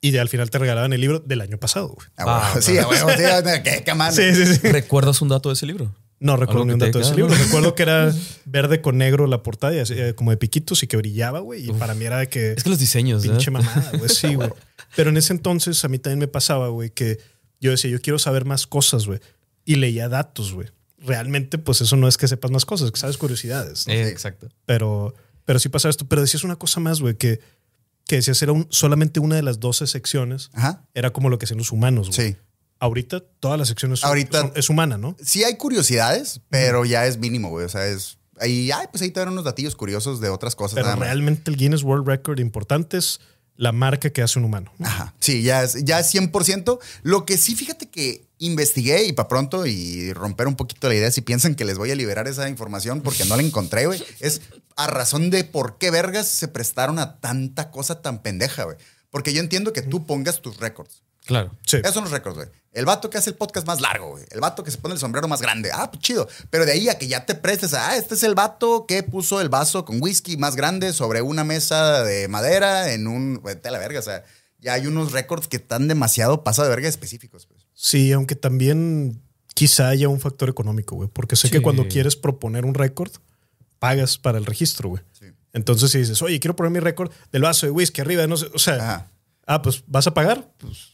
y 0.02 0.12
de, 0.12 0.20
al 0.20 0.30
final 0.30 0.50
te 0.50 0.58
regalaban 0.58 0.94
el 0.94 1.02
libro 1.02 1.20
del 1.20 1.42
año 1.42 1.58
pasado. 1.58 1.90
güey. 1.90 2.08
Ah, 2.18 2.52
güey, 2.54 2.58
Ah, 2.58 2.62
sí, 2.62 2.78
ah, 2.78 3.64
qué, 3.64 3.84
qué 3.86 3.94
mal. 3.94 4.14
Sí, 4.14 4.34
sí, 4.34 4.46
sí. 4.56 4.68
¿Recuerdas 4.68 5.22
un 5.22 5.30
dato 5.30 5.50
de 5.50 5.54
ese 5.54 5.66
libro? 5.66 5.94
No 6.22 6.36
recuerdo 6.36 6.66
ni 6.66 6.74
un 6.74 6.80
dato 6.80 6.98
de 7.00 7.04
ese 7.06 7.16
libro. 7.16 7.34
Recuerdo 7.34 7.76
que 7.76 7.84
era 7.84 8.14
verde 8.46 8.82
con 8.82 8.98
negro 8.98 9.26
la 9.28 9.42
portada, 9.42 9.74
y 9.74 9.80
así, 9.80 9.94
eh, 9.96 10.14
como 10.16 10.32
de 10.32 10.38
piquitos 10.38 10.84
y 10.84 10.88
que 10.88 10.98
brillaba, 10.98 11.40
güey. 11.40 11.70
Y 11.70 11.74
para 11.74 11.94
mí 11.96 12.06
era 12.06 12.18
de 12.20 12.28
que... 12.28 12.52
Es 12.54 12.64
que 12.64 12.70
los 12.70 12.80
diseños, 12.80 13.24
¿eh? 13.24 13.30
Pinche 13.30 13.52
mamada, 13.52 13.92
güey. 13.98 14.10
Sí, 14.14 14.36
güey. 14.36 14.50
Pero 14.96 15.12
en 15.12 15.18
ese 15.18 15.34
entonces 15.34 15.84
a 15.86 15.88
mí 15.88 16.00
también 16.00 16.20
me 16.20 16.28
pasaba, 16.28 16.68
güey, 16.70 16.90
que 16.90 17.20
yo 17.62 17.72
decía, 17.72 17.90
yo 17.90 18.02
quiero 18.02 18.20
saber 18.20 18.44
más 18.46 18.68
cosas, 18.68 19.06
güey. 19.06 19.20
Y 19.66 19.76
leía 19.76 20.10
datos, 20.10 20.54
güey. 20.54 20.68
Realmente, 20.98 21.58
pues 21.58 21.80
eso 21.80 21.96
no 21.96 22.08
es 22.08 22.18
que 22.18 22.28
sepas 22.28 22.52
más 22.52 22.66
cosas, 22.66 22.92
que 22.92 23.00
sabes 23.00 23.18
curiosidades. 23.18 23.88
¿no? 23.88 23.94
Eh, 23.94 24.10
exacto. 24.10 24.50
Pero, 24.66 25.14
pero 25.46 25.60
sí 25.60 25.70
pasaba 25.70 25.92
esto. 25.92 26.06
Pero 26.08 26.22
decías 26.22 26.44
una 26.44 26.58
cosa 26.58 26.82
más, 26.82 27.00
güey, 27.00 27.16
que, 27.16 27.40
que 28.10 28.16
decías 28.16 28.42
era 28.42 28.54
un- 28.54 28.66
solamente 28.72 29.20
una 29.20 29.36
de 29.36 29.44
las 29.44 29.60
12 29.60 29.86
secciones. 29.86 30.50
Ajá. 30.54 30.84
Era 30.96 31.14
como 31.14 31.30
lo 31.30 31.38
que 31.38 31.46
hacían 31.46 31.60
los 31.60 31.72
humanos, 31.72 32.10
güey. 32.10 32.32
Sí. 32.32 32.38
Ahorita 32.80 33.20
todas 33.40 33.60
las 33.60 33.68
secciones 33.68 34.00
son- 34.00 34.08
Ahorita- 34.10 34.42
son- 34.42 34.52
es 34.56 34.68
humana, 34.72 34.98
¿no? 34.98 35.16
Sí 35.24 35.44
hay 35.44 35.58
curiosidades, 35.58 36.42
pero 36.50 36.86
ya 36.86 37.06
es 37.06 37.20
mínimo, 37.20 37.50
güey. 37.50 37.66
O 37.66 37.70
sea, 37.70 37.86
es. 37.86 38.18
Ahí, 38.40 38.72
ay, 38.72 38.88
pues 38.92 39.04
ahí 39.04 39.12
te 39.12 39.20
dan 39.20 39.30
unos 39.30 39.44
datillos 39.44 39.76
curiosos 39.76 40.22
de 40.22 40.30
otras 40.30 40.56
cosas. 40.56 40.74
Pero 40.74 40.88
nada 40.88 40.96
más. 40.98 41.06
realmente 41.08 41.52
el 41.52 41.58
Guinness 41.58 41.84
World 41.84 42.08
Record 42.08 42.40
importante 42.40 42.98
es 42.98 43.20
la 43.56 43.72
marca 43.74 44.10
que 44.10 44.24
hace 44.24 44.40
un 44.40 44.46
humano. 44.46 44.72
Ajá. 44.80 45.14
Sí, 45.20 45.44
ya 45.44 45.62
es, 45.62 45.84
ya 45.86 46.00
es 46.00 46.08
100%. 46.10 46.80
Lo 47.04 47.26
que 47.26 47.38
sí, 47.38 47.54
fíjate 47.56 47.90
que 47.90 48.28
investigué 48.40 49.04
y 49.04 49.14
para 49.14 49.28
pronto 49.28 49.66
y 49.66 50.12
romper 50.14 50.48
un 50.48 50.56
poquito 50.56 50.88
la 50.88 50.96
idea 50.96 51.12
si 51.12 51.22
piensan 51.22 51.56
que 51.56 51.66
les 51.66 51.78
voy 51.78 51.92
a 51.92 51.96
liberar 51.96 52.28
esa 52.28 52.50
información 52.50 53.02
porque 53.02 53.26
no 53.26 53.36
la 53.36 53.44
encontré, 53.44 53.86
güey. 53.86 54.04
Es 54.20 54.42
a 54.76 54.88
razón 54.88 55.30
de 55.30 55.44
por 55.44 55.78
qué 55.78 55.92
vergas 55.92 56.28
se 56.28 56.48
prestaron 56.48 57.00
a 57.00 57.20
tanta 57.20 57.70
cosa 57.70 58.02
tan 58.02 58.22
pendeja, 58.22 58.64
güey. 58.64 58.78
Porque 59.12 59.34
yo 59.34 59.42
entiendo 59.42 59.74
que 59.74 59.82
tú 59.82 60.06
pongas 60.06 60.42
tus 60.42 60.58
récords. 60.58 61.04
Claro. 61.26 61.52
Sí. 61.66 61.78
Esos 61.78 61.94
son 61.94 62.04
los 62.06 62.14
récords, 62.14 62.38
güey. 62.38 62.48
El 62.72 62.86
vato 62.86 63.10
que 63.10 63.18
hace 63.18 63.32
el 63.32 63.36
podcast 63.36 63.68
más 63.68 63.82
largo, 63.82 64.12
güey. 64.12 64.26
El 64.30 64.40
vato 64.40 64.64
que 64.64 64.72
se 64.72 64.78
pone 64.78 64.94
el 64.94 65.00
sombrero 65.00 65.28
más 65.28 65.42
grande. 65.42 65.72
Ah, 65.74 65.92
pues 65.92 66.02
chido. 66.02 66.28
Pero 66.50 66.66
de 66.66 66.72
ahí 66.72 66.88
a 66.88 66.98
que 66.98 67.08
ya 67.08 67.26
te 67.26 67.36
prestes 67.36 67.74
a, 67.74 67.90
ah, 67.90 67.98
este 67.98 68.14
es 68.14 68.24
el 68.24 68.36
vato 68.36 68.86
que 68.88 69.04
puso 69.04 69.42
el 69.42 69.50
vaso 69.50 69.86
con 69.86 70.02
whisky 70.02 70.38
más 70.38 70.56
grande 70.56 70.94
sobre 70.94 71.22
una 71.22 71.44
mesa 71.44 72.04
de 72.04 72.28
madera 72.28 72.94
en 72.94 73.08
un. 73.08 73.42
Vete 73.44 73.68
a 73.68 73.72
la 73.72 73.80
verga. 73.80 74.00
O 74.00 74.04
sea, 74.04 74.24
ya 74.60 74.74
hay 74.74 74.88
unos 74.88 75.12
récords 75.12 75.48
que 75.48 75.58
están 75.58 75.88
demasiado 75.88 76.44
pasado 76.44 76.70
de 76.70 76.76
verga 76.76 76.88
específicos, 76.88 77.48
pues. 77.48 77.59
Sí, 77.82 78.12
aunque 78.12 78.36
también 78.36 79.22
quizá 79.56 79.88
haya 79.88 80.10
un 80.10 80.20
factor 80.20 80.50
económico, 80.50 80.98
güey. 80.98 81.08
Porque 81.08 81.38
sé 81.38 81.50
que 81.50 81.62
cuando 81.62 81.88
quieres 81.88 82.18
proponer 82.18 82.66
un 82.66 82.74
récord, 82.74 83.10
pagas 83.80 84.18
para 84.18 84.38
el 84.38 84.46
registro, 84.46 84.90
güey. 84.90 85.02
Sí. 85.18 85.28
Entonces, 85.54 85.90
si 85.90 86.00
dices, 86.00 86.22
oye, 86.22 86.42
quiero 86.42 86.58
poner 86.58 86.74
mi 86.74 86.82
récord 86.82 87.10
del 87.32 87.44
vaso 87.44 87.66
de 87.66 87.72
whisky 87.72 88.02
arriba, 88.02 88.28
no 88.28 88.36
sé, 88.36 88.48
o 88.54 88.60
sea, 88.60 88.76
Ajá. 88.76 89.12
ah, 89.46 89.62
pues 89.62 89.82
vas 89.88 90.08
a 90.08 90.14
pagar, 90.14 90.52
pues 90.58 90.90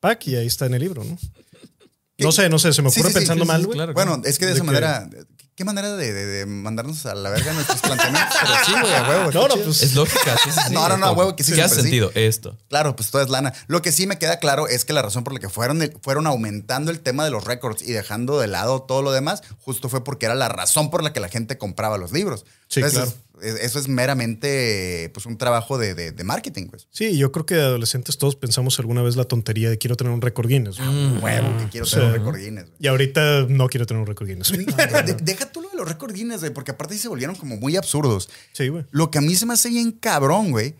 pack 0.00 0.26
y 0.26 0.36
ahí 0.36 0.46
está 0.46 0.66
en 0.66 0.74
el 0.74 0.82
libro, 0.82 1.02
¿no? 1.04 1.16
No 2.18 2.32
sé, 2.32 2.48
no 2.50 2.58
sé, 2.58 2.72
se 2.72 2.80
me 2.82 2.88
ocurre 2.88 3.04
sí, 3.04 3.08
sí, 3.08 3.14
pensando 3.14 3.44
sí, 3.44 3.46
sí, 3.46 3.52
mal, 3.52 3.60
sí, 3.60 3.66
güey. 3.66 3.76
claro. 3.76 3.92
Bueno, 3.94 4.20
es 4.24 4.38
que 4.38 4.44
de 4.46 4.52
¿De 4.52 4.56
esa 4.56 4.64
manera. 4.64 5.08
¿Qué 5.56 5.64
manera 5.64 5.96
de, 5.96 6.12
de- 6.12 6.26
de 6.26 6.46
mandarnos 6.46 7.06
a 7.06 7.14
la 7.14 7.30
verga 7.30 7.52
nuestros 7.54 7.80
planteamientos? 7.80 8.36
Pero 8.40 8.54
sí, 8.66 8.72
güey, 8.78 8.94
a 8.94 9.08
huevo. 9.08 9.32
No, 9.32 9.48
no, 9.48 9.56
pues- 9.56 9.82
Es 9.82 9.94
lógica. 9.94 10.36
Sí, 10.44 10.50
sí, 10.52 10.60
sí. 10.68 10.74
No, 10.74 10.86
no, 10.88 10.98
no, 10.98 11.06
Como, 11.08 11.18
huevo 11.20 11.34
que 11.36 11.44
sí, 11.44 11.54
¿Qué 11.54 11.62
hace 11.62 11.80
sentido? 11.80 12.12
Esto. 12.14 12.58
Claro, 12.68 12.94
pues 12.94 13.10
todo 13.10 13.22
es 13.22 13.30
lana. 13.30 13.54
Lo 13.66 13.80
que 13.80 13.90
sí 13.90 14.06
me 14.06 14.18
queda 14.18 14.38
claro 14.38 14.68
es 14.68 14.84
que 14.84 14.92
la 14.92 15.00
razón 15.00 15.24
por 15.24 15.32
la 15.32 15.40
que 15.40 15.48
fueron, 15.48 15.80
fueron 16.02 16.26
aumentando 16.26 16.90
el 16.90 17.00
tema 17.00 17.24
de 17.24 17.30
los 17.30 17.44
récords 17.44 17.80
y 17.80 17.92
dejando 17.92 18.38
de 18.38 18.48
lado 18.48 18.82
todo 18.82 19.00
lo 19.00 19.12
demás, 19.12 19.42
justo 19.58 19.88
fue 19.88 20.04
porque 20.04 20.26
era 20.26 20.34
la 20.34 20.48
razón 20.50 20.90
por 20.90 21.02
la 21.02 21.14
que 21.14 21.20
la 21.20 21.30
gente 21.30 21.56
compraba 21.56 21.96
los 21.96 22.12
libros. 22.12 22.44
Sí, 22.68 22.80
es- 22.80 22.92
es- 22.94 23.14
eso 23.42 23.78
es 23.78 23.88
meramente 23.88 25.10
pues, 25.14 25.26
un 25.26 25.36
trabajo 25.38 25.78
de, 25.78 25.94
de- 25.94 26.12
de 26.12 26.24
marketing, 26.24 26.68
pues. 26.68 26.86
Sí, 26.90 27.16
yo 27.18 27.32
creo 27.32 27.46
que 27.46 27.54
de 27.54 27.62
adolescentes 27.62 28.18
todos 28.18 28.36
pensamos 28.36 28.78
alguna 28.78 29.02
vez 29.02 29.16
la 29.16 29.24
tontería 29.24 29.70
de 29.70 29.78
quiero 29.78 29.96
tener 29.96 30.12
un 30.12 30.20
récord 30.22 30.48
Guinness. 30.48 30.78
güey. 30.78 31.18
Huevo, 31.18 31.56
que 31.58 31.68
quiero 31.70 31.86
Sí. 31.86 31.94
tener 31.96 32.08
un 32.08 32.14
récord 32.14 32.36
Guinness. 32.38 32.66
Y 32.78 32.86
ahorita 32.86 33.46
no 33.48 33.68
quiero 33.68 33.86
tener 33.86 34.00
un 34.00 34.06
récord 34.06 34.28
Guinness. 34.28 34.50
De- 34.52 35.16
deja 35.22 35.50
tú 35.52 35.60
lo 35.62 35.68
de 35.70 35.76
los 35.76 35.88
récord 35.88 36.12
Guinness, 36.14 36.40
güey, 36.40 36.52
porque 36.52 36.70
aparte 36.72 36.96
se 36.98 37.08
volvieron 37.08 37.36
como 37.36 37.56
muy 37.56 37.76
absurdos. 37.76 38.28
Sí, 38.52 38.68
güey. 38.68 38.84
Lo 38.90 39.10
que 39.10 39.18
a 39.18 39.20
mí 39.20 39.34
se 39.36 39.46
me 39.46 39.52
hace 39.54 39.68
bien 39.68 39.92
cabrón, 39.92 40.50
güey, 40.50 40.74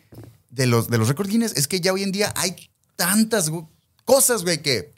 de 0.51 0.67
los, 0.67 0.89
de 0.89 0.99
los 0.99 1.09
récord 1.09 1.29
Guinness 1.29 1.57
es 1.57 1.69
que 1.69 1.81
ya 1.81 1.93
hoy 1.93 2.03
en 2.03 2.13
día 2.13 2.33
hay 2.37 2.57
tantas 2.97 3.51
cosas, 4.05 4.43
güey, 4.43 4.63
que 4.63 4.95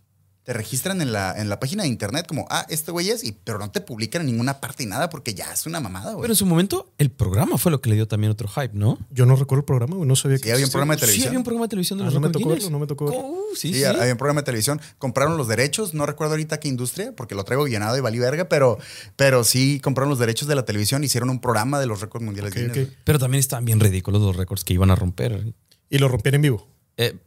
te 0.49 0.55
registran 0.55 1.03
en 1.03 1.13
la, 1.13 1.39
en 1.39 1.51
la 1.51 1.61
página 1.61 1.83
de 1.83 1.91
internet 1.91 2.27
como, 2.27 2.47
ah, 2.49 2.65
este 2.71 2.91
güey 2.91 3.11
es, 3.11 3.23
y, 3.23 3.33
pero 3.33 3.59
no 3.59 3.71
te 3.71 3.83
publican 3.83 4.23
en 4.23 4.29
ninguna 4.29 4.63
parte 4.63 4.83
y 4.83 4.87
nada 4.87 5.11
porque 5.11 5.35
ya 5.35 5.53
es 5.53 5.67
una 5.67 5.79
mamada, 5.79 6.13
güey. 6.13 6.23
Pero 6.23 6.33
en 6.33 6.37
su 6.37 6.47
momento, 6.47 6.91
el 6.97 7.11
programa 7.11 7.59
fue 7.59 7.71
lo 7.71 7.83
que 7.83 7.91
le 7.91 7.97
dio 7.97 8.09
también 8.09 8.31
otro 8.33 8.49
hype, 8.49 8.71
¿no? 8.73 8.99
Yo 9.11 9.27
no 9.27 9.37
recuerdo 9.37 9.61
el 9.61 9.65
programa, 9.67 9.97
güey. 9.97 10.09
No 10.09 10.17
sabía 10.17 10.39
Sí, 10.39 10.45
que 10.45 10.53
había 10.55 10.65
un 10.65 10.71
programa 10.71 10.95
de 10.95 11.01
Sí, 11.01 11.03
televisión. 11.03 11.29
había 11.29 11.39
un 11.41 11.45
programa 11.45 11.65
de 11.67 11.69
televisión 11.69 11.99
de 11.99 12.03
Ah, 12.03 12.07
los 12.07 12.15
no 12.15 12.21
me 12.21 12.31
tocó 12.31 12.49
verlo, 12.49 12.71
no 12.71 12.79
me 12.79 12.87
tocó 12.87 13.05
verlo. 13.05 13.21
Oh, 13.23 13.43
sí, 13.55 13.75
Sí, 13.75 13.81
sí. 13.81 13.85
había 13.85 14.11
un 14.11 14.17
programa 14.17 14.41
de 14.41 14.45
televisión. 14.47 14.81
Compraron 14.97 15.37
los 15.37 15.49
derechos, 15.49 15.93
no 15.93 16.07
recuerdo 16.07 16.33
ahorita 16.33 16.59
qué 16.61 16.69
industria, 16.69 17.13
porque 17.15 17.35
lo 17.35 17.45
traigo 17.45 17.67
llenado 17.69 17.99
y 17.99 18.01
valí 18.01 18.19
verga, 18.19 18.49
pero, 18.49 18.79
pero 19.17 19.45
sí 19.45 19.81
compraron 19.81 20.09
los 20.09 20.19
derechos 20.19 20.49
de 20.49 20.55
la 20.55 20.65
televisión, 20.65 21.05
hicieron 21.05 21.29
un 21.29 21.43
programa 21.43 21.79
de 21.79 21.85
los 21.85 22.01
récords 22.01 22.25
mundiales 22.25 22.53
Ok, 22.55 22.59
Guinness. 22.59 22.89
Pero 23.05 23.19
también 23.19 23.41
estaban 23.41 23.67
bien 23.67 23.81
ridículos 23.81 24.23
los 24.23 24.35
récords 24.35 24.65
que 24.65 24.73
iban 24.73 24.91
a 24.91 24.95
romper. 24.95 25.53
Y 25.91 25.99
lo 25.99 26.09
rompían 26.09 26.37
en 26.37 26.41
vivo. 26.41 26.67
Eh, 26.97 27.19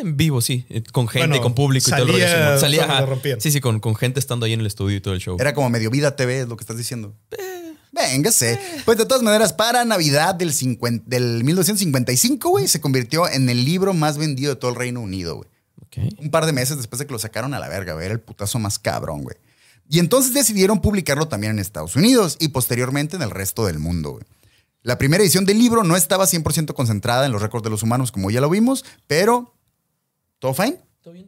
en 0.00 0.16
vivo, 0.16 0.40
sí. 0.40 0.66
eh, 0.68 0.82
Con 0.92 1.08
gente, 1.08 1.28
Bueno, 1.28 1.42
con 1.42 1.54
público 1.54 1.88
y 1.88 1.92
todo 1.92 2.06
lo 2.06 2.12
salía 2.12 2.48
rollo. 2.48 2.60
Salía. 2.60 2.84
ajá. 2.84 3.06
Sí, 3.38 3.50
sí, 3.52 3.60
con, 3.60 3.80
con 3.80 3.94
gente 3.96 4.20
estando 4.20 4.46
ahí 4.46 4.52
en 4.52 4.60
el 4.60 4.66
estudio 4.66 4.96
y 4.96 5.00
todo 5.00 5.14
el 5.14 5.20
show. 5.20 5.36
Era 5.40 5.54
como 5.54 5.70
medio 5.70 5.90
vida 5.90 6.16
TV, 6.16 6.40
es 6.40 6.48
lo 6.48 6.56
que 6.56 6.62
estás 6.62 6.76
diciendo. 6.76 7.14
Véngase. 7.92 8.58
Pues 8.84 8.98
de 8.98 9.04
todas 9.04 9.22
maneras, 9.22 9.52
para 9.52 9.84
Navidad 9.84 10.34
del, 10.34 10.52
50 10.52 11.04
del 11.06 11.44
1955, 11.44 12.48
güey, 12.48 12.68
se 12.68 12.80
convirtió 12.80 13.28
en 13.28 13.48
el 13.48 13.64
libro 13.64 13.94
más 13.94 14.16
vendido 14.16 14.54
de 14.54 14.60
todo 14.60 14.70
el 14.70 14.76
Reino 14.76 15.00
Unido, 15.00 15.36
güey. 15.36 15.48
Un 16.18 16.30
par 16.30 16.46
de 16.46 16.52
meses 16.52 16.76
después 16.76 17.00
de 17.00 17.06
que 17.06 17.12
lo 17.12 17.18
sacaron 17.18 17.52
a 17.52 17.58
la 17.58 17.68
verga, 17.68 17.94
güey. 17.94 18.06
Era 18.06 18.14
el 18.14 18.20
putazo 18.20 18.58
más 18.60 18.78
cabrón, 18.78 19.22
güey. 19.22 19.36
Y 19.88 19.98
entonces 19.98 20.32
decidieron 20.32 20.80
publicarlo 20.80 21.26
también 21.26 21.54
en 21.54 21.58
Estados 21.58 21.96
Unidos 21.96 22.36
y 22.38 22.48
posteriormente 22.48 23.16
en 23.16 23.22
el 23.22 23.30
resto 23.30 23.66
del 23.66 23.80
mundo, 23.80 24.12
güey. 24.12 24.24
La 24.82 24.98
primera 24.98 25.22
edición 25.22 25.44
del 25.44 25.58
libro 25.58 25.82
no 25.82 25.96
estaba 25.96 26.26
100% 26.26 26.72
concentrada 26.74 27.26
en 27.26 27.32
los 27.32 27.42
récords 27.42 27.64
de 27.64 27.70
los 27.70 27.82
humanos, 27.82 28.12
como 28.12 28.30
ya 28.30 28.40
lo 28.40 28.48
vimos, 28.48 28.84
pero... 29.06 29.54
¿Todo 30.40 30.54
fine? 30.54 30.80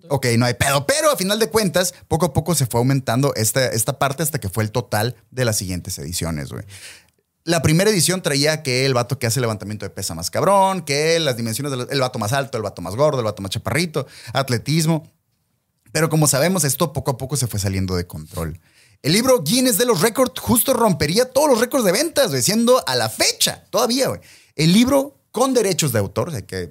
Ok, 0.08 0.26
no 0.36 0.44
hay 0.46 0.54
pedo. 0.54 0.86
Pero 0.86 1.10
a 1.10 1.16
final 1.16 1.38
de 1.38 1.48
cuentas, 1.48 1.94
poco 2.08 2.26
a 2.26 2.32
poco 2.32 2.54
se 2.54 2.66
fue 2.66 2.80
aumentando 2.80 3.34
esta, 3.34 3.66
esta 3.66 3.98
parte 3.98 4.22
hasta 4.22 4.38
que 4.38 4.48
fue 4.48 4.64
el 4.64 4.72
total 4.72 5.16
de 5.30 5.44
las 5.44 5.56
siguientes 5.56 5.96
ediciones, 5.98 6.50
güey. 6.50 6.64
La 7.44 7.62
primera 7.62 7.90
edición 7.90 8.22
traía 8.22 8.62
que 8.62 8.86
el 8.86 8.94
vato 8.94 9.18
que 9.18 9.26
hace 9.26 9.40
levantamiento 9.40 9.84
de 9.84 9.90
pesa 9.90 10.14
más 10.14 10.30
cabrón, 10.30 10.82
que 10.82 11.18
las 11.18 11.36
dimensiones 11.36 11.72
del 11.72 11.88
el 11.90 12.00
vato 12.00 12.18
más 12.18 12.32
alto, 12.32 12.56
el 12.56 12.62
vato 12.62 12.82
más 12.82 12.94
gordo, 12.94 13.18
el 13.18 13.24
vato 13.24 13.42
más 13.42 13.50
chaparrito, 13.50 14.06
atletismo. 14.32 15.10
Pero 15.90 16.08
como 16.08 16.26
sabemos, 16.26 16.64
esto 16.64 16.92
poco 16.92 17.12
a 17.12 17.18
poco 17.18 17.36
se 17.36 17.46
fue 17.46 17.58
saliendo 17.58 17.96
de 17.96 18.06
control. 18.06 18.60
El 19.02 19.12
libro 19.12 19.42
Guinness 19.42 19.78
de 19.78 19.86
los 19.86 20.00
récords 20.00 20.38
justo 20.38 20.72
rompería 20.72 21.30
todos 21.30 21.50
los 21.50 21.60
récords 21.60 21.84
de 21.84 21.90
ventas, 21.90 22.30
güey, 22.30 22.42
siendo 22.42 22.86
a 22.86 22.94
la 22.94 23.08
fecha, 23.08 23.64
todavía, 23.70 24.08
güey. 24.08 24.20
El 24.54 24.72
libro 24.72 25.18
con 25.32 25.52
derechos 25.52 25.92
de 25.92 25.98
autor, 25.98 26.32
hay 26.32 26.42
que 26.44 26.70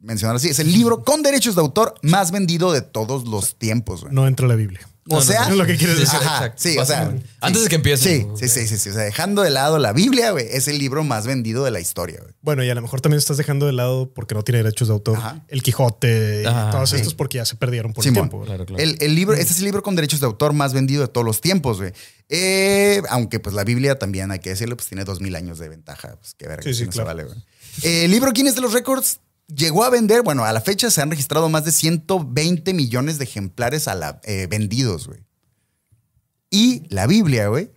mencionar 0.00 0.36
así, 0.36 0.48
es 0.48 0.58
el 0.58 0.72
libro 0.72 1.02
con 1.04 1.22
derechos 1.22 1.54
de 1.54 1.60
autor 1.60 1.94
más 2.02 2.30
vendido 2.30 2.72
de 2.72 2.82
todos 2.82 3.26
los 3.28 3.56
tiempos, 3.58 4.02
güey. 4.02 4.14
No 4.14 4.26
entra 4.26 4.46
la 4.46 4.54
Biblia. 4.54 4.80
O 5.10 5.14
No, 5.14 5.20
no, 5.20 5.22
sea, 5.22 5.44
no, 5.46 5.52
es 5.52 5.56
lo 5.56 5.64
que 5.64 5.76
quieres 5.78 5.98
decir. 5.98 6.18
Ajá, 6.22 6.52
sí, 6.54 6.76
o 6.76 6.84
sea. 6.84 7.14
Antes 7.40 7.62
de 7.62 7.68
que 7.70 7.76
empiece. 7.76 8.26
Sí, 8.36 8.46
sí, 8.46 8.48
sí, 8.48 8.66
sí, 8.68 8.76
sí. 8.76 8.90
O 8.90 8.92
sea, 8.92 9.04
dejando 9.04 9.40
de 9.40 9.48
lado 9.48 9.78
la 9.78 9.94
Biblia, 9.94 10.32
güey, 10.32 10.46
es 10.50 10.68
el 10.68 10.78
libro 10.78 11.02
más 11.02 11.26
vendido 11.26 11.64
de 11.64 11.70
la 11.70 11.80
historia, 11.80 12.18
güey. 12.20 12.34
Bueno, 12.42 12.62
y 12.62 12.68
a 12.68 12.74
lo 12.74 12.82
mejor 12.82 13.00
también 13.00 13.16
estás 13.18 13.38
dejando 13.38 13.64
de 13.64 13.72
lado 13.72 14.12
porque 14.12 14.34
no 14.34 14.44
tiene 14.44 14.58
derechos 14.62 14.88
de 14.88 14.92
autor. 14.92 15.16
Ajá. 15.16 15.44
El 15.48 15.62
Quijote 15.62 16.42
y 16.42 16.44
todos 16.44 16.90
sí. 16.90 16.96
estos 16.96 17.14
porque 17.14 17.38
ya 17.38 17.46
se 17.46 17.56
perdieron 17.56 17.94
por 17.94 18.04
Simón. 18.04 18.24
el 18.24 18.28
tiempo. 18.30 18.44
Claro, 18.44 18.66
claro. 18.66 18.82
El, 18.82 18.98
el 19.00 19.14
libro, 19.14 19.34
este 19.34 19.54
es 19.54 19.58
el 19.60 19.64
libro 19.64 19.82
con 19.82 19.96
derechos 19.96 20.20
de 20.20 20.26
autor 20.26 20.52
más 20.52 20.74
vendido 20.74 21.00
de 21.00 21.08
todos 21.08 21.24
los 21.24 21.40
tiempos, 21.40 21.78
güey. 21.78 21.92
Eh, 22.28 23.00
aunque 23.08 23.40
pues 23.40 23.54
la 23.54 23.64
Biblia 23.64 23.98
también, 23.98 24.30
hay 24.30 24.40
que 24.40 24.50
decirlo, 24.50 24.76
pues 24.76 24.88
tiene 24.88 25.04
dos 25.04 25.22
mil 25.22 25.34
años 25.36 25.58
de 25.58 25.70
ventaja. 25.70 26.16
Pues 26.20 26.34
qué 26.34 26.46
verga, 26.46 26.62
Sí, 26.64 26.74
sí, 26.74 26.84
no 26.84 26.92
se 26.92 26.96
claro. 26.96 27.06
vale, 27.06 27.24
güey. 27.24 27.38
Eh, 27.82 28.04
el 28.04 28.10
libro 28.10 28.30
Guinness 28.32 28.56
de 28.56 28.60
los 28.60 28.74
Récords 28.74 29.20
llegó 29.54 29.84
a 29.84 29.90
vender, 29.90 30.22
bueno, 30.22 30.44
a 30.44 30.52
la 30.52 30.60
fecha 30.60 30.90
se 30.90 31.00
han 31.02 31.10
registrado 31.10 31.48
más 31.48 31.64
de 31.64 31.72
120 31.72 32.72
millones 32.74 33.18
de 33.18 33.24
ejemplares 33.24 33.88
a 33.88 33.94
la, 33.94 34.20
eh, 34.24 34.46
vendidos, 34.48 35.06
güey. 35.06 35.20
Y 36.50 36.82
la 36.88 37.06
Biblia, 37.06 37.48
güey, 37.48 37.70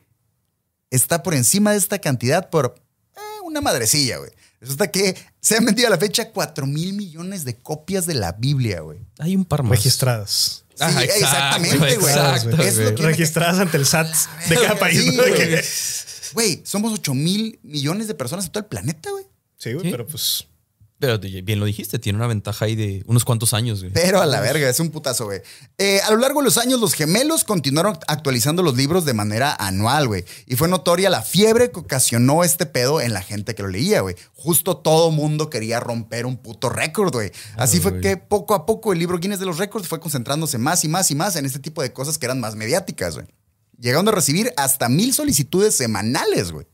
está 0.89 1.23
por 1.23 1.33
encima 1.33 1.71
de 1.71 1.77
esta 1.77 1.99
cantidad 1.99 2.49
por 2.49 2.75
eh, 3.15 3.19
una 3.43 3.61
madrecilla, 3.61 4.17
güey. 4.17 4.31
Resulta 4.59 4.91
que 4.91 5.15
se 5.41 5.57
han 5.57 5.65
vendido 5.65 5.87
a 5.87 5.91
la 5.91 5.97
fecha 5.97 6.31
4 6.31 6.65
mil 6.67 6.93
millones 6.93 7.43
de 7.45 7.57
copias 7.57 8.05
de 8.05 8.13
la 8.13 8.33
Biblia, 8.33 8.81
güey. 8.81 8.99
Hay 9.19 9.35
un 9.35 9.45
par 9.45 9.63
más. 9.63 9.71
Registradas. 9.71 10.63
Sí, 10.75 10.83
Ajá, 10.83 11.03
exacto, 11.03 11.25
exactamente, 11.25 11.77
güey. 11.97 12.13
exacto, 12.13 12.61
Es 12.61 12.77
lo 12.77 12.83
güey. 12.83 12.95
que- 12.95 13.03
Registradas 13.03 13.59
ante 13.59 13.77
el 13.77 13.85
SAT 13.85 14.07
de 14.49 14.55
cada 14.55 14.79
país. 14.79 16.31
Güey, 16.33 16.61
somos 16.65 16.93
8 16.93 17.13
mil 17.13 17.59
millones 17.61 18.07
de 18.07 18.15
personas 18.15 18.45
en 18.45 18.51
todo 18.51 18.61
el 18.63 18.67
planeta, 18.69 19.11
güey. 19.11 19.25
Sí, 19.57 19.73
güey, 19.73 19.85
Sí. 19.85 19.91
pero 19.91 20.07
pues. 20.07 20.47
Pero 21.01 21.17
bien 21.17 21.59
lo 21.59 21.65
dijiste, 21.65 21.97
tiene 21.97 22.17
una 22.17 22.27
ventaja 22.27 22.65
ahí 22.65 22.75
de 22.75 23.03
unos 23.07 23.25
cuantos 23.25 23.55
años, 23.55 23.79
güey. 23.79 23.91
Pero 23.91 24.21
a 24.21 24.27
la 24.27 24.39
verga, 24.39 24.69
es 24.69 24.79
un 24.79 24.91
putazo, 24.91 25.25
güey. 25.25 25.41
Eh, 25.79 25.99
a 26.01 26.11
lo 26.11 26.17
largo 26.17 26.41
de 26.41 26.45
los 26.45 26.59
años, 26.59 26.79
los 26.79 26.93
gemelos 26.93 27.43
continuaron 27.43 27.97
actualizando 28.07 28.61
los 28.61 28.77
libros 28.77 29.03
de 29.03 29.15
manera 29.15 29.55
anual, 29.57 30.07
güey. 30.07 30.25
Y 30.45 30.57
fue 30.57 30.67
notoria 30.67 31.09
la 31.09 31.23
fiebre 31.23 31.71
que 31.71 31.79
ocasionó 31.79 32.43
este 32.43 32.67
pedo 32.67 33.01
en 33.01 33.13
la 33.13 33.23
gente 33.23 33.55
que 33.55 33.63
lo 33.63 33.69
leía, 33.69 34.01
güey. 34.01 34.15
Justo 34.35 34.77
todo 34.77 35.09
mundo 35.09 35.49
quería 35.49 35.79
romper 35.79 36.27
un 36.27 36.37
puto 36.37 36.69
récord, 36.69 37.11
güey. 37.11 37.31
Así 37.57 37.79
fue 37.79 37.93
güey. 37.93 38.03
que 38.03 38.17
poco 38.17 38.53
a 38.53 38.67
poco 38.67 38.93
el 38.93 38.99
libro 38.99 39.17
Guinness 39.17 39.39
de 39.39 39.47
los 39.47 39.57
récords 39.57 39.87
fue 39.87 39.99
concentrándose 39.99 40.59
más 40.59 40.83
y 40.83 40.87
más 40.87 41.09
y 41.09 41.15
más 41.15 41.35
en 41.35 41.47
este 41.47 41.57
tipo 41.57 41.81
de 41.81 41.91
cosas 41.93 42.19
que 42.19 42.27
eran 42.27 42.39
más 42.39 42.55
mediáticas, 42.55 43.15
güey. 43.15 43.25
Llegando 43.79 44.11
a 44.11 44.13
recibir 44.13 44.53
hasta 44.55 44.87
mil 44.87 45.15
solicitudes 45.15 45.73
semanales, 45.73 46.51
güey. 46.51 46.67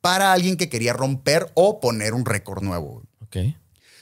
Para 0.00 0.32
alguien 0.32 0.56
que 0.56 0.70
quería 0.70 0.94
romper 0.94 1.52
o 1.52 1.78
poner 1.78 2.14
un 2.14 2.24
récord 2.24 2.62
nuevo, 2.62 2.92
güey. 2.92 3.09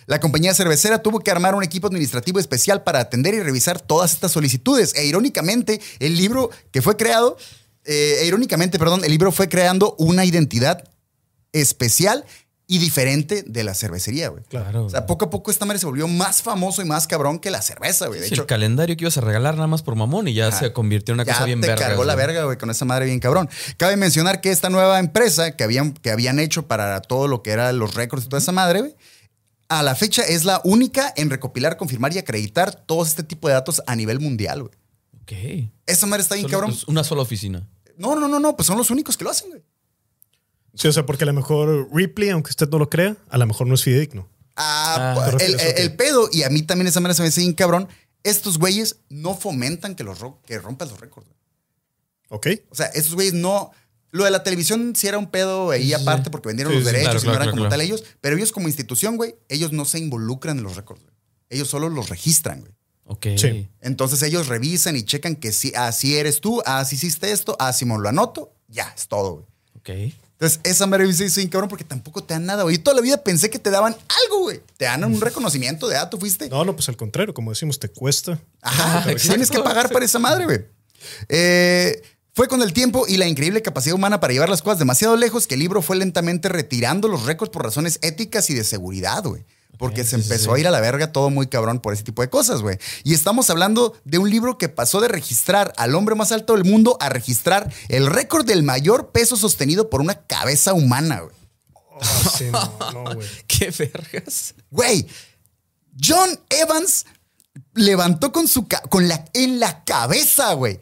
La 0.07 0.21
compañía 0.21 0.55
cervecera 0.55 1.03
tuvo 1.03 1.21
que 1.21 1.31
armar 1.31 1.55
un 1.55 1.63
equipo 1.63 1.87
administrativo 1.87 2.39
especial 2.41 2.83
para 2.83 3.01
atender 3.01 3.35
y 3.35 3.41
revisar 3.41 3.79
todas 3.81 4.13
estas 4.15 4.33
solicitudes. 4.33 4.95
E 4.95 5.05
irónicamente, 5.07 5.81
el 5.99 6.17
libro 6.17 6.49
que 6.71 6.81
fue 6.81 6.97
creado, 6.97 7.37
eh, 7.85 8.21
e 8.23 8.27
irónicamente, 8.27 8.79
perdón, 8.79 9.05
el 9.05 9.11
libro 9.11 9.33
fue 9.33 9.49
creando 9.51 9.95
una 9.99 10.25
identidad 10.25 10.83
especial 11.53 12.25
y 12.71 12.79
diferente 12.79 13.43
de 13.47 13.65
la 13.65 13.73
cervecería, 13.75 14.29
güey. 14.29 14.45
Claro. 14.45 14.85
O 14.85 14.91
sea, 14.91 15.07
poco 15.07 15.25
a 15.25 15.31
poco 15.31 15.51
esta 15.51 15.65
madre 15.65 15.79
se 15.79 15.87
volvió 15.87 16.07
más 16.07 16.43
famoso 16.43 16.83
y 16.83 16.85
más 16.85 17.07
cabrón 17.07 17.39
que 17.39 17.51
la 17.51 17.63
cerveza, 17.63 18.09
güey. 18.09 18.21
De 18.21 18.29
Sí, 18.29 18.35
hecho, 18.35 18.43
el 18.43 18.47
calendario 18.47 18.95
que 18.95 19.05
ibas 19.05 19.17
a 19.17 19.23
regalar 19.23 19.55
nada 19.55 19.67
más 19.69 19.83
por 19.83 19.95
mamón 19.97 20.29
y 20.29 20.35
ya 20.35 20.49
Ajá. 20.49 20.59
se 20.59 20.73
convirtió 20.75 21.13
en 21.13 21.21
una 21.21 21.25
ya 21.25 21.33
cosa 21.33 21.47
bien 21.47 21.63
te 21.63 21.67
verga. 21.67 21.87
cargó 21.87 22.05
la 22.05 22.15
verga, 22.15 22.45
güey, 22.45 22.59
con 22.59 22.69
esa 22.71 22.85
madre 22.85 23.07
bien 23.07 23.21
cabrón. 23.21 23.49
Cabe 23.79 23.97
mencionar 23.97 24.43
que 24.43 24.51
esta 24.51 24.69
nueva 24.69 24.99
empresa 24.99 25.57
que 25.57 25.65
habían, 25.65 25.93
que 25.93 26.11
habían 26.11 26.39
hecho 26.41 26.67
para 26.67 27.01
todo 27.01 27.27
lo 27.27 27.43
que 27.43 27.53
eran 27.53 27.79
los 27.79 27.95
récords 27.95 28.27
y 28.27 28.29
toda 28.29 28.41
esa 28.43 28.53
madre, 28.53 28.81
güey, 28.81 28.95
a 29.69 29.83
la 29.83 29.95
fecha 29.95 30.23
es 30.23 30.45
la 30.45 30.61
única 30.65 31.13
en 31.17 31.31
recopilar, 31.31 31.77
confirmar 31.77 32.13
y 32.15 32.19
acreditar 32.19 32.75
todo 32.75 33.05
este 33.05 33.23
tipo 33.23 33.49
de 33.49 33.55
datos 33.55 33.83
a 33.87 33.95
nivel 33.97 34.21
mundial, 34.21 34.63
güey. 34.63 34.73
Ok. 35.23 35.71
Esa 35.87 36.07
madre 36.07 36.23
está 36.23 36.35
bien 36.37 36.47
Solo, 36.47 36.53
cabrón. 36.59 36.71
pues, 36.71 36.85
una 36.89 37.05
sola 37.05 37.23
oficina. 37.23 37.69
No, 37.97 38.15
no, 38.17 38.29
no, 38.29 38.39
no, 38.41 38.57
pues 38.57 38.67
son 38.67 38.79
los 38.79 38.91
únicos 38.91 39.17
que 39.17 39.25
lo 39.25 39.31
hacen, 39.31 39.51
güey. 39.51 39.63
Sí, 40.75 40.87
o 40.89 40.93
sea, 40.93 41.05
porque 41.05 41.25
a 41.25 41.27
lo 41.27 41.33
mejor 41.33 41.89
Ripley, 41.93 42.31
aunque 42.31 42.51
usted 42.51 42.69
no 42.69 42.79
lo 42.79 42.89
crea, 42.89 43.17
a 43.29 43.39
lo 43.39 43.47
mejor 43.47 43.67
no 43.67 43.75
es 43.75 43.83
fidedigno. 43.83 44.29
Ah, 44.57 44.95
Ah, 44.97 45.15
pues, 45.15 45.37
te 45.37 45.47
el, 45.47 45.53
refieres, 45.53 45.63
el- 45.67 45.73
ok. 45.73 45.79
el 45.91 45.97
pedo, 45.97 46.29
y 46.33 46.43
a 46.45 46.51
mí 46.51 46.63
también 46.63 46.87
esa 46.87 47.01
madre 47.01 47.15
se 47.15 47.23
me 47.23 47.29
hace 47.29 47.41
bien 47.41 47.53
cabrón, 47.53 47.89
estos 48.23 48.59
güeyes 48.59 48.97
no 49.09 49.35
fomentan 49.37 49.95
que, 49.95 50.05
los 50.05 50.21
ro- 50.21 50.41
que 50.47 50.59
rompas 50.59 50.91
los 50.91 51.01
récords. 51.01 51.29
güey. 51.29 51.39
¿Ok? 52.31 52.47
O 52.71 52.75
sea, 52.75 52.87
esos 52.87 53.15
güeyes 53.15 53.35
no. 53.35 53.71
Lo 54.11 54.25
de 54.25 54.31
la 54.31 54.43
televisión 54.43 54.95
sí 54.97 55.07
era 55.07 55.19
un 55.19 55.31
pedo 55.31 55.71
ahí 55.71 55.93
aparte 55.93 56.31
porque 56.31 56.49
vendieron 56.49 56.73
Sí, 56.73 56.79
los 56.81 56.89
sí, 56.89 56.93
derechos 56.95 57.23
claro, 57.23 57.25
y 57.25 57.27
no 57.27 57.31
claro, 57.33 57.43
eran 57.43 57.51
como 57.51 57.63
claro. 57.63 57.71
tal 57.71 57.81
ellos. 57.83 58.05
Pero 58.21 58.37
ellos, 58.37 58.53
como 58.53 58.69
institución, 58.69 59.17
güey, 59.17 59.35
ellos 59.49 59.73
no 59.73 59.85
se 59.85 59.99
involucran 59.99 60.59
en 60.59 60.65
los 60.65 60.77
récords. 60.77 61.03
güey. 61.03 61.15
Ellos 61.51 61.69
solo 61.69 61.89
los 61.89 62.09
registran, 62.09 62.61
güey. 62.61 62.73
Ok. 63.05 63.27
Sí. 63.39 63.69
Entonces 63.81 64.23
ellos 64.23 64.49
revisan 64.49 64.97
y 64.97 65.03
checan 65.03 65.37
que 65.37 65.53
sí, 65.53 65.73
así 65.77 66.17
eres 66.17 66.41
tú, 66.41 66.63
así 66.67 66.97
hiciste 66.97 67.33
esto, 67.33 67.57
así 67.59 67.85
me 67.87 67.99
lo 67.99 68.09
anoto, 68.09 68.53
ya, 68.69 68.93
es 68.97 69.09
todo, 69.09 69.33
güey. 69.35 69.47
Ok. 70.11 70.15
Entonces, 70.33 70.61
esa 70.63 70.87
madre 70.87 71.05
dice, 71.07 71.29
sí, 71.31 71.49
cabrón, 71.49 71.69
porque 71.69 71.83
tampoco 71.85 72.23
te 72.23 72.33
dan 72.35 72.47
nada, 72.47 72.63
güey. 72.63 72.77
Yo 72.77 72.83
toda 72.85 72.95
la 72.95 73.01
vida 73.03 73.25
pensé 73.25 73.51
que 73.51 73.59
te 73.59 73.71
daban 73.71 73.97
algo, 74.25 74.43
güey. 74.43 74.61
Te 74.77 74.85
dan 74.85 75.03
un 75.05 75.21
reconocimiento 75.21 75.89
de, 75.89 75.97
ah, 75.97 76.09
tú 76.09 76.17
fuiste. 76.19 76.49
No, 76.49 76.65
no, 76.65 76.77
pues 76.77 76.89
al 76.89 76.97
contrario, 76.97 77.35
como 77.35 77.51
decimos, 77.51 77.79
te 77.81 77.89
cuesta. 77.89 78.41
Ajá, 78.63 79.05
tienes 79.17 79.51
que 79.51 79.59
pagar 79.61 79.91
para 79.91 80.05
esa 80.05 80.19
madre, 80.21 80.45
güey. 80.45 80.65
Eh, 81.29 82.01
fue 82.39 82.47
con 82.47 82.63
el 82.63 82.73
tiempo 82.73 83.05
y 83.09 83.17
la 83.17 83.27
increíble 83.27 83.63
capacidad 83.63 83.97
humana 83.97 84.21
para 84.21 84.33
llevar 84.33 84.49
las 84.49 84.63
cosas 84.63 84.79
demasiado 84.79 85.17
lejos 85.17 85.49
que 85.49 85.55
el 85.55 85.61
libro 85.61 85.83
fue 85.83 85.97
lentamente 85.97 86.49
retirando 86.49 87.09
los 87.09 87.27
récords 87.27 87.51
por 87.51 87.65
razones 87.65 87.99
éticas 88.01 88.49
y 88.49 88.55
de 88.55 88.63
seguridad, 88.63 89.25
güey. 89.25 89.45
Porque 89.77 90.05
se 90.05 90.11
sí, 90.11 90.23
empezó 90.23 90.55
sí. 90.55 90.57
a 90.57 90.61
ir 90.61 90.69
a 90.69 90.71
la 90.71 90.79
verga 90.79 91.11
todo 91.11 91.31
muy 91.31 91.49
cabrón 91.49 91.81
por 91.81 91.95
ese 91.95 92.05
tipo 92.05 92.23
de 92.23 92.31
cosas, 92.31 92.63
güey. 92.63 92.79
Y 93.03 93.13
estamos 93.13 93.51
hablando 93.51 93.93
de 94.05 94.19
un 94.19 94.31
libro 94.31 94.57
que 94.57 94.69
pasó 94.69 95.01
de 95.01 95.09
registrar 95.09 95.73
al 95.77 95.97
hombre 95.97 96.15
más 96.15 96.31
alto 96.31 96.53
del 96.53 96.65
mundo 96.65 96.97
a 97.01 97.09
registrar 97.09 97.75
el 97.89 98.07
récord 98.07 98.47
del 98.47 98.63
mayor 98.63 99.11
peso 99.11 99.37
sostenido 99.37 99.91
por 99.91 100.01
una 100.01 100.25
cabeza 100.29 100.75
humana, 100.75 101.23
güey. 101.23 101.35
Oh, 101.75 102.31
sí, 102.39 102.45
no, 102.53 102.93
no, 102.93 103.15
güey. 103.17 103.27
¿Qué 103.49 103.75
vergas? 103.77 104.55
Güey, 104.71 105.09
John 106.01 106.39
Evans 106.51 107.05
levantó 107.75 108.31
con 108.31 108.47
su 108.47 108.69
con 108.91 109.09
la 109.09 109.25
en 109.33 109.59
la 109.59 109.83
cabeza, 109.83 110.53
güey. 110.53 110.79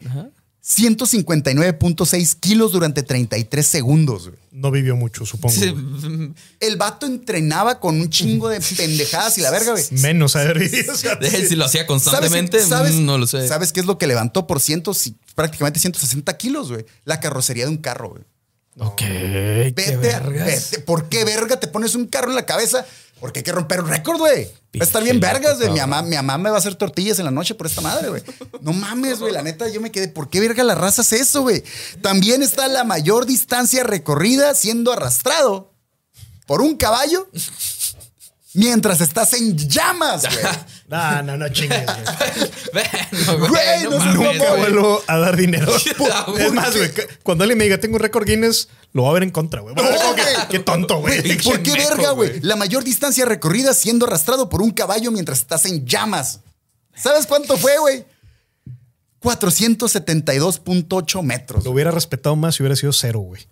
159.6 0.67 2.39
kilos 2.39 2.71
durante 2.71 3.03
33 3.03 3.65
segundos, 3.65 4.29
güey. 4.29 4.39
No 4.51 4.71
vivió 4.71 4.95
mucho, 4.95 5.25
supongo. 5.25 5.53
Sí. 5.55 5.73
El 6.59 6.77
vato 6.77 7.05
entrenaba 7.05 7.79
con 7.79 7.99
un 8.01 8.09
chingo 8.09 8.49
de 8.49 8.59
pendejadas 8.59 9.37
y 9.37 9.41
la 9.41 9.51
verga, 9.51 9.71
güey. 9.71 9.83
Menos 9.91 10.35
haber 10.35 10.59
vivido. 10.59 10.93
si 10.95 11.07
lo 11.55 11.65
hacía 11.65 11.81
¿Sabes, 11.81 11.87
constantemente, 11.87 12.59
sabes- 12.63 12.95
mm, 12.95 13.05
no 13.05 13.17
lo 13.17 13.27
sé. 13.27 13.47
¿Sabes 13.47 13.71
qué 13.71 13.79
es 13.79 13.85
lo 13.85 13.97
que 13.97 14.07
levantó 14.07 14.47
por 14.47 14.59
ciento, 14.59 14.93
prácticamente 15.35 15.79
160 15.79 16.35
kilos, 16.37 16.71
güey? 16.71 16.85
La 17.05 17.19
carrocería 17.19 17.65
de 17.65 17.69
un 17.71 17.77
carro, 17.77 18.09
güey. 18.09 18.23
Ok. 18.79 18.97
¿Qué 18.97 19.73
Vete, 19.75 19.97
vergas? 19.97 20.45
vete. 20.71 20.79
¿Por 20.83 21.07
qué 21.09 21.23
verga 21.25 21.59
te 21.59 21.67
pones 21.67 21.95
un 21.95 22.05
carro 22.07 22.29
en 22.29 22.35
la 22.35 22.45
cabeza? 22.45 22.85
Porque 23.19 23.39
hay 23.39 23.43
que 23.43 23.51
romper 23.51 23.81
un 23.81 23.87
récord, 23.87 24.17
güey. 24.17 24.45
Va 24.79 24.81
a 24.81 24.83
estar 24.83 25.03
bien 25.03 25.19
vergas, 25.19 25.57
güey. 25.57 25.71
Mi 25.71 25.79
mamá, 25.79 26.01
mi 26.03 26.15
mamá 26.15 26.37
me 26.37 26.49
va 26.49 26.57
a 26.57 26.59
hacer 26.59 26.75
tortillas 26.75 27.17
en 27.17 27.25
la 27.25 27.31
noche 27.31 27.55
por 27.55 27.65
esta 27.65 27.81
madre, 27.81 28.09
güey. 28.09 28.23
No 28.61 28.73
mames, 28.73 29.19
güey. 29.19 29.33
La 29.33 29.41
neta, 29.41 29.67
yo 29.69 29.81
me 29.81 29.91
quedé. 29.91 30.07
¿Por 30.07 30.29
qué 30.29 30.39
verga 30.39 30.63
la 30.63 30.75
raza 30.75 31.01
hace 31.01 31.19
eso, 31.19 31.41
güey? 31.41 31.63
También 32.01 32.43
está 32.43 32.67
la 32.67 32.83
mayor 32.83 33.25
distancia 33.25 33.83
recorrida 33.83 34.53
siendo 34.53 34.93
arrastrado 34.93 35.73
por 36.45 36.61
un 36.61 36.77
caballo 36.77 37.27
mientras 38.57 38.99
estás 39.01 39.33
en 39.33 39.57
llamas, 39.57 40.23
güey. 40.23 40.37
No, 40.87 41.21
no, 41.21 41.35
no 41.35 41.49
chingues, 41.49 41.83
güey. 41.85 41.97
Bueno, 42.73 42.89
Güey, 43.49 43.83
no 43.83 43.91
seas 43.91 44.15
mames, 44.15 44.37
Nunca 44.37 44.55
vuelvo 44.55 45.03
a 45.05 45.17
dar 45.17 45.35
dinero. 45.35 45.67
¿Por 46.25 46.41
es 46.41 46.53
más, 46.53 46.73
güey, 46.75 46.89
cuando 47.23 47.43
alguien 47.43 47.57
me 47.57 47.65
diga 47.65 47.77
tengo 47.77 47.95
un 47.95 48.01
récord 48.01 48.25
Guinness, 48.25 48.69
lo 48.93 49.03
va 49.03 49.09
a 49.09 49.13
ver 49.13 49.23
en 49.23 49.31
contra, 49.31 49.59
güey. 49.61 49.75
No. 49.75 49.83
Qué 50.49 50.59
tonto, 50.59 50.99
güey. 50.99 51.37
¿Por 51.39 51.61
qué 51.61 51.73
verga, 51.73 52.11
güey? 52.11 52.29
güey. 52.29 52.41
La 52.41 52.55
mayor 52.55 52.85
distancia 52.85 53.25
recorrida 53.25 53.73
siendo 53.73 54.05
arrastrado 54.05 54.47
por 54.47 54.61
un 54.61 54.71
caballo 54.71 55.11
mientras 55.11 55.39
estás 55.39 55.65
en 55.65 55.85
llamas. 55.85 56.39
¿Sabes 56.95 57.27
cuánto 57.27 57.57
fue, 57.57 57.77
güey? 57.79 58.05
472.8 59.21 61.23
metros. 61.23 61.65
Lo 61.65 61.71
hubiera 61.71 61.91
respetado 61.91 62.35
más 62.35 62.55
si 62.55 62.63
hubiera 62.63 62.75
sido 62.75 62.91
cero, 62.93 63.19
güey. 63.19 63.47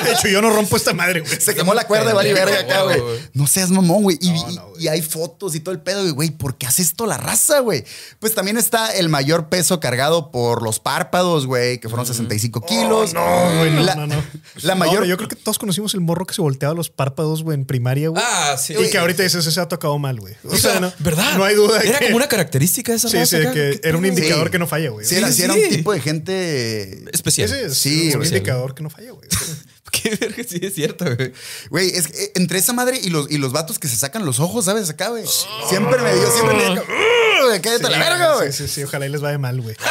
Sí, 0.00 0.04
de 0.06 0.12
hecho, 0.12 0.28
yo 0.28 0.42
no 0.42 0.50
rompo 0.50 0.76
esta 0.76 0.92
madre, 0.92 1.20
güey. 1.20 1.40
Se 1.40 1.54
quemó 1.54 1.74
la 1.74 1.86
cuerda 1.86 2.12
vale 2.14 2.32
verga 2.32 2.60
acá, 2.60 2.82
güey. 2.82 3.00
No 3.34 3.46
seas 3.46 3.70
mamón, 3.70 4.02
güey. 4.02 4.18
Y, 4.20 4.30
No, 4.30 4.50
y- 4.50 4.54
no, 4.56 4.68
güey. 4.70 4.84
y 4.84 4.88
hay 4.88 5.02
fotos 5.02 5.54
y 5.54 5.60
todo 5.60 5.74
el 5.74 5.80
pedo, 5.80 6.00
güey, 6.02 6.12
güey. 6.12 6.30
¿Por 6.30 6.56
qué 6.56 6.66
hace 6.66 6.82
esto 6.82 7.06
la 7.06 7.16
raza, 7.16 7.60
güey? 7.60 7.84
Pues 8.18 8.34
también 8.34 8.56
está 8.58 8.90
el 8.92 9.08
mayor 9.08 9.48
peso 9.48 9.80
cargado 9.80 10.30
por 10.30 10.62
los 10.62 10.80
párpados, 10.80 11.46
güey, 11.46 11.78
que 11.80 11.88
fueron 11.88 12.06
65 12.06 12.64
kilos. 12.66 13.14
Mm. 13.14 13.16
Oh, 13.18 13.50
No, 13.52 13.58
güey, 13.58 13.70
no, 13.72 13.80
la, 13.82 13.94
no, 13.94 14.06
no. 14.06 14.22
La 14.62 14.74
mayor. 14.74 15.04
yo 15.06 15.16
creo 15.16 15.28
que 15.28 15.36
todos 15.36 15.58
conocimos 15.58 15.94
el 15.94 16.00
morro 16.00 16.26
que 16.26 16.34
se 16.34 16.40
volteaba 16.42 16.74
los 16.74 16.90
párpados, 16.90 17.42
güey, 17.42 17.56
en 17.56 17.64
primaria, 17.64 18.08
güey. 18.08 18.22
Ah, 18.24 18.56
sí. 18.58 18.74
y 18.78 18.90
que 18.90 18.98
ahorita 18.98 19.22
dices, 19.22 19.40
ese 19.40 19.52
se 19.52 19.60
ha 19.60 19.68
tocado 19.68 19.98
mal, 19.98 20.18
güey. 20.20 20.34
O 20.44 20.48
O 20.48 20.56
sea, 20.56 20.72
sea, 20.72 20.80
no, 20.80 20.92
¿verdad? 20.98 21.36
No 21.36 21.44
hay 21.44 21.54
duda 21.54 21.80
Era 21.82 21.98
que... 21.98 22.06
como 22.06 22.16
una 22.16 22.28
característica 22.28 22.92
de 22.92 22.98
esa 22.98 23.08
Sí, 23.08 23.16
raza 23.16 23.36
sí, 23.36 23.42
acá. 23.42 23.52
que 23.52 23.80
¿Qué 23.80 23.88
era 23.88 23.96
un 23.98 24.06
indicador 24.06 24.46
Sí. 24.46 24.50
que 24.52 24.58
no 24.58 24.66
falla, 24.66 24.90
güey. 24.90 25.06
Sí, 25.06 25.14
era, 25.16 25.28
Sí, 25.28 25.34
sí 25.34 25.42
era 25.42 25.54
sí. 25.54 25.60
un 25.64 25.68
tipo 25.70 25.92
de 25.92 26.00
gente. 26.00 27.04
Especial. 27.12 27.50
Es 27.52 27.76
Sí, 27.78 28.12
un 28.14 28.24
indicador 28.24 28.74
que 28.74 28.82
no 28.82 28.90
falla, 28.90 29.12
güey. 29.12 29.28
Qué 30.02 30.16
verga, 30.16 30.42
sí 30.48 30.60
es 30.62 30.74
cierto, 30.74 31.04
güey. 31.04 31.32
Güey, 31.70 31.88
es 31.90 32.08
que, 32.08 32.24
eh, 32.24 32.32
entre 32.36 32.58
esa 32.58 32.72
madre 32.72 32.98
y 33.02 33.10
los, 33.10 33.30
y 33.30 33.38
los 33.38 33.52
vatos 33.52 33.78
que 33.78 33.88
se 33.88 33.96
sacan 33.96 34.24
los 34.24 34.40
ojos, 34.40 34.64
¿sabes? 34.66 34.88
Acá, 34.90 35.08
güey. 35.08 35.24
Siempre 35.68 36.00
me 36.00 36.14
dio, 36.14 36.30
siempre 36.32 36.56
me 36.56 36.64
dio. 36.74 36.82
¡Uh! 36.82 37.60
Cállate 37.62 37.86
a 37.86 37.90
la 37.90 37.98
verga, 37.98 38.34
güey. 38.36 38.52
Sí, 38.52 38.66
sí, 38.66 38.74
sí, 38.74 38.82
ojalá 38.84 39.06
y 39.06 39.08
les 39.08 39.20
vaya 39.20 39.38
mal, 39.38 39.60
güey. 39.60 39.74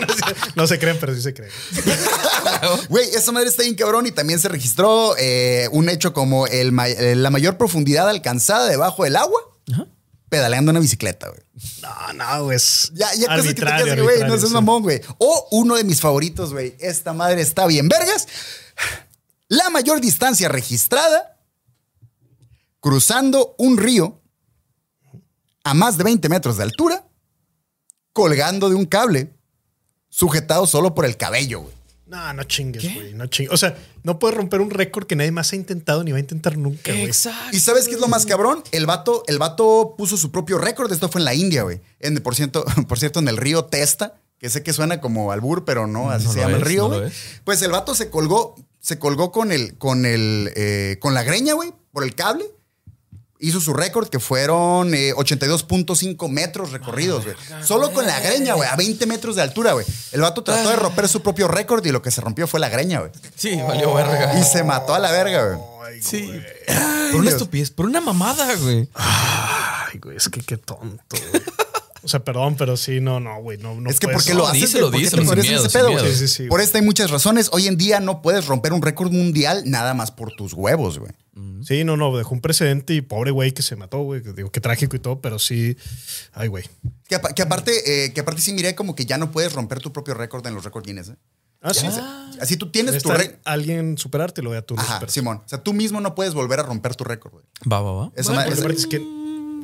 No, 0.00 0.14
se, 0.14 0.34
no 0.56 0.66
se 0.66 0.78
creen, 0.78 0.96
pero 1.00 1.14
sí 1.14 1.22
se 1.22 1.34
creen. 1.34 1.50
Güey, 2.88 3.08
esa 3.14 3.32
madre 3.32 3.48
está 3.48 3.62
bien 3.62 3.74
cabrón 3.74 4.06
y 4.06 4.12
también 4.12 4.38
se 4.38 4.48
registró 4.48 5.14
eh, 5.18 5.68
un 5.72 5.88
hecho 5.88 6.12
como 6.12 6.46
el 6.46 6.72
ma- 6.72 6.88
eh, 6.88 7.14
la 7.16 7.30
mayor 7.30 7.56
profundidad 7.56 8.08
alcanzada 8.08 8.66
debajo 8.68 9.04
del 9.04 9.16
agua 9.16 9.40
pedaleando 10.28 10.70
una 10.70 10.80
bicicleta, 10.80 11.28
güey. 11.28 11.40
No, 11.80 12.12
no, 12.12 12.44
güey. 12.44 12.58
Ya, 12.92 13.08
ya 13.14 13.28
cosas 13.28 13.46
que 13.46 13.54
te 13.54 13.62
quedas, 13.64 14.00
güey, 14.00 14.20
no 14.24 14.36
seas 14.36 14.48
sí. 14.48 14.54
mamón, 14.54 14.82
güey. 14.82 15.00
O 15.16 15.48
uno 15.52 15.74
de 15.76 15.84
mis 15.84 16.00
favoritos, 16.02 16.52
güey. 16.52 16.76
Esta 16.80 17.14
madre 17.14 17.40
está 17.40 17.66
bien 17.66 17.88
vergas. 17.88 18.26
La 19.48 19.70
mayor 19.70 20.00
distancia 20.00 20.48
registrada 20.48 21.38
cruzando 22.80 23.54
un 23.58 23.78
río 23.78 24.20
a 25.64 25.74
más 25.74 25.98
de 25.98 26.04
20 26.04 26.28
metros 26.28 26.56
de 26.56 26.62
altura, 26.62 27.06
colgando 28.12 28.68
de 28.68 28.74
un 28.74 28.86
cable, 28.86 29.32
sujetado 30.08 30.66
solo 30.66 30.94
por 30.94 31.04
el 31.04 31.16
cabello, 31.16 31.60
güey. 31.60 31.74
No, 32.06 32.32
no 32.32 32.44
chingues, 32.44 32.94
güey. 32.94 33.12
No 33.12 33.26
chingues. 33.26 33.52
O 33.52 33.56
sea, 33.58 33.76
no 34.02 34.18
puedes 34.18 34.36
romper 34.36 34.62
un 34.62 34.70
récord 34.70 35.06
que 35.06 35.14
nadie 35.14 35.30
más 35.30 35.52
ha 35.52 35.56
intentado 35.56 36.02
ni 36.02 36.10
va 36.10 36.16
a 36.16 36.20
intentar 36.20 36.56
nunca, 36.56 36.90
güey. 36.92 37.04
Exacto. 37.04 37.54
¿Y 37.54 37.60
sabes 37.60 37.86
qué 37.86 37.94
es 37.94 38.00
lo 38.00 38.08
más 38.08 38.24
cabrón? 38.24 38.62
El 38.72 38.86
vato, 38.86 39.24
el 39.26 39.38
vato 39.38 39.94
puso 39.96 40.16
su 40.16 40.30
propio 40.30 40.56
récord. 40.56 40.90
Esto 40.90 41.10
fue 41.10 41.20
en 41.20 41.26
la 41.26 41.34
India, 41.34 41.64
güey. 41.64 41.82
En, 42.00 42.16
por, 42.22 42.34
cierto, 42.34 42.64
por 42.88 42.98
cierto, 42.98 43.18
en 43.18 43.28
el 43.28 43.36
río 43.36 43.66
Testa, 43.66 44.14
que 44.38 44.48
sé 44.48 44.62
que 44.62 44.72
suena 44.72 45.02
como 45.02 45.32
albur, 45.32 45.66
pero 45.66 45.86
no, 45.86 46.10
así 46.10 46.26
No 46.26 46.32
se 46.32 46.40
llama 46.40 46.56
el 46.56 46.62
río, 46.62 46.88
güey. 46.88 47.08
es. 47.08 47.40
Pues 47.44 47.60
el 47.60 47.72
vato 47.72 47.94
se 47.94 48.08
colgó 48.08 48.54
se 48.88 48.98
colgó 48.98 49.30
con 49.32 49.52
el, 49.52 49.76
con 49.76 50.06
el, 50.06 50.50
eh, 50.56 50.96
con 50.98 51.12
la 51.12 51.22
greña, 51.22 51.52
güey, 51.52 51.74
por 51.92 52.04
el 52.04 52.14
cable. 52.14 52.46
Hizo 53.38 53.60
su 53.60 53.74
récord 53.74 54.08
que 54.08 54.18
fueron 54.18 54.94
eh, 54.94 55.12
82.5 55.14 56.28
metros 56.30 56.72
recorridos, 56.72 57.24
güey. 57.24 57.36
Solo 57.62 57.92
con 57.92 58.06
la 58.06 58.18
greña, 58.18 58.54
güey, 58.54 58.66
a 58.66 58.76
20 58.76 59.04
metros 59.04 59.36
de 59.36 59.42
altura, 59.42 59.74
güey. 59.74 59.84
El 60.12 60.22
vato 60.22 60.42
trató 60.42 60.70
de 60.70 60.76
romper 60.76 61.06
su 61.06 61.20
propio 61.20 61.48
récord 61.48 61.84
y 61.84 61.92
lo 61.92 62.00
que 62.00 62.10
se 62.10 62.22
rompió 62.22 62.46
fue 62.46 62.60
la 62.60 62.70
greña, 62.70 63.00
güey. 63.00 63.12
Sí, 63.36 63.56
valió 63.56 63.92
verga. 63.92 64.40
Y 64.40 64.42
se 64.42 64.64
mató 64.64 64.94
a 64.94 64.98
la 64.98 65.12
verga, 65.12 65.54
güey. 65.54 66.02
Sí. 66.02 66.32
Por 67.12 67.20
una 67.20 67.30
estupidez, 67.30 67.70
por 67.70 67.84
una 67.84 68.00
mamada, 68.00 68.54
güey. 68.56 68.88
Ay, 68.94 69.98
güey, 69.98 70.16
es 70.16 70.30
que 70.30 70.40
qué 70.40 70.56
tonto. 70.56 71.04
güey. 71.10 71.42
O 72.08 72.10
sea, 72.10 72.24
perdón, 72.24 72.56
pero 72.56 72.78
sí, 72.78 73.00
no, 73.00 73.20
no, 73.20 73.38
güey. 73.42 73.58
No, 73.58 73.78
no 73.78 73.90
es 73.90 74.00
que 74.00 74.06
puedes- 74.06 74.22
¿por 74.22 74.26
qué 74.26 74.34
lo 74.34 74.46
haces? 74.46 74.62
díselo, 74.62 74.90
güey? 74.90 75.04
¿Por 76.48 76.60
esto 76.62 76.78
hay 76.78 76.84
muchas 76.84 77.10
razones. 77.10 77.50
Hoy 77.52 77.66
en 77.66 77.76
día 77.76 78.00
no 78.00 78.22
puedes 78.22 78.46
romper 78.46 78.72
un 78.72 78.80
récord 78.80 79.12
mundial 79.12 79.64
nada 79.66 79.92
más 79.92 80.10
por 80.10 80.32
tus 80.32 80.54
huevos, 80.54 80.98
güey. 80.98 81.12
Sí, 81.62 81.84
no, 81.84 81.98
no, 81.98 82.16
dejó 82.16 82.34
un 82.34 82.40
precedente 82.40 82.94
y 82.94 83.02
pobre 83.02 83.30
güey 83.30 83.52
que 83.52 83.60
se 83.62 83.76
mató, 83.76 83.98
güey. 83.98 84.22
Digo, 84.22 84.50
qué 84.50 84.60
trágico 84.60 84.96
y 84.96 85.00
todo, 85.00 85.20
pero 85.20 85.38
sí. 85.38 85.76
Ay, 86.32 86.48
güey. 86.48 86.64
Que, 87.06 87.16
apa- 87.16 87.34
que 87.34 87.42
aparte, 87.42 88.06
eh, 88.06 88.12
que 88.14 88.20
aparte 88.22 88.40
sí 88.40 88.54
miré 88.54 88.74
como 88.74 88.94
que 88.94 89.04
ya 89.04 89.18
no 89.18 89.30
puedes 89.32 89.52
romper 89.52 89.80
tu 89.80 89.92
propio 89.92 90.14
récord 90.14 90.46
en 90.46 90.54
los 90.54 90.64
récord 90.64 90.84
Guinness. 90.86 91.10
¿eh? 91.10 91.16
Ah, 91.60 91.74
sí. 91.74 91.86
Así 92.40 92.56
tú 92.56 92.70
tienes 92.70 93.02
tu 93.02 93.10
récord. 93.10 93.36
alguien 93.44 93.98
superarte 93.98 94.40
lo 94.42 94.50
vea 94.50 94.62
tú. 94.62 94.76
no 94.76 94.80
Ajá. 94.82 95.06
Simón. 95.08 95.42
O 95.44 95.48
sea, 95.48 95.62
tú 95.62 95.74
mismo 95.74 96.00
no 96.00 96.14
puedes 96.14 96.32
volver 96.32 96.58
a 96.60 96.62
romper 96.62 96.94
tu 96.96 97.04
récord, 97.04 97.32
güey. 97.32 97.44
Va, 97.70 97.82
va, 97.82 97.92
va. 97.92 98.12
Eso 98.16 98.32
Bueno, 98.32 98.48
porque 98.56 98.72
es- 98.72 98.78
es 98.80 98.86
que. 98.86 98.98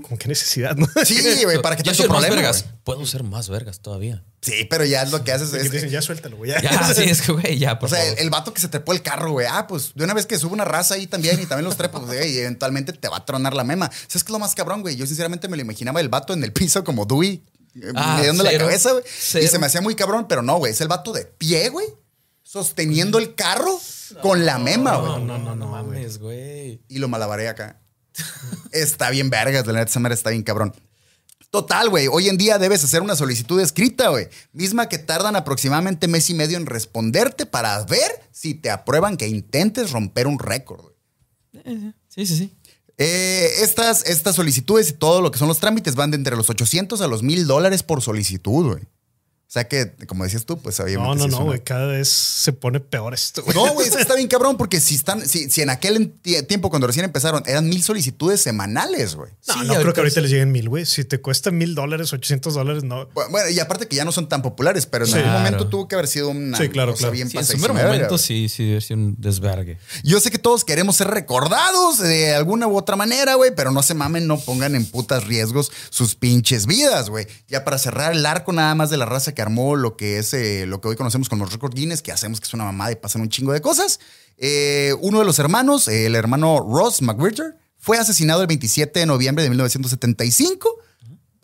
Como 0.03 0.19
qué 0.19 0.29
necesidad, 0.29 0.77
¿no? 0.77 0.87
Sí, 1.05 1.45
güey, 1.45 1.61
para 1.63 1.77
que 1.77 1.83
Yo 1.83 1.93
te 1.93 1.97
soy 1.99 2.09
más 2.09 2.17
problema. 2.19 2.37
vergas. 2.37 2.65
Puedo 2.85 3.05
ser 3.07 3.23
más 3.23 3.49
vergas 3.49 3.81
todavía. 3.81 4.23
Sí, 4.43 4.67
pero 4.69 4.85
ya 4.85 5.03
es 5.03 5.11
lo 5.11 5.25
que 5.25 5.33
haces. 5.33 5.53
Es- 5.55 5.63
te 5.71 5.77
dicen, 5.77 5.89
ya 5.91 6.03
suéltalo, 6.03 6.37
güey. 6.37 6.51
Ya. 6.51 6.61
Ya, 6.61 6.85
sí, 6.95 7.05
es 7.05 7.23
que, 7.23 7.33
güey, 7.33 7.59
ya, 7.59 7.79
por 7.79 7.87
o 7.87 7.91
sea, 7.91 8.01
el, 8.03 8.09
favor. 8.11 8.21
el 8.23 8.31
vato 8.31 8.53
que 8.55 8.61
se 8.61 8.69
trepó 8.69 8.93
el 8.93 9.01
carro, 9.03 9.33
güey. 9.33 9.47
Ah, 9.51 9.67
pues 9.67 9.93
de 9.95 10.05
una 10.05 10.13
vez 10.15 10.27
que 10.27 10.39
sube 10.39 10.53
una 10.53 10.65
raza 10.65 10.95
ahí 10.95 11.07
también 11.07 11.41
y 11.41 11.47
también 11.47 11.65
los 11.65 11.77
trepa, 11.77 11.99
pues, 12.01 12.13
güey, 12.19 12.33
y 12.35 12.39
eventualmente 12.39 12.93
te 12.93 13.09
va 13.09 13.19
a 13.19 13.25
tronar 13.25 13.55
la 13.55 13.65
mema. 13.65 13.91
¿Sabes 13.91 14.25
qué 14.25 14.29
es 14.29 14.33
lo 14.33 14.39
más 14.39 14.55
cabrón, 14.55 14.83
güey? 14.83 14.97
Yo 14.97 15.07
sinceramente 15.07 15.49
me 15.49 15.57
lo 15.57 15.63
imaginaba 15.63 16.01
el 16.01 16.09
vato 16.11 16.33
en 16.35 16.45
el 16.45 16.53
piso 16.53 16.85
como 16.85 17.07
Dewey, 17.07 17.43
eh, 17.77 17.93
Ah, 17.97 18.17
mediando 18.19 18.43
la 18.45 18.57
cabeza, 18.59 18.93
güey. 18.93 19.05
Y 19.43 19.49
se 19.49 19.59
me 19.59 19.67
hacía 19.67 19.81
muy 19.81 19.95
cabrón, 19.95 20.27
pero 20.29 20.43
no, 20.43 20.59
güey. 20.59 20.73
Es 20.73 20.81
el 20.83 20.89
vato 20.89 21.13
de 21.13 21.25
pie, 21.25 21.71
güey, 21.71 21.87
sosteniendo 22.43 23.19
el 23.19 23.35
carro 23.35 23.81
con 24.23 24.45
la 24.45 24.59
mema, 24.59 24.97
güey. 24.99 25.23
no, 25.25 25.39
no, 25.39 25.57
no 25.57 25.67
mames, 25.69 26.19
güey. 26.19 26.83
y 26.89 26.99
lo 26.99 27.09
malabaré 27.09 27.49
acá. 27.49 27.81
Está 28.73 29.11
bien 29.11 29.31
vergas, 29.31 29.67
la 29.67 29.73
neta, 29.75 29.91
esa 29.91 30.01
madre 30.01 30.15
está 30.15 30.31
bien 30.31 30.43
cabrón. 30.43 30.75
Total, 31.51 31.89
güey. 31.89 32.09
Hoy 32.09 32.29
en 32.29 32.37
día 32.37 32.59
debes 32.59 32.83
hacer 32.83 33.01
una 33.01 33.15
solicitud 33.15 33.61
escrita, 33.61 34.09
güey. 34.09 34.27
Misma 34.53 34.89
que 34.89 34.99
tardan 34.99 35.37
aproximadamente 35.37 36.09
mes 36.09 36.29
y 36.29 36.35
medio 36.35 36.57
en 36.57 36.67
responderte 36.67 37.47
para 37.47 37.81
ver 37.85 38.11
si 38.33 38.55
te 38.55 38.71
aprueban 38.71 39.17
que 39.17 39.29
intentes 39.29 39.93
romper 39.93 40.27
un 40.27 40.41
récord, 40.41 40.81
güey. 40.83 41.95
Sí, 42.09 42.27
sí, 42.27 42.37
sí. 42.37 42.53
Eh, 42.99 43.49
estas, 43.61 44.05
estas 44.07 44.35
solicitudes 44.35 44.91
y 44.91 44.93
todo 44.95 45.21
lo 45.21 45.31
que 45.31 45.39
son 45.39 45.47
los 45.47 45.61
trámites 45.61 45.95
van 45.95 46.11
de 46.11 46.17
entre 46.17 46.35
los 46.37 46.51
800 46.51 47.01
a 47.01 47.07
los 47.07 47.23
1000 47.23 47.47
dólares 47.47 47.85
por 47.85 48.03
solicitud, 48.03 48.73
güey. 48.73 48.83
O 49.47 49.53
sea 49.55 49.69
que, 49.69 49.93
como 50.09 50.25
decías 50.25 50.45
tú, 50.47 50.59
pues 50.61 50.81
obviamente. 50.81 51.07
No, 51.07 51.15
no, 51.15 51.29
no, 51.29 51.37
una- 51.37 51.45
güey. 51.47 51.61
Cada 51.63 51.87
vez 51.87 52.09
se 52.09 52.53
pone 52.53 52.81
peor 52.81 53.15
esto, 53.15 53.43
güey. 53.45 53.55
no, 53.57 53.73
güey, 53.75 53.87
eso 53.89 53.99
está 53.99 54.17
bien 54.17 54.27
cabrón, 54.27 54.57
porque 54.57 54.81
si 54.81 54.97
están, 54.97 55.27
si, 55.29 55.49
si 55.49 55.61
en 55.63 55.71
aquel 55.71 56.13
tiempo, 56.49 56.71
cuando 56.71 56.87
recién 56.89 57.05
empezaron, 57.05 57.43
eran 57.47 57.69
mil 57.69 57.81
solicitudes 57.83 58.41
semanales, 58.41 59.15
güey. 59.15 59.31
No, 59.47 59.55
Sí, 59.55 59.61
no 59.67 59.75
creo 59.75 59.93
que 59.93 60.01
ahorita 60.01 60.17
sí. 60.17 60.23
les 60.23 60.31
lleguen 60.31 60.51
mil, 60.51 60.69
güey. 60.69 60.87
Si 60.87 61.05
te 61.05 61.21
cuesta 61.21 61.51
mil 61.53 61.75
dólares, 61.77 62.13
800 62.13 62.55
dólares, 62.55 62.83
no. 62.83 63.07
Bueno, 63.15 63.49
y 63.51 63.61
aparte 63.61 63.87
que 63.87 63.95
ya 63.95 64.05
no 64.05 64.11
son 64.13 64.29
tan 64.29 64.43
populares, 64.43 64.87
pero 64.87 65.05
en 65.05 65.11
Sí. 65.13 65.17
algún 65.19 65.31
Claro. 65.31 65.45
momento 65.45 65.69
tuvo 65.69 65.87
que 65.87 65.95
haber 65.95 66.09
sido 66.09 66.31
una 66.31 66.59
Sí, 66.59 66.69
claro, 66.69 66.93
cosa 66.93 67.01
claro. 67.03 67.13
bien 67.13 67.31
Sí, 67.31 67.39
en 67.39 67.45
su 67.45 67.59
momento 67.59 68.19
sí, 68.19 68.49
sí, 68.49 68.67
debe 68.67 68.81
ser 68.81 68.97
un 68.97 69.15
desvergue. 69.19 69.79
Yo 70.03 70.19
sé 70.19 70.31
que 70.33 70.39
todos 70.39 70.65
queremos 70.65 70.97
ser 70.97 71.09
recordados 71.09 71.99
de 71.99 72.35
alguna 72.35 72.67
u 72.67 72.77
otra 72.77 72.97
manera, 72.97 73.35
güey, 73.35 73.55
pero 73.55 73.71
no 73.71 73.83
se 73.83 73.95
mamen, 73.95 74.27
no 74.27 74.39
pongan 74.41 74.75
en 74.75 74.85
putas 74.87 75.25
riesgos 75.25 75.71
sus 75.91 76.15
pinches 76.15 76.67
vidas, 76.67 77.11
güey. 77.11 77.27
Ya 77.49 77.65
para 77.65 77.79
cerrar 77.79 78.13
el 78.13 78.25
arco 78.27 78.53
nada 78.53 78.75
más 78.75 78.91
de 78.91 78.97
la 78.97 79.05
raza 79.05 79.33
que 79.35 79.43
armó 79.43 79.77
lo 79.77 79.97
que 79.97 80.19
es 80.19 80.33
eh, 80.35 80.67
lo 80.67 80.81
que 80.81 80.89
hoy 80.89 80.97
conocemos 80.97 81.29
como 81.29 81.45
los 81.45 81.53
récord 81.53 81.75
Guinness, 81.75 82.03
que 82.03 82.13
hacemos 82.13 82.41
que 82.41 82.47
es 82.47 82.55
una 82.55 82.65
mamada 82.65 82.93
y 82.93 82.97
pasan 82.97 83.23
un 83.23 83.29
chingo 83.29 83.53
de 83.53 83.61
cosas. 83.61 84.01
Eh, 84.39 84.95
uno 85.01 85.19
de 85.19 85.25
los 85.25 85.39
hermanos, 85.39 85.89
el 85.89 86.15
hermano 86.15 86.61
Ross 86.61 87.03
McWhirter, 87.03 87.57
fue 87.79 87.99
asesinado 87.99 88.41
el 88.41 88.47
27 88.47 89.01
de 89.01 89.07
noviembre 89.07 89.45
de 89.45 89.51
1975. 89.51 90.79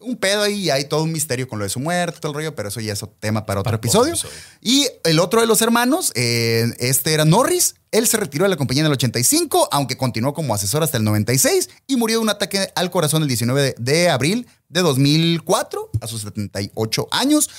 Un 0.00 0.16
pedo 0.16 0.42
ahí, 0.42 0.54
y 0.54 0.70
hay 0.70 0.84
todo 0.86 1.02
un 1.02 1.12
misterio 1.12 1.46
con 1.46 1.58
lo 1.58 1.64
de 1.64 1.68
su 1.68 1.78
muerte, 1.80 2.18
todo 2.20 2.32
el 2.32 2.36
rollo, 2.36 2.54
pero 2.54 2.68
eso 2.68 2.80
ya 2.80 2.92
es 2.94 3.02
otro 3.02 3.16
tema 3.20 3.44
para 3.46 3.60
otro 3.60 3.68
Para 3.68 3.76
episodio. 3.76 4.14
episodio. 4.14 4.34
Y 4.62 4.86
el 5.04 5.18
otro 5.20 5.40
de 5.40 5.46
los 5.46 5.60
hermanos, 5.62 6.12
eh, 6.14 6.66
este 6.78 7.12
era 7.12 7.24
Norris. 7.24 7.74
Él 7.92 8.06
se 8.06 8.16
retiró 8.16 8.44
de 8.44 8.48
la 8.50 8.56
compañía 8.56 8.80
en 8.80 8.86
el 8.86 8.92
85, 8.92 9.68
aunque 9.72 9.96
continuó 9.96 10.32
como 10.32 10.54
asesor 10.54 10.82
hasta 10.82 10.96
el 10.96 11.04
96 11.04 11.68
y 11.86 11.96
murió 11.96 12.18
de 12.18 12.22
un 12.22 12.30
ataque 12.30 12.72
al 12.74 12.90
corazón 12.90 13.22
el 13.22 13.28
19 13.28 13.60
de, 13.62 13.74
de 13.78 14.08
abril 14.08 14.46
de 14.68 14.80
2004 14.80 15.90
a 16.00 16.06
sus 16.06 16.22
78 16.22 17.08
años, 17.10 17.50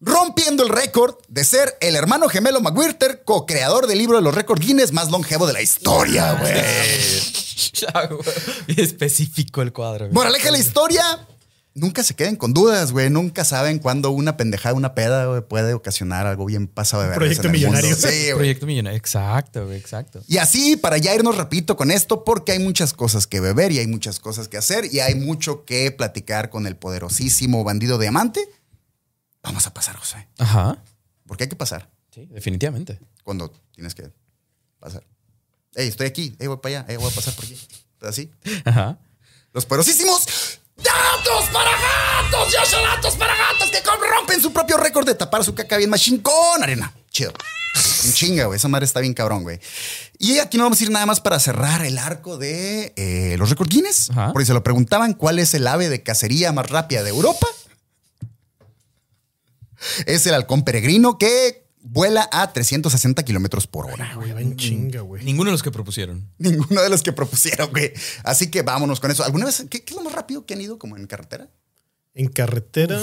rompiendo 0.00 0.62
el 0.62 0.68
récord 0.68 1.16
de 1.28 1.44
ser 1.44 1.76
el 1.80 1.94
hermano 1.96 2.28
gemelo 2.28 2.60
McWhirter, 2.60 3.22
co-creador 3.24 3.86
del 3.86 3.98
libro 3.98 4.16
de 4.16 4.22
los 4.22 4.34
récords 4.34 4.64
Guinness 4.64 4.92
más 4.92 5.10
longevo 5.10 5.46
de 5.46 5.52
la 5.52 5.62
historia, 5.62 6.32
güey. 6.34 6.52
Ya, 7.74 8.06
güey. 8.06 8.20
Bien 8.66 8.80
específico 8.80 9.62
el 9.62 9.72
cuadro. 9.72 10.08
Moraleja 10.10 10.46
de 10.46 10.52
la 10.52 10.58
historia. 10.58 11.26
Nunca 11.74 12.02
se 12.02 12.14
queden 12.14 12.36
con 12.36 12.52
dudas, 12.52 12.92
güey. 12.92 13.08
Nunca 13.08 13.44
saben 13.46 13.78
cuándo 13.78 14.10
una 14.10 14.36
pendejada, 14.36 14.74
una 14.74 14.94
peda, 14.94 15.24
güey, 15.26 15.40
puede 15.40 15.72
ocasionar 15.72 16.26
algo 16.26 16.44
bien 16.44 16.66
pasado 16.68 17.02
de 17.02 17.08
vergas 17.08 17.18
proyecto 17.18 17.48
en 17.48 17.54
el 17.54 17.60
mundo. 17.62 17.76
millonario. 17.78 17.96
Sí, 17.96 18.24
güey. 18.24 18.34
Proyecto 18.34 18.66
millonario. 18.66 18.98
Exacto, 18.98 19.64
güey, 19.64 19.78
exacto. 19.78 20.22
Y 20.28 20.36
así, 20.36 20.76
para 20.76 20.98
ya 20.98 21.14
irnos 21.14 21.36
repito 21.38 21.74
con 21.76 21.90
esto, 21.90 22.24
porque 22.24 22.52
hay 22.52 22.58
muchas 22.58 22.92
cosas 22.92 23.26
que 23.26 23.40
beber 23.40 23.72
y 23.72 23.78
hay 23.78 23.86
muchas 23.86 24.20
cosas 24.20 24.48
que 24.48 24.58
hacer 24.58 24.92
y 24.92 25.00
hay 25.00 25.14
mucho 25.14 25.64
que 25.64 25.90
platicar 25.92 26.50
con 26.50 26.66
el 26.66 26.76
poderosísimo 26.76 27.64
bandido 27.64 27.98
diamante. 27.98 28.46
Vamos 29.42 29.66
a 29.66 29.72
pasar, 29.72 29.96
José. 29.96 30.28
Ajá. 30.38 30.82
Porque 31.26 31.44
hay 31.44 31.48
que 31.48 31.56
pasar 31.56 31.88
Sí, 32.14 32.26
definitivamente. 32.30 32.98
cuando 33.24 33.50
tienes 33.74 33.94
que 33.94 34.10
pasar. 34.78 35.02
Ey, 35.74 35.88
estoy 35.88 36.06
aquí. 36.06 36.36
Ey, 36.38 36.48
voy 36.48 36.58
para 36.58 36.80
allá. 36.80 36.86
Ey, 36.92 36.98
voy 36.98 37.10
a 37.10 37.14
pasar 37.14 37.34
por 37.34 37.46
aquí. 37.46 37.58
Así. 38.02 38.30
Ajá. 38.66 38.98
Los 39.54 39.66
poderosísimos 39.66 40.26
Datos 40.92 41.48
para 41.52 41.70
gatos. 41.70 42.52
Yo 42.52 42.66
soy 42.66 42.82
datos 42.82 43.16
para 43.16 43.34
gatos 43.36 43.70
que 43.70 43.82
rompen 44.10 44.40
su 44.40 44.52
propio 44.52 44.76
récord 44.76 45.06
de 45.06 45.14
tapar 45.14 45.44
su 45.44 45.54
caca 45.54 45.76
bien 45.76 45.90
machín 45.90 46.18
con 46.18 46.62
arena. 46.62 46.92
Chido. 47.10 47.32
Un 48.04 48.12
chinga, 48.12 48.44
güey. 48.46 48.56
Esa 48.56 48.68
madre 48.68 48.84
está 48.84 49.00
bien 49.00 49.14
cabrón, 49.14 49.42
güey. 49.42 49.60
Y 50.18 50.38
aquí 50.38 50.58
no 50.58 50.64
vamos 50.64 50.80
a 50.80 50.84
ir 50.84 50.90
nada 50.90 51.06
más 51.06 51.20
para 51.20 51.40
cerrar 51.40 51.84
el 51.84 51.98
arco 51.98 52.36
de 52.36 52.92
eh, 52.96 53.36
los 53.38 53.48
récords 53.50 53.74
Guinness. 53.74 54.10
Ajá. 54.10 54.32
Porque 54.32 54.46
se 54.46 54.52
lo 54.52 54.62
preguntaban 54.62 55.14
cuál 55.14 55.38
es 55.38 55.54
el 55.54 55.66
ave 55.66 55.88
de 55.88 56.02
cacería 56.02 56.52
más 56.52 56.68
rápida 56.68 57.02
de 57.02 57.10
Europa. 57.10 57.46
Es 60.06 60.26
el 60.26 60.34
halcón 60.34 60.64
peregrino 60.64 61.18
que 61.18 61.61
vuela 61.82 62.28
a 62.32 62.52
360 62.52 63.24
kilómetros 63.24 63.66
por 63.66 63.86
hora. 63.86 64.14
Güey, 64.14 64.32
va 64.32 64.40
en 64.40 64.56
chinga, 64.56 65.00
güey. 65.00 65.24
Ninguno 65.24 65.50
de 65.50 65.52
los 65.52 65.62
que 65.62 65.70
propusieron. 65.70 66.28
Ninguno 66.38 66.82
de 66.82 66.88
los 66.88 67.02
que 67.02 67.12
propusieron, 67.12 67.70
güey. 67.70 67.92
Así 68.24 68.50
que 68.50 68.62
vámonos 68.62 69.00
con 69.00 69.10
eso. 69.10 69.24
¿Alguna 69.24 69.46
vez 69.46 69.66
qué, 69.68 69.84
qué 69.84 69.92
es 69.92 69.96
lo 69.96 70.02
más 70.02 70.12
rápido 70.12 70.46
que 70.46 70.54
han 70.54 70.60
ido 70.60 70.78
como 70.78 70.96
en 70.96 71.06
carretera? 71.06 71.50
En 72.14 72.28
carretera, 72.28 73.00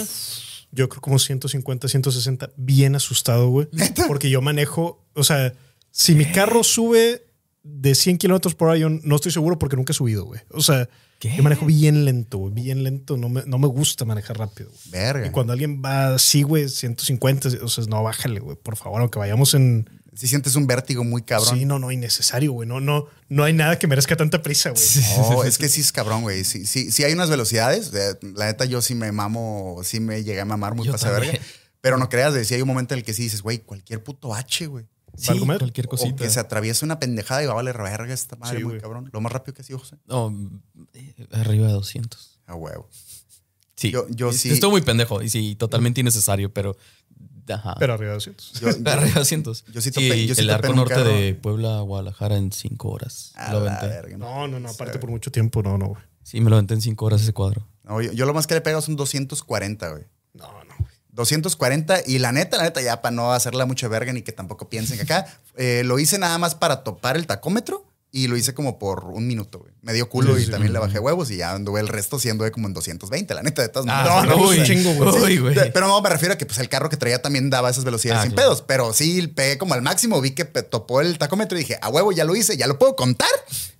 yo 0.71 0.87
creo 0.87 1.01
como 1.01 1.19
150, 1.19 1.87
160, 1.87 2.51
bien 2.55 2.95
asustado, 2.95 3.49
güey. 3.49 3.67
Porque 4.07 4.29
yo 4.29 4.41
manejo, 4.41 5.05
o 5.13 5.23
sea, 5.23 5.53
si 5.91 6.15
mi 6.15 6.25
carro 6.25 6.63
sube 6.63 7.25
de 7.63 7.95
100 7.95 8.17
kilómetros 8.17 8.55
por 8.55 8.69
hora, 8.69 8.77
yo 8.77 8.89
no 8.89 9.15
estoy 9.15 9.31
seguro 9.31 9.59
porque 9.59 9.75
nunca 9.75 9.91
he 9.91 9.95
subido, 9.95 10.25
güey. 10.25 10.39
O 10.51 10.61
sea, 10.61 10.87
¿Qué? 11.19 11.35
yo 11.35 11.43
manejo 11.43 11.65
bien 11.65 12.05
lento, 12.05 12.37
güey, 12.37 12.53
bien 12.53 12.83
lento. 12.83 13.17
No 13.17 13.27
me, 13.27 13.43
no 13.45 13.59
me 13.59 13.67
gusta 13.67 14.05
manejar 14.05 14.39
rápido. 14.39 14.69
güey. 14.69 14.91
Verga. 14.91 15.27
Y 15.27 15.31
cuando 15.31 15.51
alguien 15.51 15.81
va 15.83 16.15
así, 16.15 16.43
güey, 16.43 16.69
150, 16.69 17.49
o 17.61 17.67
sea, 17.67 17.83
no, 17.85 18.01
bájale, 18.01 18.39
güey, 18.39 18.55
por 18.55 18.77
favor, 18.77 19.01
aunque 19.01 19.19
vayamos 19.19 19.53
en... 19.53 19.89
Si 20.15 20.27
sientes 20.27 20.55
un 20.55 20.65
vértigo 20.65 21.03
muy 21.03 21.21
cabrón. 21.21 21.57
Sí, 21.57 21.65
no, 21.65 21.77
no, 21.77 21.91
innecesario, 21.91 22.51
güey. 22.51 22.67
No, 22.67 22.81
no, 22.81 23.05
no 23.29 23.43
hay 23.43 23.53
nada 23.53 23.77
que 23.77 23.87
merezca 23.87 24.17
tanta 24.17 24.41
prisa, 24.41 24.71
güey. 24.71 24.83
No, 25.17 25.43
es 25.45 25.57
que 25.57 25.69
sí 25.69 25.81
es 25.81 25.91
cabrón, 25.91 26.23
güey. 26.23 26.43
Sí, 26.43 26.65
sí, 26.65 26.91
sí 26.91 27.03
hay 27.03 27.13
unas 27.13 27.29
velocidades. 27.29 27.91
La 28.21 28.47
neta, 28.47 28.65
yo 28.65 28.81
sí 28.81 28.95
me 28.95 29.11
mamo, 29.11 29.79
sí 29.83 29.99
me 29.99 30.23
llegué 30.23 30.41
a 30.41 30.45
mamar 30.45 30.75
muy 30.75 30.87
Yo 30.87 30.91
pasa 30.91 31.11
de 31.11 31.19
verga. 31.19 31.39
Pero 31.81 31.97
no 31.97 32.09
creas, 32.09 32.33
de 32.33 32.43
si 32.43 32.55
hay 32.55 32.61
un 32.61 32.67
momento 32.67 32.93
en 32.93 32.99
el 32.99 33.05
que 33.05 33.13
sí 33.13 33.23
dices, 33.23 33.41
güey, 33.41 33.59
cualquier 33.59 34.03
puto 34.03 34.33
H, 34.33 34.67
güey. 34.67 34.85
Sí, 35.19 35.39
cualquier 35.39 35.87
O 35.87 35.89
cosita. 35.89 36.23
que 36.23 36.29
se 36.29 36.39
atraviese 36.39 36.85
una 36.85 36.99
pendejada 36.99 37.43
y 37.43 37.45
va 37.45 37.51
a 37.53 37.55
valer 37.55 37.77
verga 37.77 38.13
esta 38.13 38.35
madre 38.37 38.57
Sí, 38.57 38.63
muy 38.63 38.71
güey. 38.73 38.81
cabrón. 38.81 39.09
Lo 39.11 39.21
más 39.21 39.31
rápido 39.31 39.53
que 39.55 39.61
ha 39.61 39.65
sido, 39.65 39.79
José. 39.79 39.97
No, 40.07 40.33
eh, 40.93 41.27
arriba 41.31 41.67
de 41.67 41.73
200. 41.73 42.39
A 42.47 42.55
huevo. 42.55 42.89
Sí. 43.75 43.91
Yo- 43.91 44.07
yo 44.09 44.31
sí- 44.33 44.49
Estoy 44.51 44.69
muy 44.69 44.81
pendejo 44.81 45.21
y 45.21 45.29
sí, 45.29 45.55
totalmente 45.55 46.01
innecesario, 46.01 46.53
pero. 46.53 46.75
Ajá. 47.47 47.75
Pero 47.79 47.93
arriba 47.93 48.09
de 48.11 48.15
200. 48.15 48.53
Yo, 48.61 48.69
yo- 48.69 48.91
arriba 48.91 49.07
de 49.07 49.19
200. 49.19 49.65
yo 49.73 49.81
sí 49.81 49.89
sí, 49.89 49.99
topé- 49.99 50.27
yo 50.27 50.35
sí 50.35 50.41
el 50.41 50.49
arco 50.51 50.71
norte 50.73 50.93
carro. 50.93 51.09
de 51.09 51.33
Puebla 51.33 51.79
a 51.79 51.81
Guadalajara 51.81 52.37
en 52.37 52.51
5 52.51 52.89
horas. 52.89 53.31
a 53.35 53.53
lo 53.53 53.63
la 53.65 53.79
verga, 53.81 54.17
¿no? 54.17 54.47
No, 54.47 54.59
no, 54.59 54.69
aparte 54.69 54.99
por 54.99 55.09
mucho 55.09 55.31
tiempo, 55.31 55.63
no, 55.63 55.77
no, 55.77 55.87
güey. 55.87 56.01
Sí, 56.21 56.41
me 56.41 56.49
lo 56.51 56.57
aventé 56.57 56.75
en 56.75 56.81
5 56.81 57.05
horas 57.05 57.21
ese 57.23 57.33
cuadro. 57.33 57.65
No, 57.83 58.01
yo, 58.03 58.11
yo 58.11 58.27
lo 58.27 58.35
más 58.35 58.45
que 58.45 58.53
le 58.53 58.59
he 58.59 58.61
pegado 58.61 58.83
son 58.83 58.95
240, 58.95 59.89
güey. 59.89 60.03
No, 60.35 60.45
no, 60.63 60.75
güey. 60.77 60.91
240 61.19 62.01
y 62.07 62.19
la 62.19 62.31
neta, 62.31 62.57
la 62.57 62.63
neta, 62.63 62.81
ya 62.81 63.01
para 63.01 63.15
no 63.15 63.31
hacerla 63.33 63.65
mucha 63.65 63.87
verga 63.87 64.11
ni 64.13 64.21
que 64.23 64.31
tampoco 64.31 64.69
piensen 64.69 64.97
que 64.97 65.03
acá, 65.03 65.25
eh, 65.57 65.83
lo 65.85 65.99
hice 65.99 66.17
nada 66.17 66.37
más 66.37 66.55
para 66.55 66.83
topar 66.83 67.15
el 67.17 67.27
tacómetro 67.27 67.85
y 68.11 68.27
lo 68.27 68.35
hice 68.37 68.55
como 68.55 68.79
por 68.79 69.05
un 69.05 69.27
minuto, 69.27 69.59
güey. 69.59 69.71
Me 69.83 69.93
dio 69.93 70.09
culo 70.09 70.35
Sí, 70.35 70.41
y 70.41 70.45
sí. 70.45 70.51
también 70.51 70.73
le 70.73 70.79
bajé 70.79 70.97
huevos 70.97 71.29
y 71.29 71.37
ya 71.37 71.51
anduve 71.51 71.79
el 71.79 71.87
resto 71.87 72.17
siendo 72.17 72.51
como 72.51 72.65
en 72.67 72.73
220, 72.73 73.33
la 73.35 73.43
neta, 73.43 73.61
de 73.61 73.69
todas 73.69 73.87
Ah, 73.87 74.03
maneras. 74.03 74.25
no, 74.25 74.35
no, 74.43 74.47
uy, 74.49 74.63
chingo, 74.63 74.93
güey. 74.95 75.21
uy, 75.23 75.37
güey. 75.37 75.53
De- 75.53 75.67
Pero 75.67 75.87
no, 75.87 76.01
me 76.01 76.09
refiero 76.09 76.33
a 76.33 76.37
que 76.37 76.47
pues 76.47 76.57
el 76.57 76.69
carro 76.69 76.89
que 76.89 76.97
traía 76.97 77.21
también 77.21 77.51
daba 77.51 77.69
esas 77.69 77.83
velocidades 77.83 78.21
Ah, 78.21 78.23
sin 78.23 78.31
claro. 78.33 78.49
pedos. 78.49 78.63
Pero 78.67 78.93
sí, 78.93 79.27
pegué 79.27 79.59
como 79.59 79.75
al 79.75 79.83
máximo, 79.83 80.19
vi 80.21 80.31
que 80.31 80.43
topó 80.45 81.01
el 81.01 81.19
tacómetro 81.19 81.55
y 81.57 81.61
dije, 81.61 81.77
a 81.83 81.89
huevo, 81.89 82.11
ya 82.11 82.23
lo 82.25 82.35
hice, 82.35 82.57
ya 82.57 82.65
lo 82.65 82.79
puedo 82.79 82.95
contar. 82.95 83.29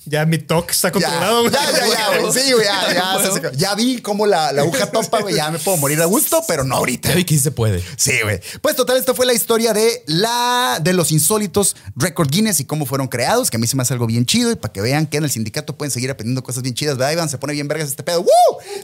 Ya 0.06 0.26
mi 0.26 0.38
toque 0.38 0.72
está 0.72 0.88
Ya, 0.88 0.92
controlado, 0.94 1.42
güey. 1.42 1.52
ya, 1.54 1.72
ya, 1.72 1.88
ya, 1.88 2.20
güey. 2.20 2.34
Sí, 2.34 2.52
güey, 2.54 2.66
ya, 2.66 2.94
ya. 3.44 3.52
Ya 3.54 3.76
vi 3.76 4.02
cómo 4.02 4.26
la, 4.26 4.52
la 4.54 4.62
aguja 4.62 4.90
topa, 4.90 5.20
güey, 5.22 5.36
ya 5.36 5.52
me 5.52 5.60
puedo 5.60 5.78
morir 5.78 6.02
a 6.02 6.06
gusto, 6.06 6.42
pero 6.48 6.64
no 6.64 6.76
ahorita. 6.78 7.10
Ya 7.10 7.16
vi 7.16 7.26
que 7.26 7.36
sí 7.36 7.42
se 7.42 7.52
puede. 7.52 7.84
Sí, 7.98 8.14
güey. 8.24 8.40
Pues 8.62 8.76
total, 8.76 8.98
esta 8.98 9.14
fue 9.14 9.26
la 9.26 9.34
historia 9.34 9.74
de 9.74 10.04
la 10.08 10.80
de 10.82 10.94
los 10.94 11.12
insólitos 11.12 11.76
Record 11.96 12.30
Guinness 12.32 12.60
y 12.62 12.66
cómo 12.66 12.86
fueron 12.86 13.08
creados, 13.08 13.52
que 13.52 13.58
a 13.58 13.60
mí 13.60 13.68
se 13.68 13.76
me 13.76 13.82
hace 13.84 13.94
algo 13.94 14.08
bien 14.08 14.26
chido 14.26 14.52
y 14.52 14.56
para 14.56 14.72
que 14.72 14.82
vean 14.82 15.06
que 15.06 15.18
en 15.18 15.26
el 15.26 15.30
sindicato 15.32 15.78
pueden 15.78 15.92
seguir 15.92 16.10
aprendiendo 16.10 16.44
cosas 16.44 16.64
bien 16.64 16.76
chidas, 16.76 16.98
¿verdad, 16.98 17.12
Iván? 17.12 17.30
Se 17.30 17.38
pone 17.38 17.54
bien 17.54 17.68
vergas 17.68 17.90
este 17.90 18.04
pedo. 18.04 18.22
¡Woo! 18.22 18.30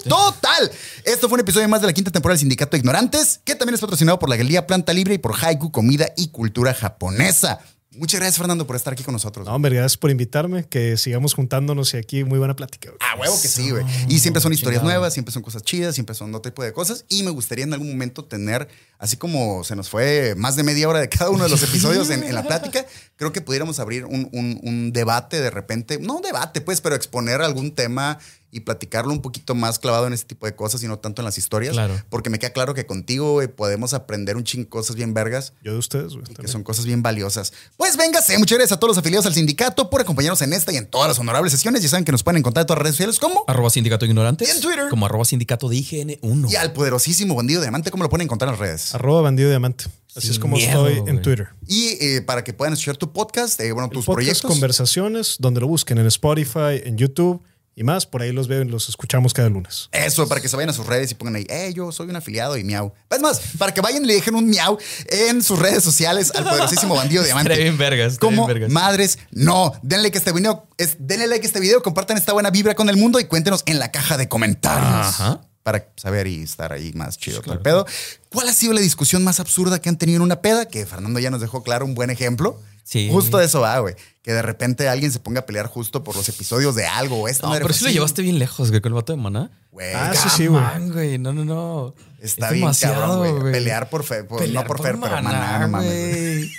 Total. 0.08 0.72
Esto 1.06 1.30
fue 1.30 1.36
un 1.38 1.42
episodio 1.42 1.68
más 1.70 1.82
de 1.82 1.88
la 1.88 1.94
quinta 1.94 2.12
temporada 2.12 2.34
del 2.36 2.42
Sindicato 2.42 2.72
de 2.72 2.80
Ignorantes, 2.80 3.40
que 3.44 3.56
también 3.56 3.76
es 3.76 3.82
patrocinado 3.82 4.20
por 4.20 4.30
la 4.30 4.36
Galería 4.36 4.68
Planta 4.68 4.94
Libre 4.94 5.14
y 5.16 5.18
por 5.18 5.34
Haiku 5.42 5.72
Comida 5.72 6.10
y 6.18 6.28
Cultura 6.28 6.74
Japonesa. 6.74 7.60
Muchas 7.98 8.20
gracias, 8.20 8.38
Fernando, 8.38 8.68
por 8.68 8.76
estar 8.76 8.94
aquí 8.94 9.04
con 9.04 9.14
nosotros. 9.14 9.46
No, 9.48 9.54
hombre, 9.56 9.74
gracias 9.76 9.98
por 9.98 10.12
invitarme, 10.12 10.66
que 10.68 10.98
sigamos 10.98 11.34
juntándonos 11.34 11.94
y 11.94 11.98
aquí 11.98 12.24
muy 12.24 12.38
buena 12.40 12.56
plática. 12.56 12.90
güey. 12.90 13.00
Ah, 13.02 13.16
huevo 13.20 13.40
que 13.42 13.48
sí, 13.48 13.70
güey. 13.72 13.86
Y 14.10 14.20
siempre 14.20 14.42
son 14.42 14.52
historias 14.54 14.82
chingado. 14.82 14.98
nuevas, 15.00 15.14
siempre 15.14 15.32
son 15.34 15.42
cosas 15.44 15.64
chidas, 15.64 15.96
siempre 15.96 16.14
son 16.16 16.34
otro 16.36 16.52
tipo 16.52 16.64
de 16.64 16.74
cosas. 16.74 17.06
Y 17.10 17.24
me 17.24 17.32
gustaría 17.32 17.64
en 17.64 17.74
algún 17.74 17.90
momento 17.90 18.26
tener, 18.26 18.68
así 19.00 19.18
como 19.18 19.64
se 19.64 19.76
nos 19.76 19.90
fue 19.90 20.36
más 20.38 20.56
de 20.56 20.64
media 20.64 20.90
hora 20.90 21.00
de 21.00 21.10
cada 21.10 21.30
uno 21.30 21.44
de 21.46 21.50
los 21.50 21.64
episodios 21.70 22.10
en, 22.10 22.24
en 22.24 22.36
la 22.36 22.44
plática, 22.44 22.86
creo 23.16 23.32
que 23.32 23.42
pudiéramos 23.42 23.80
abrir 23.80 24.06
un, 24.06 24.30
un- 24.34 24.60
un 24.64 24.92
debate 24.92 25.40
de 25.40 25.50
repente, 25.50 25.98
no 26.00 26.16
un 26.18 26.22
debate, 26.22 26.62
pues, 26.62 26.82
pero 26.82 26.96
exponer 26.96 27.42
algún 27.42 27.74
tema 27.76 28.20
y 28.56 28.62
platicarlo 28.62 29.12
un 29.12 29.22
poquito 29.22 29.54
más 29.54 29.80
clavado 29.80 30.08
en 30.08 30.14
este 30.14 30.28
tipo 30.28 30.46
de 30.46 30.56
cosas 30.56 30.82
y 30.82 30.88
no 30.88 30.98
tanto 30.98 31.22
en 31.22 31.26
las 31.26 31.38
historias. 31.38 31.74
Claro. 31.74 32.02
Porque 32.10 32.30
me 32.30 32.40
queda 32.40 32.52
claro 32.52 32.74
que 32.74 32.86
contigo, 32.86 33.34
güey, 33.34 33.50
podemos 33.50 33.94
aprender 33.94 34.38
un 34.38 34.46
chingo 34.46 34.70
cosas 34.70 34.96
bien 34.96 35.14
vergas 35.14 35.52
Yo 35.62 35.74
de 35.74 35.78
ustedes, 35.78 36.14
güey. 36.14 36.24
que 36.24 36.48
son 36.48 36.64
cosas 36.64 36.86
bien 36.86 37.04
valiosas. 37.04 37.52
Pues 37.76 37.98
véngase, 37.98 38.38
muchas 38.38 38.58
gracias 38.58 38.78
a 38.78 38.80
todos 38.80 38.92
los 38.92 38.98
afiliados 38.98 39.26
al 39.26 39.34
sindicato 39.34 39.90
por 39.90 40.00
acompañarnos 40.00 40.42
en 40.42 40.54
esta 40.54 40.72
y 40.72 40.78
en 40.78 40.88
todas 40.88 41.10
las 41.10 41.20
honorables 41.20 41.52
sesiones. 41.52 41.82
Ya 41.84 41.90
saben 41.90 42.06
que 42.06 42.14
nos 42.14 42.24
pueden 42.24 42.38
encontrar 42.38 42.64
en 42.64 42.68
todas 42.68 42.78
las 42.80 42.84
redes 42.84 42.96
sociales 42.96 43.20
como 43.20 43.44
Arroba 43.46 43.70
sindicato 43.70 44.06
ignorantes. 44.06 44.48
Y 44.48 44.52
en 44.52 44.62
Twitter. 44.62 44.88
Como 44.90 45.06
arroba 45.06 45.26
sindicato 45.26 45.68
de 45.68 45.76
IGN1. 45.76 46.50
y 46.50 46.56
al 46.56 46.72
poderosísimo 46.72 47.36
bandido 47.36 47.60
diamante, 47.62 47.92
¿cómo 47.92 48.04
lo 48.04 48.10
pueden 48.10 48.24
encontrar 48.24 48.48
en 48.48 48.54
las 48.54 48.60
redes? 48.60 48.96
Arroba 48.96 49.22
bandido 49.22 49.50
diamante. 49.50 49.86
Así 50.16 50.28
Sin 50.28 50.32
es 50.32 50.40
como 50.40 50.56
miedo, 50.56 50.88
estoy 50.88 51.10
en. 51.10 51.22
Twitter. 51.22 51.50
Y 51.68 51.98
eh, 52.00 52.22
para 52.22 52.46
que 52.46 52.54
puedan 52.54 52.72
escuchar 52.72 52.96
tu 52.96 53.12
podcast, 53.12 53.60
eh, 53.60 53.74
bueno, 53.74 53.88
El 53.88 53.92
tus 53.92 54.06
podcast 54.06 54.16
proyectos. 54.16 54.50
Conversaciones, 54.50 55.36
donde 55.40 55.60
lo 55.60 55.68
busquen 55.68 55.98
en 55.98 56.06
Spotify, 56.08 56.82
en 56.86 56.98
YouTube 56.98 57.42
y 57.76 57.84
más. 57.84 58.06
Por 58.06 58.22
ahí 58.22 58.32
los 58.32 58.48
veo 58.48 58.62
y 58.62 58.66
los 58.66 58.88
escuchamos 58.90 59.34
cada 59.34 59.50
lunes. 59.50 59.90
Eso, 59.92 60.28
para 60.28 60.40
que 60.42 60.48
se 60.48 60.56
vayan 60.56 60.70
a 60.70 60.74
sus 60.74 60.86
redes 60.86 61.12
y 61.12 61.16
pongan 61.16 61.36
ahí, 61.36 61.46
eh, 61.50 61.74
yo 61.76 61.92
soy 61.92 62.08
un 62.10 62.16
afiliado 62.16 62.58
y 62.58 62.64
miau. 62.64 62.94
Es 63.10 63.20
más, 63.20 63.42
para 63.58 63.74
que 63.74 63.82
vayan 63.82 64.04
y 64.04 64.08
le 64.08 64.14
dejen 64.16 64.36
un 64.36 64.50
miau 64.50 64.78
en 65.10 65.44
sus 65.44 65.60
redes 65.60 65.84
sociales 65.84 66.32
al 66.36 66.46
poderosísimo 66.46 66.96
bandido 66.96 67.24
diamante. 67.24 67.56
Bien 67.56 67.78
vergas, 67.78 68.18
Como 68.18 68.48
vergas. 68.48 68.70
madres, 68.72 69.20
no. 69.32 69.74
Denle 69.84 70.04
like 70.04 70.18
a 70.18 70.20
este 70.20 70.32
video, 70.32 70.68
es, 70.78 70.96
denle 71.00 71.28
like 71.28 71.46
a 71.46 71.48
este 71.48 71.60
video, 71.60 71.84
compartan 71.84 72.18
esta 72.18 72.34
buena 72.34 72.50
vibra 72.50 72.76
con 72.76 72.90
el 72.90 72.98
mundo 72.98 73.20
y 73.20 73.26
cuéntenos 73.26 73.64
en 73.66 73.80
la 73.80 73.92
caja 73.92 74.18
de 74.18 74.30
comentarios. 74.30 74.90
Ajá. 75.20 75.42
Para 75.64 75.88
saber 75.98 76.28
y 76.28 76.44
estar 76.44 76.72
ahí 76.72 76.94
más 76.94 77.18
chido 77.18 77.42
todo 77.42 77.56
el 77.56 77.60
pedo. 77.60 77.88
¿Cuál 78.30 78.48
ha 78.50 78.54
sido 78.54 78.72
la 78.74 78.82
discusión 78.82 79.24
más 79.24 79.40
absurda 79.40 79.82
que 79.82 79.90
han 79.90 79.98
tenido 79.98 80.18
en 80.18 80.22
una 80.22 80.40
peda? 80.40 80.68
Que 80.68 80.86
Fernando 80.86 81.20
ya 81.20 81.32
nos 81.32 81.42
dejó 81.42 81.64
claro 81.64 81.86
un 81.86 81.96
buen 81.96 82.12
ejemplo. 82.12 82.62
Sí. 82.88 83.10
Justo 83.12 83.40
de 83.40 83.46
eso 83.46 83.62
va, 83.62 83.80
güey. 83.80 83.96
Que 84.22 84.32
de 84.32 84.42
repente 84.44 84.88
alguien 84.88 85.12
se 85.12 85.20
ponga 85.20 85.40
a 85.42 85.46
pelear 85.48 85.66
justo 85.68 86.04
por 86.04 86.16
los 86.16 86.30
episodios 86.30 86.76
de 86.76 86.86
algo 86.86 87.18
o 87.22 87.28
esto. 87.28 87.48
No, 87.48 87.54
pero 87.54 87.74
sí 87.74 87.84
lo 87.84 87.90
llevaste 87.90 88.22
bien 88.22 88.38
lejos, 88.38 88.70
güey, 88.70 88.80
con 88.80 88.92
el 88.92 88.94
vato 88.94 89.12
de 89.12 89.18
Maná. 89.22 89.50
Güey, 89.72 89.94
Ah, 89.94 90.14
sí, 90.16 90.30
sí, 90.30 90.46
güey. 90.48 90.62
Man, 90.62 90.92
güey. 90.92 91.18
No, 91.18 91.34
no, 91.34 91.44
no. 91.46 91.96
Está 92.22 92.48
Es 92.48 92.52
bien 92.54 92.62
demasiado, 92.62 93.02
cabrón, 93.24 93.40
güey. 93.42 93.54
Pelear 93.54 93.90
por 93.90 94.04
fe, 94.04 94.24
por- 94.24 94.40
Pelear 94.40 94.64
no 94.64 94.68
por, 94.68 94.82
fer, 94.82 94.98
pero 95.02 95.22
maná, 95.22 95.60
no 95.60 95.68
mames. 95.68 96.50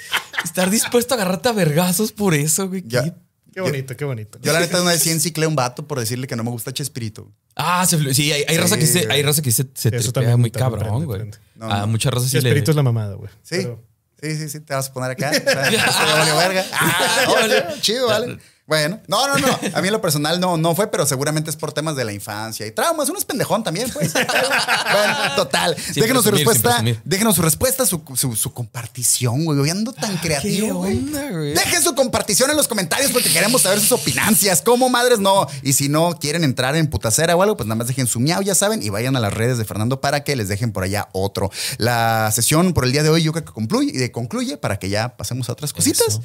Estar 0.44 0.68
dispuesto 0.68 1.14
a 1.14 1.16
agarrarte 1.16 1.48
a 1.48 1.52
vergazos 1.52 2.10
por 2.12 2.34
eso, 2.34 2.68
güey. 2.68 2.82
¿Qué? 2.82 3.12
Qué 3.54 3.60
bonito, 3.62 3.96
qué 3.96 4.04
bonito. 4.04 4.38
Yo 4.42 4.52
la 4.52 4.60
neta 4.60 4.82
una 4.82 4.90
vez 4.90 5.02
sí 5.02 5.10
enciclé 5.10 5.46
a 5.46 5.48
un 5.48 5.56
vato 5.56 5.86
por 5.88 5.98
decirle 5.98 6.26
que 6.26 6.36
no 6.36 6.44
me 6.44 6.50
gusta 6.50 6.72
Chespirito. 6.74 7.32
Ah, 7.54 7.86
se 7.86 8.12
sí, 8.14 8.30
hay, 8.30 8.44
hay 8.46 8.56
Sí, 8.56 8.60
raza 8.60 8.76
que 8.78 8.86
se, 8.86 9.10
hay 9.10 9.22
raza 9.22 9.40
que 9.40 9.50
se, 9.50 9.62
se 9.74 9.88
Eso 9.88 10.12
tripea 10.12 10.12
también- 10.12 10.40
muy 10.40 10.50
también 10.50 10.80
cabrón, 10.82 11.04
güey. 11.06 11.30
No, 11.54 11.70
A 11.72 11.80
no. 11.80 11.86
muchas 11.86 12.12
razas 12.12 12.30
sí 12.30 12.38
le... 12.40 12.50
Espíritu 12.50 12.72
es 12.72 12.76
la 12.76 12.82
mamada, 12.82 13.14
güey. 13.14 13.30
Sí. 13.42 13.56
Pero- 13.62 13.82
Sí, 14.20 14.36
sí, 14.36 14.48
sí, 14.48 14.60
te 14.60 14.74
vas 14.74 14.88
a 14.88 14.92
poner 14.92 15.10
acá. 15.12 15.30
O 15.32 16.24
sea, 16.24 16.34
verga. 16.36 16.64
Ah, 16.72 17.74
chido, 17.80 18.08
vale. 18.08 18.38
Bueno, 18.66 19.00
no, 19.06 19.28
no, 19.28 19.38
no. 19.38 19.58
A 19.74 19.80
mí 19.80 19.86
en 19.86 19.92
lo 19.92 20.00
personal 20.00 20.40
no, 20.40 20.56
no 20.56 20.74
fue, 20.74 20.90
pero 20.90 21.06
seguramente 21.06 21.50
es 21.50 21.56
por 21.56 21.72
temas 21.72 21.94
de 21.94 22.04
la 22.04 22.12
infancia 22.12 22.66
y 22.66 22.72
traumas. 22.72 23.08
Uno 23.08 23.16
es 23.18 23.24
pendejón 23.24 23.62
también, 23.62 23.88
pues. 23.92 24.12
bueno, 24.92 25.36
total. 25.36 25.76
déjenos 25.94 26.24
su 26.24 26.30
presumir, 26.30 26.48
respuesta. 26.48 26.84
Déjenos 27.04 27.36
su 27.36 27.42
respuesta, 27.42 27.86
su, 27.86 28.02
su, 28.16 28.34
su 28.34 28.52
compartición, 28.52 29.44
güey. 29.44 29.60
Hoy 29.60 29.70
ando 29.70 29.92
tan 29.92 30.16
creativo, 30.16 30.66
¿Qué 30.66 30.72
güey. 30.72 30.98
onda, 30.98 31.30
güey? 31.30 31.54
Dejen 31.54 31.80
su 31.80 31.94
compartición 31.94 32.50
en 32.50 32.56
los 32.56 32.66
comentarios 32.66 33.12
porque 33.12 33.30
queremos 33.30 33.62
saber 33.62 33.78
sus 33.78 33.92
opinancias. 33.92 34.62
¿Cómo 34.62 34.88
madres 34.88 35.20
no? 35.20 35.46
Y 35.62 35.74
si 35.74 35.88
no 35.88 36.18
quieren 36.18 36.42
entrar 36.42 36.74
en 36.74 36.88
putacera 36.88 37.36
o 37.36 37.42
algo, 37.42 37.56
pues 37.56 37.68
nada 37.68 37.76
más 37.76 37.86
dejen 37.86 38.08
su 38.08 38.18
miau, 38.18 38.42
ya 38.42 38.56
saben, 38.56 38.82
y 38.82 38.88
vayan 38.88 39.14
a 39.14 39.20
las 39.20 39.32
redes 39.32 39.58
de 39.58 39.64
Fernando 39.64 40.00
para 40.00 40.24
que 40.24 40.34
les 40.34 40.48
dejen 40.48 40.72
por 40.72 40.82
allá 40.82 41.08
otro. 41.12 41.52
La 41.78 42.32
sesión 42.32 42.72
por 42.74 42.84
el 42.84 42.90
día 42.90 43.04
de 43.04 43.10
hoy 43.10 43.22
yo 43.22 43.30
creo 43.30 43.44
que 43.44 43.52
concluye, 43.52 44.04
y 44.04 44.08
concluye 44.10 44.56
para 44.56 44.80
que 44.80 44.88
ya 44.88 45.16
pasemos 45.16 45.48
a 45.48 45.52
otras 45.52 45.72
cositas. 45.72 46.06
Eso. 46.08 46.22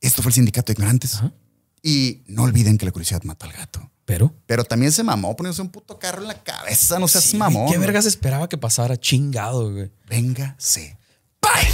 Esto 0.00 0.22
fue 0.22 0.30
el 0.30 0.34
Sindicato 0.34 0.66
de 0.66 0.72
Ignorantes. 0.72 1.20
Y 1.82 2.22
no 2.26 2.44
olviden 2.44 2.78
que 2.78 2.86
la 2.86 2.92
curiosidad 2.92 3.22
mata 3.24 3.46
al 3.46 3.52
gato. 3.52 3.90
Pero... 4.04 4.32
Pero 4.46 4.64
también 4.64 4.92
se 4.92 5.02
mamó 5.02 5.34
poniéndose 5.36 5.62
un 5.62 5.70
puto 5.70 5.98
carro 5.98 6.22
en 6.22 6.28
la 6.28 6.42
cabeza, 6.42 6.98
no 6.98 7.08
seas 7.08 7.24
Sí, 7.24 7.36
mamón. 7.36 7.70
¿Qué 7.70 7.78
vergas 7.78 8.06
esperaba 8.06 8.48
que 8.48 8.58
pasara? 8.58 8.96
Chingado, 8.96 9.72
güey. 9.72 9.90
Véngase. 10.08 10.96
Bye. 11.40 11.72